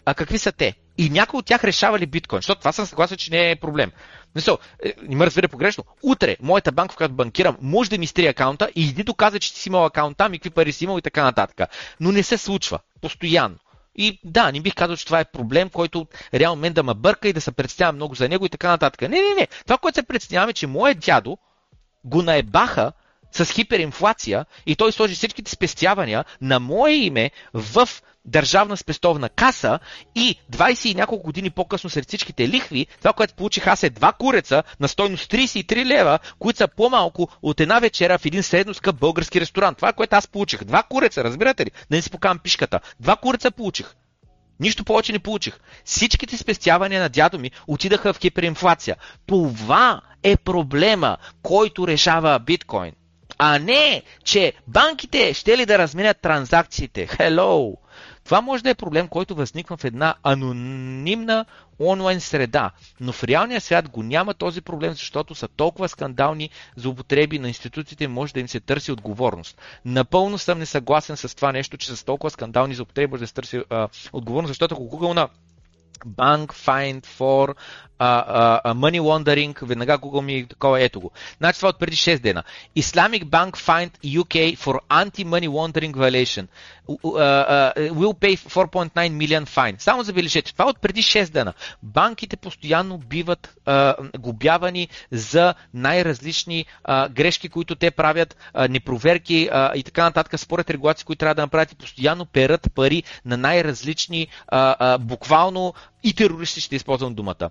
а 0.05 0.13
какви 0.13 0.37
са 0.37 0.51
те? 0.51 0.73
И 1.01 1.09
някои 1.09 1.37
от 1.37 1.45
тях 1.45 1.63
решава 1.63 1.99
ли 1.99 2.05
биткоин? 2.05 2.37
Защото 2.37 2.59
това 2.59 2.71
съм 2.71 2.85
съгласен, 2.85 3.17
че 3.17 3.31
не 3.31 3.51
е 3.51 3.55
проблем. 3.55 3.91
Мисъл, 4.35 4.57
е, 4.85 4.93
не 5.01 5.15
ме 5.15 5.25
разбере 5.25 5.47
погрешно. 5.47 5.83
Утре, 6.03 6.37
моята 6.41 6.71
банка, 6.71 6.93
в 6.93 6.97
която 6.97 7.13
банкирам, 7.13 7.57
може 7.61 7.89
да 7.89 7.97
ми 7.97 8.03
изтрие 8.03 8.29
акаунта 8.29 8.69
и 8.75 8.89
иди 8.89 9.03
доказа, 9.03 9.39
че 9.39 9.53
ти 9.53 9.59
си 9.59 9.69
имал 9.69 9.85
акаунт 9.85 10.17
там 10.17 10.33
и 10.33 10.37
какви 10.39 10.49
пари 10.49 10.71
си 10.71 10.83
имал 10.83 10.97
и 10.97 11.01
така 11.01 11.23
нататък. 11.23 11.69
Но 11.99 12.11
не 12.11 12.23
се 12.23 12.37
случва. 12.37 12.79
Постоянно. 13.01 13.55
И 13.95 14.19
да, 14.23 14.51
не 14.51 14.61
бих 14.61 14.75
казал, 14.75 14.95
че 14.95 15.05
това 15.05 15.19
е 15.19 15.25
проблем, 15.25 15.69
който 15.69 16.07
реално 16.33 16.61
мен 16.61 16.73
да 16.73 16.83
ме 16.83 16.93
бърка 16.93 17.27
и 17.27 17.33
да 17.33 17.41
се 17.41 17.51
представя 17.51 17.91
много 17.91 18.15
за 18.15 18.29
него 18.29 18.45
и 18.45 18.49
така 18.49 18.69
нататък. 18.69 19.01
Не, 19.01 19.07
не, 19.07 19.35
не. 19.39 19.47
Това, 19.47 19.77
което 19.77 19.95
се 19.95 20.03
представяме, 20.03 20.49
е, 20.49 20.53
че 20.53 20.67
моят 20.67 20.99
дядо 20.99 21.37
го 22.05 22.21
наебаха 22.21 22.91
с 23.31 23.45
хиперинфлация 23.45 24.45
и 24.65 24.75
той 24.75 24.91
сложи 24.91 25.15
всичките 25.15 25.51
спестявания 25.51 26.25
на 26.41 26.59
мое 26.59 26.91
име 26.91 27.31
в 27.53 27.89
държавна 28.25 28.77
спестовна 28.77 29.29
каса 29.29 29.79
и 30.15 30.35
20 30.51 30.85
и 30.85 30.95
няколко 30.95 31.23
години 31.23 31.49
по-късно 31.49 31.89
сред 31.89 32.07
всичките 32.07 32.49
лихви, 32.49 32.87
това, 32.97 33.13
което 33.13 33.33
получих 33.33 33.67
аз 33.67 33.83
е 33.83 33.89
два 33.89 34.13
куреца 34.13 34.63
на 34.79 34.87
стойност 34.87 35.31
33 35.31 35.85
лева, 35.85 36.19
които 36.39 36.57
са 36.57 36.67
по-малко 36.67 37.27
от 37.41 37.59
една 37.59 37.79
вечера 37.79 38.17
в 38.17 38.25
един 38.25 38.43
средно 38.43 38.73
скъп 38.73 38.99
български 38.99 39.41
ресторант. 39.41 39.77
Това, 39.77 39.93
което 39.93 40.15
аз 40.15 40.27
получих. 40.27 40.63
Два 40.63 40.83
куреца, 40.83 41.23
разбирате 41.23 41.65
ли? 41.65 41.71
Да 41.89 41.95
не 41.95 42.01
си 42.01 42.09
покавам 42.09 42.39
пишката. 42.39 42.79
Два 42.99 43.15
куреца 43.15 43.51
получих. 43.51 43.95
Нищо 44.59 44.83
повече 44.83 45.11
не 45.11 45.19
получих. 45.19 45.59
Всичките 45.85 46.37
спестявания 46.37 47.01
на 47.01 47.09
дядо 47.09 47.39
ми 47.39 47.51
отидаха 47.67 48.13
в 48.13 48.19
хиперинфлация. 48.19 48.95
Това 49.25 50.01
е 50.23 50.37
проблема, 50.37 51.17
който 51.43 51.87
решава 51.87 52.39
биткоин. 52.39 52.91
А 53.43 53.59
не, 53.59 54.03
че 54.23 54.53
банките 54.67 55.33
ще 55.33 55.57
ли 55.57 55.65
да 55.65 55.77
разменят 55.77 56.17
транзакциите. 56.21 57.07
Hello! 57.07 57.75
Това 58.23 58.41
може 58.41 58.63
да 58.63 58.69
е 58.69 58.75
проблем, 58.75 59.07
който 59.07 59.35
възниква 59.35 59.77
в 59.77 59.83
една 59.83 60.15
анонимна 60.23 61.45
онлайн 61.79 62.21
среда, 62.21 62.71
но 62.99 63.11
в 63.11 63.23
реалния 63.23 63.61
свят 63.61 63.89
го 63.89 64.03
няма 64.03 64.33
този 64.33 64.61
проблем, 64.61 64.93
защото 64.93 65.35
са 65.35 65.47
толкова 65.47 65.89
скандални 65.89 66.49
злоупотреби 66.75 67.39
на 67.39 67.47
институциите, 67.47 68.07
може 68.07 68.33
да 68.33 68.39
им 68.39 68.47
се 68.47 68.59
търси 68.59 68.91
отговорност. 68.91 69.61
Напълно 69.85 70.37
съм 70.37 70.59
несъгласен 70.59 71.17
с 71.17 71.35
това 71.35 71.51
нещо, 71.51 71.77
че 71.77 71.95
с 71.95 72.05
толкова 72.05 72.31
скандални 72.31 72.75
злоупотреби 72.75 73.11
може 73.11 73.21
да 73.21 73.27
се 73.27 73.33
търси 73.33 73.63
а, 73.69 73.87
отговорност, 74.13 74.49
защото 74.49 74.75
ако 74.75 74.89
Google 74.89 75.13
на 75.13 75.29
Bank 76.05 76.53
Find 76.53 77.05
for 77.05 77.55
а, 78.03 78.61
а, 78.63 78.73
money 78.73 78.99
laundering, 78.99 79.65
веднага 79.65 79.97
Google 79.99 80.21
ми 80.21 80.45
такова, 80.47 80.81
ето 80.81 80.99
го. 80.99 81.11
Значи 81.37 81.59
това 81.59 81.69
от 81.69 81.79
преди 81.79 81.95
6 81.95 82.19
дена. 82.19 82.43
Islamic 82.77 83.23
Bank 83.23 83.57
find 83.57 83.89
UK 84.05 84.57
for 84.57 84.79
anti-money 84.89 85.49
laundering 85.49 85.93
violation. 85.93 86.47
Uh, 86.89 86.97
uh, 87.05 87.93
will 87.99 88.13
pay 88.13 88.35
4.9 88.35 89.09
million 89.09 89.45
fine. 89.45 89.81
Само 89.81 90.03
забележете, 90.03 90.53
това 90.53 90.65
от 90.65 90.81
преди 90.81 91.01
6 91.01 91.31
дена. 91.31 91.53
Банките 91.83 92.37
постоянно 92.37 92.97
биват 92.97 93.55
uh, 93.65 94.17
губявани 94.17 94.87
за 95.11 95.53
най-различни 95.73 96.65
uh, 96.89 97.09
грешки, 97.09 97.49
които 97.49 97.75
те 97.75 97.91
правят, 97.91 98.37
uh, 98.55 98.67
непроверки 98.67 99.49
uh, 99.53 99.73
и 99.73 99.83
така 99.83 100.03
нататък, 100.03 100.39
според 100.39 100.69
регулации, 100.69 101.05
които 101.05 101.19
трябва 101.19 101.35
да 101.35 101.41
направят 101.41 101.71
и 101.71 101.75
постоянно 101.75 102.25
перат 102.25 102.67
пари 102.75 103.03
на 103.25 103.37
най-различни, 103.37 104.27
uh, 104.53 104.79
uh, 104.79 104.97
буквално 104.97 105.73
и 106.03 106.13
терористи, 106.13 106.61
ще 106.61 106.75
използвам 106.75 107.15
думата 107.15 107.49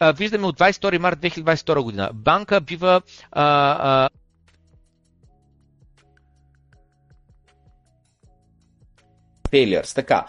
а, 0.00 0.12
виждаме 0.12 0.46
от 0.46 0.58
22 0.58 0.98
март 0.98 1.18
2022 1.18 1.82
година. 1.82 2.10
Банка 2.14 2.60
бива 2.60 3.02
а, 3.32 3.44
а, 3.80 4.08
failures. 9.50 9.94
Така, 9.94 10.26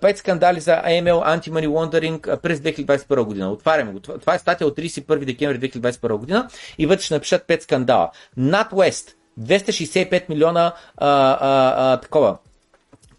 пет 0.00 0.18
скандали 0.18 0.60
за 0.60 0.72
AML, 0.72 1.38
anti-money 1.38 1.68
laundering 1.68 2.40
през 2.40 2.60
2021 2.60 3.24
година. 3.24 3.50
Отваряме 3.50 3.92
го. 3.92 4.00
Това 4.00 4.34
е 4.34 4.38
статия 4.38 4.66
от 4.66 4.76
31 4.76 5.24
декември 5.24 5.70
2021 5.70 6.16
година 6.16 6.48
и 6.78 6.86
вътре 6.86 7.02
ще 7.02 7.14
напишат 7.14 7.46
5 7.48 7.60
скандала. 7.60 8.10
NatWest 8.38 9.14
265 9.40 10.28
милиона 10.28 10.72
а, 10.96 11.06
а, 11.06 11.92
а, 11.92 11.96
такова 12.00 12.38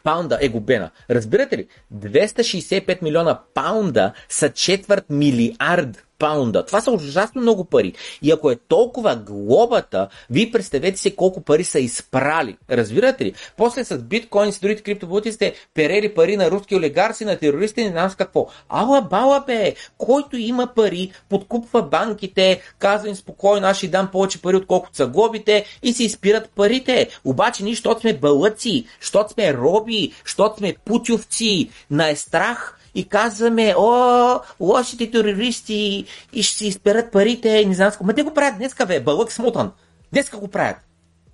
паунда 0.04 0.38
е 0.42 0.50
губена. 0.50 0.92
Разбирате 1.10 1.58
ли? 1.58 1.68
265 1.96 3.02
милиона 3.02 3.40
паунда 3.54 4.14
са 4.30 4.50
четвърт 4.50 5.06
милиард 5.10 6.06
паунда. 6.22 6.66
Това 6.66 6.82
са 6.82 6.92
ужасно 6.92 7.42
много 7.42 7.66
пари. 7.66 7.94
И 8.22 8.32
ако 8.32 8.52
е 8.52 8.56
толкова 8.56 9.16
глобата, 9.16 10.08
вие 10.30 10.52
представете 10.52 10.98
си 10.98 11.16
колко 11.16 11.42
пари 11.42 11.64
са 11.64 11.80
изпрали. 11.80 12.58
Разбирате 12.72 13.26
ли? 13.26 13.34
После 13.58 13.84
с 13.84 13.98
биткоин, 13.98 14.52
с 14.52 14.60
другите 14.60 14.84
криптовалути 14.84 15.32
сте 15.32 15.54
перели 15.74 16.14
пари 16.14 16.38
на 16.38 16.52
руски 16.52 16.76
олигарси, 16.76 17.26
на 17.26 17.38
терористи, 17.38 17.84
не 17.84 17.90
знам 17.90 18.10
с 18.10 18.16
какво. 18.16 18.48
Ала 18.70 19.02
бала 19.02 19.44
бе! 19.48 19.76
Който 19.98 20.38
има 20.38 20.68
пари, 20.76 21.12
подкупва 21.30 21.82
банките, 21.82 22.62
казва 22.80 23.10
им 23.10 23.16
спокойно, 23.16 23.68
аз 23.68 23.78
ще 23.78 23.88
дам 23.88 24.10
повече 24.12 24.42
пари, 24.42 24.56
отколкото 24.56 24.96
са 24.96 25.08
глобите 25.08 25.66
и 25.84 25.94
си 25.94 26.04
изпират 26.04 26.50
парите. 26.56 27.10
Обаче 27.26 27.64
ние, 27.64 27.74
защото 27.74 28.02
сме 28.02 28.18
бълъци, 28.18 28.86
защото 29.02 29.34
сме 29.34 29.54
роби, 29.54 30.12
защото 30.26 30.58
сме 30.58 30.76
путювци, 30.86 31.70
на 31.92 32.10
е 32.10 32.16
страх, 32.16 32.78
и 32.96 33.10
казваме, 33.10 33.76
о, 33.78 34.40
лошите 34.60 35.12
терористи 35.12 36.06
и 36.34 36.44
ще 36.44 36.58
си 36.58 36.68
изперат 36.68 37.12
парите 37.12 37.66
не 37.66 37.74
знам 37.74 37.92
Ма 38.04 38.14
те 38.14 38.24
го 38.24 38.34
правят 38.34 38.58
днеска, 38.58 38.86
бе, 38.86 39.00
бълък 39.00 39.32
смотан. 39.32 39.72
Днеска 40.14 40.38
го 40.38 40.48
правят. 40.48 40.78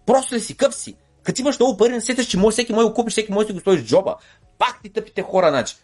Просто 0.06 0.36
да 0.36 0.42
си 0.42 0.58
къв 0.58 0.76
си. 0.76 0.96
Като 1.24 1.42
имаш 1.42 1.60
много 1.60 1.78
пари, 1.78 1.92
не 1.92 2.02
сеташ, 2.02 2.26
че 2.26 2.38
може, 2.38 2.54
всеки 2.54 2.74
може 2.74 2.88
да 2.88 2.94
купиш, 2.94 3.14
всеки 3.14 3.32
може 3.32 3.48
да 3.48 3.54
го 3.54 3.60
стоиш 3.60 3.84
джоба. 3.84 4.16
Пак 4.58 4.80
ти 4.84 4.90
тъпите 4.90 5.22
хора, 5.22 5.50
значи. 5.50 5.76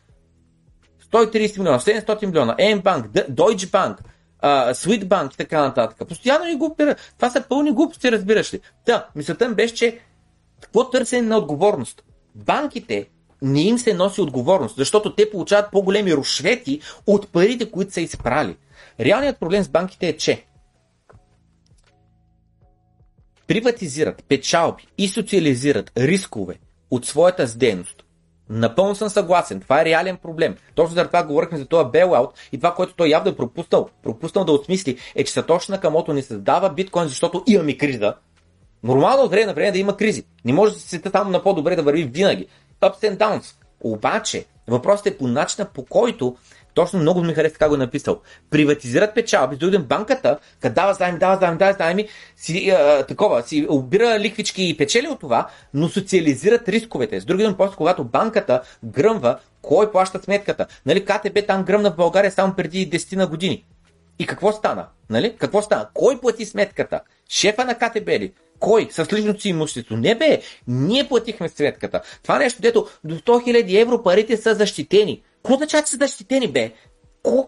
130 1.12 1.58
милиона, 1.58 1.80
700 1.80 2.26
милиона, 2.26 2.56
Bank, 2.58 3.08
Deutsche 3.30 3.70
Bank, 3.70 3.98
uh, 4.44 5.34
и 5.34 5.38
така 5.38 5.62
нататък. 5.62 6.08
Постоянно 6.08 6.46
ни 6.46 6.56
го 6.56 6.76
Това 7.18 7.30
са 7.30 7.44
пълни 7.50 7.72
глупости, 7.72 8.12
разбираш 8.12 8.54
ли. 8.54 8.60
Та, 8.86 9.08
мисълта 9.16 9.50
ми 9.50 9.56
беше, 9.56 9.76
че 9.76 10.00
какво 10.62 10.90
търсене 10.90 11.28
на 11.28 11.38
отговорност? 11.38 12.04
Банките 12.36 13.10
не 13.44 13.62
им 13.62 13.80
се 13.80 13.94
носи 13.94 14.22
отговорност, 14.22 14.76
защото 14.76 15.16
те 15.16 15.30
получават 15.30 15.72
по-големи 15.72 16.14
рушвети 16.14 16.80
от 17.08 17.32
парите, 17.32 17.72
които 17.72 17.94
са 17.94 18.02
изпрали. 18.02 18.56
Реалният 19.00 19.40
проблем 19.40 19.64
с 19.64 19.70
банките 19.70 20.08
е, 20.08 20.18
че 20.18 20.46
приватизират 23.48 24.24
печалби 24.24 24.88
и 24.98 25.08
социализират 25.08 25.92
рискове 25.98 26.60
от 26.92 27.06
своята 27.06 27.48
дейност. 27.58 28.04
Напълно 28.50 28.96
съм 28.96 29.10
съгласен. 29.10 29.62
Това 29.62 29.82
е 29.82 29.86
реален 29.86 30.18
проблем. 30.18 30.56
Точно 30.76 30.96
за 30.96 31.08
това 31.08 31.24
говорихме 31.24 31.58
за 31.58 31.66
това 31.66 31.86
Белаут 31.86 32.30
и 32.52 32.58
това, 32.58 32.74
което 32.74 32.96
той 32.96 33.08
явно 33.08 33.32
е 33.32 33.36
пропуснал, 33.36 33.90
пропуснал 34.04 34.46
да 34.46 34.52
осмисли, 34.52 34.98
е, 35.16 35.24
че 35.24 35.34
Сатоши 35.34 35.72
Накамото 35.72 36.14
не 36.14 36.22
създава 36.22 36.70
биткоин, 36.70 37.08
защото 37.08 37.44
имаме 37.48 37.78
криза. 37.78 38.14
Нормално 38.84 39.24
от 39.24 39.32
време 39.32 39.46
на 39.46 39.54
време 39.54 39.72
да 39.72 39.80
има 39.80 39.98
кризи. 39.98 40.24
Не 40.46 40.54
може 40.54 40.74
да 40.74 40.80
се 40.80 41.00
там 41.00 41.32
на 41.32 41.44
по-добре 41.44 41.76
да 41.76 41.84
върви 41.84 42.04
винаги 42.04 42.48
ups 42.84 43.04
and 43.04 43.18
downs. 43.18 43.56
Обаче, 43.82 44.46
въпросът 44.68 45.08
е 45.08 45.18
по 45.18 45.28
начина 45.28 45.66
по 45.66 45.86
който 45.86 46.36
точно 46.74 47.00
много 47.00 47.24
ми 47.24 47.34
хареса 47.34 47.56
как 47.56 47.70
го 47.70 47.76
е 47.76 47.78
написал. 47.78 48.22
Приватизират 48.50 49.16
печалби, 49.16 49.58
с 49.62 49.80
банката, 49.80 50.40
като 50.62 50.76
дава 50.76 50.94
заеми, 50.94 51.20
дава 51.20 51.38
заеми, 51.38 51.58
дава 51.58 51.74
заеми, 51.74 52.08
си, 52.36 52.70
а, 52.70 53.06
такова, 53.06 53.44
си 53.44 53.66
обира 53.70 54.20
ликвички 54.20 54.64
и 54.70 54.78
печели 54.78 55.08
от 55.08 55.20
това, 55.20 55.48
но 55.74 55.90
социализират 55.90 56.70
рисковете. 56.70 57.22
С 57.22 57.26
други 57.26 57.44
думи, 57.44 57.56
после 57.58 57.76
когато 57.76 58.04
банката 58.04 58.62
гръмва, 58.84 59.40
кой 59.62 59.92
плаща 59.92 60.20
сметката? 60.24 60.66
Нали, 60.86 61.06
КТБ 61.06 61.48
там 61.48 61.64
гръмна 61.64 61.92
в 61.92 61.96
България 61.96 62.32
само 62.32 62.54
преди 62.54 62.90
10 62.90 63.16
на 63.16 63.28
години. 63.28 63.66
И 64.20 64.26
какво 64.26 64.52
стана? 64.52 64.88
Нали? 65.10 65.36
Какво 65.38 65.62
стана? 65.62 65.88
Кой 65.94 66.20
плати 66.20 66.46
сметката? 66.46 67.02
Шефа 67.30 67.66
на 67.66 67.76
КТБ 67.76 68.08
ли? 68.08 68.34
Кой? 68.64 68.88
С 68.92 69.14
личното 69.14 69.42
си 69.42 69.50
имущество. 69.50 69.96
Не 69.98 70.16
бе, 70.16 70.42
ние 70.68 71.08
платихме 71.08 71.50
сметката. 71.50 72.02
Това 72.24 72.40
нещо, 72.40 72.62
дето 72.62 72.88
до 73.04 73.16
100 73.16 73.22
000 73.22 73.82
евро 73.82 74.04
парите 74.04 74.38
са 74.38 74.56
защитени. 74.56 75.24
Какво 75.36 75.54
означава, 75.54 75.84
че 75.84 75.92
са 75.92 75.98
защитени, 75.98 76.48
бе? 76.48 76.72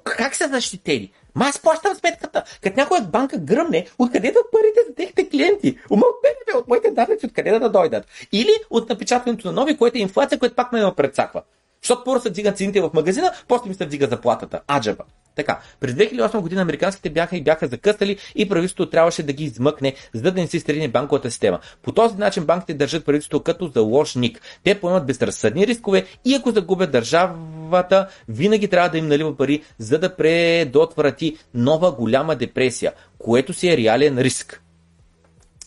Как 0.03 0.35
са 0.35 0.47
защитени? 0.47 1.11
Ма 1.35 1.45
аз 1.45 1.59
плащам 1.59 1.95
сметката. 1.95 2.43
Като 2.61 2.79
някой 2.79 2.97
от 2.97 3.11
банка 3.11 3.37
гръмне, 3.37 3.87
откъде 3.99 4.31
да 4.31 4.39
парите 4.51 4.79
за 4.87 4.95
техните 4.95 5.29
клиенти? 5.29 5.77
Ума 5.89 6.05
бе, 6.23 6.57
от 6.57 6.67
моите 6.67 6.91
данъци, 6.91 7.25
откъде 7.25 7.59
да 7.59 7.69
дойдат? 7.69 8.05
Или 8.31 8.51
от 8.69 8.89
напечатването 8.89 9.47
на 9.47 9.53
нови, 9.53 9.77
което 9.77 9.97
е 9.97 10.01
инфлация, 10.01 10.39
което 10.39 10.55
пак 10.55 10.71
ме 10.71 10.85
ме 10.85 10.95
предсаква. 10.95 11.41
Защото 11.81 12.03
първо 12.03 12.21
се 12.21 12.29
вдига 12.29 12.51
цените 12.51 12.81
в 12.81 12.91
магазина, 12.93 13.31
после 13.47 13.69
ми 13.69 13.75
се 13.75 13.85
вдига 13.85 14.07
заплатата. 14.07 14.61
Аджаба. 14.71 15.03
Така, 15.35 15.59
през 15.79 15.93
2008 15.93 16.39
година 16.39 16.61
американските 16.61 17.09
бяха 17.09 17.37
и 17.37 17.43
бяха 17.43 17.67
закъснали 17.67 18.17
и 18.35 18.49
правителството 18.49 18.89
трябваше 18.89 19.23
да 19.23 19.33
ги 19.33 19.43
измъкне, 19.43 19.93
за 20.13 20.21
да 20.21 20.41
не 20.41 20.47
се 20.47 20.57
изтрени 20.57 20.87
банковата 20.87 21.31
система. 21.31 21.59
По 21.81 21.91
този 21.91 22.15
начин 22.15 22.45
банките 22.45 22.73
държат 22.73 23.05
правителството 23.05 23.43
като 23.43 23.67
заложник. 23.67 24.41
Те 24.63 24.79
поемат 24.79 25.05
безразсъдни 25.05 25.67
рискове 25.67 26.05
и 26.25 26.35
ако 26.35 26.51
загубят 26.51 26.91
държавата, 26.91 28.07
винаги 28.27 28.67
трябва 28.67 28.89
да 28.89 28.97
им 28.97 29.07
налива 29.07 29.37
пари, 29.37 29.63
за 29.77 29.99
да 29.99 30.15
предотврати 30.15 31.37
нова 31.53 31.91
голяма 31.91 32.35
депресия, 32.35 32.93
което 33.17 33.53
си 33.53 33.69
е 33.69 33.77
реален 33.77 34.19
риск. 34.19 34.61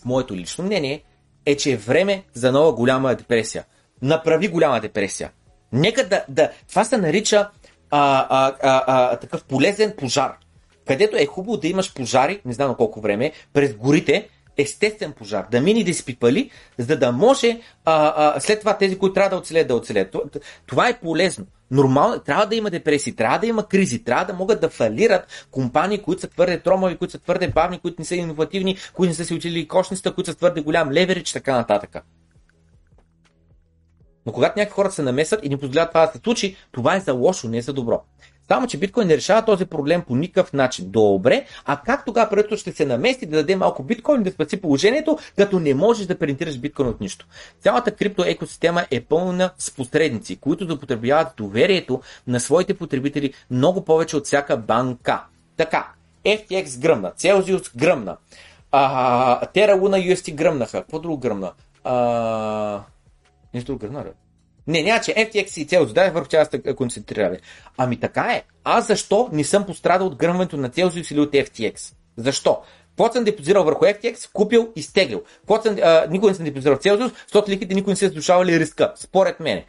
Моето 0.05 0.37
лично 0.37 0.65
мнение 0.65 1.03
е, 1.47 1.57
че 1.57 1.73
е 1.73 1.77
време 1.77 2.23
за 2.35 2.53
нова 2.53 2.73
голяма 2.73 3.15
депресия. 3.15 3.65
Направи 4.03 4.49
голяма 4.49 4.81
депресия. 4.81 5.31
Нека 5.73 6.09
да, 6.09 6.25
да 6.29 6.51
това 6.69 6.85
се 6.85 6.97
нарича 6.97 7.49
а, 7.91 8.27
а, 8.31 8.55
а, 8.63 8.85
а, 8.87 9.17
такъв 9.17 9.45
полезен 9.45 9.95
пожар. 9.99 10.33
Където 10.87 11.17
е 11.17 11.27
хубаво 11.27 11.57
да 11.57 11.69
имаш 11.69 11.95
пожари, 11.95 12.41
не 12.45 12.53
знам 12.53 12.69
на 12.69 12.77
колко 12.77 13.01
време, 13.01 13.33
през 13.53 13.75
горите, 13.75 14.29
естествен 14.59 15.13
пожар, 15.13 15.47
да 15.51 15.61
мини 15.61 15.85
да 15.85 15.91
изпипали, 15.91 16.51
за 16.79 16.97
да 16.97 17.13
може 17.13 17.61
а, 17.85 18.15
а, 18.17 18.41
след 18.41 18.61
това 18.61 18.77
тези, 18.77 18.99
които 18.99 19.15
трябва 19.15 19.31
да 19.31 19.37
оцелят, 19.37 19.69
да 19.69 19.75
оцелят. 19.75 20.17
Това 20.67 20.89
е 20.89 21.01
полезно. 21.01 21.47
Нормално, 21.71 22.19
трябва 22.19 22.47
да 22.47 22.57
има 22.57 22.71
депресии, 22.71 23.17
трябва 23.17 23.39
да 23.39 23.47
има 23.47 23.69
кризи, 23.69 24.05
трябва 24.05 24.25
да 24.25 24.33
могат 24.33 24.61
да 24.61 24.69
фалират 24.69 25.47
компании, 25.51 25.99
които 25.99 26.21
са 26.21 26.29
твърде 26.29 26.61
тромави, 26.61 26.97
които 26.97 27.13
са 27.13 27.19
твърде 27.19 27.49
бавни, 27.49 27.79
които 27.79 27.97
не 27.99 28.05
са 28.05 28.17
иновативни, 28.17 28.77
които 28.95 29.09
не 29.09 29.15
са 29.15 29.25
си 29.25 29.35
учили 29.35 29.69
кошниста, 29.69 30.15
които 30.15 30.31
са 30.31 30.37
твърде 30.37 30.61
голям 30.61 30.93
леверидж, 30.93 31.33
така 31.33 31.57
нататък. 31.57 31.97
Но 34.29 34.33
когато 34.33 34.59
някакви 34.59 34.75
хора 34.75 34.91
се 34.91 35.03
намесат 35.03 35.41
и 35.43 35.49
не 35.49 35.57
позволяват 35.57 35.91
това 35.91 36.07
да 36.07 36.13
се 36.13 36.19
случи, 36.19 36.57
това 36.73 36.97
е 36.97 37.01
за 37.01 37.13
лошо, 37.13 37.49
не 37.49 37.59
е 37.59 37.63
за 37.63 37.73
добро. 37.73 38.03
Само, 38.49 38.67
че 38.67 38.79
биткоин 38.79 39.09
не 39.09 39.17
решава 39.17 39.45
този 39.45 39.67
проблем 39.67 40.03
по 40.03 40.17
никакъв 40.17 40.53
начин. 40.53 40.91
Добре, 40.91 41.45
а 41.65 41.81
как 41.87 42.05
тогава 42.05 42.31
правителството 42.31 42.61
ще 42.61 42.77
се 42.77 42.87
намести 42.87 43.27
да 43.27 43.37
даде 43.37 43.57
малко 43.57 43.83
биткоин 43.83 44.23
да 44.23 44.31
спаси 44.31 44.61
положението, 44.61 45.19
като 45.37 45.61
не 45.61 45.75
можеш 45.75 46.07
да 46.07 46.19
принтираш 46.19 46.59
биткоин 46.59 46.89
от 46.89 47.01
нищо? 47.01 47.27
Цялата 47.61 47.91
крипто 47.91 48.25
екосистема 48.25 48.87
е 48.91 49.01
пълна 49.01 49.51
с 49.59 49.71
посредници, 49.71 50.37
които 50.37 50.67
да 50.67 50.81
потребяват 50.81 51.29
доверието 51.37 52.01
на 52.27 52.41
своите 52.41 52.75
потребители 52.75 53.33
много 53.51 53.85
повече 53.85 54.17
от 54.17 54.27
всяка 54.27 54.57
банка. 54.57 55.23
Така, 55.57 55.89
FTX 56.25 56.81
гръмна, 56.81 57.13
Celsius 57.19 57.77
гръмна, 57.77 58.17
а, 58.73 59.47
Terra 59.47 59.81
Luna 59.81 60.15
UST 60.15 60.35
гръмнаха. 60.35 60.81
Какво 60.81 60.99
друго 60.99 61.19
гръмна? 61.19 61.53
А, 61.85 62.81
Нещо 63.55 63.73
друго 63.73 63.79
гръмна, 63.79 64.05
не, 64.69 64.83
няма, 64.83 65.01
че 65.01 65.15
FTX 65.15 65.61
и 65.61 65.67
Celsius, 65.67 65.93
дай 65.93 66.11
върху 66.11 66.29
тя 66.29 66.47
да 66.65 66.77
концентрираме. 66.77 67.39
Ами 67.77 68.01
така 68.01 68.33
е. 68.33 68.43
Аз 68.65 68.87
защо 68.87 69.29
не 69.33 69.45
съм 69.45 69.67
пострадал 69.67 70.07
от 70.07 70.17
гръмването 70.17 70.57
на 70.57 70.71
Celsius 70.71 71.13
или 71.13 71.21
от 71.21 71.33
FTX? 71.33 71.95
Защо? 72.17 72.59
Когато 72.97 73.15
съм 73.15 73.25
депозирал 73.25 73.65
върху 73.65 73.85
FTX, 73.85 74.33
купил 74.33 74.73
и 74.77 74.83
стеглил. 74.83 75.23
Когато 75.47 75.69
съм, 75.69 75.77
а, 75.83 76.07
никога 76.11 76.31
не 76.31 76.35
съм 76.35 76.45
депозирал 76.45 76.77
в 76.77 76.81
Celsius, 76.81 77.13
защото 77.23 77.51
ликите 77.51 77.75
никой 77.75 77.93
не 77.93 77.97
се 77.97 78.09
задушавали 78.09 78.61
риска, 78.61 78.93
според 78.97 79.41
мен. 79.41 79.63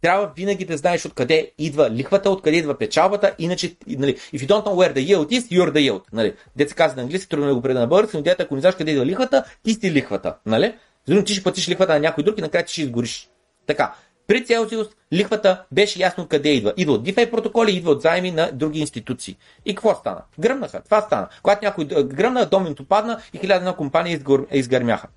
Трябва 0.00 0.32
винаги 0.36 0.64
да 0.64 0.76
знаеш 0.76 1.06
откъде 1.06 1.50
идва 1.58 1.90
лихвата, 1.90 2.30
откъде 2.30 2.56
идва 2.56 2.78
печалбата, 2.78 3.34
иначе, 3.38 3.76
нали, 3.88 4.16
if 4.16 4.38
you 4.38 4.46
don't 4.46 4.64
know 4.64 4.74
where 4.74 4.94
the 4.94 5.14
yield 5.14 5.40
is, 5.40 5.40
you're 5.40 5.72
the 5.72 5.92
yield. 5.92 6.02
Нали. 6.12 6.34
Деца 6.56 6.74
казва 6.74 6.96
на 6.96 7.02
английски, 7.02 7.28
трудно 7.28 7.46
да 7.46 7.54
го 7.54 7.62
преда 7.62 7.80
на 7.80 7.86
български, 7.86 8.16
но 8.16 8.22
дете, 8.22 8.42
ако 8.42 8.54
не 8.54 8.60
знаеш 8.60 8.74
къде 8.74 8.90
идва 8.90 9.06
лихвата, 9.06 9.44
ти 9.62 9.74
си 9.74 9.92
лихвата. 9.92 10.36
Нали? 10.46 10.74
Защото 11.06 11.24
ти 11.24 11.32
ще 11.32 11.42
платиш 11.42 11.68
лихвата 11.68 11.92
на 11.92 12.00
някой 12.00 12.24
друг 12.24 12.38
и 12.38 12.42
накрая 12.42 12.64
ти 12.64 12.72
ще 12.72 12.82
изгориш. 12.82 13.28
Така, 13.66 13.94
при 14.26 14.44
Celsius 14.44 14.88
лихвата 15.12 15.64
беше 15.72 16.00
ясно 16.02 16.26
къде 16.28 16.48
идва. 16.48 16.72
Идва 16.76 16.94
от 16.94 17.06
DeFi 17.06 17.30
протоколи, 17.30 17.72
идва 17.72 17.90
от 17.90 18.02
заеми 18.02 18.30
на 18.30 18.50
други 18.52 18.80
институции. 18.80 19.36
И 19.64 19.74
какво 19.74 19.94
стана? 19.94 20.22
Гръмнаха. 20.38 20.82
Това 20.84 21.00
стана. 21.00 21.28
Когато 21.42 21.64
някой 21.64 21.84
гръмна, 21.84 22.46
доминото 22.46 22.84
падна 22.84 23.20
и 23.32 23.38
хиляда 23.38 23.58
една 23.58 23.76
компания 23.76 24.20
изгърмяха. 24.52 25.08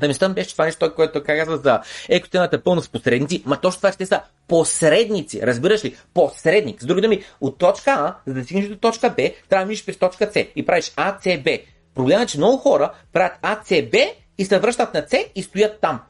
Да 0.00 0.08
мислям 0.08 0.34
беше 0.34 0.52
това 0.52 0.64
нещо, 0.64 0.94
което 0.94 1.12
той 1.12 1.22
казва 1.22 1.56
за 1.56 1.80
екотената 2.08 2.62
пълна 2.62 2.82
с 2.82 2.88
посредници, 2.88 3.42
ма 3.46 3.60
точно 3.60 3.78
това 3.78 3.92
ще 3.92 4.06
са 4.06 4.20
посредници, 4.48 5.42
разбираш 5.42 5.84
ли? 5.84 5.96
Посредник. 6.14 6.82
С 6.82 6.86
други 6.86 7.00
думи, 7.00 7.24
от 7.40 7.58
точка 7.58 7.90
А, 7.90 8.14
за 8.26 8.34
да 8.34 8.44
стигнеш 8.44 8.68
до 8.68 8.76
точка 8.76 9.10
Б, 9.10 9.16
трябва 9.48 9.64
да 9.64 9.66
минеш 9.66 9.86
през 9.86 9.96
точка 9.96 10.30
С 10.32 10.44
и 10.56 10.66
правиш 10.66 10.92
А, 10.96 11.18
С, 11.20 11.38
Б. 11.38 11.50
Проблемът 11.94 12.24
е, 12.24 12.32
че 12.32 12.38
много 12.38 12.56
хора 12.56 12.92
правят 13.12 13.38
А, 13.42 13.60
С, 13.64 13.82
Б 13.82 13.98
и 14.38 14.44
се 14.44 14.58
връщат 14.58 14.94
на 14.94 15.04
С 15.08 15.16
и 15.34 15.42
стоят 15.42 15.80
там. 15.80 16.00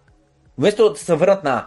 Вместо 0.58 0.90
да 0.90 0.98
се 0.98 1.14
върнат 1.14 1.44
на 1.44 1.50
А. 1.50 1.66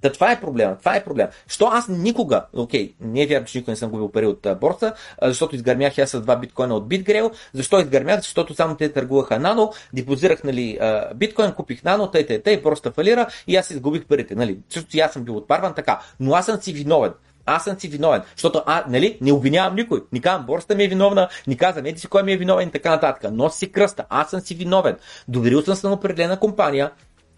Та 0.00 0.12
това 0.12 0.32
е 0.32 0.40
проблема. 0.40 0.76
Това 0.78 0.96
е 0.96 1.04
проблема. 1.04 1.30
Що 1.46 1.66
аз 1.66 1.88
никога, 1.88 2.46
окей, 2.52 2.94
не 3.00 3.22
е 3.22 3.26
вярно, 3.26 3.46
че 3.46 3.58
никога 3.58 3.72
не 3.72 3.76
съм 3.76 3.90
губил 3.90 4.12
пари 4.12 4.26
от 4.26 4.46
борса, 4.60 4.94
защото 5.22 5.54
изгърмях 5.54 5.98
аз 5.98 6.10
с 6.10 6.20
два 6.20 6.36
биткоина 6.36 6.74
от 6.74 6.88
BitGrail. 6.88 7.32
Защо 7.52 7.80
изгърмях? 7.80 8.20
Защото 8.20 8.54
само 8.54 8.76
те 8.76 8.92
търгуваха 8.92 9.38
нано, 9.38 9.72
депозирах 9.92 10.44
нали, 10.44 10.78
биткоин, 11.14 11.52
купих 11.52 11.84
нано, 11.84 12.10
тъй, 12.10 12.26
тъй, 12.26 12.42
тъй, 12.42 12.62
просто 12.62 12.92
фалира 12.92 13.26
и 13.46 13.56
аз 13.56 13.70
изгубих 13.70 14.06
парите. 14.06 14.34
Нали. 14.34 14.58
Също 14.68 14.96
и 14.96 15.00
аз 15.00 15.12
съм 15.12 15.22
бил 15.22 15.36
отпарван 15.36 15.74
така. 15.74 16.00
Но 16.20 16.34
аз 16.34 16.46
съм 16.46 16.62
си 16.62 16.72
виновен. 16.72 17.12
Аз 17.48 17.64
съм 17.64 17.80
си 17.80 17.88
виновен, 17.88 18.22
защото 18.36 18.62
а, 18.66 18.84
нали, 18.88 19.18
не 19.20 19.32
обвинявам 19.32 19.74
никой. 19.74 20.02
Ни 20.12 20.20
казвам, 20.20 20.46
борста 20.46 20.74
ми 20.74 20.84
е 20.84 20.88
виновна, 20.88 21.28
ни 21.46 21.56
казвам, 21.56 21.86
еди 21.86 22.00
си 22.00 22.06
кой 22.06 22.22
ми 22.22 22.32
е 22.32 22.36
виновен 22.36 22.68
и 22.68 22.70
така 22.70 22.90
нататък. 22.90 23.30
Но 23.32 23.50
си 23.50 23.72
кръста, 23.72 24.04
аз 24.10 24.30
съм 24.30 24.40
си 24.40 24.54
виновен. 24.54 24.96
Доверил 25.28 25.62
съм 25.62 25.74
се 25.74 25.86
на 25.86 25.92
определена 25.92 26.40
компания, 26.40 26.90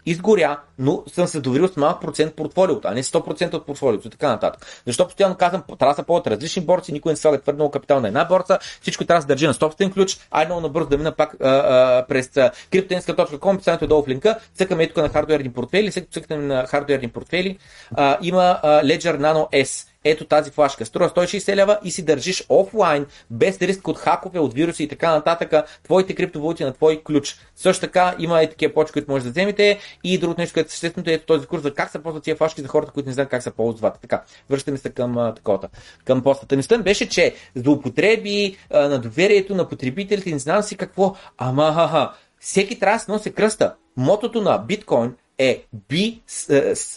изгоря, 0.05 0.59
но 0.79 1.03
съм 1.07 1.27
се 1.27 1.41
доверил 1.41 1.67
с 1.67 1.77
малък 1.77 2.01
процент 2.01 2.35
портфолиото, 2.35 2.87
а 2.87 2.93
не 2.93 3.03
100% 3.03 3.53
от 3.53 3.65
портфолиото 3.65 4.07
и 4.07 4.11
така 4.11 4.27
нататък. 4.27 4.65
Защо 4.87 5.05
постоянно 5.05 5.35
казвам, 5.35 5.63
трябва 5.79 5.93
да 5.93 5.95
са 5.95 6.03
повод 6.03 6.27
различни 6.27 6.61
борци, 6.61 6.91
никой 6.91 7.11
не 7.11 7.15
слага 7.15 7.41
твърде 7.41 7.55
много 7.55 7.71
капитал 7.71 8.01
на 8.01 8.07
една 8.07 8.25
борца, 8.25 8.59
всичко 8.81 9.05
трябва 9.05 9.17
да 9.17 9.21
се 9.21 9.27
държи 9.27 9.47
на 9.47 9.53
собствен 9.53 9.91
ключ. 9.91 10.19
Ай 10.31 10.45
много 10.45 10.61
набързо 10.61 10.89
да 10.89 10.97
мина 10.97 11.11
пак 11.11 11.35
а, 11.41 11.49
а, 11.49 12.05
през 12.07 12.27
cryptotenska.com, 12.27 13.57
писането 13.57 13.85
е 13.85 13.87
долу 13.87 14.03
в 14.03 14.07
линка, 14.07 14.39
цъкаме 14.55 14.87
тук 14.87 14.97
на 14.97 15.09
хардуерни 15.09 15.53
портфели, 15.53 15.91
цъкаме 15.91 16.45
на 16.45 16.67
хардуерни 16.67 17.07
портфели. 17.07 17.57
А, 17.95 18.17
има 18.21 18.59
а, 18.63 18.83
Ledger 18.83 19.17
Nano 19.17 19.65
S 19.65 19.90
ето 20.03 20.25
тази 20.25 20.51
флашка. 20.51 20.85
Струва 20.85 21.09
160 21.09 21.55
лева 21.55 21.79
и 21.83 21.91
си 21.91 22.05
държиш 22.05 22.45
офлайн, 22.49 23.05
без 23.29 23.61
риск 23.61 23.87
от 23.87 23.97
хакове, 23.97 24.39
от 24.39 24.53
вируси 24.53 24.83
и 24.83 24.87
така 24.87 25.11
нататък, 25.11 25.53
твоите 25.83 26.15
криптовалути 26.15 26.63
на 26.63 26.73
твой 26.73 27.01
ключ. 27.03 27.39
Също 27.55 27.81
така 27.81 28.15
има 28.19 28.43
и 28.43 28.49
такива 28.49 28.73
почки, 28.73 28.93
които 28.93 29.11
може 29.11 29.23
да 29.23 29.31
вземете 29.31 29.79
и 30.03 30.17
другото 30.17 30.41
нещо, 30.41 30.53
което 30.53 30.67
е 30.67 30.69
същественото 30.69 31.09
е 31.09 31.17
този 31.17 31.47
курс 31.47 31.61
за 31.61 31.73
как 31.73 31.91
се 31.91 32.03
ползват 32.03 32.23
тези 32.23 32.37
флашки 32.37 32.61
за 32.61 32.67
хората, 32.67 32.91
които 32.91 33.09
не 33.09 33.13
знаят 33.13 33.29
как 33.29 33.43
се 33.43 33.51
ползват. 33.51 33.99
Така, 34.01 34.23
връщаме 34.49 34.77
се 34.77 34.89
към 34.89 35.33
такова. 35.35 35.69
Към 36.05 36.23
постата. 36.23 36.55
Мислята 36.57 36.83
беше, 36.83 37.09
че 37.09 37.35
злоупотреби 37.55 38.57
на 38.71 38.99
доверието 38.99 39.55
на 39.55 39.69
потребителите, 39.69 40.31
не 40.31 40.39
знам 40.39 40.63
си 40.63 40.77
какво, 40.77 41.15
ама 41.37 41.73
ха, 41.73 42.13
всеки 42.39 42.79
трябва 42.79 43.05
да 43.07 43.13
носи 43.13 43.33
кръста. 43.33 43.75
Мотото 43.97 44.41
на 44.41 44.57
биткоин 44.57 45.15
е 45.37 45.63
be, 45.91 46.19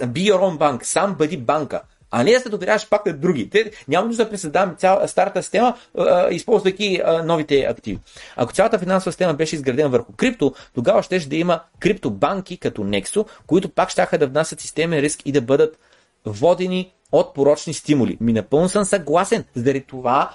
be 0.05 0.31
your 0.31 0.39
own 0.39 0.59
bank, 0.59 0.83
сам 0.83 1.15
бъди 1.15 1.37
банка 1.37 1.83
а 2.17 2.25
не 2.25 2.33
да 2.33 2.41
се 2.41 2.49
доверяваш 2.49 2.89
пак 2.89 3.07
на 3.07 3.13
други. 3.13 3.51
Те, 3.51 3.71
няма 3.89 4.07
нужда 4.07 4.25
да 4.25 4.31
пресъздаваме 4.31 4.75
цяла 4.75 5.09
старата 5.09 5.43
система, 5.43 5.77
а, 5.99 6.31
използвайки 6.31 7.01
а, 7.05 7.23
новите 7.23 7.61
активи. 7.61 7.99
Ако 8.37 8.53
цялата 8.53 8.79
финансова 8.79 9.13
система 9.13 9.35
беше 9.35 9.57
изградена 9.57 9.89
върху 9.89 10.13
крипто, 10.13 10.55
тогава 10.75 11.03
ще 11.03 11.19
да 11.19 11.37
има 11.37 11.61
криптобанки 11.79 12.57
като 12.57 12.83
Nexo, 12.83 13.27
които 13.47 13.69
пак 13.69 13.91
ще 13.91 14.19
да 14.19 14.27
внасят 14.27 14.61
системен 14.61 15.01
риск 15.01 15.21
и 15.25 15.33
да 15.33 15.41
бъдат 15.41 15.79
водени 16.27 16.93
от 17.13 17.35
порочни 17.35 17.75
стимули. 17.75 18.19
Ми 18.21 18.33
напълно 18.33 18.69
съм 18.69 18.85
съгласен. 18.85 19.45
Заради 19.55 19.81
това 19.81 20.31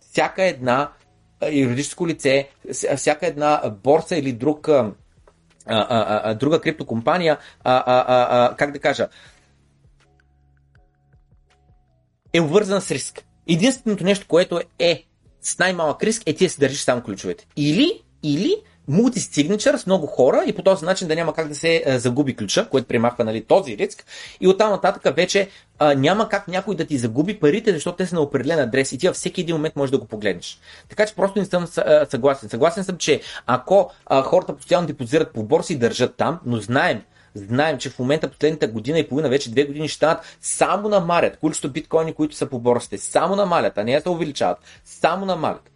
всяка 0.00 0.44
една 0.44 0.88
юридическо 1.52 2.08
лице, 2.08 2.48
всяка 2.96 3.26
една 3.26 3.62
борса 3.82 4.16
или 4.16 4.32
друг, 4.32 4.68
а, 4.68 4.92
а, 5.66 6.20
а, 6.30 6.34
друга 6.34 6.60
криптокомпания, 6.60 7.38
а, 7.64 7.82
а, 7.86 8.04
а, 8.06 8.56
как 8.56 8.72
да 8.72 8.78
кажа, 8.78 9.08
е 12.32 12.40
обвързан 12.40 12.80
с 12.80 12.90
риск. 12.90 13.24
Единственото 13.48 14.04
нещо, 14.04 14.26
което 14.28 14.60
е 14.78 15.04
с 15.42 15.58
най-малък 15.58 16.02
риск 16.02 16.22
е 16.26 16.34
ти 16.34 16.44
да 16.44 16.50
си 16.50 16.60
държиш 16.60 16.80
само 16.80 17.02
ключовете. 17.02 17.46
Или, 17.56 18.02
или 18.22 18.56
мултистигничър 18.88 19.76
с 19.76 19.86
много 19.86 20.06
хора 20.06 20.42
и 20.46 20.52
по 20.52 20.62
този 20.62 20.84
начин 20.84 21.08
да 21.08 21.14
няма 21.14 21.34
как 21.34 21.48
да 21.48 21.54
се 21.54 21.84
а, 21.86 21.98
загуби 21.98 22.36
ключа, 22.36 22.68
което 22.68 22.88
премахва 22.88 23.24
нали, 23.24 23.44
този 23.44 23.78
риск. 23.78 24.04
И 24.40 24.48
оттам 24.48 24.70
нататък 24.70 25.16
вече 25.16 25.48
а, 25.78 25.94
няма 25.94 26.28
как 26.28 26.48
някой 26.48 26.76
да 26.76 26.84
ти 26.84 26.98
загуби 26.98 27.40
парите, 27.40 27.72
защото 27.72 27.96
те 27.96 28.06
са 28.06 28.14
на 28.14 28.20
определен 28.20 28.58
адрес 28.58 28.92
и 28.92 28.98
ти 28.98 29.08
във 29.08 29.16
всеки 29.16 29.40
един 29.40 29.56
момент 29.56 29.76
можеш 29.76 29.90
да 29.90 29.98
го 29.98 30.06
погледнеш. 30.06 30.58
Така 30.88 31.06
че 31.06 31.14
просто 31.14 31.38
не 31.38 31.44
съм 31.44 31.66
а, 31.76 32.06
съгласен. 32.10 32.48
Съгласен 32.48 32.84
съм, 32.84 32.96
че 32.96 33.20
ако 33.46 33.90
а, 34.06 34.22
хората 34.22 34.56
постоянно 34.56 34.86
депозират 34.86 35.32
по 35.32 35.42
борси 35.42 35.72
и 35.72 35.76
държат 35.76 36.14
там, 36.16 36.40
но 36.46 36.56
знаем, 36.56 37.02
Знаем, 37.34 37.78
че 37.78 37.90
в 37.90 37.98
момента 37.98 38.30
последната 38.30 38.68
година 38.68 38.98
и 38.98 39.08
половина, 39.08 39.28
вече 39.28 39.50
две 39.50 39.64
години 39.64 39.88
станат, 39.88 40.38
само 40.40 40.88
намалят 40.88 41.36
количество 41.36 41.68
биткоини, 41.68 42.12
които 42.12 42.36
са 42.36 42.46
по 42.46 42.58
борсите. 42.58 42.98
Само 42.98 43.36
намалят, 43.36 43.78
а 43.78 43.84
не 43.84 44.00
се 44.00 44.08
увеличават. 44.08 44.58
Само 44.84 45.26
намалят. 45.26 45.70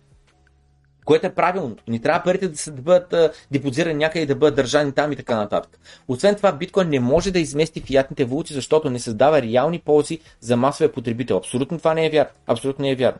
Което 1.05 1.27
е 1.27 1.35
правилното. 1.35 1.83
Ни 1.89 2.01
трябва 2.01 2.23
парите 2.25 2.49
да, 2.49 2.57
се, 2.57 2.71
да 2.71 2.83
бъдат 2.83 3.47
депозирани 3.51 3.95
някъде 3.95 4.23
и 4.23 4.27
да 4.27 4.35
бъдат 4.35 4.55
държани 4.55 4.93
там 4.93 5.13
и 5.13 5.17
така 5.17 5.37
нататък. 5.37 5.79
Освен 6.09 6.35
това, 6.35 6.53
биткоин 6.53 6.89
не 6.89 7.01
може 7.01 7.31
да 7.31 7.39
измести 7.39 7.81
фиатните 7.81 8.25
валути, 8.25 8.55
защото 8.55 8.91
не 8.91 8.99
създава 8.99 9.43
реални 9.43 9.79
ползи 9.79 10.21
за 10.41 10.57
масовия 10.57 10.93
потребител. 10.93 11.37
Абсолютно 11.37 11.79
това 11.79 11.95
не 11.95 12.07
е 12.07 12.11
вярно. 12.11 12.31
Абсолютно 12.47 12.83
не 12.83 12.91
е 12.91 12.97
вярно. 12.97 13.19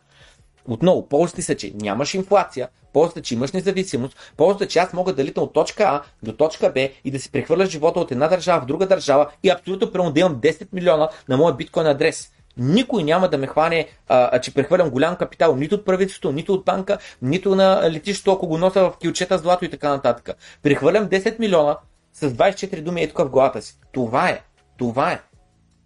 Отново, 0.69 1.09
ползите 1.09 1.43
са, 1.43 1.55
че 1.55 1.73
нямаш 1.75 2.15
инфлация, 2.15 2.69
ползата, 2.93 3.23
че 3.23 3.35
имаш 3.35 3.53
независимост, 3.53 4.33
ползата, 4.37 4.69
че 4.69 4.79
аз 4.79 4.93
мога 4.93 5.13
да 5.13 5.25
литам 5.25 5.45
от 5.45 5.53
точка 5.53 5.85
А 5.85 6.03
до 6.23 6.33
точка 6.33 6.73
Б 6.73 6.89
и 7.05 7.11
да 7.11 7.19
си 7.21 7.33
прехвърля 7.33 7.67
живота 7.67 8.01
от 8.01 8.13
една 8.13 8.29
държава 8.29 8.61
в 8.61 8.67
друга 8.67 8.87
държава 8.87 9.31
и 9.43 9.51
абсолютно 9.51 9.93
прямо 9.93 10.13
да 10.13 10.21
имам 10.21 10.37
10 10.37 10.69
милиона 10.73 11.09
на 11.29 11.37
моя 11.37 11.55
биткоин 11.55 11.87
адрес. 11.87 12.31
Никой 12.57 13.03
няма 13.03 13.29
да 13.29 13.39
ме 13.39 13.47
хване, 13.47 13.89
а, 14.09 14.41
че 14.41 14.55
прехвърлям 14.55 14.91
голям 14.91 15.17
капитал 15.17 15.57
нито 15.57 15.75
от 15.75 15.85
правителството, 15.85 16.33
нито 16.33 16.55
от 16.55 16.65
банка, 16.65 16.99
нито 17.23 17.55
на 17.55 17.91
летището, 17.91 18.33
ако 18.33 18.47
го 18.47 18.59
нося 18.59 18.81
в 18.81 18.99
килчета 19.01 19.39
злато 19.39 19.65
и 19.65 19.71
така 19.71 19.89
нататък. 19.89 20.37
Прехвърлям 20.63 21.09
10 21.09 21.39
милиона 21.39 21.79
с 22.13 22.31
24 22.31 22.83
думи 22.83 23.03
е 23.03 23.09
тук 23.09 23.19
в 23.19 23.31
главата 23.31 23.63
си. 23.63 23.79
Това 23.93 24.29
е. 24.29 24.43
Това 24.79 25.13
е. 25.13 25.21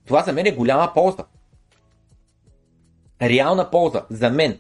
Това 0.06 0.22
за 0.22 0.32
мен 0.32 0.46
е 0.46 0.52
голяма 0.52 0.92
полза. 0.94 1.24
Реална 3.22 3.70
полза 3.70 4.02
за 4.10 4.30
мен. 4.30 4.59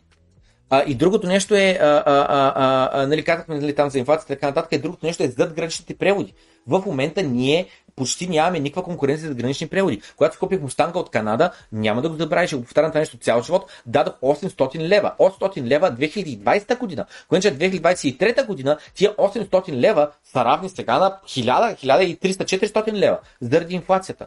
А, 0.70 0.84
и 0.86 0.94
другото 0.94 1.26
нещо 1.26 1.54
е, 1.54 1.78
а, 1.80 2.02
а, 2.06 2.26
а, 2.26 2.90
а, 2.92 3.06
нали, 3.06 3.24
казахме 3.24 3.60
нали, 3.60 3.74
там 3.74 3.90
за 3.90 3.98
инфлацията 3.98 4.32
и 4.32 4.36
така 4.36 4.46
нататък, 4.46 4.72
и 4.72 4.78
другото 4.78 5.06
нещо 5.06 5.22
е 5.22 5.28
зад 5.28 5.54
граничните 5.54 5.94
преводи. 5.94 6.34
В 6.66 6.82
момента 6.86 7.22
ние 7.22 7.66
почти 7.96 8.28
нямаме 8.28 8.60
никаква 8.60 8.82
конкуренция 8.82 9.28
за 9.28 9.34
гранични 9.34 9.66
преводи. 9.66 10.00
Когато 10.16 10.38
купих 10.38 10.60
Мустанга 10.60 10.98
от 10.98 11.10
Канада, 11.10 11.50
няма 11.72 12.02
да 12.02 12.08
го 12.08 12.16
забравя, 12.16 12.46
ще 12.46 12.56
го 12.56 12.62
повтарям 12.62 12.90
това 12.90 13.00
нещо 13.00 13.18
цял 13.18 13.42
живот, 13.42 13.70
дадох 13.86 14.14
800 14.22 14.78
лева. 14.78 15.12
800 15.18 15.62
лева 15.62 15.92
2020 15.92 16.78
година. 16.78 17.06
Когато 17.28 17.48
2023 17.48 18.46
година 18.46 18.78
тия 18.94 19.16
800 19.16 19.72
лева 19.72 20.10
са 20.24 20.44
равни 20.44 20.68
сега 20.68 20.98
на 20.98 21.18
1000, 21.26 21.76
1300, 22.20 22.44
400 22.44 22.92
лева 22.92 23.18
заради 23.40 23.74
инфлацията. 23.74 24.26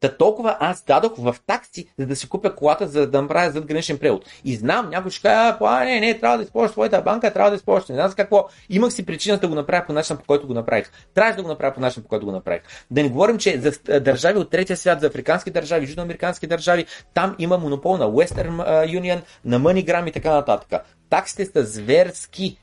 Та 0.00 0.16
толкова 0.16 0.56
аз 0.60 0.84
дадох 0.84 1.12
в 1.18 1.36
такси, 1.46 1.92
за 1.98 2.06
да 2.06 2.16
си 2.16 2.28
купя 2.28 2.54
колата, 2.54 2.88
за 2.88 3.06
да 3.06 3.22
направя 3.22 3.50
зад 3.50 3.66
граничен 3.66 3.98
превод. 3.98 4.24
И 4.44 4.56
знам, 4.56 4.90
някой 4.90 5.10
ще 5.10 5.22
каже, 5.22 5.56
а, 5.60 5.84
не, 5.84 6.00
не, 6.00 6.18
трябва 6.18 6.36
да 6.36 6.44
използваш 6.44 6.70
своята 6.70 7.02
банка, 7.02 7.32
трябва 7.32 7.50
да 7.50 7.56
използваш. 7.56 7.88
Не 7.88 7.94
знам 7.94 8.12
какво. 8.16 8.48
Имах 8.68 8.92
си 8.92 9.06
причина 9.06 9.38
да 9.38 9.48
го 9.48 9.54
направя 9.54 9.86
по 9.86 9.92
начин, 9.92 10.16
по 10.16 10.24
който 10.24 10.46
го 10.46 10.54
направих. 10.54 10.90
Трябваше 11.14 11.36
да 11.36 11.42
го 11.42 11.48
направя 11.48 11.74
по 11.74 11.80
начин, 11.80 12.02
по 12.02 12.08
който 12.08 12.26
го 12.26 12.32
направих. 12.32 12.62
Да 12.90 13.02
не 13.02 13.08
говорим, 13.08 13.38
че 13.38 13.60
за 13.60 14.00
държави 14.00 14.38
от 14.38 14.50
третия 14.50 14.76
свят, 14.76 15.00
за 15.00 15.06
африкански 15.06 15.50
държави, 15.50 15.86
южноамерикански 15.86 16.46
държави, 16.46 16.86
там 17.14 17.36
има 17.38 17.58
монопол 17.58 17.96
на 17.96 18.06
Western 18.06 18.86
Union, 18.86 19.20
на 19.44 19.60
MoneyGram 19.60 20.08
и 20.08 20.12
така 20.12 20.30
нататък. 20.30 20.82
Таксите 21.10 21.44
са 21.44 21.64
зверски 21.64 22.58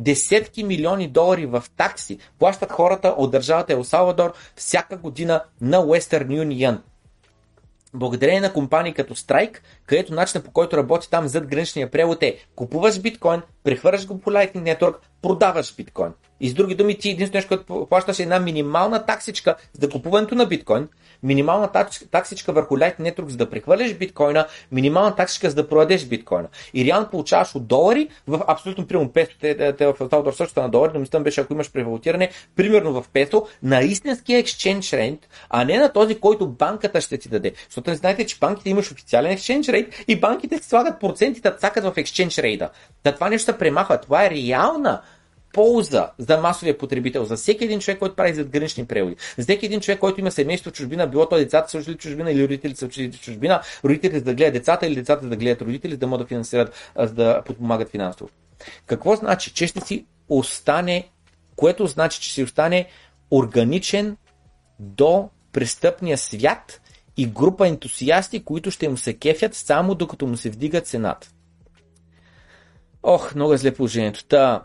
десетки 0.00 0.64
милиони 0.64 1.08
долари 1.08 1.46
в 1.46 1.64
такси 1.76 2.18
плащат 2.38 2.72
хората 2.72 3.08
от 3.08 3.30
държавата 3.30 3.72
Ел 3.72 3.84
Салвадор 3.84 4.32
всяка 4.56 4.96
година 4.96 5.44
на 5.60 5.78
Western 5.78 6.26
Union. 6.26 6.78
Благодарение 7.94 8.40
на 8.40 8.52
компании 8.52 8.94
като 8.94 9.14
Strike, 9.14 9.58
където 9.86 10.14
начинът 10.14 10.44
по 10.44 10.50
който 10.50 10.76
работи 10.76 11.10
там 11.10 11.28
зад 11.28 11.46
граничния 11.46 11.90
превод 11.90 12.22
е 12.22 12.44
купуваш 12.56 13.00
биткоин, 13.00 13.42
прехвърляш 13.64 14.06
го 14.06 14.20
по 14.20 14.30
Lightning 14.30 14.78
Network, 14.78 14.96
продаваш 15.22 15.74
биткоин. 15.76 16.12
И 16.40 16.48
с 16.48 16.54
други 16.54 16.74
думи, 16.74 16.98
ти 16.98 17.10
единствено 17.10 17.38
нещо, 17.38 17.48
което 17.48 17.86
плащаш 17.86 18.18
е 18.18 18.22
една 18.22 18.38
минимална 18.38 19.06
таксичка 19.06 19.56
за 19.80 19.88
купуването 19.88 20.34
на 20.34 20.46
биткоин, 20.46 20.88
минимална 21.22 21.68
таксичка 22.10 22.52
върху 22.52 22.76
Lightning 22.76 23.14
Network 23.14 23.28
за 23.28 23.36
да 23.36 23.50
прехвърляш 23.50 23.94
биткоина, 23.94 24.46
минимална 24.72 25.16
таксичка 25.16 25.48
за 25.48 25.56
да 25.56 25.68
продадеш 25.68 26.04
биткоина. 26.04 26.48
И 26.74 26.84
реално 26.84 27.08
получаваш 27.08 27.54
от 27.54 27.66
долари 27.66 28.08
в 28.26 28.44
абсолютно 28.46 28.86
примерно 28.86 29.12
песо, 29.12 29.32
те, 29.40 29.72
те, 29.76 29.86
в 29.86 30.32
също 30.32 30.60
на 30.60 30.68
долари, 30.68 30.90
но 30.94 31.00
мислям 31.00 31.22
беше 31.22 31.40
ако 31.40 31.52
имаш 31.52 31.72
превалутиране, 31.72 32.30
примерно 32.56 32.92
в 32.92 33.04
песо, 33.12 33.46
на 33.62 33.82
истинския 33.82 34.44
exchange 34.44 34.80
rate, 34.80 35.24
а 35.50 35.64
не 35.64 35.78
на 35.78 35.92
този, 35.92 36.20
който 36.20 36.48
банката 36.48 37.00
ще 37.00 37.18
ти 37.18 37.28
даде. 37.28 37.52
Защото 37.68 37.90
не 37.90 37.96
знаете, 37.96 38.26
че 38.26 38.38
банките 38.38 38.70
имаш 38.70 38.92
официален 38.92 39.36
exchange 39.36 39.62
rate 39.62 40.04
и 40.08 40.20
банките 40.20 40.58
слагат 40.62 41.00
процентите, 41.00 41.52
цакат 41.58 41.84
в 41.84 41.92
exchange 41.96 42.42
rate. 42.42 42.68
Да 43.04 43.14
това 43.14 43.28
нещо 43.28 43.58
премахва. 43.58 44.00
Това 44.00 44.24
е 44.24 44.30
реална 44.30 45.02
полза 45.52 46.10
за 46.18 46.40
масовия 46.40 46.78
потребител, 46.78 47.24
за 47.24 47.36
всеки 47.36 47.64
един 47.64 47.80
човек, 47.80 47.98
който 47.98 48.16
прави 48.16 48.34
задгранични 48.34 48.86
преводи, 48.86 49.16
за 49.38 49.42
всеки 49.42 49.66
един 49.66 49.80
човек, 49.80 49.98
който 49.98 50.20
има 50.20 50.30
семейство 50.30 50.70
в 50.70 50.72
чужбина, 50.72 51.06
било 51.06 51.28
то 51.28 51.36
децата 51.36 51.70
са 51.70 51.78
учили 51.78 51.96
чужбина 51.96 52.32
или 52.32 52.42
родителите 52.42 52.78
са 52.78 52.86
учили 52.86 53.12
чужбина, 53.12 53.60
родителите 53.84 54.20
да 54.20 54.34
гледат 54.34 54.52
децата 54.52 54.86
или 54.86 54.94
децата 54.94 55.26
да 55.26 55.36
гледат 55.36 55.62
родители, 55.62 55.96
да 55.96 56.06
могат 56.06 56.24
да 56.24 56.28
финансират, 56.28 56.92
за 56.96 57.14
да 57.14 57.42
подпомагат 57.46 57.90
финансово. 57.90 58.30
Какво 58.86 59.16
значи? 59.16 59.52
Че 59.54 59.66
ще 59.66 59.80
си 59.80 60.06
остане, 60.28 61.08
което 61.56 61.86
значи, 61.86 62.20
че 62.20 62.32
си 62.32 62.42
остане 62.42 62.86
органичен 63.30 64.16
до 64.78 65.28
престъпния 65.52 66.18
свят 66.18 66.80
и 67.16 67.26
група 67.26 67.68
ентусиасти, 67.68 68.44
които 68.44 68.70
ще 68.70 68.88
му 68.88 68.96
се 68.96 69.14
кефят 69.14 69.54
само 69.54 69.94
докато 69.94 70.26
му 70.26 70.36
се 70.36 70.50
вдига 70.50 70.80
цената. 70.80 71.30
Ох, 73.02 73.34
много 73.34 73.52
е 73.52 73.56
зле 73.56 73.74
положението. 73.74 74.24
Та, 74.24 74.64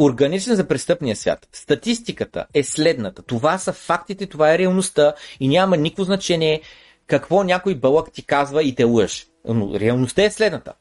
органичен 0.00 0.56
за 0.56 0.68
престъпния 0.68 1.16
свят. 1.16 1.48
Статистиката 1.52 2.46
е 2.54 2.62
следната. 2.62 3.22
Това 3.22 3.58
са 3.58 3.72
фактите, 3.72 4.26
това 4.26 4.54
е 4.54 4.58
реалността 4.58 5.14
и 5.40 5.48
няма 5.48 5.76
никакво 5.76 6.04
значение 6.04 6.60
какво 7.06 7.42
някой 7.42 7.74
бълък 7.74 8.12
ти 8.12 8.26
казва 8.26 8.62
и 8.62 8.74
те 8.74 8.84
лъж. 8.84 9.26
Но 9.44 9.80
реалността 9.80 10.24
е 10.24 10.30
следната. 10.30 10.72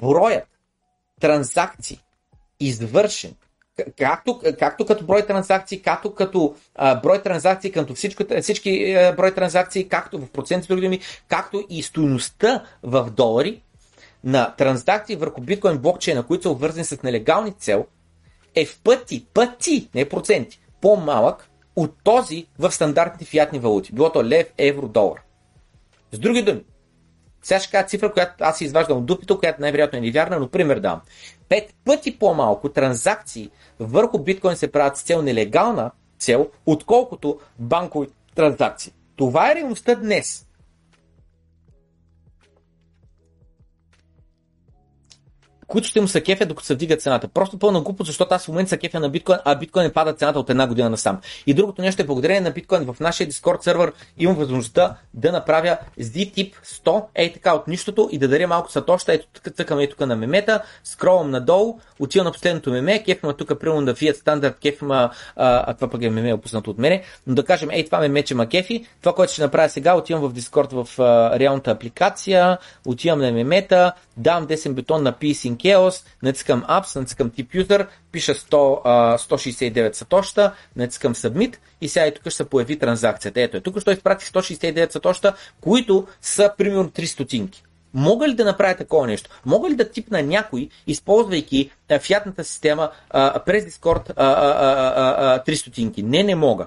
Броят 0.00 0.44
транзакции, 1.20 2.00
извършен, 2.60 3.34
както, 3.98 4.40
както 4.58 4.86
като 4.86 5.04
брой 5.04 5.26
транзакции, 5.26 5.82
както 5.82 6.14
като 6.14 6.54
а, 6.74 7.00
брой 7.00 7.22
транзакции, 7.22 7.72
като 7.72 7.94
всичко, 7.94 8.24
всички 8.40 8.92
а, 8.92 9.12
брой 9.12 9.34
транзакции, 9.34 9.88
както 9.88 10.18
в 10.18 10.30
проценти, 10.30 10.68
други 10.68 10.82
думи, 10.82 11.00
както 11.28 11.64
и 11.68 11.82
стоеността 11.82 12.64
в 12.82 13.10
долари, 13.10 13.62
на 14.26 14.54
транзакции 14.56 15.16
върху 15.16 15.40
биткоин 15.40 15.78
блокчейна, 15.78 16.26
които 16.26 16.42
са 16.42 16.50
обвързани 16.50 16.84
с 16.84 17.02
нелегални 17.02 17.52
цел, 17.52 17.86
е 18.54 18.66
в 18.66 18.80
пъти, 18.84 19.26
пъти, 19.34 19.88
не 19.94 20.08
проценти, 20.08 20.60
по-малък 20.80 21.50
от 21.76 21.94
този 22.04 22.46
в 22.58 22.72
стандартни 22.72 23.26
фиатни 23.26 23.58
валути. 23.58 23.92
Било 23.92 24.12
то 24.12 24.24
лев, 24.24 24.52
евро, 24.58 24.88
долар. 24.88 25.20
С 26.12 26.18
други 26.18 26.42
думи, 26.42 26.64
сега 27.42 27.60
ще 27.60 27.70
кажа 27.70 27.86
цифра, 27.86 28.12
която 28.12 28.34
аз 28.40 28.60
изваждам 28.60 28.98
от 28.98 29.06
дупито, 29.06 29.38
която 29.38 29.60
най-вероятно 29.60 29.98
е 29.98 30.02
невярна, 30.02 30.38
но 30.38 30.48
пример 30.48 30.78
дам. 30.78 31.00
Пет 31.48 31.74
пъти 31.84 32.18
по-малко 32.18 32.68
транзакции 32.68 33.50
върху 33.80 34.18
биткоин 34.18 34.56
се 34.56 34.72
правят 34.72 34.96
с 34.96 35.02
цел 35.02 35.22
нелегална 35.22 35.90
цел, 36.18 36.50
отколкото 36.66 37.40
банкови 37.58 38.08
транзакции. 38.34 38.92
Това 39.16 39.52
е 39.52 39.54
реалността 39.54 39.94
днес. 39.94 40.45
Които 45.66 45.88
ще 45.88 46.00
му 46.00 46.08
се 46.08 46.20
кефят 46.20 46.48
докато 46.48 46.66
се 46.66 46.74
вдига 46.74 46.96
цената. 46.96 47.28
Просто 47.28 47.58
пълна 47.58 47.80
глупост, 47.80 48.06
защото 48.06 48.34
аз 48.34 48.44
в 48.44 48.48
момента 48.48 48.68
се 48.68 48.78
кефя 48.78 49.00
на 49.00 49.08
биткоин, 49.08 49.38
а 49.44 49.54
биткоин 49.54 49.90
пада 49.90 50.12
цената 50.12 50.38
от 50.38 50.50
една 50.50 50.66
година 50.66 50.90
насам. 50.90 51.18
И 51.46 51.54
другото 51.54 51.82
нещо 51.82 52.02
е 52.02 52.04
благодарение 52.04 52.40
на 52.40 52.50
биткоин 52.50 52.84
в 52.84 53.00
нашия 53.00 53.28
Discord 53.28 53.62
сервер 53.62 53.92
имам 54.18 54.36
възможността 54.36 54.96
да 55.14 55.32
направя 55.32 55.78
Z-тип 56.00 56.54
100, 56.64 57.04
ей 57.14 57.32
така 57.32 57.54
от 57.54 57.68
нищото 57.68 58.08
и 58.12 58.18
да 58.18 58.28
даря 58.28 58.48
малко 58.48 58.72
сатоща, 58.72 59.12
ето 59.12 59.26
тук 59.32 59.54
цъкам 59.56 59.78
ей 59.78 59.88
тук 59.88 60.00
на 60.00 60.16
мемета, 60.16 60.62
скролвам 60.84 61.30
надолу, 61.30 61.78
отивам 61.98 62.24
на 62.24 62.32
последното 62.32 62.70
меме, 62.70 63.02
кефма 63.02 63.32
тук 63.32 63.60
примерно 63.60 63.80
на 63.80 63.94
Fiat 63.94 64.16
Standard, 64.16 64.54
кефма, 64.60 65.10
а, 65.36 65.64
а 65.70 65.74
това 65.74 65.88
пък 65.88 66.02
е 66.02 66.10
меме 66.10 66.34
опуснато 66.34 66.70
от 66.70 66.78
мене, 66.78 67.02
но 67.26 67.34
да 67.34 67.44
кажем, 67.44 67.70
ей 67.70 67.84
това 67.84 67.98
меме, 67.98 68.22
че 68.22 68.34
ма 68.34 68.46
кефи, 68.46 68.86
това, 69.00 69.14
което 69.14 69.32
ще 69.32 69.42
направя 69.42 69.68
сега, 69.68 69.96
отивам 69.96 70.28
в 70.28 70.34
Discord 70.34 70.84
в 70.84 71.00
а, 71.00 71.38
реалната 71.38 71.70
апликация, 71.70 72.58
отивам 72.86 73.18
на 73.18 73.32
мемета, 73.32 73.92
давам 74.16 74.46
10 74.46 74.72
бетон 74.72 75.02
на 75.02 75.12
Peace 75.12 75.55
in 75.56 75.76
Chaos, 75.76 76.04
натискам 76.22 76.64
Apps, 76.68 76.96
натискам 76.96 77.30
Tip 77.30 77.64
User, 77.64 77.86
пиша 78.12 78.34
100, 78.34 78.80
а, 78.84 79.18
169 79.18 79.94
сатоща, 79.94 80.52
натискам 80.76 81.14
Submit 81.14 81.56
и 81.80 81.88
сега 81.88 82.06
и 82.06 82.14
тук 82.14 82.22
ще 82.22 82.30
се 82.30 82.44
появи 82.44 82.78
транзакцията. 82.78 83.40
Ето 83.40 83.56
е, 83.56 83.60
тук 83.60 83.80
ще 83.80 83.90
изпрати 83.90 84.24
169 84.24 84.92
сатоща, 84.92 85.34
които 85.60 86.06
са 86.20 86.52
примерно 86.58 86.90
3 86.90 87.04
стотинки. 87.04 87.62
Мога 87.94 88.28
ли 88.28 88.34
да 88.34 88.44
направя 88.44 88.74
такова 88.74 89.06
нещо? 89.06 89.30
Мога 89.46 89.70
ли 89.70 89.74
да 89.74 89.90
типна 89.90 90.22
някой, 90.22 90.68
използвайки 90.86 91.70
фиатната 92.00 92.44
система 92.44 92.90
а, 93.10 93.40
през 93.46 93.64
Discord 93.64 94.10
а, 94.10 94.24
а, 94.24 94.50
а, 94.96 95.34
а, 95.34 95.44
3 95.44 95.54
стотинки? 95.54 96.02
Не, 96.02 96.22
не 96.22 96.34
мога. 96.34 96.66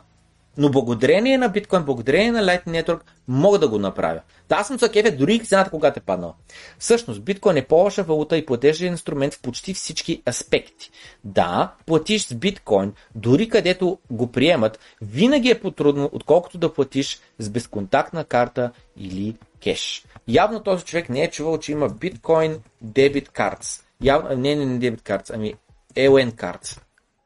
Но 0.58 0.72
благодарение 0.72 1.38
на 1.38 1.50
биткоин, 1.50 1.84
благодарение 1.84 2.32
на 2.32 2.44
Lightning 2.44 2.84
Network, 2.84 3.02
мога 3.28 3.60
да 3.60 3.68
го 3.68 3.80
направя. 3.80 4.22
Да, 4.50 4.56
аз 4.56 4.68
съм 4.68 4.80
за 4.80 4.92
кефе 4.92 5.12
дори 5.12 5.36
и 5.36 5.40
цената, 5.40 5.70
когато 5.70 6.00
е 6.00 6.04
паднала. 6.04 6.34
Всъщност, 6.80 7.22
биткоин 7.22 7.58
е 7.58 7.66
по-лоша 7.66 8.04
валута 8.04 8.38
и 8.38 8.46
платежен 8.46 8.88
инструмент 8.88 9.34
в 9.34 9.42
почти 9.42 9.74
всички 9.74 10.22
аспекти. 10.28 10.92
Да, 11.24 11.74
платиш 11.86 12.26
с 12.26 12.34
биткоин, 12.34 12.94
дори 13.16 13.50
където 13.50 13.98
го 14.12 14.32
приемат, 14.32 14.80
винаги 15.02 15.50
е 15.50 15.60
по-трудно, 15.60 16.10
отколкото 16.14 16.58
да 16.58 16.74
платиш 16.74 17.20
с 17.40 17.50
безконтактна 17.50 18.24
карта 18.24 18.72
или 18.98 19.36
кеш. 19.64 20.06
Явно 20.28 20.64
този 20.64 20.86
човек 20.86 21.10
не 21.10 21.24
е 21.24 21.32
чувал, 21.32 21.58
че 21.60 21.72
има 21.72 21.90
биткоин 21.90 22.60
дебит 22.82 23.30
картс. 23.30 23.84
Явно, 24.04 24.30
не, 24.30 24.56
не, 24.56 24.66
не 24.66 24.80
дебит 24.80 25.02
картс, 25.02 25.32
ами 25.32 25.54
LN 25.96 26.36
картс. 26.36 26.80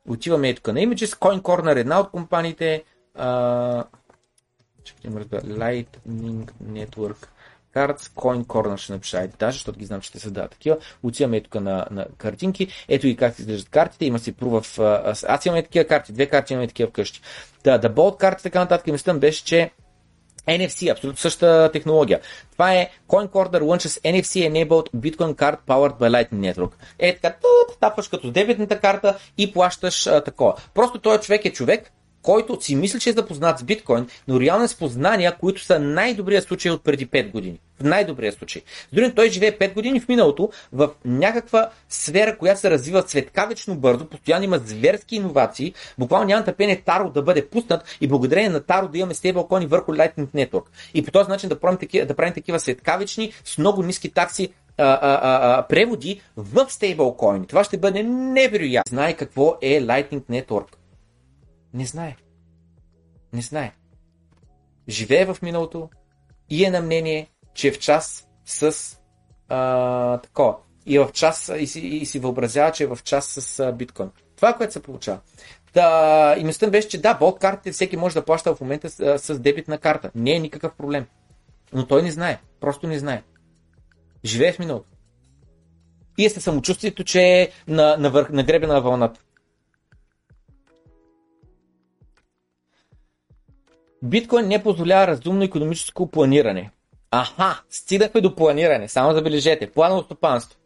Отиваме 0.10 0.50
и 0.50 0.56
тук 0.56 0.68
на 0.68 0.74
Images, 0.74 1.06
Coin 1.06 1.42
Corner 1.42 1.78
е 1.78 1.80
една 1.80 2.00
от 2.00 2.12
компаниите, 2.12 2.84
а, 3.16 3.84
Чакайте, 4.84 5.10
Lightning 5.48 6.52
Network 6.64 7.28
Cards, 7.76 8.02
Coin 8.02 8.46
Corner 8.46 8.78
ще 8.78 8.94
напиша, 8.94 9.28
даже, 9.40 9.56
защото 9.56 9.80
ги 9.80 9.86
знам, 9.86 10.02
че 10.02 10.12
те 10.12 10.20
са 10.20 10.32
да 10.32 10.48
такива. 10.48 10.78
Отиваме 11.04 11.42
тук 11.42 11.56
на, 11.56 11.88
на 11.92 12.06
картинки. 12.18 12.68
Ето 12.88 13.08
и 13.08 13.16
как 13.16 13.40
изглеждат 13.40 13.70
картите. 13.70 14.06
Има 14.06 14.20
си 14.20 14.32
прува 14.32 14.62
в... 14.62 14.80
Аз 15.28 15.46
имам 15.46 15.64
такива 15.64 15.86
карти, 15.86 16.14
две 16.14 16.26
карти 16.26 16.54
имаме 16.54 16.68
такива 16.68 16.90
вкъщи. 16.90 17.22
Да, 17.64 17.78
да 17.78 17.90
болт 17.90 18.18
карти, 18.18 18.44
така 18.44 18.60
нататък. 18.60 18.88
Мислям 18.88 19.20
беше, 19.20 19.46
че 19.46 19.72
NFC, 20.48 20.92
абсолютно 20.92 21.18
същата 21.18 21.70
технология. 21.74 22.20
Това 22.52 22.74
е 22.74 22.90
CoinCorder 23.08 23.62
launches 23.62 24.02
NFC 24.02 24.52
enabled 24.52 24.96
Bitcoin 24.96 25.36
card 25.36 25.58
powered 25.68 25.98
by 26.00 26.10
Lightning 26.10 26.54
Network. 26.54 26.72
Е 27.00 27.16
така, 27.16 27.38
тапваш 27.80 28.08
като 28.08 28.32
дебетната 28.32 28.80
карта 28.80 29.18
и 29.38 29.54
плащаш 29.54 30.08
а, 30.08 30.22
такова. 30.24 30.56
Просто 30.74 31.00
този 31.00 31.22
човек 31.22 31.46
е 31.46 31.54
човек, 31.54 31.92
който 32.24 32.58
си 32.62 32.76
мисли, 32.76 33.00
че 33.00 33.10
е 33.10 33.14
запознат 33.14 33.60
с 33.60 33.64
биткоин, 33.64 34.08
но 34.28 34.40
реално 34.40 34.64
е 34.64 34.68
с 34.68 34.76
познания, 34.76 35.38
които 35.38 35.62
са 35.62 35.80
най-добрия 35.80 36.42
случай 36.42 36.72
от 36.72 36.84
преди 36.84 37.08
5 37.08 37.32
години. 37.32 37.60
В 37.80 37.84
най-добрия 37.84 38.32
случай. 38.32 38.62
Други, 38.94 39.16
той 39.16 39.30
живее 39.30 39.58
5 39.58 39.74
години 39.74 40.00
в 40.00 40.08
миналото 40.08 40.50
в 40.74 40.90
някаква 41.06 41.70
сфера, 41.90 42.38
която 42.38 42.60
се 42.60 42.70
развива 42.70 43.04
светкавечно 43.08 43.76
бързо, 43.76 44.06
постоянно 44.06 44.46
има 44.46 44.60
зверски 44.66 45.16
иновации, 45.16 45.74
буквално 45.98 46.28
няма 46.28 46.44
търпение 46.46 46.82
Таро 46.82 47.10
да 47.10 47.22
бъде 47.22 47.48
пуснат 47.48 47.98
и 48.02 48.08
благодарение 48.08 48.50
на 48.50 48.60
Таро 48.60 48.88
да 48.88 48.98
имаме 48.98 49.14
стейблкоини 49.14 49.66
върху 49.66 49.92
Lightning 49.92 50.28
Network. 50.28 50.64
И 50.94 51.06
по 51.06 51.12
този 51.12 51.30
начин 51.30 51.50
да 51.50 51.60
правим 51.60 51.80
такива, 51.80 52.06
да 52.06 52.16
правим 52.16 52.34
такива 52.34 52.60
светкавични 52.60 53.34
с 53.46 53.58
много 53.58 53.84
ниски 53.84 54.10
такси 54.10 54.50
а, 54.78 55.00
а, 55.02 55.20
а, 55.60 55.68
преводи 55.68 56.22
в 56.38 56.66
стейблкоини. 56.70 57.48
Това 57.48 57.64
ще 57.64 57.78
бъде 57.78 58.04
невероятно. 58.04 58.90
Знае 58.90 59.14
какво 59.14 59.58
е 59.62 59.82
Lightning 59.82 60.22
Network. 60.22 60.83
Не 61.74 61.86
знае. 61.86 62.16
Не 63.34 63.42
знае. 63.42 63.72
Живее 64.90 65.26
в 65.26 65.38
миналото 65.42 65.90
и 66.50 66.66
е 66.66 66.72
на 66.72 66.82
мнение, 66.82 67.30
че 67.54 67.68
е 67.68 67.72
в 67.72 67.80
час 67.80 68.28
с 68.46 68.98
а, 69.50 70.18
такова. 70.18 70.56
И, 70.86 70.96
е 70.96 71.00
в 71.00 71.12
час, 71.12 71.52
и, 71.60 71.68
си, 71.68 71.80
и 71.80 72.06
си 72.06 72.20
въобразява, 72.20 72.72
че 72.72 72.84
е 72.84 72.88
в 72.88 73.00
час 73.04 73.26
с 73.28 73.60
а, 73.60 73.72
биткоин. 73.72 74.10
Това 74.36 74.54
което 74.54 74.74
се 74.74 74.84
получава. 74.84 75.20
Да, 75.74 76.36
и 76.40 76.44
мислям 76.44 76.72
беше, 76.72 76.88
че 76.88 77.02
да, 77.02 77.14
болт 77.14 77.40
картите 77.40 77.72
всеки 77.72 77.98
може 77.98 78.16
да 78.16 78.26
плаща 78.26 78.56
в 78.56 78.62
момента 78.62 78.90
с, 78.90 79.20
с 79.20 79.40
дебитна 79.40 79.78
карта. 79.78 80.12
Не 80.16 80.36
е 80.36 80.40
никакъв 80.40 80.74
проблем. 80.74 81.06
Но 81.74 81.88
той 81.88 82.04
не 82.04 82.12
знае. 82.12 82.40
Просто 82.60 82.88
не 82.88 83.00
знае. 83.00 83.24
Живее 84.26 84.54
в 84.54 84.60
миналото. 84.60 84.90
И 86.18 86.26
е 86.26 86.30
със 86.30 86.44
самочувствието, 86.44 87.04
че 87.04 87.22
е 87.22 87.50
на, 87.68 87.98
на, 87.98 88.10
върх, 88.10 88.30
на 88.30 88.44
гребена 88.44 88.74
на 88.74 88.82
вълната. 88.82 89.20
Биткоин 94.04 94.48
не 94.48 94.64
позволява 94.64 95.08
разумно 95.08 95.44
економическо 95.44 96.08
планиране. 96.08 96.72
Аха, 97.12 97.62
стигнахме 97.70 98.22
до 98.22 98.36
планиране. 98.36 98.88
Само 98.88 99.14
забележете. 99.14 99.72
Планово 99.72 100.04
стопанство. 100.04 100.60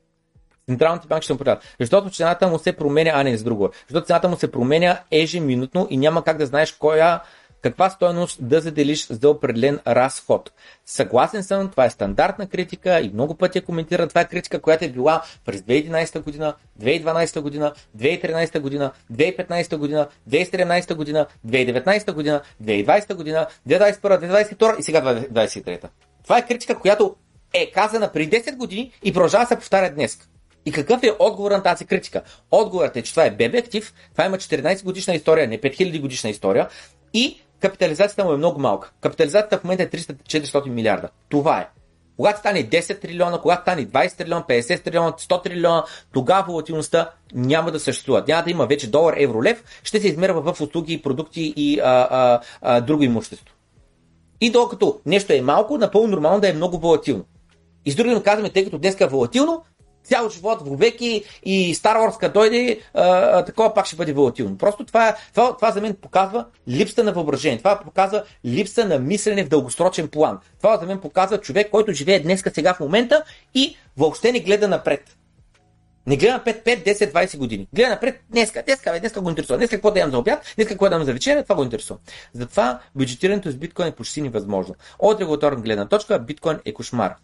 Централните 0.69 1.07
банки 1.07 1.23
ще 1.23 1.33
му 1.33 1.37
продават. 1.37 1.75
Защото 1.79 2.09
цената 2.09 2.47
му 2.47 2.59
се 2.59 2.73
променя, 2.73 3.11
а 3.13 3.23
не 3.23 3.37
с 3.37 3.43
друго. 3.43 3.69
Защото 3.87 4.07
цената 4.07 4.29
му 4.29 4.37
се 4.37 4.51
променя 4.51 4.99
ежеминутно 5.11 5.87
и 5.89 5.97
няма 5.97 6.23
как 6.23 6.37
да 6.37 6.45
знаеш 6.45 6.71
коя 6.71 7.21
каква 7.69 7.89
стоеност 7.89 8.37
да 8.41 8.61
заделиш 8.61 9.07
за 9.07 9.29
определен 9.29 9.79
разход. 9.87 10.51
Съгласен 10.85 11.43
съм, 11.43 11.69
това 11.69 11.85
е 11.85 11.89
стандартна 11.89 12.47
критика 12.47 12.99
и 12.99 13.09
много 13.13 13.35
пъти 13.35 13.57
я 13.57 13.65
коментира. 13.65 14.07
Това 14.07 14.21
е 14.21 14.27
критика, 14.27 14.61
която 14.61 14.85
е 14.85 14.89
била 14.89 15.21
през 15.45 15.61
2011 15.61 16.23
година, 16.23 16.53
2012 16.81 17.39
година, 17.41 17.73
2013 17.97 18.59
година, 18.59 18.91
2015 19.13 19.77
година, 19.77 20.07
2017 20.29 20.93
година, 20.93 21.27
2019 21.47 22.13
година, 22.13 22.41
2020 22.63 23.13
година, 23.13 23.47
2021, 23.67 23.99
2022 23.99 24.79
и 24.79 24.83
сега 24.83 25.01
2023. 25.01 25.89
Това 26.23 26.37
е 26.37 26.47
критика, 26.47 26.79
която 26.79 27.15
е 27.53 27.71
казана 27.71 28.11
преди 28.11 28.41
10 28.41 28.55
години 28.55 28.91
и 29.03 29.13
продължава 29.13 29.43
да 29.43 29.47
се 29.47 29.55
повтаря 29.55 29.93
днес. 29.93 30.17
И 30.65 30.71
какъв 30.71 31.03
е 31.03 31.15
отговор 31.19 31.51
на 31.51 31.63
тази 31.63 31.85
критика? 31.85 32.21
Отговорът 32.51 32.95
е, 32.95 33.01
че 33.01 33.11
това 33.11 33.25
е 33.25 33.31
бебе 33.31 33.57
актив, 33.57 33.93
това 34.11 34.25
има 34.25 34.37
14 34.37 34.83
годишна 34.83 35.15
история, 35.15 35.47
не 35.47 35.61
5000 35.61 36.01
годишна 36.01 36.29
история 36.29 36.69
и 37.13 37.41
капитализацията 37.59 38.25
му 38.25 38.33
е 38.33 38.37
много 38.37 38.59
малка. 38.59 38.91
Капитализацията 39.01 39.57
в 39.57 39.63
момента 39.63 39.83
е 39.83 39.87
300-400 39.87 40.69
милиарда. 40.69 41.09
Това 41.29 41.59
е. 41.59 41.67
Когато 42.17 42.39
стане 42.39 42.69
10 42.69 43.01
трилиона, 43.01 43.37
когато 43.41 43.61
стане 43.61 43.85
20 43.85 44.17
трилиона, 44.17 44.45
50 44.49 44.83
трилиона, 44.83 45.11
100 45.11 45.43
трилиона, 45.43 45.83
тогава 46.13 46.43
волатилността 46.47 47.09
няма 47.33 47.71
да 47.71 47.79
съществува. 47.79 48.23
Няма 48.27 48.43
да 48.43 48.51
има 48.51 48.65
вече 48.65 48.89
долар, 48.89 49.13
евро, 49.17 49.43
лев, 49.43 49.63
ще 49.83 49.99
се 49.99 50.07
измерва 50.07 50.53
в 50.53 50.61
услуги, 50.61 51.01
продукти 51.01 51.53
и 51.55 51.79
а, 51.79 52.07
а, 52.11 52.41
а, 52.61 52.81
друго 52.81 53.03
имущество. 53.03 53.55
И 54.41 54.51
докато 54.51 54.99
нещо 55.05 55.33
е 55.33 55.41
малко, 55.41 55.77
напълно 55.77 56.07
нормално 56.07 56.39
да 56.39 56.49
е 56.49 56.53
много 56.53 56.77
волатилно. 56.77 57.25
И 57.85 57.91
с 57.91 57.95
други 57.95 58.23
казваме, 58.23 58.49
тъй 58.49 58.63
като 58.63 58.77
днес 58.77 59.01
е 59.01 59.07
волатилно, 59.07 59.63
цял 60.07 60.29
живот 60.29 60.61
в 60.61 60.77
веки 60.77 61.23
и 61.43 61.75
Star 61.75 61.97
Wars 61.97 62.19
като 62.19 62.39
дойде, 62.39 62.79
а, 62.93 63.45
такова 63.45 63.73
пак 63.73 63.85
ще 63.85 63.95
бъде 63.95 64.13
волатилно. 64.13 64.57
Просто 64.57 64.85
това, 64.85 65.15
това, 65.33 65.55
това 65.55 65.71
за 65.71 65.81
мен 65.81 65.95
показва 66.01 66.45
липса 66.67 67.03
на 67.03 67.13
въображение. 67.13 67.57
Това 67.57 67.79
показва 67.79 68.23
липса 68.45 68.85
на 68.85 68.99
мислене 68.99 69.43
в 69.43 69.49
дългосрочен 69.49 70.07
план. 70.07 70.39
Това 70.57 70.77
за 70.77 70.85
мен 70.85 70.99
показва 70.99 71.37
човек, 71.37 71.69
който 71.71 71.91
живее 71.91 72.19
днес, 72.19 72.43
сега 72.53 72.73
в 72.73 72.79
момента 72.79 73.23
и 73.55 73.77
въобще 73.97 74.31
не 74.31 74.39
гледа 74.39 74.67
напред. 74.67 75.17
Не 76.07 76.17
гледа 76.17 76.33
напред 76.33 76.65
5, 76.65 76.85
10, 76.85 77.13
20 77.13 77.37
години. 77.37 77.67
Гледа 77.73 77.89
напред 77.89 78.21
днеска, 78.29 78.63
днеска, 78.63 78.91
бе, 78.91 78.99
днеска 78.99 79.21
го 79.21 79.29
интересува. 79.29 79.57
Днеска 79.57 79.75
какво 79.75 79.91
да 79.91 79.99
ям 79.99 80.11
за 80.11 80.17
обяд, 80.17 80.53
днеска 80.55 80.73
какво 80.73 80.89
да 80.89 80.95
ям 80.95 81.03
за 81.03 81.13
вечеря, 81.13 81.43
това 81.43 81.55
го 81.55 81.63
интересува. 81.63 81.99
Затова 82.33 82.79
бюджетирането 82.95 83.51
с 83.51 83.55
биткоин 83.55 83.87
е 83.87 83.91
почти 83.91 84.21
невъзможно. 84.21 84.75
От 84.99 85.21
регулаторна 85.21 85.61
гледна 85.61 85.87
точка, 85.87 86.19
биткоин 86.19 86.59
е 86.65 86.73
кошмар. 86.73 87.15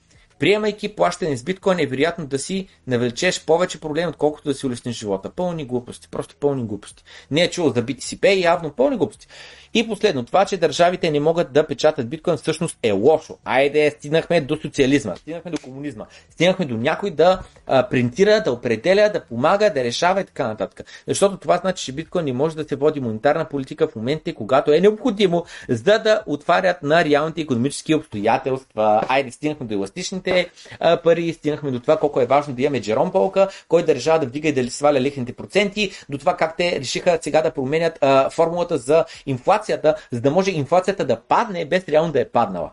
Приемайки 0.44 0.95
плащане 0.95 1.38
с 1.38 1.44
биткоин 1.44 1.80
е 1.80 1.86
вероятно 1.86 2.26
да 2.26 2.40
си 2.40 2.68
навлечеш 2.88 3.45
повече 3.45 3.80
проблеми, 3.80 4.07
отколкото 4.07 4.49
да 4.49 4.56
си 4.56 4.65
улесниш 4.68 4.98
живота. 4.98 5.30
Пълни 5.30 5.65
глупости, 5.65 6.07
просто 6.11 6.36
пълни 6.36 6.64
глупости. 6.64 7.03
Не 7.32 7.41
е 7.44 7.49
чул 7.49 7.70
за 7.70 7.84
BTCP, 7.84 8.44
явно 8.44 8.72
пълни 8.72 8.98
глупости. 8.98 9.28
И 9.74 9.88
последно, 9.88 10.26
това, 10.26 10.45
че 10.45 10.58
държавите 10.58 11.12
не 11.12 11.20
могат 11.20 11.54
да 11.54 11.68
печатат 11.68 12.10
биткоин, 12.10 12.38
всъщност 12.38 12.78
е 12.84 12.91
лошо. 12.91 13.38
Айде, 13.45 13.90
стигнахме 13.90 14.41
до 14.41 14.58
социализма, 14.58 15.16
стигнахме 15.16 15.52
до 15.52 15.58
комунизма, 15.58 16.06
стигнахме 16.30 16.66
до 16.66 16.78
някой 16.78 17.12
да 17.12 17.40
а, 17.68 17.90
принтира, 17.90 18.41
да 18.41 18.52
определя, 18.52 19.10
да 19.14 19.24
помага, 19.26 19.74
да 19.74 19.84
решава 19.84 20.22
и 20.22 20.26
така 20.26 20.48
нататък. 20.48 21.04
Защото 21.08 21.38
това 21.38 21.58
значи, 21.58 21.86
че 21.86 21.91
биткоин 21.91 22.26
не 22.26 22.34
може 22.34 22.56
да 22.56 22.64
се 22.64 22.76
води 22.76 23.00
монетарна 23.00 23.45
политика 23.45 23.88
в 23.88 23.95
момента, 23.95 24.34
когато 24.34 24.74
е 24.74 24.80
необходимо, 24.80 25.45
за 25.70 26.00
да 26.00 26.24
отварят 26.26 26.84
на 26.84 27.06
реалните 27.06 27.41
економически 27.41 27.95
обстоятелства. 27.95 29.02
Айде, 29.08 29.32
стигнахме 29.32 29.66
до 29.66 29.74
еластичните 29.74 30.50
а, 30.80 30.98
пари, 30.98 31.34
стигнахме 31.34 31.72
до 31.72 31.80
това 31.80 31.98
колко 31.98 32.22
е 32.22 32.26
важно 32.26 32.54
да 32.54 32.62
имаме 32.62 32.82
Джером 32.82 33.12
Полка, 33.12 33.48
кой 33.68 33.86
да 33.86 33.95
решава 33.95 34.20
да 34.20 34.26
вдига 34.26 34.48
и 34.48 34.54
да 34.54 34.72
сваля 34.72 35.02
лихните 35.02 35.34
проценти, 35.34 35.91
до 36.10 36.18
това 36.18 36.38
как 36.38 36.58
те 36.58 36.80
решиха 36.80 37.20
сега 37.22 37.41
да 37.41 37.52
променят 37.52 37.98
а, 38.02 38.30
формулата 38.30 38.78
за 38.78 39.06
инфлация 39.26 39.62
инфлацията, 39.64 39.95
за 40.11 40.22
да 40.22 40.31
може 40.31 40.52
инфлацията 40.52 41.06
да 41.06 41.22
падне 41.22 41.65
без 41.65 41.88
реално 41.88 42.11
да 42.11 42.22
е 42.22 42.30
паднала. 42.30 42.72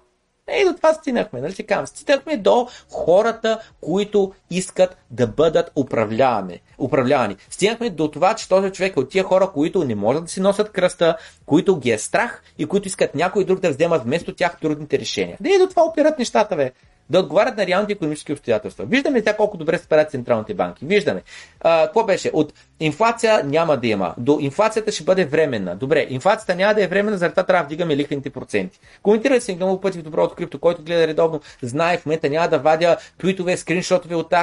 И 0.60 0.64
до 0.64 0.74
това 0.76 0.94
стигнахме, 0.94 1.40
нали 1.40 1.66
казвам? 1.66 1.86
Стигнахме 1.86 2.36
до 2.36 2.68
хората, 2.90 3.60
които 3.80 4.32
искат 4.50 4.96
да 5.10 5.26
бъдат 5.26 5.70
управлявани. 5.76 6.60
управлявани. 6.78 7.36
Стигнахме 7.50 7.90
до 7.90 8.08
това, 8.08 8.34
че 8.34 8.48
този 8.48 8.70
човек 8.70 8.96
е 8.96 9.00
от 9.00 9.10
тия 9.10 9.24
хора, 9.24 9.50
които 9.54 9.84
не 9.84 9.94
могат 9.94 10.24
да 10.24 10.30
си 10.30 10.40
носят 10.40 10.72
кръста, 10.72 11.16
които 11.46 11.76
ги 11.76 11.90
е 11.90 11.98
страх 11.98 12.42
и 12.58 12.66
които 12.66 12.88
искат 12.88 13.14
някой 13.14 13.44
друг 13.44 13.60
да 13.60 13.70
взема 13.70 13.98
вместо 13.98 14.34
тях 14.34 14.60
трудните 14.60 14.98
решения. 14.98 15.36
Да 15.40 15.48
и 15.48 15.58
до 15.58 15.68
това 15.68 15.82
опират 15.82 16.18
нещата, 16.18 16.56
бе 16.56 16.72
да 17.10 17.18
отговарят 17.18 17.56
на 17.56 17.66
реалните 17.66 17.92
економически 17.92 18.32
обстоятелства. 18.32 18.84
Виждаме 18.84 19.18
сега 19.18 19.36
колко 19.36 19.56
добре 19.56 19.78
се 19.78 19.84
справят 19.84 20.10
централните 20.10 20.54
банки. 20.54 20.84
Виждаме. 20.84 21.22
А, 21.60 21.84
какво 21.84 22.04
беше? 22.04 22.30
От 22.32 22.52
инфлация 22.80 23.44
няма 23.44 23.76
да 23.76 23.86
има. 23.86 24.14
До 24.18 24.38
инфлацията 24.40 24.92
ще 24.92 25.04
бъде 25.04 25.24
временна. 25.24 25.76
Добре, 25.76 26.06
инфлацията 26.10 26.54
няма 26.54 26.74
да 26.74 26.84
е 26.84 26.86
временна, 26.86 27.18
заради 27.18 27.32
това 27.32 27.46
трябва 27.46 27.62
да 27.62 27.66
вдигаме 27.66 27.96
лихвените 27.96 28.30
проценти. 28.30 28.80
Коментирайте 29.02 29.44
се 29.44 29.56
много 29.56 29.80
пъти 29.80 29.98
в 29.98 30.02
доброто 30.02 30.34
крипто, 30.34 30.58
който 30.58 30.82
гледа 30.82 31.06
редовно, 31.06 31.40
знае 31.62 31.98
в 31.98 32.06
момента 32.06 32.30
няма 32.30 32.48
да 32.48 32.58
вадя 32.58 32.96
твитове, 33.18 33.56
скриншотове 33.56 34.14
от, 34.14 34.34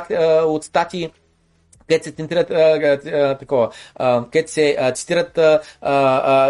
от 0.45 0.63
статии 0.63 1.11
където 1.87 2.03
се 2.03 2.11
цитират, 2.11 2.47
такова, 3.39 3.69
където 4.31 4.51
се 4.51 4.91
цитират 4.95 5.39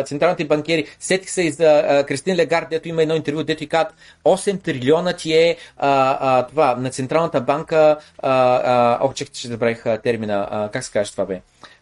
централните 0.07 0.45
банкери. 0.45 0.87
Сетих 0.99 1.29
се 1.29 1.41
и 1.41 1.51
за 1.51 2.03
Кристин 2.07 2.35
Легард, 2.35 2.69
дето 2.69 2.87
има 2.87 3.01
едно 3.01 3.15
интервю, 3.15 3.43
дето 3.43 3.63
и 3.63 3.67
казват 3.67 3.93
8 4.25 4.63
трилиона 4.63 5.13
ти 5.13 5.33
е 5.33 5.57
а, 5.77 6.17
а, 6.21 6.47
това, 6.47 6.75
на 6.75 6.89
Централната 6.89 7.41
банка, 7.41 7.97
а, 8.17 8.31
а, 8.63 8.99
ох, 9.01 9.13
чекайте, 9.13 9.39
че 9.39 9.47
забравих 9.47 9.83
термина, 10.03 10.47
а, 10.51 10.69
как 10.69 10.83
се 10.83 10.91
каже 10.91 11.11
това 11.11 11.25
бе? 11.25 11.41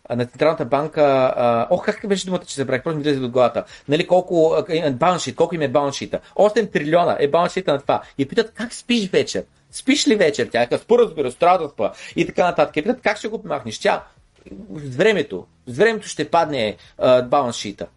на 0.09 0.25
Централната 0.25 0.65
банка, 0.65 1.67
ох, 1.69 1.85
как 1.85 2.07
беше 2.07 2.25
думата, 2.25 2.45
че 2.45 2.55
забравих, 2.55 2.83
просто 2.83 2.97
ми 2.97 3.03
влезе 3.03 3.19
до 3.19 3.29
главата. 3.29 3.63
Нали, 3.87 4.07
колко, 4.07 4.55
балансшит, 4.91 5.35
колко 5.35 5.55
им 5.55 5.61
е 5.61 5.67
балансшита? 5.67 6.19
8 6.35 6.71
трилиона 6.71 7.17
е 7.19 7.27
балансшита 7.27 7.73
на 7.73 7.79
това. 7.79 8.01
И 8.17 8.27
питат, 8.27 8.51
как 8.53 8.73
спиш 8.73 9.09
вечер? 9.09 9.43
Спиш 9.75 10.07
ли 10.07 10.15
вечер? 10.15 10.49
Тя 10.51 10.67
е 10.71 10.77
спора, 10.77 11.01
разбира, 11.01 11.33
трябва 11.33 11.57
да 11.57 11.69
спа. 11.69 11.91
И 12.15 12.25
така 12.25 12.43
нататък. 12.43 12.73
Питат, 12.73 13.01
как 13.01 13.17
ще 13.17 13.27
го 13.27 13.41
помахнеш? 13.41 13.79
Тя, 13.79 14.03
с 14.75 14.95
времето, 14.95 15.47
с 15.65 15.77
времето 15.77 16.07
ще 16.07 16.29
падне 16.29 16.77
балансшита. 17.23 17.87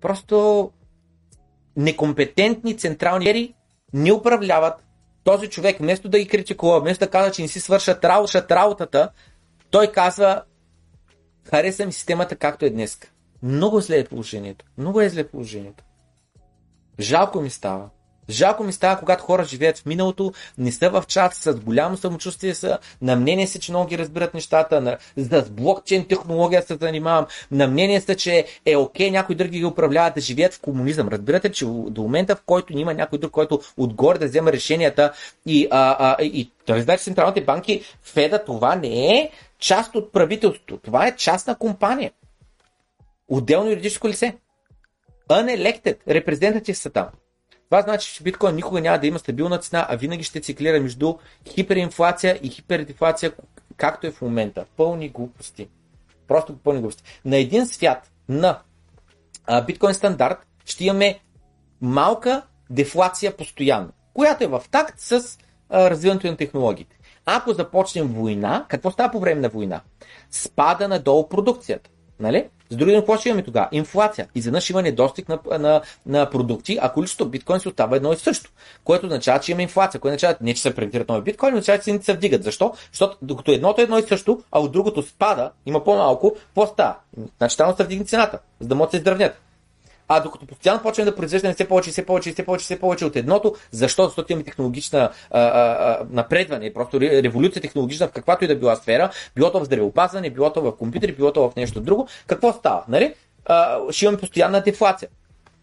Просто 0.00 0.70
некомпетентни 1.76 2.78
централни 2.78 3.28
ери 3.28 3.54
ни 3.92 4.12
управляват. 4.12 4.84
Този 5.24 5.48
човек, 5.48 5.78
вместо 5.78 6.08
да 6.08 6.18
ги 6.18 6.28
критикува, 6.28 6.80
вместо 6.80 7.04
да 7.04 7.10
казва, 7.10 7.32
че 7.32 7.42
не 7.42 7.48
си 7.48 7.60
свършат 7.60 8.04
работата, 8.50 9.10
той 9.70 9.92
казва, 9.92 10.42
хареса 11.44 11.86
ми 11.86 11.92
системата 11.92 12.36
както 12.36 12.64
е 12.64 12.70
днес. 12.70 12.98
Много 13.42 13.80
зле 13.80 13.98
е 13.98 14.04
положението. 14.04 14.64
Много 14.78 15.00
е 15.00 15.08
зле 15.08 15.28
положението. 15.28 15.84
Жалко 17.00 17.40
ми 17.40 17.50
става. 17.50 17.88
Жалко 18.30 18.64
ми 18.64 18.72
става, 18.72 18.98
когато 18.98 19.24
хора 19.24 19.44
живеят 19.44 19.78
в 19.78 19.86
миналото, 19.86 20.32
не 20.58 20.72
са 20.72 20.90
в 20.90 21.04
чат, 21.08 21.34
с 21.34 21.54
голямо 21.54 21.96
самочувствие 21.96 22.54
са, 22.54 22.78
на 23.02 23.16
мнение 23.16 23.46
са, 23.46 23.58
че 23.58 23.72
много 23.72 23.86
ги 23.86 23.98
разбират 23.98 24.34
нещата, 24.34 24.80
на, 24.80 24.98
с 25.16 25.50
блокчейн 25.50 26.04
технология 26.04 26.62
се 26.62 26.76
занимавам, 26.80 27.26
на 27.50 27.68
мнение 27.68 28.00
са, 28.00 28.14
че 28.14 28.44
е 28.66 28.76
окей 28.76 29.10
някой 29.10 29.34
друг 29.34 29.48
ги 29.48 29.64
управляват 29.64 30.14
да 30.14 30.20
живеят 30.20 30.54
в 30.54 30.60
комунизъм. 30.60 31.08
Разбирате, 31.08 31.52
че 31.52 31.64
до 31.66 32.02
момента, 32.02 32.36
в 32.36 32.42
който 32.46 32.78
има 32.78 32.94
някой 32.94 33.18
друг, 33.18 33.30
който 33.30 33.60
отгоре 33.76 34.18
да 34.18 34.26
взема 34.26 34.52
решенията 34.52 35.12
и, 35.46 35.68
а, 35.70 35.96
а, 35.98 36.22
и 36.24 36.50
разбира, 36.68 36.98
че 36.98 37.04
централните 37.04 37.44
банки, 37.44 37.82
Феда, 38.02 38.44
това 38.44 38.76
не 38.76 39.18
е 39.18 39.30
част 39.58 39.94
от 39.94 40.12
правителството. 40.12 40.76
Това 40.76 41.06
е 41.06 41.16
частна 41.16 41.54
компания. 41.54 42.10
Отделно 43.28 43.70
юридическо 43.70 44.08
лице. 44.08 44.36
Unelected 45.30 45.96
representative 46.08 46.72
са 46.72 46.90
там. 46.90 47.06
Това 47.70 47.82
значи, 47.82 48.14
че 48.14 48.22
биткоин 48.22 48.54
никога 48.54 48.80
няма 48.80 48.98
да 48.98 49.06
има 49.06 49.18
стабилна 49.18 49.58
цена, 49.58 49.86
а 49.88 49.96
винаги 49.96 50.22
ще 50.22 50.40
циклира 50.40 50.80
между 50.80 51.14
хиперинфлация 51.48 52.38
и 52.42 52.48
хипердефлация, 52.48 53.32
както 53.76 54.06
е 54.06 54.10
в 54.10 54.22
момента. 54.22 54.64
Пълни 54.76 55.08
глупости. 55.08 55.68
Просто 56.28 56.56
пълни 56.56 56.80
глупости. 56.80 57.02
На 57.24 57.36
един 57.36 57.66
свят 57.66 58.10
на 58.28 58.58
биткоин 59.66 59.94
стандарт 59.94 60.46
ще 60.64 60.84
имаме 60.84 61.18
малка 61.80 62.42
дефлация 62.70 63.36
постоянно, 63.36 63.92
която 64.14 64.44
е 64.44 64.46
в 64.46 64.62
такт 64.70 65.00
с 65.00 65.38
развиването 65.72 66.26
на 66.26 66.36
технологиите. 66.36 66.98
Ако 67.24 67.52
започнем 67.52 68.06
война, 68.06 68.66
какво 68.68 68.90
става 68.90 69.12
по 69.12 69.20
време 69.20 69.40
на 69.40 69.48
война? 69.48 69.80
Спада 70.30 70.88
надолу 70.88 71.28
продукцията. 71.28 71.90
Нали? 72.20 72.44
С 72.70 72.76
други 72.76 72.94
какво 72.94 73.16
ще 73.16 73.28
имаме 73.28 73.44
тогава? 73.44 73.68
Инфлация. 73.72 74.28
Изведнъж 74.34 74.70
има 74.70 74.82
недостиг 74.82 75.28
на, 75.28 75.38
на, 75.58 75.80
на 76.06 76.30
продукти, 76.30 76.78
а 76.82 76.92
количеството 76.92 77.30
биткоин 77.30 77.60
се 77.60 77.68
остава 77.68 77.96
едно 77.96 78.12
и 78.12 78.16
също. 78.16 78.50
Което 78.84 79.06
означава, 79.06 79.40
че 79.40 79.52
има 79.52 79.62
инфлация. 79.62 80.00
Което 80.00 80.12
означава, 80.12 80.36
не 80.40 80.54
че 80.54 80.62
се 80.62 80.74
премитират 80.74 81.08
нови 81.08 81.22
биткоини, 81.22 81.54
означава, 81.54 81.78
че 81.78 81.84
цените 81.84 82.04
се 82.04 82.14
вдигат. 82.14 82.42
Защо? 82.42 82.74
Защото 82.92 83.16
докато 83.22 83.52
едното 83.52 83.80
е 83.80 83.84
едно 83.84 83.98
и 83.98 84.02
също, 84.02 84.42
а 84.52 84.60
от 84.60 84.72
другото 84.72 85.02
спада, 85.02 85.50
има 85.66 85.84
по-малко, 85.84 86.34
какво 86.46 86.66
става? 86.66 86.96
Значи 87.38 87.56
там 87.56 87.76
се 87.76 87.84
вдигне 87.84 88.04
цената, 88.04 88.38
за 88.60 88.68
да 88.68 88.74
могат 88.74 88.90
да 88.90 88.96
се 88.96 89.00
изравнят. 89.00 89.40
А 90.08 90.20
докато 90.20 90.46
постоянно 90.46 90.82
почваме 90.82 91.10
да 91.10 91.16
произвеждаме 91.16 91.54
все 91.54 91.68
повече, 91.68 91.90
все 91.90 92.06
повече, 92.06 92.32
все 92.32 92.44
повече, 92.44 92.64
все 92.64 92.80
повече 92.80 93.04
от 93.04 93.16
едното, 93.16 93.54
защо? 93.70 94.04
Защото 94.04 94.32
имаме 94.32 94.44
технологична 94.44 95.10
а, 95.30 95.40
а, 95.40 96.06
напредване, 96.10 96.72
просто 96.72 97.00
революция 97.00 97.62
технологична 97.62 98.08
в 98.08 98.12
каквато 98.12 98.44
и 98.44 98.48
да 98.48 98.56
била 98.56 98.76
сфера, 98.76 99.10
било 99.36 99.52
то 99.52 99.60
в 99.60 99.64
здравеопазване, 99.64 100.30
било 100.30 100.52
то 100.52 100.62
в 100.62 100.76
компютри, 100.76 101.12
било 101.12 101.32
то 101.32 101.50
в 101.50 101.56
нещо 101.56 101.80
друго, 101.80 102.08
какво 102.26 102.52
става? 102.52 102.84
Нали? 102.88 103.14
А, 103.44 103.78
ще 103.90 104.04
имаме 104.04 104.18
постоянна 104.18 104.62
дефлация. 104.62 105.08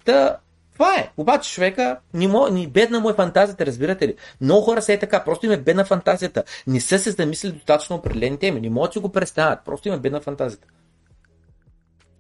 Та, 0.05 0.37
това 0.73 0.95
е. 0.95 1.09
Обаче 1.17 1.51
човека, 1.51 1.97
ни, 2.13 2.27
мо, 2.27 2.47
ни 2.47 2.67
бедна 2.67 2.99
му 2.99 3.09
е 3.09 3.13
фантазията, 3.13 3.65
разбирате 3.65 4.07
ли? 4.07 4.15
Много 4.41 4.61
хора 4.61 4.81
са 4.81 4.93
е 4.93 4.99
така, 4.99 5.23
просто 5.23 5.45
им 5.45 5.51
е 5.51 5.57
бедна 5.57 5.85
фантазията. 5.85 6.43
Не 6.67 6.81
са 6.81 6.99
се 6.99 7.11
замислили 7.11 7.51
достатъчно 7.51 7.95
определени 7.95 8.37
теми, 8.37 8.61
не 8.61 8.69
могат 8.69 8.89
да 8.89 8.93
си 8.93 8.99
го 8.99 9.09
представят, 9.09 9.59
просто 9.65 9.87
им 9.87 9.93
е 9.93 9.99
бедна 9.99 10.21
фантазията. 10.21 10.67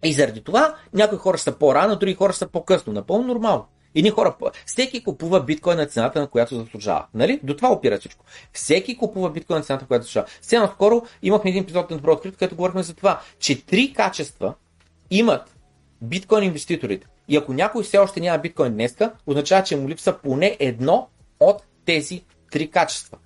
И 0.03 0.13
заради 0.13 0.43
това 0.43 0.75
някои 0.93 1.17
хора 1.17 1.37
са 1.37 1.51
по-рано, 1.51 1.95
други 1.95 2.13
хора 2.13 2.33
са 2.33 2.47
по-късно. 2.47 2.93
Напълно 2.93 3.27
нормално. 3.27 3.65
Едни 3.95 4.09
хора, 4.09 4.35
всеки 4.65 5.03
купува 5.03 5.43
биткоин 5.43 5.77
на 5.77 5.85
цената, 5.85 6.19
на 6.19 6.27
която 6.27 6.55
заслужава. 6.55 7.05
Нали? 7.13 7.39
До 7.43 7.55
това 7.55 7.71
опира 7.71 7.97
всичко. 7.97 8.25
Всеки 8.53 8.97
купува 8.97 9.29
биткоин 9.29 9.57
на 9.57 9.63
цената, 9.63 9.83
на 9.83 9.87
която 9.87 10.05
заслужава. 10.05 10.27
Сега 10.41 10.71
скоро 10.73 11.01
имахме 11.23 11.49
един 11.49 11.63
епизод 11.63 11.91
на 11.91 11.97
Добро 11.97 12.11
открито, 12.11 12.37
където 12.37 12.55
говорихме 12.55 12.83
за 12.83 12.93
това, 12.93 13.21
че 13.39 13.65
три 13.65 13.93
качества 13.93 14.53
имат 15.11 15.55
биткоин 16.01 16.43
инвеститорите. 16.43 17.07
И 17.27 17.37
ако 17.37 17.53
някой 17.53 17.83
все 17.83 17.97
още 17.97 18.19
няма 18.19 18.37
биткоин 18.37 18.73
днеска, 18.73 19.11
означава, 19.27 19.63
че 19.63 19.75
му 19.75 19.89
липса 19.89 20.17
поне 20.23 20.57
едно 20.59 21.07
от 21.39 21.63
тези 21.85 22.23
три 22.51 22.69
качества. 22.69 23.17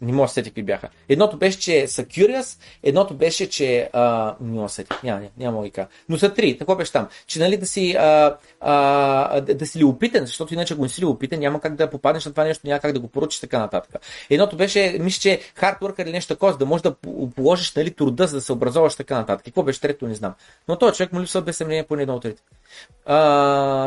Не 0.00 0.12
мога 0.12 0.26
да 0.26 0.32
сетя 0.32 0.50
какви 0.50 0.62
бяха. 0.62 0.88
Едното 1.08 1.36
беше, 1.36 1.58
че 1.58 1.88
са 1.88 2.04
curious, 2.04 2.58
едното 2.82 3.14
беше, 3.14 3.48
че... 3.48 3.90
А, 3.92 4.34
не 4.40 4.50
мога 4.50 4.62
да 4.62 4.68
сетя, 4.68 5.00
няма, 5.04 5.20
няма, 5.20 5.30
няма 5.56 5.70
кажа. 5.70 5.88
Но 6.08 6.18
са 6.18 6.34
три, 6.34 6.58
какво 6.58 6.76
беше 6.76 6.92
там? 6.92 7.08
Че 7.26 7.38
нали 7.38 7.56
да 7.56 7.66
си, 7.66 7.94
а, 7.98 8.36
а, 8.60 9.40
да 9.40 9.66
си 9.66 9.78
любопитен, 9.80 10.26
защото 10.26 10.54
иначе 10.54 10.74
ако 10.74 10.82
не 10.82 10.88
си 10.88 11.02
любопитен, 11.02 11.40
няма 11.40 11.60
как 11.60 11.74
да 11.74 11.90
попаднеш 11.90 12.24
на 12.24 12.30
това 12.30 12.44
нещо, 12.44 12.66
няма 12.66 12.80
как 12.80 12.92
да 12.92 13.00
го 13.00 13.08
поручиш 13.08 13.40
така 13.40 13.58
нататък. 13.58 14.02
Едното 14.30 14.56
беше, 14.56 14.96
мисля, 15.00 15.20
че 15.20 15.40
hard 15.60 16.02
или 16.02 16.12
нещо 16.12 16.34
такова, 16.34 16.56
да 16.56 16.66
можеш 16.66 16.82
да 16.82 16.94
положиш 17.36 17.74
нали, 17.74 17.90
труда, 17.90 18.26
за 18.26 18.36
да 18.36 18.40
се 18.40 18.52
образоваш 18.52 18.94
така 18.94 19.16
нататък. 19.16 19.44
Какво 19.44 19.62
беше 19.62 19.80
трето, 19.80 20.08
не 20.08 20.14
знам. 20.14 20.34
Но 20.68 20.78
този 20.78 20.96
човек 20.96 21.12
му 21.12 21.20
липсва 21.20 21.42
без 21.42 21.56
съмнение 21.56 21.84
по 21.84 21.94
едно 21.94 22.14
от 22.14 22.22
трите. 22.22 22.42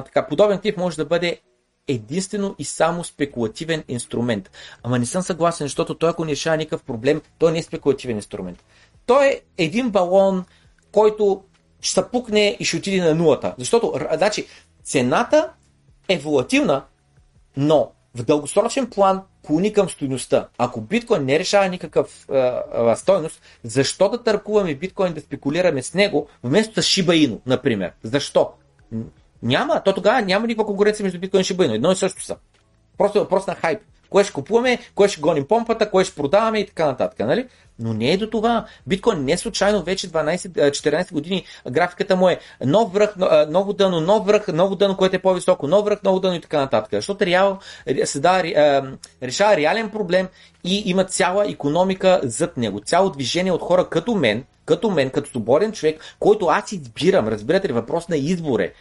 така, 0.06 0.28
подобен 0.30 0.60
тип 0.60 0.78
може 0.78 0.98
да 0.98 1.06
бъде 1.06 1.40
единствено 1.88 2.56
и 2.60 2.66
само 2.66 3.04
спекулативен 3.04 3.84
инструмент. 3.88 4.52
Ама 4.84 5.00
не 5.00 5.06
съм 5.06 5.22
съгласен, 5.22 5.66
защото 5.66 5.96
той 5.96 6.10
ако 6.10 6.26
не 6.26 6.32
решава 6.32 6.58
никакъв 6.58 6.84
проблем, 6.84 7.22
той 7.38 7.52
не 7.52 7.60
е 7.60 7.64
спекулативен 7.64 8.16
инструмент. 8.16 8.64
Той 9.06 9.28
е 9.28 9.42
един 9.58 9.90
балон, 9.90 10.46
който 10.92 11.44
ще 11.82 11.94
се 11.94 12.08
пукне 12.12 12.58
и 12.60 12.66
ще 12.66 12.78
отиде 12.78 13.02
на 13.02 13.16
нулата. 13.16 13.56
Защото, 13.58 13.94
значи, 14.14 14.48
цената 14.84 15.50
е 16.10 16.18
волатилна, 16.18 16.84
но 17.58 17.92
в 18.16 18.24
дългосрочен 18.24 18.90
план 18.90 19.22
клони 19.46 19.74
към 19.74 19.90
стоеността. 19.90 20.48
Ако 20.58 20.82
биткоин 20.82 21.26
не 21.26 21.40
решава 21.40 21.68
никакъв 21.70 22.30
а, 22.30 22.96
стойност, 22.96 23.42
защо 23.64 24.10
да 24.10 24.24
търкуваме 24.24 24.76
биткоин 24.76 25.14
да 25.14 25.22
спекулираме 25.22 25.84
с 25.84 25.94
него, 25.94 26.28
вместо 26.44 26.82
с 26.82 26.86
Inu, 26.86 27.40
например? 27.46 27.92
Защо? 28.04 28.52
Няма, 29.44 29.82
то 29.86 29.94
тогава 29.94 30.22
няма 30.22 30.48
никаква 30.48 30.66
конкуренция 30.66 31.04
между 31.04 31.20
биткоин 31.20 31.42
и 31.42 31.46
Shiba 31.46 31.76
Едно 31.76 31.92
и 31.92 31.96
също 31.96 32.24
са. 32.24 32.36
Просто 32.98 33.18
е 33.18 33.22
въпрос 33.22 33.48
на 33.48 33.56
хайп. 33.56 33.80
Кое 34.10 34.24
ще 34.24 34.34
купуваме, 34.34 34.80
кое 34.96 35.08
ще 35.08 35.22
гоним 35.22 35.48
помпата, 35.48 35.90
кое 35.92 36.04
ще 36.04 36.16
продаваме 36.16 36.60
и 36.60 36.66
така 36.66 36.86
нататък. 36.86 37.20
Нали? 37.20 37.48
Но 37.80 37.94
не 37.94 38.12
е 38.12 38.18
до 38.18 38.30
това. 38.30 38.66
Биткоин 38.88 39.24
не 39.24 39.32
е 39.32 39.38
случайно 39.38 39.84
вече 39.84 40.10
12-14 40.10 41.14
години 41.14 41.46
графиката 41.72 42.16
му 42.16 42.30
е 42.30 42.40
нов 42.66 42.94
връх, 42.94 43.16
ново 43.50 43.74
дъно, 43.74 44.02
нов 44.02 44.26
връх, 44.26 44.48
ново 44.48 44.76
дъно, 44.76 44.98
което 44.98 45.16
е 45.16 45.20
по-високо, 45.20 45.68
нов 45.68 45.86
връх, 45.86 46.04
ново 46.04 46.20
дъно 46.20 46.36
и 46.36 46.42
така 46.42 46.60
нататък. 46.60 46.90
Защото 46.92 47.26
реал, 47.26 47.60
се 48.04 48.20
да, 48.20 48.44
решава 49.24 49.58
реален 49.58 49.90
проблем 49.90 50.28
и 50.64 50.84
има 50.86 51.04
цяла 51.04 51.52
економика 51.52 52.22
зад 52.24 52.58
него. 52.58 52.80
Цяло 52.80 53.10
движение 53.10 53.52
от 53.52 53.62
хора 53.62 53.90
като 53.90 54.16
мен, 54.16 54.44
като 54.66 54.90
мен, 54.90 55.10
като 55.10 55.30
свободен 55.30 55.72
човек, 55.72 56.02
който 56.20 56.46
аз 56.46 56.72
избирам. 56.72 57.28
Разбирате 57.28 57.68
ли, 57.68 57.74
въпрос 57.74 58.08
на 58.10 58.18
избор 58.18 58.60
е. 58.60 58.74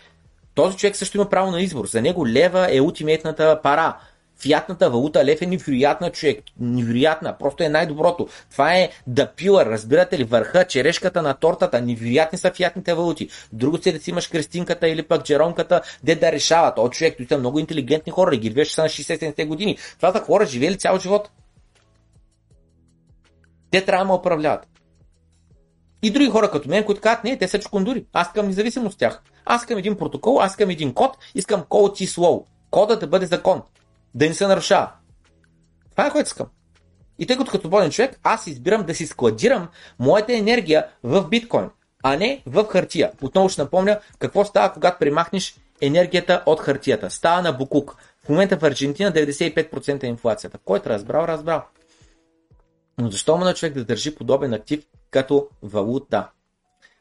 Този 0.57 0.77
човек 0.77 0.97
също 0.97 1.17
има 1.17 1.29
право 1.29 1.51
на 1.51 1.61
избор. 1.61 1.87
За 1.87 2.03
него 2.03 2.29
лева 2.29 2.77
е 2.77 2.81
ултиметната 2.81 3.61
пара. 3.63 3.97
Фиатната 4.39 4.91
валута 4.91 5.25
лев 5.25 5.43
е 5.43 5.47
невероятна 5.47 6.11
човек. 6.11 6.45
Невероятна. 6.61 7.39
Просто 7.39 7.63
е 7.63 7.69
най-доброто. 7.69 8.29
Това 8.51 8.75
е 8.77 8.91
да 9.07 9.33
пила, 9.33 9.67
разбирате 9.67 10.19
ли, 10.19 10.25
върха, 10.25 10.65
черешката 10.65 11.23
на 11.23 11.35
тортата. 11.35 11.81
Невероятни 11.81 12.39
са 12.39 12.51
фиатните 12.51 12.95
валути. 12.95 13.29
Друго 13.53 13.83
си 13.83 13.89
е 13.89 13.93
да 13.93 14.01
си 14.01 14.11
имаш 14.11 14.29
крестинката 14.29 14.89
или 14.89 15.03
пък 15.03 15.25
джеронката, 15.25 15.81
де 16.03 16.15
да 16.15 16.33
решават. 16.33 16.79
О, 16.79 16.89
човек, 16.89 17.17
той 17.17 17.27
са 17.27 17.39
много 17.39 17.59
интелигентни 17.59 18.13
хора, 18.13 18.37
ги 18.37 18.51
виж 18.51 18.69
са 18.69 18.83
на 18.83 18.89
60-70 18.89 19.47
години. 19.47 19.79
Това 19.97 20.13
са 20.13 20.21
хора, 20.21 20.47
живели 20.47 20.79
цял 20.79 20.99
живот. 20.99 21.31
Те 23.71 23.85
трябва 23.85 24.05
да 24.05 24.09
ме 24.09 24.19
управляват. 24.19 24.67
И 26.03 26.11
други 26.11 26.31
хора 26.31 26.51
като 26.51 26.69
мен, 26.69 26.85
които 26.85 27.01
казват, 27.01 27.25
не, 27.25 27.39
те 27.39 27.49
са 27.49 27.59
чукундури. 27.59 28.05
Аз 28.13 28.27
искам 28.27 28.47
независимост 28.47 28.95
от 28.95 28.99
тях. 28.99 29.23
Аз 29.47 29.63
искам 29.63 29.79
един 29.79 29.97
протокол, 29.97 30.41
аз 30.41 30.53
искам 30.53 30.71
един 30.71 30.95
код, 30.95 31.17
искам 31.35 31.65
код 31.69 32.01
и 32.01 32.07
slow. 32.07 32.45
Кодът 32.71 33.01
да 33.01 33.07
бъде 33.07 33.27
закон. 33.27 33.63
Да 34.15 34.29
не 34.29 34.35
се 34.35 34.47
нарушава. 34.47 34.93
Това 35.91 36.07
е 36.07 36.11
което 36.11 36.27
искам. 36.27 36.47
И 37.19 37.27
тъй 37.27 37.37
като 37.37 37.51
като 37.51 37.69
болен 37.69 37.91
човек, 37.91 38.21
аз 38.23 38.47
избирам 38.47 38.83
да 38.87 38.95
си 38.95 39.07
складирам 39.07 39.69
моята 39.99 40.33
енергия 40.33 40.87
в 41.03 41.29
биткоин, 41.29 41.71
а 42.03 42.17
не 42.17 42.43
в 42.47 42.65
хартия. 42.65 43.13
Отново 43.23 43.49
ще 43.49 43.63
напомня 43.63 44.01
какво 44.19 44.45
става, 44.45 44.73
когато 44.73 44.99
примахнеш 44.99 45.57
енергията 45.81 46.43
от 46.47 46.61
хартията. 46.61 47.11
Става 47.11 47.43
на 47.43 47.53
букук. 47.53 47.97
В 48.25 48.29
момента 48.29 48.57
в 48.57 48.65
Аржентина 48.65 49.13
95% 49.13 50.05
е 50.05 50.07
инфлацията. 50.07 50.59
Който 50.65 50.89
разбрал, 50.89 51.25
разбрал. 51.25 51.63
Но 52.99 53.11
защо 53.11 53.37
му 53.37 53.45
на 53.45 53.55
човек 53.55 53.75
да 53.75 53.85
държи 53.85 54.15
подобен 54.15 54.53
актив 54.53 54.85
като 55.11 55.49
валута? 55.63 56.29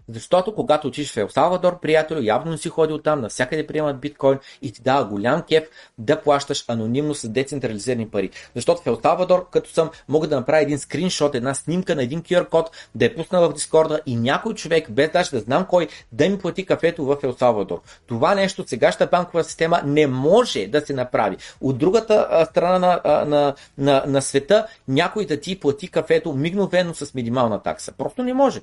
Защото 0.09 0.55
когато 0.55 0.87
отиш 0.87 1.13
в 1.13 1.17
Ел 1.17 1.29
Салвадор, 1.29 1.79
приятел, 1.79 2.19
явно 2.21 2.57
си 2.57 2.69
ходил 2.69 2.97
там, 2.97 3.21
навсякъде 3.21 3.67
приемат 3.67 3.99
биткоин 3.99 4.39
и 4.61 4.71
ти 4.71 4.81
дава 4.81 5.05
голям 5.05 5.41
кеф 5.41 5.63
да 5.97 6.21
плащаш 6.21 6.65
анонимно 6.67 7.15
с 7.15 7.29
децентрализирани 7.29 8.09
пари. 8.09 8.29
Защото 8.55 8.81
в 8.81 8.87
Ел 8.87 8.99
Салвадор, 9.01 9.49
като 9.49 9.69
съм, 9.69 9.89
мога 10.07 10.27
да 10.27 10.35
направя 10.35 10.61
един 10.61 10.79
скриншот, 10.79 11.35
една 11.35 11.53
снимка 11.53 11.95
на 11.95 12.03
един 12.03 12.21
QR 12.21 12.49
код, 12.49 12.71
да 12.95 13.05
я 13.05 13.15
пусна 13.15 13.41
в 13.41 13.53
Дискорда 13.53 14.01
и 14.05 14.15
някой 14.15 14.53
човек, 14.53 14.91
без 14.91 15.11
даже 15.11 15.31
да 15.31 15.39
знам 15.39 15.65
кой, 15.65 15.87
да 16.11 16.29
ми 16.29 16.37
плати 16.37 16.65
кафето 16.65 17.05
в 17.05 17.17
Ел 17.23 17.33
Салвадор. 17.33 17.81
Това 18.07 18.35
нещо 18.35 18.63
сегашната 18.67 19.07
банкова 19.07 19.43
система 19.43 19.81
не 19.85 20.07
може 20.07 20.67
да 20.67 20.81
се 20.81 20.93
направи. 20.93 21.37
От 21.61 21.77
другата 21.77 22.45
страна 22.49 22.79
на, 22.79 23.25
на, 23.25 23.55
на, 23.77 24.03
на 24.07 24.21
света 24.21 24.67
някой 24.87 25.25
да 25.25 25.39
ти 25.39 25.59
плати 25.59 25.87
кафето 25.87 26.33
мигновено 26.33 26.93
с 26.93 27.13
минимална 27.13 27.63
такса. 27.63 27.91
Просто 27.97 28.23
не 28.23 28.33
може. 28.33 28.61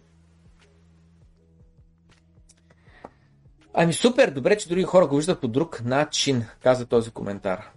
Ами 3.74 3.92
супер, 3.92 4.30
добре, 4.30 4.58
че 4.58 4.68
други 4.68 4.82
хора 4.82 5.06
го 5.06 5.16
виждат 5.16 5.40
по 5.40 5.48
друг 5.48 5.84
начин, 5.84 6.46
каза 6.62 6.86
този 6.86 7.10
коментар. 7.10 7.70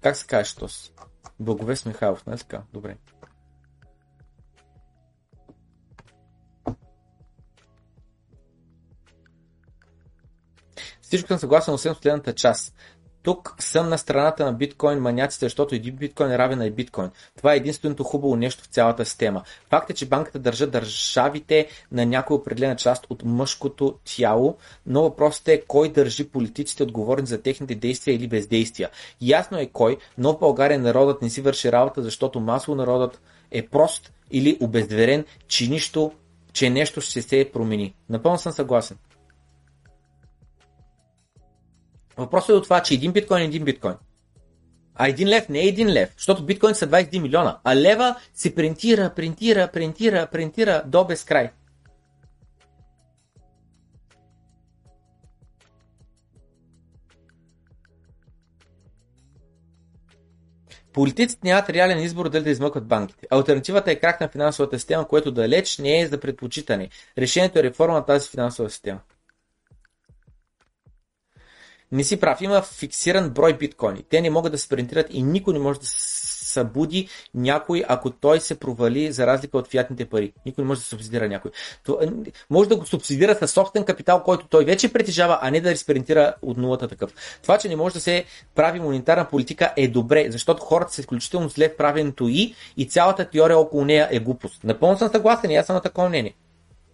Как 0.00 0.16
се 0.16 0.26
казваш 0.26 0.54
този? 0.54 0.90
Благовест 1.40 1.86
Михайлов, 1.86 2.26
не 2.26 2.36
така? 2.36 2.62
Добре. 2.72 2.96
Всичко 11.00 11.28
съм 11.28 11.38
съгласен, 11.38 11.74
освен 11.74 11.94
следната 11.94 12.34
част. 12.34 12.74
Тук 13.28 13.54
съм 13.58 13.88
на 13.88 13.98
страната 13.98 14.44
на 14.44 14.52
биткоин 14.52 14.98
маняците, 14.98 15.46
защото 15.46 15.74
един 15.74 15.96
биткоин 15.96 16.30
е 16.30 16.38
равен 16.38 16.58
на 16.58 16.70
биткоин. 16.70 17.10
Това 17.36 17.52
е 17.52 17.56
единственото 17.56 18.04
хубаво 18.04 18.36
нещо 18.36 18.64
в 18.64 18.66
цялата 18.66 19.04
система. 19.04 19.42
Факт 19.70 19.90
е, 19.90 19.94
че 19.94 20.06
банката 20.06 20.38
държа 20.38 20.66
държавите 20.66 21.68
на 21.92 22.06
някоя 22.06 22.38
определена 22.38 22.76
част 22.76 23.06
от 23.10 23.22
мъжкото 23.24 23.94
тяло, 24.16 24.56
но 24.86 25.02
въпросът 25.02 25.48
е 25.48 25.62
кой 25.66 25.88
държи 25.88 26.28
политиците 26.28 26.82
отговорни 26.82 27.26
за 27.26 27.42
техните 27.42 27.74
действия 27.74 28.14
или 28.14 28.28
бездействия. 28.28 28.90
Ясно 29.20 29.58
е 29.58 29.66
кой, 29.66 29.96
но 30.18 30.32
в 30.32 30.38
България 30.38 30.78
народът 30.78 31.22
не 31.22 31.30
си 31.30 31.40
върши 31.40 31.72
работа, 31.72 32.02
защото 32.02 32.40
масово 32.40 32.74
народът 32.74 33.20
е 33.50 33.66
прост 33.66 34.12
или 34.30 34.58
обезверен, 34.60 35.24
че 35.48 35.68
нищо, 35.68 36.12
че 36.52 36.70
нещо 36.70 37.00
ще 37.00 37.22
се 37.22 37.50
промени. 37.52 37.94
Напълно 38.08 38.38
съм 38.38 38.52
съгласен. 38.52 38.96
Въпросът 42.18 42.48
е 42.48 42.52
от 42.52 42.64
това, 42.64 42.82
че 42.82 42.94
един 42.94 43.12
биткоин 43.12 43.42
е 43.42 43.44
един 43.44 43.64
биткоин. 43.64 43.94
А 44.94 45.08
един 45.08 45.28
лев 45.28 45.48
не 45.48 45.58
е 45.58 45.66
един 45.66 45.92
лев, 45.92 46.14
защото 46.16 46.44
биткоин 46.44 46.74
са 46.74 46.86
21 46.86 47.22
милиона. 47.22 47.58
А 47.64 47.76
лева 47.76 48.16
се 48.34 48.54
принтира, 48.54 49.14
принтира, 49.16 49.68
принтира, 49.72 50.26
принтира 50.32 50.82
до 50.86 51.04
безкрай. 51.04 51.50
Политиците 60.92 61.40
нямат 61.44 61.70
реален 61.70 61.98
избор 61.98 62.28
дали 62.28 62.44
да 62.44 62.50
измъкват 62.50 62.86
банките. 62.86 63.26
Альтернативата 63.30 63.90
е 63.90 63.96
крак 64.00 64.20
на 64.20 64.28
финансовата 64.28 64.78
система, 64.78 65.08
което 65.08 65.32
далеч 65.32 65.78
не 65.78 66.00
е 66.00 66.06
за 66.06 66.20
предпочитане. 66.20 66.88
Решението 67.18 67.58
е 67.58 67.62
реформа 67.62 67.94
на 67.94 68.04
тази 68.04 68.28
финансова 68.28 68.70
система. 68.70 69.00
Не 71.92 72.04
си 72.04 72.20
прав, 72.20 72.40
има 72.40 72.62
фиксиран 72.62 73.30
брой 73.30 73.56
биткоини. 73.56 74.04
Те 74.10 74.20
не 74.20 74.30
могат 74.30 74.52
да 74.52 74.58
се 74.58 74.68
принтират 74.68 75.06
и 75.10 75.22
никой 75.22 75.54
не 75.54 75.60
може 75.60 75.80
да 75.80 75.86
събуди 76.48 77.08
някой, 77.34 77.84
ако 77.88 78.10
той 78.10 78.40
се 78.40 78.58
провали 78.58 79.12
за 79.12 79.26
разлика 79.26 79.58
от 79.58 79.68
фиатните 79.68 80.04
пари. 80.04 80.32
Никой 80.46 80.64
не 80.64 80.68
може 80.68 80.80
да 80.80 80.86
субсидира 80.86 81.28
някой. 81.28 81.50
То, 81.84 81.98
е, 82.02 82.08
може 82.50 82.68
да 82.68 82.76
го 82.76 82.86
субсидира 82.86 83.34
със 83.34 83.50
собствен 83.50 83.84
капитал, 83.84 84.22
който 84.22 84.46
той 84.48 84.64
вече 84.64 84.92
притежава, 84.92 85.38
а 85.42 85.50
не 85.50 85.60
да 85.60 85.70
респринтира 85.70 86.34
от 86.42 86.56
нулата 86.56 86.88
такъв. 86.88 87.38
Това, 87.42 87.58
че 87.58 87.68
не 87.68 87.76
може 87.76 87.94
да 87.94 88.00
се 88.00 88.24
прави 88.54 88.80
монетарна 88.80 89.28
политика 89.28 89.72
е 89.76 89.88
добре, 89.88 90.26
защото 90.30 90.62
хората 90.62 90.92
са 90.92 91.00
изключително 91.00 91.48
зле 91.48 91.68
в 91.68 91.76
правенето 91.76 92.28
и 92.28 92.54
и 92.76 92.88
цялата 92.88 93.30
теория 93.30 93.58
около 93.58 93.84
нея 93.84 94.08
е 94.10 94.20
глупост. 94.20 94.64
Напълно 94.64 94.98
съм 94.98 95.08
съгласен 95.08 95.50
и 95.50 95.56
аз 95.56 95.66
съм 95.66 95.74
на 95.74 95.80
такова 95.82 96.08
мнение. 96.08 96.34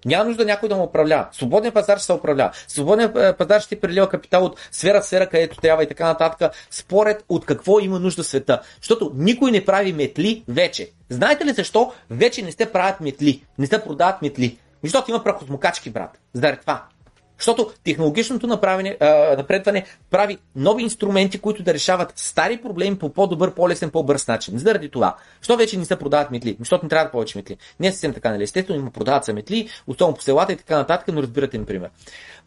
Няма 0.04 0.24
нужда 0.24 0.44
някой 0.44 0.68
да 0.68 0.76
му 0.76 0.82
управлява. 0.82 1.26
Свободният 1.32 1.74
пазар 1.74 1.96
ще 1.96 2.06
се 2.06 2.12
управлява. 2.12 2.50
Свободният 2.68 3.16
е, 3.16 3.32
пазар 3.32 3.60
ще 3.60 3.74
ти 3.74 3.80
прилива 3.80 4.08
капитал 4.08 4.44
от 4.44 4.60
сфера 4.72 5.00
в 5.00 5.06
сфера, 5.06 5.28
където 5.28 5.56
трябва 5.56 5.82
и 5.82 5.88
така 5.88 6.06
нататък, 6.06 6.52
според 6.70 7.24
от 7.28 7.46
какво 7.46 7.80
има 7.80 8.00
нужда 8.00 8.24
света. 8.24 8.60
Защото 8.80 9.12
никой 9.14 9.50
не 9.50 9.64
прави 9.64 9.92
метли 9.92 10.44
вече. 10.48 10.90
Знаете 11.08 11.44
ли 11.44 11.52
защо 11.52 11.92
вече 12.10 12.42
не 12.42 12.52
сте 12.52 12.72
правят 12.72 13.00
метли? 13.00 13.44
Не 13.58 13.66
се 13.66 13.84
продават 13.84 14.22
метли. 14.22 14.58
Защото 14.82 15.10
има 15.10 15.24
прахосмокачки, 15.24 15.90
брат. 15.90 16.18
Заради 16.34 16.60
това. 16.60 16.84
Защото 17.38 17.72
технологичното 17.84 18.46
напредване 18.46 19.86
прави 20.10 20.38
нови 20.56 20.82
инструменти, 20.82 21.38
които 21.38 21.62
да 21.62 21.74
решават 21.74 22.12
стари 22.16 22.62
проблеми 22.62 22.98
по 22.98 23.12
по-добър, 23.12 23.54
по-лесен, 23.54 23.90
по-бърз 23.90 24.28
начин. 24.28 24.58
Заради 24.58 24.88
това. 24.88 25.16
Що 25.42 25.56
вече 25.56 25.78
не 25.78 25.84
се 25.84 25.96
продават 25.96 26.30
метли? 26.30 26.56
Защото 26.58 26.84
не 26.84 26.88
трябва 26.88 27.04
да 27.04 27.10
повече 27.10 27.38
метли. 27.38 27.56
Не 27.80 27.86
е 27.86 27.92
съвсем 27.92 28.14
така, 28.14 28.30
нали? 28.30 28.42
Естествено, 28.42 28.80
има 28.80 28.90
продават 28.90 29.24
се 29.24 29.32
метли, 29.32 29.68
особено 29.86 30.16
по 30.16 30.22
селата 30.22 30.52
и 30.52 30.56
така 30.56 30.76
нататък, 30.76 31.08
но 31.14 31.22
разбирате 31.22 31.58
ми 31.58 31.66
пример. 31.66 31.90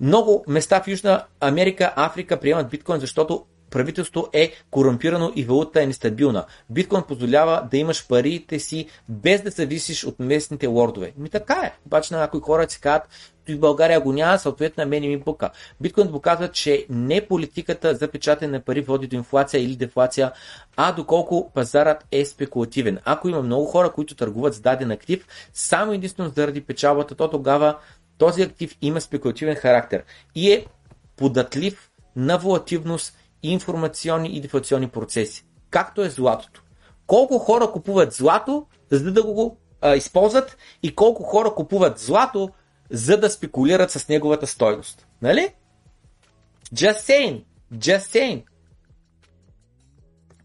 Много 0.01 0.43
места 0.47 0.81
в 0.81 0.87
Южна 0.87 1.23
Америка, 1.39 1.93
Африка 1.95 2.39
приемат 2.39 2.69
биткоин, 2.69 2.99
защото 2.99 3.45
правителство 3.69 4.27
е 4.33 4.51
корумпирано 4.71 5.31
и 5.35 5.43
валута 5.43 5.81
е 5.81 5.87
нестабилна. 5.87 6.45
Биткоин 6.69 7.03
позволява 7.07 7.67
да 7.71 7.77
имаш 7.77 8.07
парите 8.07 8.59
си 8.59 8.87
без 9.09 9.41
да 9.41 9.49
зависиш 9.49 10.03
от 10.03 10.19
местните 10.19 10.67
лордове. 10.67 11.13
Ми 11.17 11.29
така 11.29 11.61
е. 11.63 11.73
Обаче 11.85 12.13
на 12.13 12.19
някои 12.19 12.41
хора 12.41 12.69
си 12.69 12.81
казват, 12.81 13.09
и 13.49 13.55
в 13.55 13.59
България 13.59 14.01
го 14.01 14.13
няма, 14.13 14.39
съответно 14.39 14.81
на 14.83 14.89
мен 14.89 15.03
ми 15.03 15.17
бука. 15.17 15.49
Биткоин 15.81 16.11
показва, 16.11 16.47
че 16.47 16.85
не 16.89 17.27
политиката 17.27 17.95
за 17.95 18.07
печатане 18.07 18.51
на 18.51 18.59
пари 18.59 18.81
води 18.81 19.07
до 19.07 19.15
инфлация 19.15 19.63
или 19.63 19.75
дефлация, 19.75 20.31
а 20.75 20.91
доколко 20.91 21.51
пазарът 21.53 22.05
е 22.11 22.25
спекулативен. 22.25 22.99
Ако 23.05 23.29
има 23.29 23.41
много 23.41 23.65
хора, 23.65 23.91
които 23.91 24.15
търгуват 24.15 24.53
с 24.53 24.59
даден 24.59 24.91
актив, 24.91 25.27
само 25.53 25.93
единствено 25.93 26.29
заради 26.35 26.61
печалбата, 26.61 27.15
то 27.15 27.29
тогава 27.29 27.77
този 28.17 28.41
актив 28.41 28.77
има 28.81 29.01
спекулативен 29.01 29.55
характер 29.55 30.03
и 30.35 30.51
е 30.51 30.65
податлив 31.17 31.91
на 32.15 32.37
волативност 32.37 33.17
информационни 33.43 34.29
и 34.29 34.41
дефлационни 34.41 34.87
процеси. 34.87 35.45
Както 35.69 36.01
е 36.01 36.09
златото. 36.09 36.61
Колко 37.07 37.37
хора 37.37 37.71
купуват 37.71 38.13
злато, 38.13 38.65
за 38.91 39.11
да 39.11 39.23
го 39.23 39.57
а, 39.81 39.95
използват 39.95 40.57
и 40.83 40.95
колко 40.95 41.23
хора 41.23 41.53
купуват 41.55 41.99
злато, 41.99 42.49
за 42.89 43.19
да 43.19 43.29
спекулират 43.29 43.91
с 43.91 44.07
неговата 44.09 44.47
стойност. 44.47 45.07
Нали? 45.21 45.49
Just 46.73 46.99
saying. 46.99 47.43
Just 47.73 47.99
saying. 47.99 48.43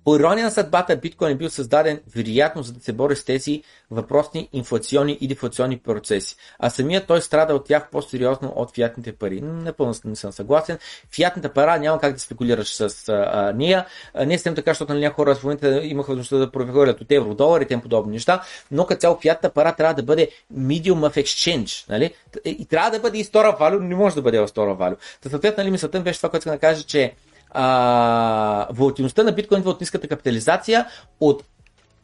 По 0.05 0.17
ирония 0.17 0.45
на 0.45 0.51
съдбата, 0.51 0.97
биткоин 0.97 1.31
е 1.31 1.35
бил 1.35 1.51
създаден 1.51 2.01
вероятно 2.17 2.63
за 2.63 2.73
да 2.73 2.81
се 2.81 2.93
бори 2.93 3.17
с 3.17 3.25
тези 3.25 3.63
въпросни 3.91 4.49
инфлационни 4.53 5.19
и 5.21 5.29
дефлационни 5.29 5.79
процеси. 5.79 6.37
А 6.59 6.71
самият 6.71 7.07
той 7.07 7.21
страда 7.21 7.55
от 7.55 7.67
тях 7.67 7.89
по-сериозно 7.91 8.53
от 8.57 8.75
фиатните 8.75 9.13
пари. 9.13 9.41
Напълно 9.41 9.95
не 10.05 10.17
съм 10.17 10.33
съгласен. 10.33 10.79
Фиатната 11.15 11.53
пара 11.53 11.79
няма 11.79 12.01
как 12.01 12.13
да 12.13 12.19
спекулираш 12.19 12.75
с 12.75 13.09
а, 13.09 13.53
нея. 13.57 13.87
Не 14.27 14.39
съм 14.39 14.55
така, 14.55 14.71
защото 14.71 14.93
нали, 14.93 15.05
някои 15.05 15.25
хора 15.25 15.35
в 15.35 15.45
момента 15.45 15.81
имаха 15.85 16.09
възможността 16.09 16.37
да 16.37 16.53
прехвърлят 16.53 17.01
от 17.01 17.13
евро, 17.13 17.35
долар 17.35 17.61
и 17.61 17.67
тем 17.67 17.81
подобни 17.81 18.13
неща, 18.13 18.43
но 18.71 18.87
като 18.87 19.01
цяло 19.01 19.19
фиатната 19.21 19.55
пара 19.55 19.75
трябва 19.77 19.95
да 19.95 20.03
бъде 20.03 20.29
medium 20.57 21.11
of 21.11 21.23
exchange. 21.23 21.89
Нали? 21.89 22.15
И 22.45 22.67
трябва 22.67 22.91
да 22.91 22.99
бъде 22.99 23.19
и 23.19 23.25
стора 23.25 23.57
валю, 23.61 23.81
не 23.81 23.95
може 23.95 24.15
да 24.15 24.23
бъде 24.23 24.41
в 24.41 24.49
стора 24.49 24.75
валю. 24.75 24.95
Съответно, 25.29 25.63
нали, 25.63 25.71
мисълта 25.71 26.01
беше 26.01 26.19
това, 26.19 26.31
което 26.31 26.43
искам 26.43 26.55
да 26.55 26.59
кажа, 26.59 26.83
че 26.83 27.13
а, 27.55 28.67
волатилността 28.71 29.23
на 29.23 29.33
биткоин 29.33 29.63
от 29.67 29.81
ниската 29.81 30.09
капитализация 30.09 30.87
от 31.21 31.45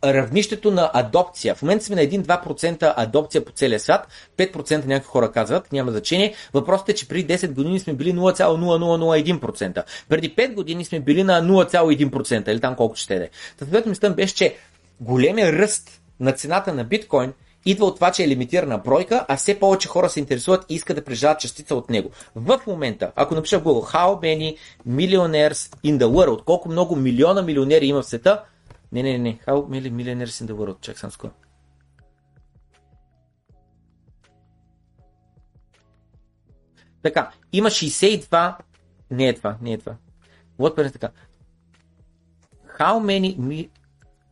равнището 0.05 0.71
на 0.71 0.91
адопция. 0.95 1.55
В 1.55 1.63
момента 1.63 1.85
сме 1.85 1.97
на 1.97 2.03
1-2% 2.03 2.93
адопция 2.97 3.45
по 3.45 3.53
целия 3.53 3.81
свят, 3.81 4.09
5% 4.37 4.87
някои 4.87 5.07
хора 5.07 5.33
казват, 5.33 5.73
няма 5.73 5.91
значение. 5.91 6.35
Въпросът 6.55 6.89
е, 6.89 6.95
че 6.95 7.09
преди 7.09 7.35
10 7.35 7.53
години 7.53 7.81
сме 7.81 7.93
били 7.93 8.13
0,0001%. 8.13 9.83
Преди 10.09 10.35
5 10.35 10.55
години 10.55 10.85
сме 10.85 11.01
били 11.01 11.23
на 11.23 11.43
0,1% 11.43 12.49
или 12.49 12.61
там 12.61 12.77
колко 12.77 12.97
ще 12.97 13.15
е. 13.17 13.29
Съответно, 13.59 13.91
мислям 13.91 14.15
беше, 14.15 14.35
че 14.35 14.57
големия 15.01 15.53
ръст 15.53 16.01
на 16.21 16.33
цената 16.33 16.75
на 16.75 16.85
биткоин 16.85 17.33
идва 17.67 17.87
от 17.87 17.95
това, 17.95 18.13
че 18.13 18.25
е 18.25 18.29
лимитирана 18.29 18.79
бройка, 18.79 19.27
а 19.29 19.37
все 19.37 19.59
повече 19.59 19.89
хора 19.89 20.09
се 20.09 20.21
интересуват 20.21 20.67
и 20.69 20.75
искат 20.75 20.97
да 20.97 21.05
преживяват 21.05 21.41
частица 21.41 21.75
от 21.75 21.91
него. 21.91 22.11
В 22.35 22.61
момента, 22.67 23.13
ако 23.17 23.35
напиша 23.35 23.59
в 23.59 23.65
Google 23.65 23.95
How 23.95 24.21
many 24.21 24.57
millionaires 24.89 25.77
in 25.85 25.99
the 25.99 26.07
world, 26.07 26.45
колко 26.45 26.69
много 26.69 26.97
милиона 26.97 27.43
милионери 27.43 27.87
има 27.87 28.03
в 28.03 28.07
света, 28.07 28.45
не, 28.93 29.03
не, 29.03 29.19
не, 29.19 29.41
How 29.47 29.69
many 29.69 29.93
millionaires 29.93 30.45
in 30.45 30.47
the 30.47 30.53
world, 30.53 30.81
чак 30.81 30.99
съм 30.99 31.11
скоро. 31.11 31.31
Така, 37.03 37.31
има 37.53 37.69
62, 37.69 38.55
не 39.11 39.29
е 39.29 39.35
това, 39.35 39.57
не 39.63 39.73
е 39.73 39.79
това. 39.79 39.97
Вот 40.59 40.79
е 40.79 40.91
така. 40.91 41.11
How 42.79 43.01
many 43.01 43.69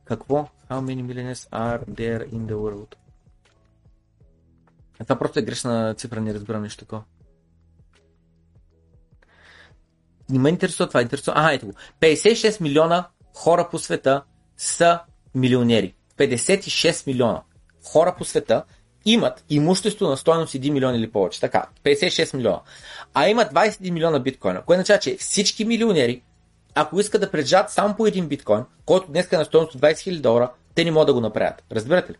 Какво? 0.05 0.48
How 0.70 0.81
many 0.81 1.03
millionaires 1.03 1.48
are 1.53 1.85
there 1.85 2.23
in 2.31 2.47
the 2.47 2.57
world? 2.65 3.05
А 5.01 5.05
това 5.05 5.18
просто 5.18 5.39
е 5.39 5.43
грешна 5.43 5.94
цифра, 5.94 6.20
не 6.20 6.35
разбирам 6.35 6.62
нещо 6.62 6.78
такова. 6.78 7.02
Не 10.31 10.39
ме 10.39 10.48
интересува 10.48 10.89
това, 10.89 11.02
интересува. 11.02 11.35
Ага, 11.36 11.55
ето 11.55 11.66
го. 11.66 11.73
56 12.01 12.60
милиона 12.60 13.09
хора 13.35 13.68
по 13.70 13.78
света 13.78 14.23
са 14.56 15.01
милионери. 15.35 15.94
56 16.18 17.06
милиона 17.06 17.43
хора 17.85 18.14
по 18.18 18.24
света 18.24 18.64
имат 19.05 19.44
имущество 19.51 20.09
на 20.09 20.16
стоеност 20.16 20.55
1 20.55 20.70
милион 20.70 20.94
или 20.94 21.10
повече. 21.10 21.40
Така, 21.40 21.66
56 21.85 22.36
милиона. 22.36 22.60
А 23.14 23.28
имат 23.28 23.52
21 23.52 23.90
милиона 23.90 24.18
биткоина, 24.18 24.62
което 24.62 24.78
означава, 24.78 25.01
че 25.01 25.16
всички 25.16 25.64
милионери, 25.64 26.23
ако 26.74 27.01
искат 27.01 27.20
да 27.20 27.31
прежат 27.31 27.70
само 27.70 27.97
по 27.97 28.06
един 28.06 28.28
биткоин, 28.28 28.64
който 28.86 29.12
днес 29.12 29.32
е 29.32 29.36
на 29.36 29.44
стоеност 29.44 29.78
20 29.78 29.93
000 29.93 30.20
долара, 30.20 30.51
те 30.74 30.85
не 30.85 30.90
могат 30.90 31.06
да 31.06 31.14
го 31.14 31.20
направят. 31.20 31.64
Разбирате 31.73 32.12
ли? 32.12 32.16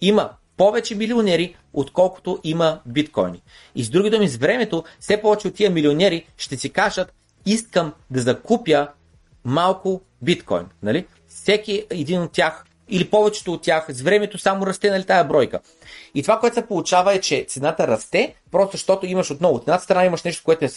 Има 0.00 0.30
повече 0.56 0.94
милионери, 0.94 1.56
отколкото 1.72 2.38
има 2.44 2.80
биткоини. 2.86 3.42
И 3.74 3.84
с 3.84 3.90
други 3.90 4.10
думи, 4.10 4.28
с 4.28 4.36
времето, 4.36 4.84
все 5.00 5.22
повече 5.22 5.48
от 5.48 5.54
тия 5.54 5.70
милионери 5.70 6.26
ще 6.36 6.56
си 6.56 6.70
кажат, 6.70 7.12
искам 7.46 7.92
да 8.10 8.20
закупя 8.20 8.88
малко 9.44 10.00
биткоин. 10.22 10.66
Нали? 10.82 11.06
Всеки 11.28 11.86
един 11.90 12.22
от 12.22 12.32
тях 12.32 12.64
или 12.88 13.10
повечето 13.10 13.52
от 13.52 13.62
тях 13.62 13.86
с 13.88 14.02
времето 14.02 14.38
само 14.38 14.66
расте 14.66 14.90
нали, 14.90 15.04
тая 15.04 15.24
бройка. 15.24 15.60
И 16.14 16.22
това, 16.22 16.40
което 16.40 16.54
се 16.54 16.66
получава 16.66 17.14
е, 17.14 17.20
че 17.20 17.44
цената 17.48 17.88
расте, 17.88 18.34
просто 18.50 18.76
защото 18.76 19.06
имаш 19.06 19.30
отново. 19.30 19.54
От 19.54 19.62
едната 19.62 19.84
страна 19.84 20.04
имаш 20.04 20.22
нещо, 20.22 20.44
което 20.44 20.64
е 20.64 20.68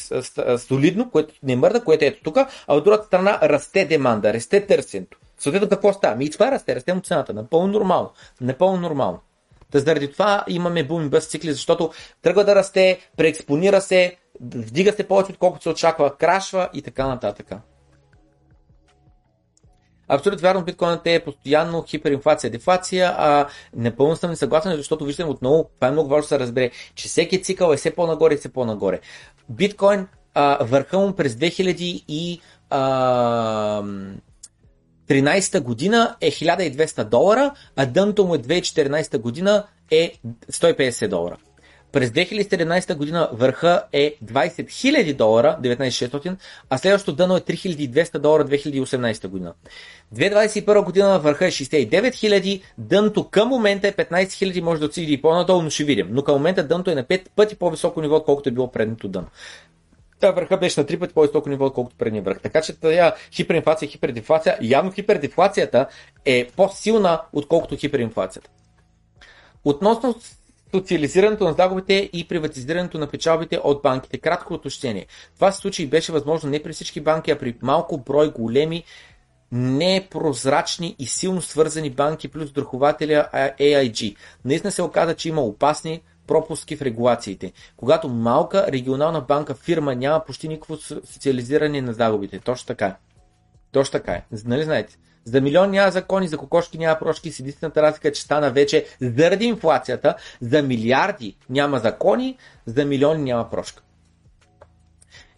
солидно, 0.58 1.10
което 1.10 1.34
не 1.44 1.56
мърда, 1.56 1.84
което 1.84 2.06
е 2.06 2.08
ето 2.08 2.24
тук, 2.24 2.38
а 2.68 2.76
от 2.76 2.84
другата 2.84 3.06
страна 3.06 3.40
расте 3.44 3.86
деманда, 3.86 4.34
расте 4.34 4.68
търсенето. 4.68 5.18
Съответно 5.40 5.70
какво 5.70 5.94
става? 5.94 6.16
Ми 6.16 6.26
и 6.26 6.30
това 6.30 6.52
расте, 6.52 6.76
расте 6.76 6.94
му 6.94 7.02
цената. 7.02 7.34
Напълно 7.34 7.68
нормално. 7.68 8.12
Напълно 8.42 8.82
нормално. 8.82 9.20
Та 9.72 9.80
заради 9.80 10.12
това 10.12 10.44
имаме 10.48 10.84
бум 10.84 11.06
и 11.06 11.10
бъс 11.10 11.28
цикли, 11.28 11.52
защото 11.52 11.92
тръгва 12.22 12.44
да 12.44 12.56
расте, 12.56 13.00
преекспонира 13.18 13.82
се, 13.82 14.16
вдига 14.42 14.92
се 14.92 15.08
повече, 15.08 15.32
отколкото 15.32 15.64
се 15.64 15.70
очаква, 15.70 16.18
крашва 16.18 16.70
и 16.74 16.82
така 16.82 17.08
нататък. 17.08 17.52
Абсолютно 20.08 20.42
вярно, 20.42 20.64
биткоинът 20.64 21.08
е 21.08 21.24
постоянно 21.26 21.84
хиперинфлация, 21.88 22.52
дефлация, 22.52 23.16
а 23.18 23.48
непълно 23.76 24.16
съм 24.16 24.30
несъгласен, 24.30 24.76
защото 24.78 25.06
виждам 25.06 25.30
отново, 25.30 25.70
това 25.76 25.88
е 25.88 25.92
много 25.92 26.10
важно 26.10 26.22
да 26.22 26.28
се 26.28 26.40
разбере, 26.40 26.72
че 26.96 27.08
всеки 27.08 27.44
цикъл 27.44 27.74
е 27.74 27.78
все 27.78 27.96
по-нагоре 27.96 28.34
и 28.34 28.38
все 28.38 28.54
по-нагоре. 28.54 29.00
Биткоин, 29.50 30.08
а, 30.34 30.58
върха 30.62 31.00
му 31.00 31.14
през 31.14 31.34
2000 31.34 32.04
и 32.08 32.42
а, 32.70 33.84
2013 35.10 35.60
година 35.60 36.16
е 36.22 36.32
1200 36.32 37.04
долара, 37.04 37.54
а 37.76 37.86
дънто 37.86 38.26
му 38.26 38.36
е 38.36 38.40
2014 38.40 39.18
година 39.18 39.66
е 39.92 40.14
150 40.52 41.08
долара. 41.08 41.38
През 41.92 42.10
2017 42.10 42.96
година 42.96 43.30
върха 43.34 43.84
е 43.94 44.16
20 44.26 44.66
000 44.66 45.16
долара, 45.16 45.58
19600, 45.62 46.36
а 46.70 46.78
следващото 46.78 47.16
дъно 47.16 47.38
е 47.38 47.42
3200 47.42 48.18
долара 48.18 48.46
2018 48.46 49.28
година. 49.28 49.54
2021 50.16 50.86
година 50.86 51.20
върха 51.20 51.46
е 51.46 51.52
69 51.52 51.90
000, 51.90 52.62
дънто 52.78 53.30
към 53.30 53.50
момента 53.50 53.88
е 53.88 53.92
15 53.92 54.26
000, 54.26 54.62
може 54.62 54.80
да 54.80 54.86
отиде 54.86 55.14
и 55.14 55.22
по-надолу, 55.22 55.62
но 55.62 55.70
ще 55.70 55.84
видим. 55.84 56.08
Но 56.12 56.24
към 56.24 56.36
момента 56.36 56.64
дънто 56.64 56.92
е 56.92 56.96
на 56.96 57.04
5 57.04 57.22
пъти 57.36 57.56
по-високо 57.56 58.02
ниво, 58.02 58.16
отколкото 58.16 58.50
е 58.50 58.52
било 58.52 58.72
предното 58.72 59.08
дъно. 59.08 59.28
Та 60.20 60.32
върха 60.32 60.58
беше 60.58 60.80
на 60.80 60.86
3 60.86 61.00
пъти 61.00 61.14
по-високо 61.14 61.50
ниво, 61.50 61.66
отколкото 61.66 61.96
предния 61.96 62.24
върх. 62.24 62.40
Така 62.40 62.62
че 62.62 62.80
тая 62.80 63.16
хиперинфлация 63.32 63.90
хипердефлация, 63.90 64.58
явно 64.62 64.92
хипердефлацията 64.92 65.88
е 66.26 66.48
по-силна, 66.56 67.22
отколкото 67.34 67.78
хиперинфлацията. 67.78 68.50
Относно 69.66 70.16
социализирането 70.76 71.44
на 71.44 71.54
загубите 71.54 72.10
и 72.14 72.28
приватизирането 72.28 72.98
на 72.98 73.08
печалбите 73.08 73.60
от 73.64 73.82
банките. 73.82 74.18
Кратко 74.18 74.54
уточнение. 74.54 75.06
Това 75.36 75.54
и 75.80 75.88
беше 75.88 76.12
възможно 76.12 76.50
не 76.50 76.64
при 76.64 76.74
всички 76.74 77.02
банки, 77.02 77.32
а 77.32 77.40
при 77.40 77.56
малко 77.62 77.98
брой 77.98 78.32
големи, 78.32 78.84
непрозрачни 79.52 80.96
и 81.00 81.06
силно 81.08 81.42
свързани 81.42 81.90
банки 81.90 82.28
плюс 82.28 82.52
дърхователя 82.52 83.30
AIG. 83.34 84.16
Наистина 84.46 84.72
се 84.72 84.82
оказа, 84.82 85.16
че 85.16 85.30
има 85.30 85.42
опасни 85.42 86.02
пропуски 86.30 86.76
в 86.76 86.82
регулациите. 86.82 87.54
Когато 87.78 88.10
малка 88.10 88.66
регионална 88.70 89.22
банка 89.22 89.56
фирма 89.56 89.96
няма 89.96 90.26
почти 90.26 90.48
никакво 90.48 90.78
социализиране 90.78 91.82
на 91.82 91.94
загубите. 91.94 92.40
Точно 92.40 92.68
така. 92.68 92.96
Точно 93.72 93.92
така 93.92 94.12
е. 94.12 94.24
Нали 94.46 94.64
знаете? 94.64 94.98
За 95.24 95.42
милион 95.42 95.72
няма 95.72 95.92
закони, 95.92 96.28
за 96.28 96.38
кокошки 96.38 96.78
няма 96.78 97.00
прошки. 97.00 97.32
С 97.32 97.40
единствената 97.40 97.82
разлика 97.82 98.08
е, 98.08 98.12
че 98.12 98.22
стана 98.22 98.52
вече 98.52 98.86
заради 99.02 99.46
инфлацията. 99.46 100.16
За 100.42 100.62
милиарди 100.62 101.38
няма 101.50 101.80
закони, 101.80 102.38
за 102.66 102.86
милиони 102.86 103.24
няма 103.24 103.50
прошка. 103.50 103.84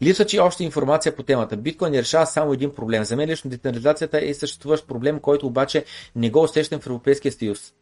Липсва, 0.03 0.25
че 0.25 0.39
още 0.39 0.63
информация 0.63 1.15
по 1.15 1.23
темата. 1.23 1.57
Биткоин 1.57 1.91
не 1.91 1.99
решава 1.99 2.25
само 2.25 2.53
един 2.53 2.75
проблем. 2.75 3.03
За 3.03 3.15
мен 3.15 3.29
лично 3.29 3.51
децентрализацията 3.51 4.25
е 4.25 4.33
съществуващ 4.33 4.87
проблем, 4.87 5.19
който 5.19 5.47
обаче 5.47 5.85
не 6.15 6.29
го 6.29 6.43
усещам 6.43 6.79
в 6.79 6.85
Европейския 6.85 7.31
съюз 7.31 7.73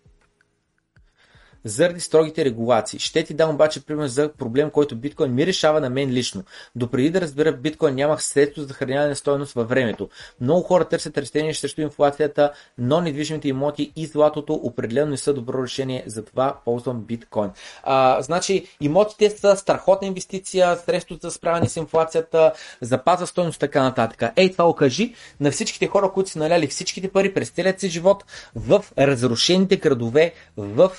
заради 1.64 2.00
строгите 2.00 2.46
регулации. 2.46 3.00
Ще 3.00 3.24
ти 3.24 3.34
дам 3.34 3.50
обаче 3.50 3.86
пример 3.86 4.08
за 4.08 4.32
проблем, 4.38 4.70
който 4.70 4.96
биткоин 4.96 5.34
ми 5.34 5.48
решава 5.48 5.82
на 5.82 5.90
мен 5.90 6.10
лично. 6.10 6.44
Допреди 6.76 7.10
да 7.10 7.22
разбера 7.22 7.52
биткоин 7.52 7.96
нямах 7.96 8.24
средство 8.24 8.62
за 8.62 8.68
съхраняване 8.68 9.10
на 9.10 9.16
стоеност 9.16 9.54
във 9.54 9.70
времето. 9.70 10.10
Много 10.42 10.62
хора 10.62 10.86
търсят 10.86 11.18
растения 11.18 11.56
срещу 11.56 11.82
инфлацията, 11.82 12.52
но 12.78 13.02
недвижимите 13.02 13.48
имоти 13.48 13.92
и 13.96 14.06
златото 14.06 14.54
определено 14.54 15.12
не 15.12 15.18
са 15.18 15.34
добро 15.34 15.64
решение, 15.64 16.04
затова 16.06 16.58
ползвам 16.66 17.02
биткоин. 17.02 17.50
А, 17.84 18.22
значи 18.22 18.68
имотите 18.82 19.30
са 19.30 19.56
страхотна 19.56 20.08
инвестиция, 20.08 20.78
средство 20.78 21.18
за 21.22 21.32
справяне 21.32 21.70
с 21.70 21.76
инфлацията, 21.76 22.54
запазва 22.82 23.28
стоеност 23.28 23.60
така 23.60 23.84
нататък. 23.84 24.32
Ей, 24.36 24.52
това 24.52 24.70
окажи 24.70 25.14
на 25.40 25.52
всичките 25.52 25.88
хора, 25.88 26.12
които 26.12 26.30
са 26.30 26.40
наляли 26.40 26.68
всичките 26.68 27.12
пари 27.12 27.34
през 27.34 27.50
целият 27.50 27.80
си 27.80 27.90
живот 27.90 28.26
в 28.56 28.86
разрушените 28.98 29.78
градове 29.78 30.34
в 30.58 30.92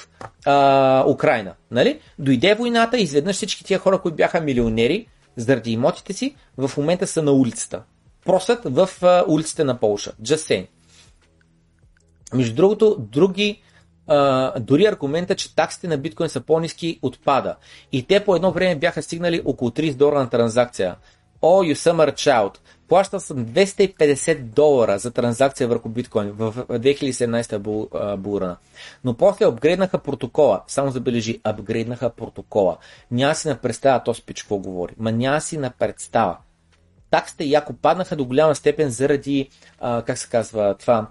а, 0.51 1.05
Украина. 1.09 1.55
Нали? 1.71 2.01
Дойде 2.19 2.55
войната 2.55 2.99
и 2.99 3.03
изведнъж 3.03 3.37
всички 3.37 3.65
тия 3.65 3.79
хора, 3.79 3.99
които 3.99 4.17
бяха 4.17 4.41
милионери, 4.41 5.07
заради 5.37 5.73
имотите 5.73 6.13
си, 6.13 6.35
в 6.59 6.71
момента 6.77 7.07
са 7.07 7.23
на 7.23 7.33
улицата. 7.33 7.83
Просят 8.25 8.61
в 8.65 8.89
а, 9.03 9.25
улиците 9.29 9.65
на 9.65 9.79
Полша. 9.79 10.13
Just. 10.23 10.67
Между 12.35 12.55
другото, 12.55 12.97
други 12.99 13.63
Uh, 14.09 14.59
дори 14.59 14.87
аргумента, 14.87 15.35
че 15.35 15.57
таксите 15.57 15.89
на 15.89 15.99
биткоин 15.99 16.29
са 16.29 16.41
по-низки, 16.41 16.99
отпада. 17.03 17.57
И 17.93 18.03
те 18.03 18.25
по 18.25 18.37
едно 18.37 18.53
време 18.53 18.77
бяха 18.77 19.03
стигнали 19.03 19.43
около 19.45 19.71
30 19.71 19.95
долара 19.95 20.19
на 20.19 20.31
транзакция. 20.31 20.97
Oh, 21.43 21.63
you 21.63 21.75
summer 21.75 22.13
child. 22.13 22.59
Плащал 22.89 23.21
съм 23.21 23.47
250 23.47 24.41
долара 24.41 24.99
за 24.99 25.11
транзакция 25.11 25.69
върху 25.69 25.89
биткоин 25.89 26.31
в 26.31 26.55
2017 26.69 28.17
бурана. 28.17 28.57
Но 29.05 29.15
после 29.15 29.45
апгрейднаха 29.45 29.99
протокола. 29.99 30.63
Само 30.67 30.91
забележи, 30.91 31.41
апгрейднаха 31.45 32.11
протокола. 32.11 32.77
Няма 33.11 33.35
си 33.35 33.49
на 33.49 33.57
представа 33.57 34.03
този 34.03 34.21
спич 34.21 34.43
какво 34.43 34.59
говори. 34.59 34.95
Ма 34.99 35.13
няма 35.13 35.41
си 35.41 35.59
на 35.59 35.71
представа. 35.71 36.37
Таксите 37.11 37.45
яко 37.45 37.73
паднаха 37.73 38.17
до 38.17 38.25
голяма 38.25 38.55
степен 38.55 38.91
заради, 38.91 39.49
а, 39.81 40.03
как 40.03 40.19
се 40.19 40.29
казва 40.29 40.75
това, 40.75 41.07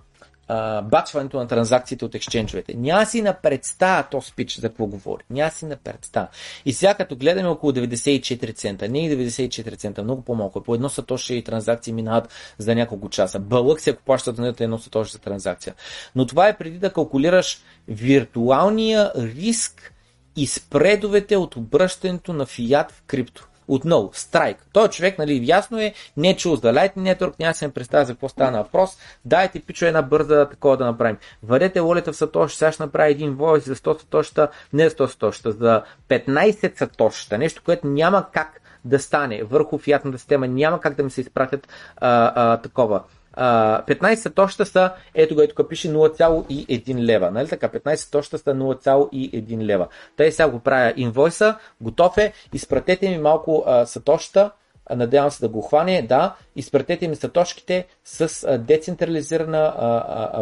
бачването 0.84 1.38
на 1.38 1.48
транзакциите 1.48 2.06
от 2.06 2.16
ексченджовете. 2.16 2.74
Няма 2.74 3.06
си 3.06 3.22
на 3.22 3.34
представа 3.34 4.04
то 4.12 4.22
спич 4.22 4.60
за 4.60 4.70
какво 4.70 4.86
говори. 4.86 5.24
Няма 5.30 5.52
си 5.52 5.66
на 5.66 5.76
представа. 5.76 6.28
И 6.66 6.74
сега 6.74 6.94
като 6.94 7.16
гледаме 7.16 7.48
около 7.48 7.72
94 7.72 8.56
цента, 8.56 8.90
не 8.90 9.06
и 9.06 9.12
94 9.12 9.78
цента, 9.78 10.04
много 10.04 10.22
по-малко. 10.22 10.62
По 10.62 10.76
едно 10.76 10.90
сатоши 10.90 11.36
и 11.36 11.44
транзакции 11.44 11.94
минават 11.94 12.30
за 12.58 12.76
няколко 12.76 13.10
часа. 13.10 13.40
Бълък 13.40 13.80
си 13.80 13.90
ако 13.90 14.04
плащат 14.04 14.38
на 14.38 14.54
едно 14.60 14.78
сатоши 14.78 15.12
за 15.12 15.20
транзакция. 15.20 15.76
Но 16.16 16.26
това 16.26 16.48
е 16.48 16.58
преди 16.58 16.78
да 16.78 16.94
калкулираш 16.94 17.62
виртуалния 17.88 19.12
риск 19.16 19.94
и 20.36 20.48
спредовете 20.48 21.38
от 21.38 21.56
обръщането 21.56 22.34
на 22.34 22.46
фиат 22.46 22.92
в 22.92 23.04
крипто. 23.08 23.49
Отново, 23.70 24.10
страйк. 24.14 24.58
Той 24.74 24.88
човек, 24.88 25.18
нали, 25.18 25.42
ясно 25.44 25.80
е, 25.80 25.94
не 26.18 26.30
е 26.30 26.36
чул 26.36 26.56
за 26.56 26.74
Lightning 26.74 27.16
Network, 27.16 27.40
няма 27.40 27.54
се 27.54 27.74
представя 27.74 28.06
за 28.06 28.14
какво 28.14 28.30
стана 28.30 28.64
въпрос. 28.64 28.98
Дайте 29.26 29.60
пичо 29.60 29.86
една 29.86 30.02
бърза 30.02 30.50
такова 30.50 30.78
да 30.78 30.86
направим. 30.86 31.18
Върнете 31.44 31.82
волята 31.82 32.12
в 32.12 32.16
Сатоши, 32.16 32.58
сега 32.58 32.72
ще 32.72 32.84
направи 32.84 33.12
един 33.12 33.36
войс 33.36 33.66
за 33.66 33.76
100 33.76 34.00
Сатошта, 34.00 34.48
не 34.74 34.90
за 34.90 34.96
100 34.96 35.08
Сатошта, 35.08 35.52
за 35.52 35.84
15 36.10 36.78
Сатошта. 36.78 37.38
Нещо, 37.38 37.62
което 37.66 37.88
няма 37.88 38.26
как 38.34 38.62
да 38.86 39.00
стане 39.00 39.44
върху 39.44 39.78
фиатната 39.78 40.18
система, 40.18 40.48
няма 40.48 40.80
как 40.80 40.96
да 40.96 41.04
ми 41.04 41.12
се 41.12 41.22
изпратят 41.22 41.68
а, 41.98 42.32
а, 42.36 42.58
такова 42.58 43.04
15 43.40 44.36
точта 44.36 44.66
са, 44.66 44.92
ето 45.14 45.36
го, 45.36 45.42
ето 45.42 45.56
тук 45.56 45.70
пише 45.70 45.94
0,1 45.94 46.96
лева. 46.96 47.32
Нали 47.32 47.48
така? 47.48 47.70
15 47.70 48.12
точта 48.12 48.38
са 48.38 48.54
0,1 48.54 49.64
лева. 49.64 49.88
Тъй 50.18 50.32
сега 50.32 50.50
го 50.50 50.60
правя 50.60 50.94
инвойса, 50.98 51.56
готов 51.82 52.18
е, 52.18 52.34
изпратете 52.54 53.10
ми 53.10 53.18
малко 53.18 53.64
а, 53.68 53.86
сатоща, 53.86 54.52
надявам 54.96 55.32
се 55.32 55.40
да 55.42 55.50
го 55.50 55.62
хване, 55.62 56.02
да, 56.02 56.36
изпратете 56.56 57.08
ми 57.08 57.16
сатошките 57.16 57.86
с 58.04 58.58
децентрализирана 58.58 59.74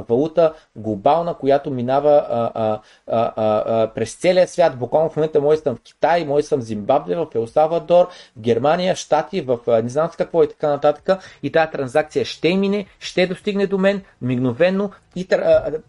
валута, 0.10 0.53
глобална, 0.76 1.34
която 1.34 1.72
минава 1.72 2.26
а, 2.30 2.52
а, 2.56 2.80
а, 3.07 3.88
през 3.88 4.15
целия 4.15 4.48
свят. 4.48 4.78
Буквално 4.78 5.10
в 5.10 5.15
момента 5.15 5.41
мой 5.41 5.57
съм 5.57 5.76
в 5.76 5.82
Китай, 5.82 6.26
мой 6.26 6.44
съм 6.44 6.60
в 6.60 6.64
Зимбабве, 6.64 7.15
в 7.15 7.28
Ел 7.36 7.48
Савадор, 7.48 8.07
в 8.38 8.40
Германия, 8.40 8.95
Штати, 8.95 9.41
в 9.41 9.60
не 9.84 9.90
знам 9.90 10.10
с 10.11 10.15
какво 10.15 10.44
и 10.44 10.49
така 10.49 10.68
нататък. 10.68 11.24
И 11.44 11.52
тази 11.52 11.72
транзакция 11.72 12.26
ще 12.26 12.56
мине, 12.56 12.86
ще 12.99 13.28
достигне 13.28 13.68
до 13.68 13.78
мен 13.78 14.02
мигновенно 14.22 14.91
и 15.15 15.28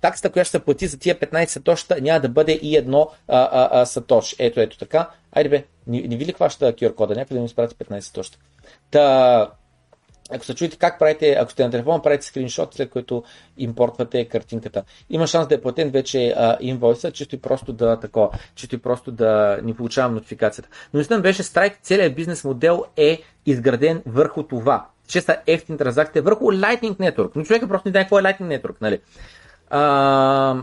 таксата, 0.01 0.31
която 0.33 0.49
ще 0.49 0.59
плати 0.59 0.87
за 0.87 0.99
тия 0.99 1.15
15 1.19 1.47
сатошта, 1.47 1.97
няма 2.01 2.21
да 2.21 2.29
бъде 2.29 2.53
и 2.53 2.77
едно 2.77 3.11
сатош. 3.85 4.37
Ето, 4.39 4.61
ето 4.61 4.79
така. 4.79 5.09
Айде 5.33 5.49
бе, 5.49 5.65
не, 5.87 6.01
не 6.01 6.17
ви 6.17 6.27
ли 6.27 6.33
хваща 6.33 6.73
QR 6.73 6.95
кода? 6.95 7.15
Някой 7.15 7.35
да 7.35 7.41
ми 7.41 7.47
изпрати 7.47 7.75
15 7.75 8.01
сатошта. 8.01 8.39
Та, 8.91 9.51
ако 10.31 10.45
се 10.45 10.55
чуете 10.55 10.77
как 10.77 10.99
правите, 10.99 11.37
ако 11.41 11.51
сте 11.51 11.65
на 11.65 11.71
телефон, 11.71 12.03
правите 12.03 12.27
скриншот, 12.27 12.75
след 12.75 12.91
което 12.91 13.25
импортвате 13.57 14.25
картинката. 14.25 14.85
Има 15.11 15.27
шанс 15.27 15.49
да 15.49 15.55
е 15.55 15.61
платен 15.61 15.91
вече 15.91 16.35
а, 16.37 16.57
инвойса, 16.61 17.11
чисто 17.11 17.35
и 17.35 17.39
просто 17.39 17.73
да 17.73 18.01
тако, 18.01 18.31
чисто 18.55 18.75
и 18.75 18.79
просто 18.79 19.13
да 19.13 19.61
ни 19.63 19.75
получавам 19.75 20.15
нотификацията. 20.15 20.71
Но 20.93 20.99
наистина 20.99 21.21
беше 21.21 21.43
страйк, 21.43 21.79
целият 21.83 22.15
бизнес 22.15 22.45
модел 22.45 22.85
е 22.97 23.23
изграден 23.47 24.03
върху 24.07 24.43
това. 24.43 24.87
Честа 25.09 25.43
ефтин 25.47 25.79
транзакция 25.79 26.23
върху 26.23 26.45
Lightning 26.45 26.97
Network. 26.97 27.31
Но 27.35 27.45
човека 27.45 27.69
просто 27.69 27.89
не 27.89 27.91
знае 27.91 28.03
какво 28.03 28.19
е 28.19 28.23
Lightning 28.23 28.61
Network, 28.61 28.77
нали? 28.81 29.01
А, 29.71 30.55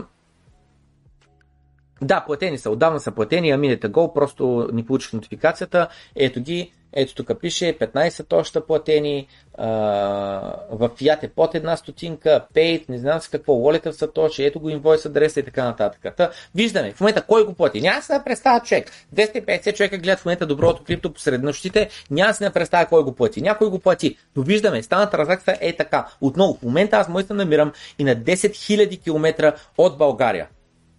да, 2.02 2.24
платени 2.26 2.58
са, 2.58 2.70
отдавна 2.70 3.00
са 3.00 3.10
платени, 3.12 3.50
а 3.50 3.56
минете 3.56 3.88
гол, 3.88 4.12
просто 4.12 4.68
ни 4.72 4.86
получих 4.86 5.12
нотификацията. 5.12 5.88
Ето 6.16 6.40
ги, 6.40 6.72
ето 6.92 7.14
тук 7.14 7.40
пише 7.40 7.78
15 7.78 8.28
точно 8.28 8.60
платени, 8.60 9.28
в 9.58 10.90
Fiat 10.98 11.22
е 11.22 11.28
под 11.28 11.54
една 11.54 11.76
стотинка, 11.76 12.46
Paid, 12.54 12.88
не 12.88 12.98
знам 12.98 13.20
с 13.20 13.28
какво, 13.28 13.52
Wallet 13.52 13.90
са 13.90 14.12
точно, 14.12 14.44
ето 14.44 14.60
го 14.60 14.70
инвойс 14.70 15.04
адреса 15.04 15.40
и 15.40 15.42
така 15.42 15.64
нататък. 15.64 16.16
Та, 16.16 16.30
виждаме 16.54 16.92
в 16.92 17.00
момента 17.00 17.22
кой 17.22 17.46
го 17.46 17.54
плати. 17.54 17.80
Няма 17.80 18.02
се 18.02 18.12
да 18.12 18.24
представя 18.24 18.60
човек. 18.60 18.90
250 19.14 19.76
човека 19.76 19.98
гледат 19.98 20.18
в 20.18 20.24
момента 20.24 20.46
доброто 20.46 20.84
крипто 20.84 21.12
посред 21.12 21.42
нощите, 21.42 21.88
няма 22.10 22.34
се 22.34 22.44
да 22.44 22.50
представя 22.50 22.86
кой 22.86 23.02
го 23.02 23.12
плати. 23.12 23.42
Някой 23.42 23.70
го 23.70 23.78
плати. 23.78 24.18
Но 24.36 24.42
виждаме, 24.42 24.82
стана 24.82 25.10
транзакция 25.10 25.58
е 25.60 25.76
така. 25.76 26.08
Отново, 26.20 26.54
в 26.54 26.62
момента 26.62 26.96
аз 26.96 27.08
може 27.08 27.26
да 27.26 27.34
намирам 27.34 27.72
и 27.98 28.04
на 28.04 28.16
10 28.16 28.34
000 28.34 29.02
км 29.02 29.54
от 29.78 29.98
България. 29.98 30.48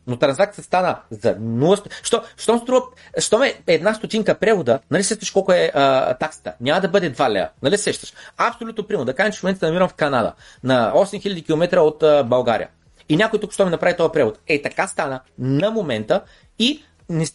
Но 0.07 0.17
транзакция 0.17 0.63
стана 0.63 1.01
за 1.11 1.35
0. 1.35 1.91
Що, 2.03 2.23
що 2.37 2.57
струва, 2.57 2.81
що 3.17 3.37
ме 3.37 3.53
една 3.67 3.93
стотинка 3.93 4.35
превода, 4.35 4.79
нали 4.91 5.03
сещаш 5.03 5.31
колко 5.31 5.51
е 5.51 5.71
а, 5.73 6.13
таксата? 6.13 6.53
Няма 6.61 6.81
да 6.81 6.87
бъде 6.87 7.13
2 7.13 7.29
лея. 7.29 7.49
Нали 7.61 7.77
сещаш? 7.77 8.13
Абсолютно 8.37 8.87
прямо. 8.87 9.05
Да 9.05 9.13
кажем, 9.13 9.33
че 9.33 9.39
в 9.39 9.43
момента 9.43 9.65
намирам 9.65 9.89
в 9.89 9.93
Канада, 9.93 10.33
на 10.63 10.93
8000 10.95 11.45
км 11.45 11.77
от 11.77 12.03
а, 12.03 12.23
България. 12.23 12.69
И 13.09 13.17
някой 13.17 13.39
тук 13.39 13.51
ще 13.51 13.65
ми 13.65 13.71
направи 13.71 13.97
този 13.97 14.11
превод. 14.11 14.39
Е, 14.47 14.61
така 14.61 14.87
стана 14.87 15.21
на 15.39 15.71
момента 15.71 16.21
и 16.59 16.83
не, 17.09 17.25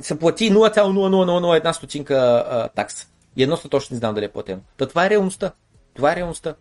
се 0.00 0.18
плати 0.18 0.52
0,0001 0.52 1.72
стотинка 1.72 2.14
а, 2.14 2.68
такса. 2.68 3.06
И 3.36 3.42
едно 3.42 3.56
точно 3.56 3.94
не 3.94 3.98
знам 3.98 4.14
дали 4.14 4.24
е 4.24 4.28
платено. 4.28 4.60
Та 4.76 4.86
това 4.86 5.06
е 5.06 5.10
реалността. 5.10 5.52
Това 5.94 6.12
е 6.12 6.16
реалността. 6.16 6.54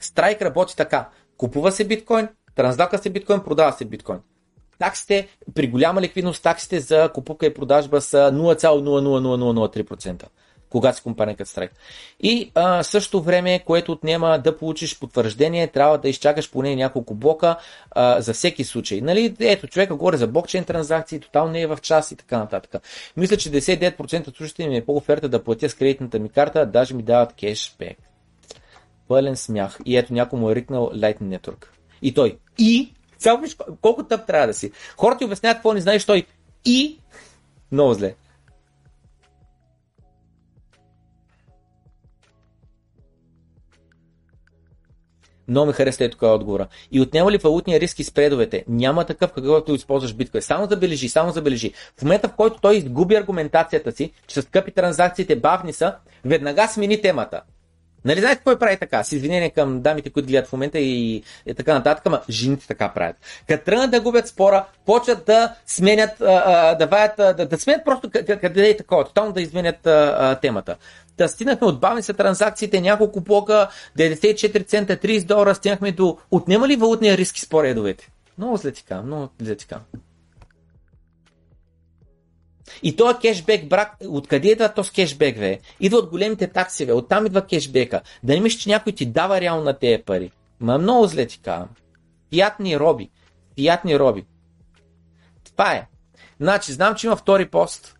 Страйк 0.00 0.42
работи 0.42 0.76
така. 0.76 1.08
Купува 1.44 1.72
се 1.72 1.84
биткоин, 1.84 2.28
транзака 2.54 2.98
се 2.98 3.10
биткоин, 3.10 3.40
продава 3.40 3.72
се 3.72 3.84
биткоин. 3.84 4.18
Таксите, 4.78 5.28
при 5.54 5.68
голяма 5.68 6.00
ликвидност, 6.00 6.42
таксите 6.42 6.80
за 6.80 7.10
купувка 7.14 7.46
и 7.46 7.54
продажба 7.54 8.00
са 8.00 8.30
0,00003%, 8.34 10.24
когато 10.70 10.96
си 10.96 11.02
компания 11.02 11.36
като 11.36 11.50
страйк. 11.50 11.72
И 12.20 12.52
а, 12.54 12.82
също 12.82 13.22
време, 13.22 13.62
което 13.66 13.92
отнема 13.92 14.38
да 14.38 14.58
получиш 14.58 14.98
потвърждение, 14.98 15.66
трябва 15.66 15.98
да 15.98 16.08
изчакаш 16.08 16.50
поне 16.50 16.76
няколко 16.76 17.14
блока 17.14 17.56
а, 17.90 18.20
за 18.20 18.32
всеки 18.32 18.64
случай. 18.64 19.00
Нали, 19.00 19.36
ето, 19.40 19.66
човека 19.66 19.96
говори 19.96 20.16
за 20.16 20.26
блокчейн 20.26 20.64
транзакции, 20.64 21.20
тотално 21.20 21.52
не 21.52 21.60
е 21.60 21.66
в 21.66 21.78
час 21.82 22.12
и 22.12 22.16
така 22.16 22.38
нататък. 22.38 22.82
Мисля, 23.16 23.36
че 23.36 23.50
99% 23.50 24.28
от 24.28 24.36
слушателите 24.36 24.68
ми 24.68 24.76
е 24.76 24.84
по-оферта 24.84 25.28
да 25.28 25.44
платя 25.44 25.68
с 25.68 25.74
кредитната 25.74 26.18
ми 26.18 26.28
карта, 26.28 26.66
даже 26.66 26.94
ми 26.94 27.02
дават 27.02 27.32
кешбек. 27.32 27.98
Пълен 29.08 29.36
смях. 29.36 29.78
И 29.84 29.96
ето 29.96 30.12
някой 30.12 30.40
му 30.40 30.50
е 30.50 30.54
рикнал 30.54 30.90
Lightning 30.94 31.38
Network. 31.38 31.66
И 32.02 32.14
той. 32.14 32.38
И. 32.58 32.94
Цял 33.18 33.42
колко 33.80 34.04
тъп 34.04 34.26
трябва 34.26 34.46
да 34.46 34.54
си. 34.54 34.72
Хората 34.96 35.18
ти 35.18 35.24
обясняват 35.24 35.56
какво 35.56 35.72
не 35.72 35.80
знаеш 35.80 36.04
той. 36.04 36.26
И. 36.64 36.98
Много 37.72 37.94
зле. 37.94 38.14
Много 45.48 45.66
ми 45.66 45.72
хареса 45.72 46.10
тук 46.10 46.22
отговора. 46.22 46.66
И 46.92 47.00
отнема 47.00 47.32
ли 47.32 47.38
валутния 47.38 47.80
риск 47.80 47.98
и 47.98 48.04
спредовете? 48.04 48.64
Няма 48.68 49.04
такъв, 49.04 49.32
какъвто 49.32 49.74
използваш 49.74 50.14
биткоин. 50.14 50.42
Само 50.42 50.66
забележи, 50.66 51.08
само 51.08 51.32
забележи. 51.32 51.72
В 51.98 52.02
момента, 52.02 52.28
в 52.28 52.34
който 52.34 52.60
той 52.60 52.76
изгуби 52.76 53.14
аргументацията 53.14 53.92
си, 53.92 54.12
че 54.26 54.42
с 54.42 54.44
скъпи 54.44 54.70
транзакциите 54.70 55.36
бавни 55.36 55.72
са, 55.72 55.94
веднага 56.24 56.68
смени 56.68 57.00
темата. 57.00 57.42
Нали 58.04 58.20
знаете 58.20 58.42
кой 58.44 58.58
прави 58.58 58.76
така? 58.76 59.04
С 59.04 59.12
извинение 59.12 59.50
към 59.50 59.80
дамите, 59.80 60.10
които 60.10 60.28
гледат 60.28 60.48
в 60.48 60.52
момента 60.52 60.78
и, 60.78 61.22
и 61.46 61.54
така 61.54 61.74
нататък, 61.74 62.06
ама 62.06 62.20
жените 62.30 62.66
така 62.66 62.88
правят. 62.88 63.16
Като 63.48 63.64
тръгнат 63.64 63.90
да 63.90 64.00
губят 64.00 64.28
спора, 64.28 64.64
почват 64.86 65.24
да 65.26 65.54
сменят, 65.66 66.20
а, 66.20 66.74
да 66.74 66.86
ваят, 66.86 67.16
да, 67.16 67.46
да 67.46 67.58
сменят 67.58 67.84
просто 67.84 68.10
къде 68.40 68.68
е 68.68 68.76
такова, 68.76 69.04
тотално 69.04 69.32
да 69.32 69.42
изменят 69.42 69.86
а, 69.86 70.16
а, 70.18 70.34
темата. 70.34 70.76
Да 71.18 71.28
стигнахме 71.28 71.66
от 71.66 71.80
бавни 71.80 72.02
са 72.02 72.14
транзакциите, 72.14 72.80
няколко 72.80 73.20
блока, 73.20 73.68
94 73.98 74.66
цента, 74.66 74.96
30 74.96 75.24
долара, 75.24 75.54
стигнахме 75.54 75.92
до 75.92 76.18
отнема 76.30 76.68
ли 76.68 76.76
валутния 76.76 77.16
риск 77.16 77.38
и 77.38 77.40
споредовете? 77.40 78.10
Много 78.38 78.56
зле 78.56 78.72
така, 78.72 79.02
много 79.02 79.28
зле 79.40 79.56
така. 79.56 79.80
И 82.82 82.96
този 82.96 83.18
кешбек, 83.18 83.68
брак, 83.68 83.96
откъде 84.08 84.48
идва 84.48 84.74
този 84.74 84.90
кешбек, 84.90 85.38
бе? 85.38 85.58
Идва 85.80 85.98
от 85.98 86.10
големите 86.10 86.46
такси, 86.46 86.86
бе. 86.86 86.92
Оттам 86.92 87.26
идва 87.26 87.46
кешбека. 87.46 88.00
Да 88.22 88.34
не 88.34 88.40
мислиш, 88.40 88.62
че 88.62 88.68
някой 88.68 88.92
ти 88.92 89.06
дава 89.06 89.40
реално 89.40 89.64
на 89.64 89.78
тези 89.78 90.02
пари. 90.02 90.30
Ма 90.60 90.78
много 90.78 91.06
зле 91.06 91.26
ти 91.26 91.40
казвам. 91.40 91.68
Пиятни 92.30 92.78
роби. 92.78 93.10
Пиятни 93.56 93.98
роби. 93.98 94.24
Това 95.44 95.72
е. 95.72 95.86
Значи, 96.40 96.72
знам, 96.72 96.94
че 96.94 97.06
има 97.06 97.16
втори 97.16 97.48
пост. 97.48 97.98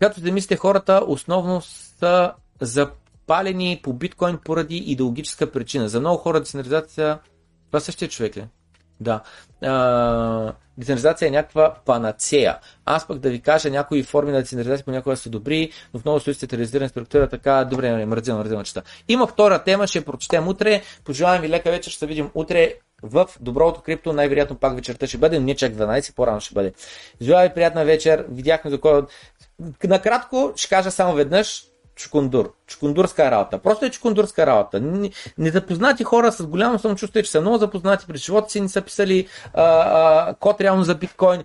Като 0.00 0.20
да 0.20 0.32
мислите, 0.32 0.56
хората 0.56 1.04
основно 1.06 1.60
са 1.60 2.32
запалени 2.60 3.80
по 3.82 3.92
биткоин 3.92 4.38
поради 4.44 4.76
идеологическа 4.76 5.52
причина. 5.52 5.88
За 5.88 6.00
много 6.00 6.16
хора 6.16 6.40
децентрализация... 6.40 7.18
Това 7.66 7.80
същия 7.80 8.08
човек 8.08 8.36
ли? 8.36 8.46
Да. 9.02 9.20
А, 9.62 10.52
децентрализация 10.78 11.28
е 11.28 11.30
някаква 11.30 11.74
панацея. 11.84 12.58
Аз 12.84 13.06
пък 13.06 13.18
да 13.18 13.30
ви 13.30 13.40
кажа 13.40 13.70
някои 13.70 14.02
форми 14.02 14.32
на 14.32 14.38
децентрализация 14.38 14.84
понякога 14.84 15.16
са 15.16 15.30
добри, 15.30 15.70
но 15.94 16.00
в 16.00 16.04
много 16.04 16.20
случаи 16.20 16.38
централизирана 16.38 16.88
структура 16.88 17.28
така, 17.28 17.64
добре, 17.64 18.06
мързел, 18.06 18.36
мързел 18.36 18.62
чета. 18.62 18.82
Има 19.08 19.26
втора 19.26 19.64
тема, 19.64 19.86
ще 19.86 20.04
прочетем 20.04 20.48
утре. 20.48 20.82
Пожелавам 21.04 21.40
ви 21.40 21.48
лека 21.48 21.70
вечер, 21.70 21.90
ще 21.90 21.98
се 21.98 22.06
видим 22.06 22.30
утре 22.34 22.74
в 23.02 23.28
доброто 23.40 23.80
крипто, 23.80 24.12
най-вероятно 24.12 24.56
пак 24.56 24.74
вечерта 24.74 25.06
ще 25.06 25.18
бъде, 25.18 25.40
не 25.40 25.54
чак 25.54 25.72
12, 25.72 26.14
по-рано 26.14 26.40
ще 26.40 26.54
бъде. 26.54 26.72
Желая 27.22 27.48
ви 27.48 27.54
приятна 27.54 27.84
вечер, 27.84 28.26
видяхме 28.30 28.70
за 28.70 28.80
кой... 28.80 29.02
Накратко 29.84 30.52
ще 30.56 30.68
кажа 30.68 30.90
само 30.90 31.14
веднъж, 31.14 31.64
чукундур. 31.96 32.52
Чукундурска 32.66 33.30
работа. 33.30 33.58
Просто 33.58 33.84
е 33.84 33.90
чукундурска 33.90 34.46
работа. 34.46 34.82
Незапознати 35.38 36.04
хора 36.04 36.32
с 36.32 36.46
голямо 36.46 36.78
самочувствие, 36.78 37.22
че 37.22 37.30
са 37.30 37.40
много 37.40 37.58
запознати 37.58 38.06
през 38.06 38.24
живота 38.24 38.50
си, 38.50 38.60
не 38.60 38.68
са 38.68 38.82
писали 38.82 39.26
а, 39.54 39.62
а, 39.62 40.34
код 40.34 40.60
реално 40.60 40.84
за 40.84 40.94
биткоин, 40.94 41.44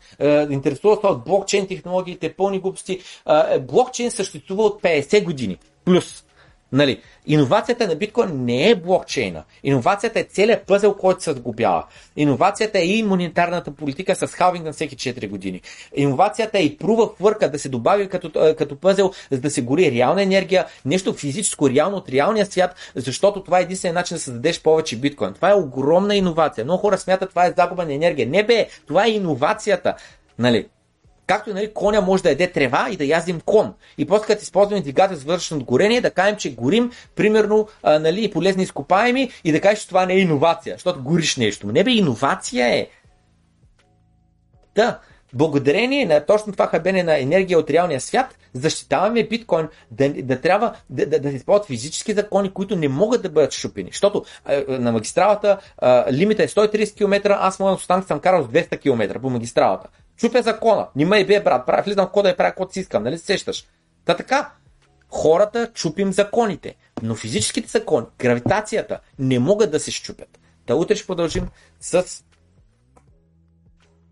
интересуват 0.49 1.03
от 1.03 1.24
блокчейн 1.24 1.68
технологиите, 1.68 2.34
пълни 2.34 2.60
глупости. 2.60 2.99
А, 3.26 3.60
блокчейн 3.60 4.11
съществува 4.11 4.64
от 4.64 4.82
50 4.82 5.24
години. 5.24 5.57
Плюс. 5.86 6.26
Нали, 6.72 7.02
иновацията 7.26 7.88
на 7.88 7.95
биткоин 7.95 8.45
не 8.45 8.69
е 8.69 8.76
блокчейна. 8.76 9.44
Иновацията 9.64 10.19
е 10.19 10.23
целият 10.23 10.68
пъзел, 10.68 10.94
който 10.94 11.23
се 11.23 11.34
сгубява. 11.34 11.84
Иновацията 12.15 12.80
е 12.80 12.85
и 12.85 13.03
монетарната 13.03 13.72
политика 13.72 14.15
с 14.15 14.27
халвинг 14.27 14.65
на 14.65 14.73
всеки 14.73 14.95
4 14.95 15.30
години. 15.30 15.61
Иновацията 15.95 16.60
е 16.60 16.64
и 16.64 16.77
прува 16.77 17.10
хвърка 17.15 17.52
да 17.52 17.60
се 17.60 17.69
добави 17.69 18.10
като, 18.10 18.56
като 18.57 18.76
пъзел, 18.76 19.11
за 19.31 19.39
да 19.41 19.49
се 19.49 19.61
гори 19.61 19.91
реална 19.91 20.22
енергия, 20.22 20.65
нещо 20.85 21.14
физическо, 21.14 21.69
реално 21.69 21.98
от 21.98 22.10
реалния 22.10 22.45
свят, 22.45 22.76
защото 22.95 23.44
това 23.44 23.60
е 23.60 23.61
единствения 23.61 23.94
начин 23.94 24.15
да 24.15 24.22
създадеш 24.22 24.61
повече 24.61 24.95
биткоин. 24.95 25.34
Това 25.34 25.49
е 25.49 25.53
огромна 25.53 26.15
иновация. 26.15 26.64
Много 26.64 26.81
хора 26.81 26.98
смятат, 26.98 27.30
това 27.30 27.45
е 27.45 27.53
загуба 27.57 27.85
на 27.85 27.94
енергия. 27.94 28.27
Не 28.27 28.44
бе, 28.44 28.68
това 28.88 29.06
е 29.06 29.10
иновацията. 29.10 29.95
Нали? 30.39 30.68
Както 31.27 31.49
и 31.49 31.53
нали, 31.53 31.73
коня 31.73 32.01
може 32.01 32.23
да 32.23 32.29
яде 32.29 32.51
трева 32.51 32.87
и 32.91 32.97
да 32.97 33.05
яздим 33.05 33.41
кон. 33.45 33.73
И 33.97 34.05
после 34.05 34.25
като 34.25 34.43
използваме 34.43 34.81
двигател 34.81 35.17
с 35.17 35.23
вътрешно 35.23 35.65
горение, 35.65 36.01
да 36.01 36.11
кажем, 36.11 36.35
че 36.35 36.55
горим, 36.55 36.91
примерно, 37.15 37.67
а, 37.83 37.99
нали, 37.99 38.31
полезни 38.31 38.63
изкопаеми 38.63 39.31
и 39.43 39.51
да 39.51 39.61
кажеш, 39.61 39.79
че 39.79 39.87
това 39.87 40.05
не 40.05 40.13
е 40.13 40.19
иновация, 40.19 40.75
защото 40.75 41.03
гориш 41.03 41.35
нещо. 41.37 41.67
Не 41.67 41.83
бе, 41.83 41.91
иновация 41.91 42.67
е. 42.67 42.87
Да, 44.75 44.99
благодарение 45.33 46.05
на 46.05 46.25
точно 46.25 46.53
това 46.53 46.67
хабене 46.67 47.03
на 47.03 47.19
енергия 47.19 47.59
от 47.59 47.69
реалния 47.69 48.01
свят, 48.01 48.37
защитаваме 48.53 49.23
биткоин 49.23 49.67
да, 49.91 50.09
да 50.09 50.41
трябва 50.41 50.73
да, 50.89 51.05
да, 51.05 51.19
да 51.19 51.29
се 51.29 51.35
използват 51.35 51.67
физически 51.67 52.13
закони, 52.13 52.53
които 52.53 52.75
не 52.75 52.87
могат 52.87 53.21
да 53.21 53.29
бъдат 53.29 53.53
щупени. 53.53 53.89
Защото 53.91 54.25
а, 54.45 54.63
на 54.67 54.91
магистралата 54.91 55.57
а, 55.77 56.13
лимита 56.13 56.43
е 56.43 56.47
130 56.47 56.97
км, 56.97 57.37
аз 57.39 57.59
мога 57.59 57.77
да 57.87 58.03
съм 58.07 58.19
карал 58.19 58.43
с 58.43 58.47
200 58.47 58.79
км 58.79 59.19
по 59.19 59.29
магистралата. 59.29 59.89
Чупя 60.18 60.41
закона. 60.41 60.88
Нима 60.95 61.18
и 61.18 61.26
бе, 61.26 61.44
брат, 61.44 61.65
правя, 61.65 61.84
влизам 61.84 62.07
в 62.07 62.11
кода 62.11 62.30
и 62.30 62.38
правя 62.38 62.49
каквото 62.49 62.73
си 62.73 62.80
искам, 62.80 63.03
нали 63.03 63.18
се 63.18 63.26
сещаш? 63.26 63.68
Та 64.06 64.15
така, 64.15 64.52
хората 65.10 65.72
чупим 65.73 66.14
законите, 66.14 66.76
но 67.03 67.15
физическите 67.15 67.69
закони, 67.69 68.07
гравитацията 68.19 68.99
не 69.19 69.39
могат 69.39 69.72
да 69.72 69.80
се 69.80 69.91
щупят. 69.91 70.39
Та 70.65 70.76
утре 70.76 70.95
ще 70.95 71.07
продължим 71.07 71.48
с 71.80 72.23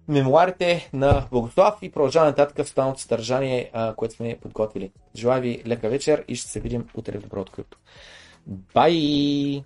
мемуарите 0.08 0.90
на 0.94 1.28
Богослав 1.32 1.76
и 1.82 1.92
продължаваме 1.92 2.32
нататък 2.32 2.58
в 2.58 2.62
останалото 2.62 3.02
съдържание, 3.02 3.72
което 3.96 4.16
сме 4.16 4.38
подготвили. 4.42 4.92
Желая 5.16 5.42
ви 5.42 5.64
лека 5.68 5.90
вечер 5.90 6.26
и 6.28 6.36
ще 6.36 6.50
се 6.50 6.60
видим 6.60 6.90
утре 6.94 7.18
в 7.18 7.22
доброто 7.22 7.52
крипто. 7.52 7.78
Бай! 8.48 9.64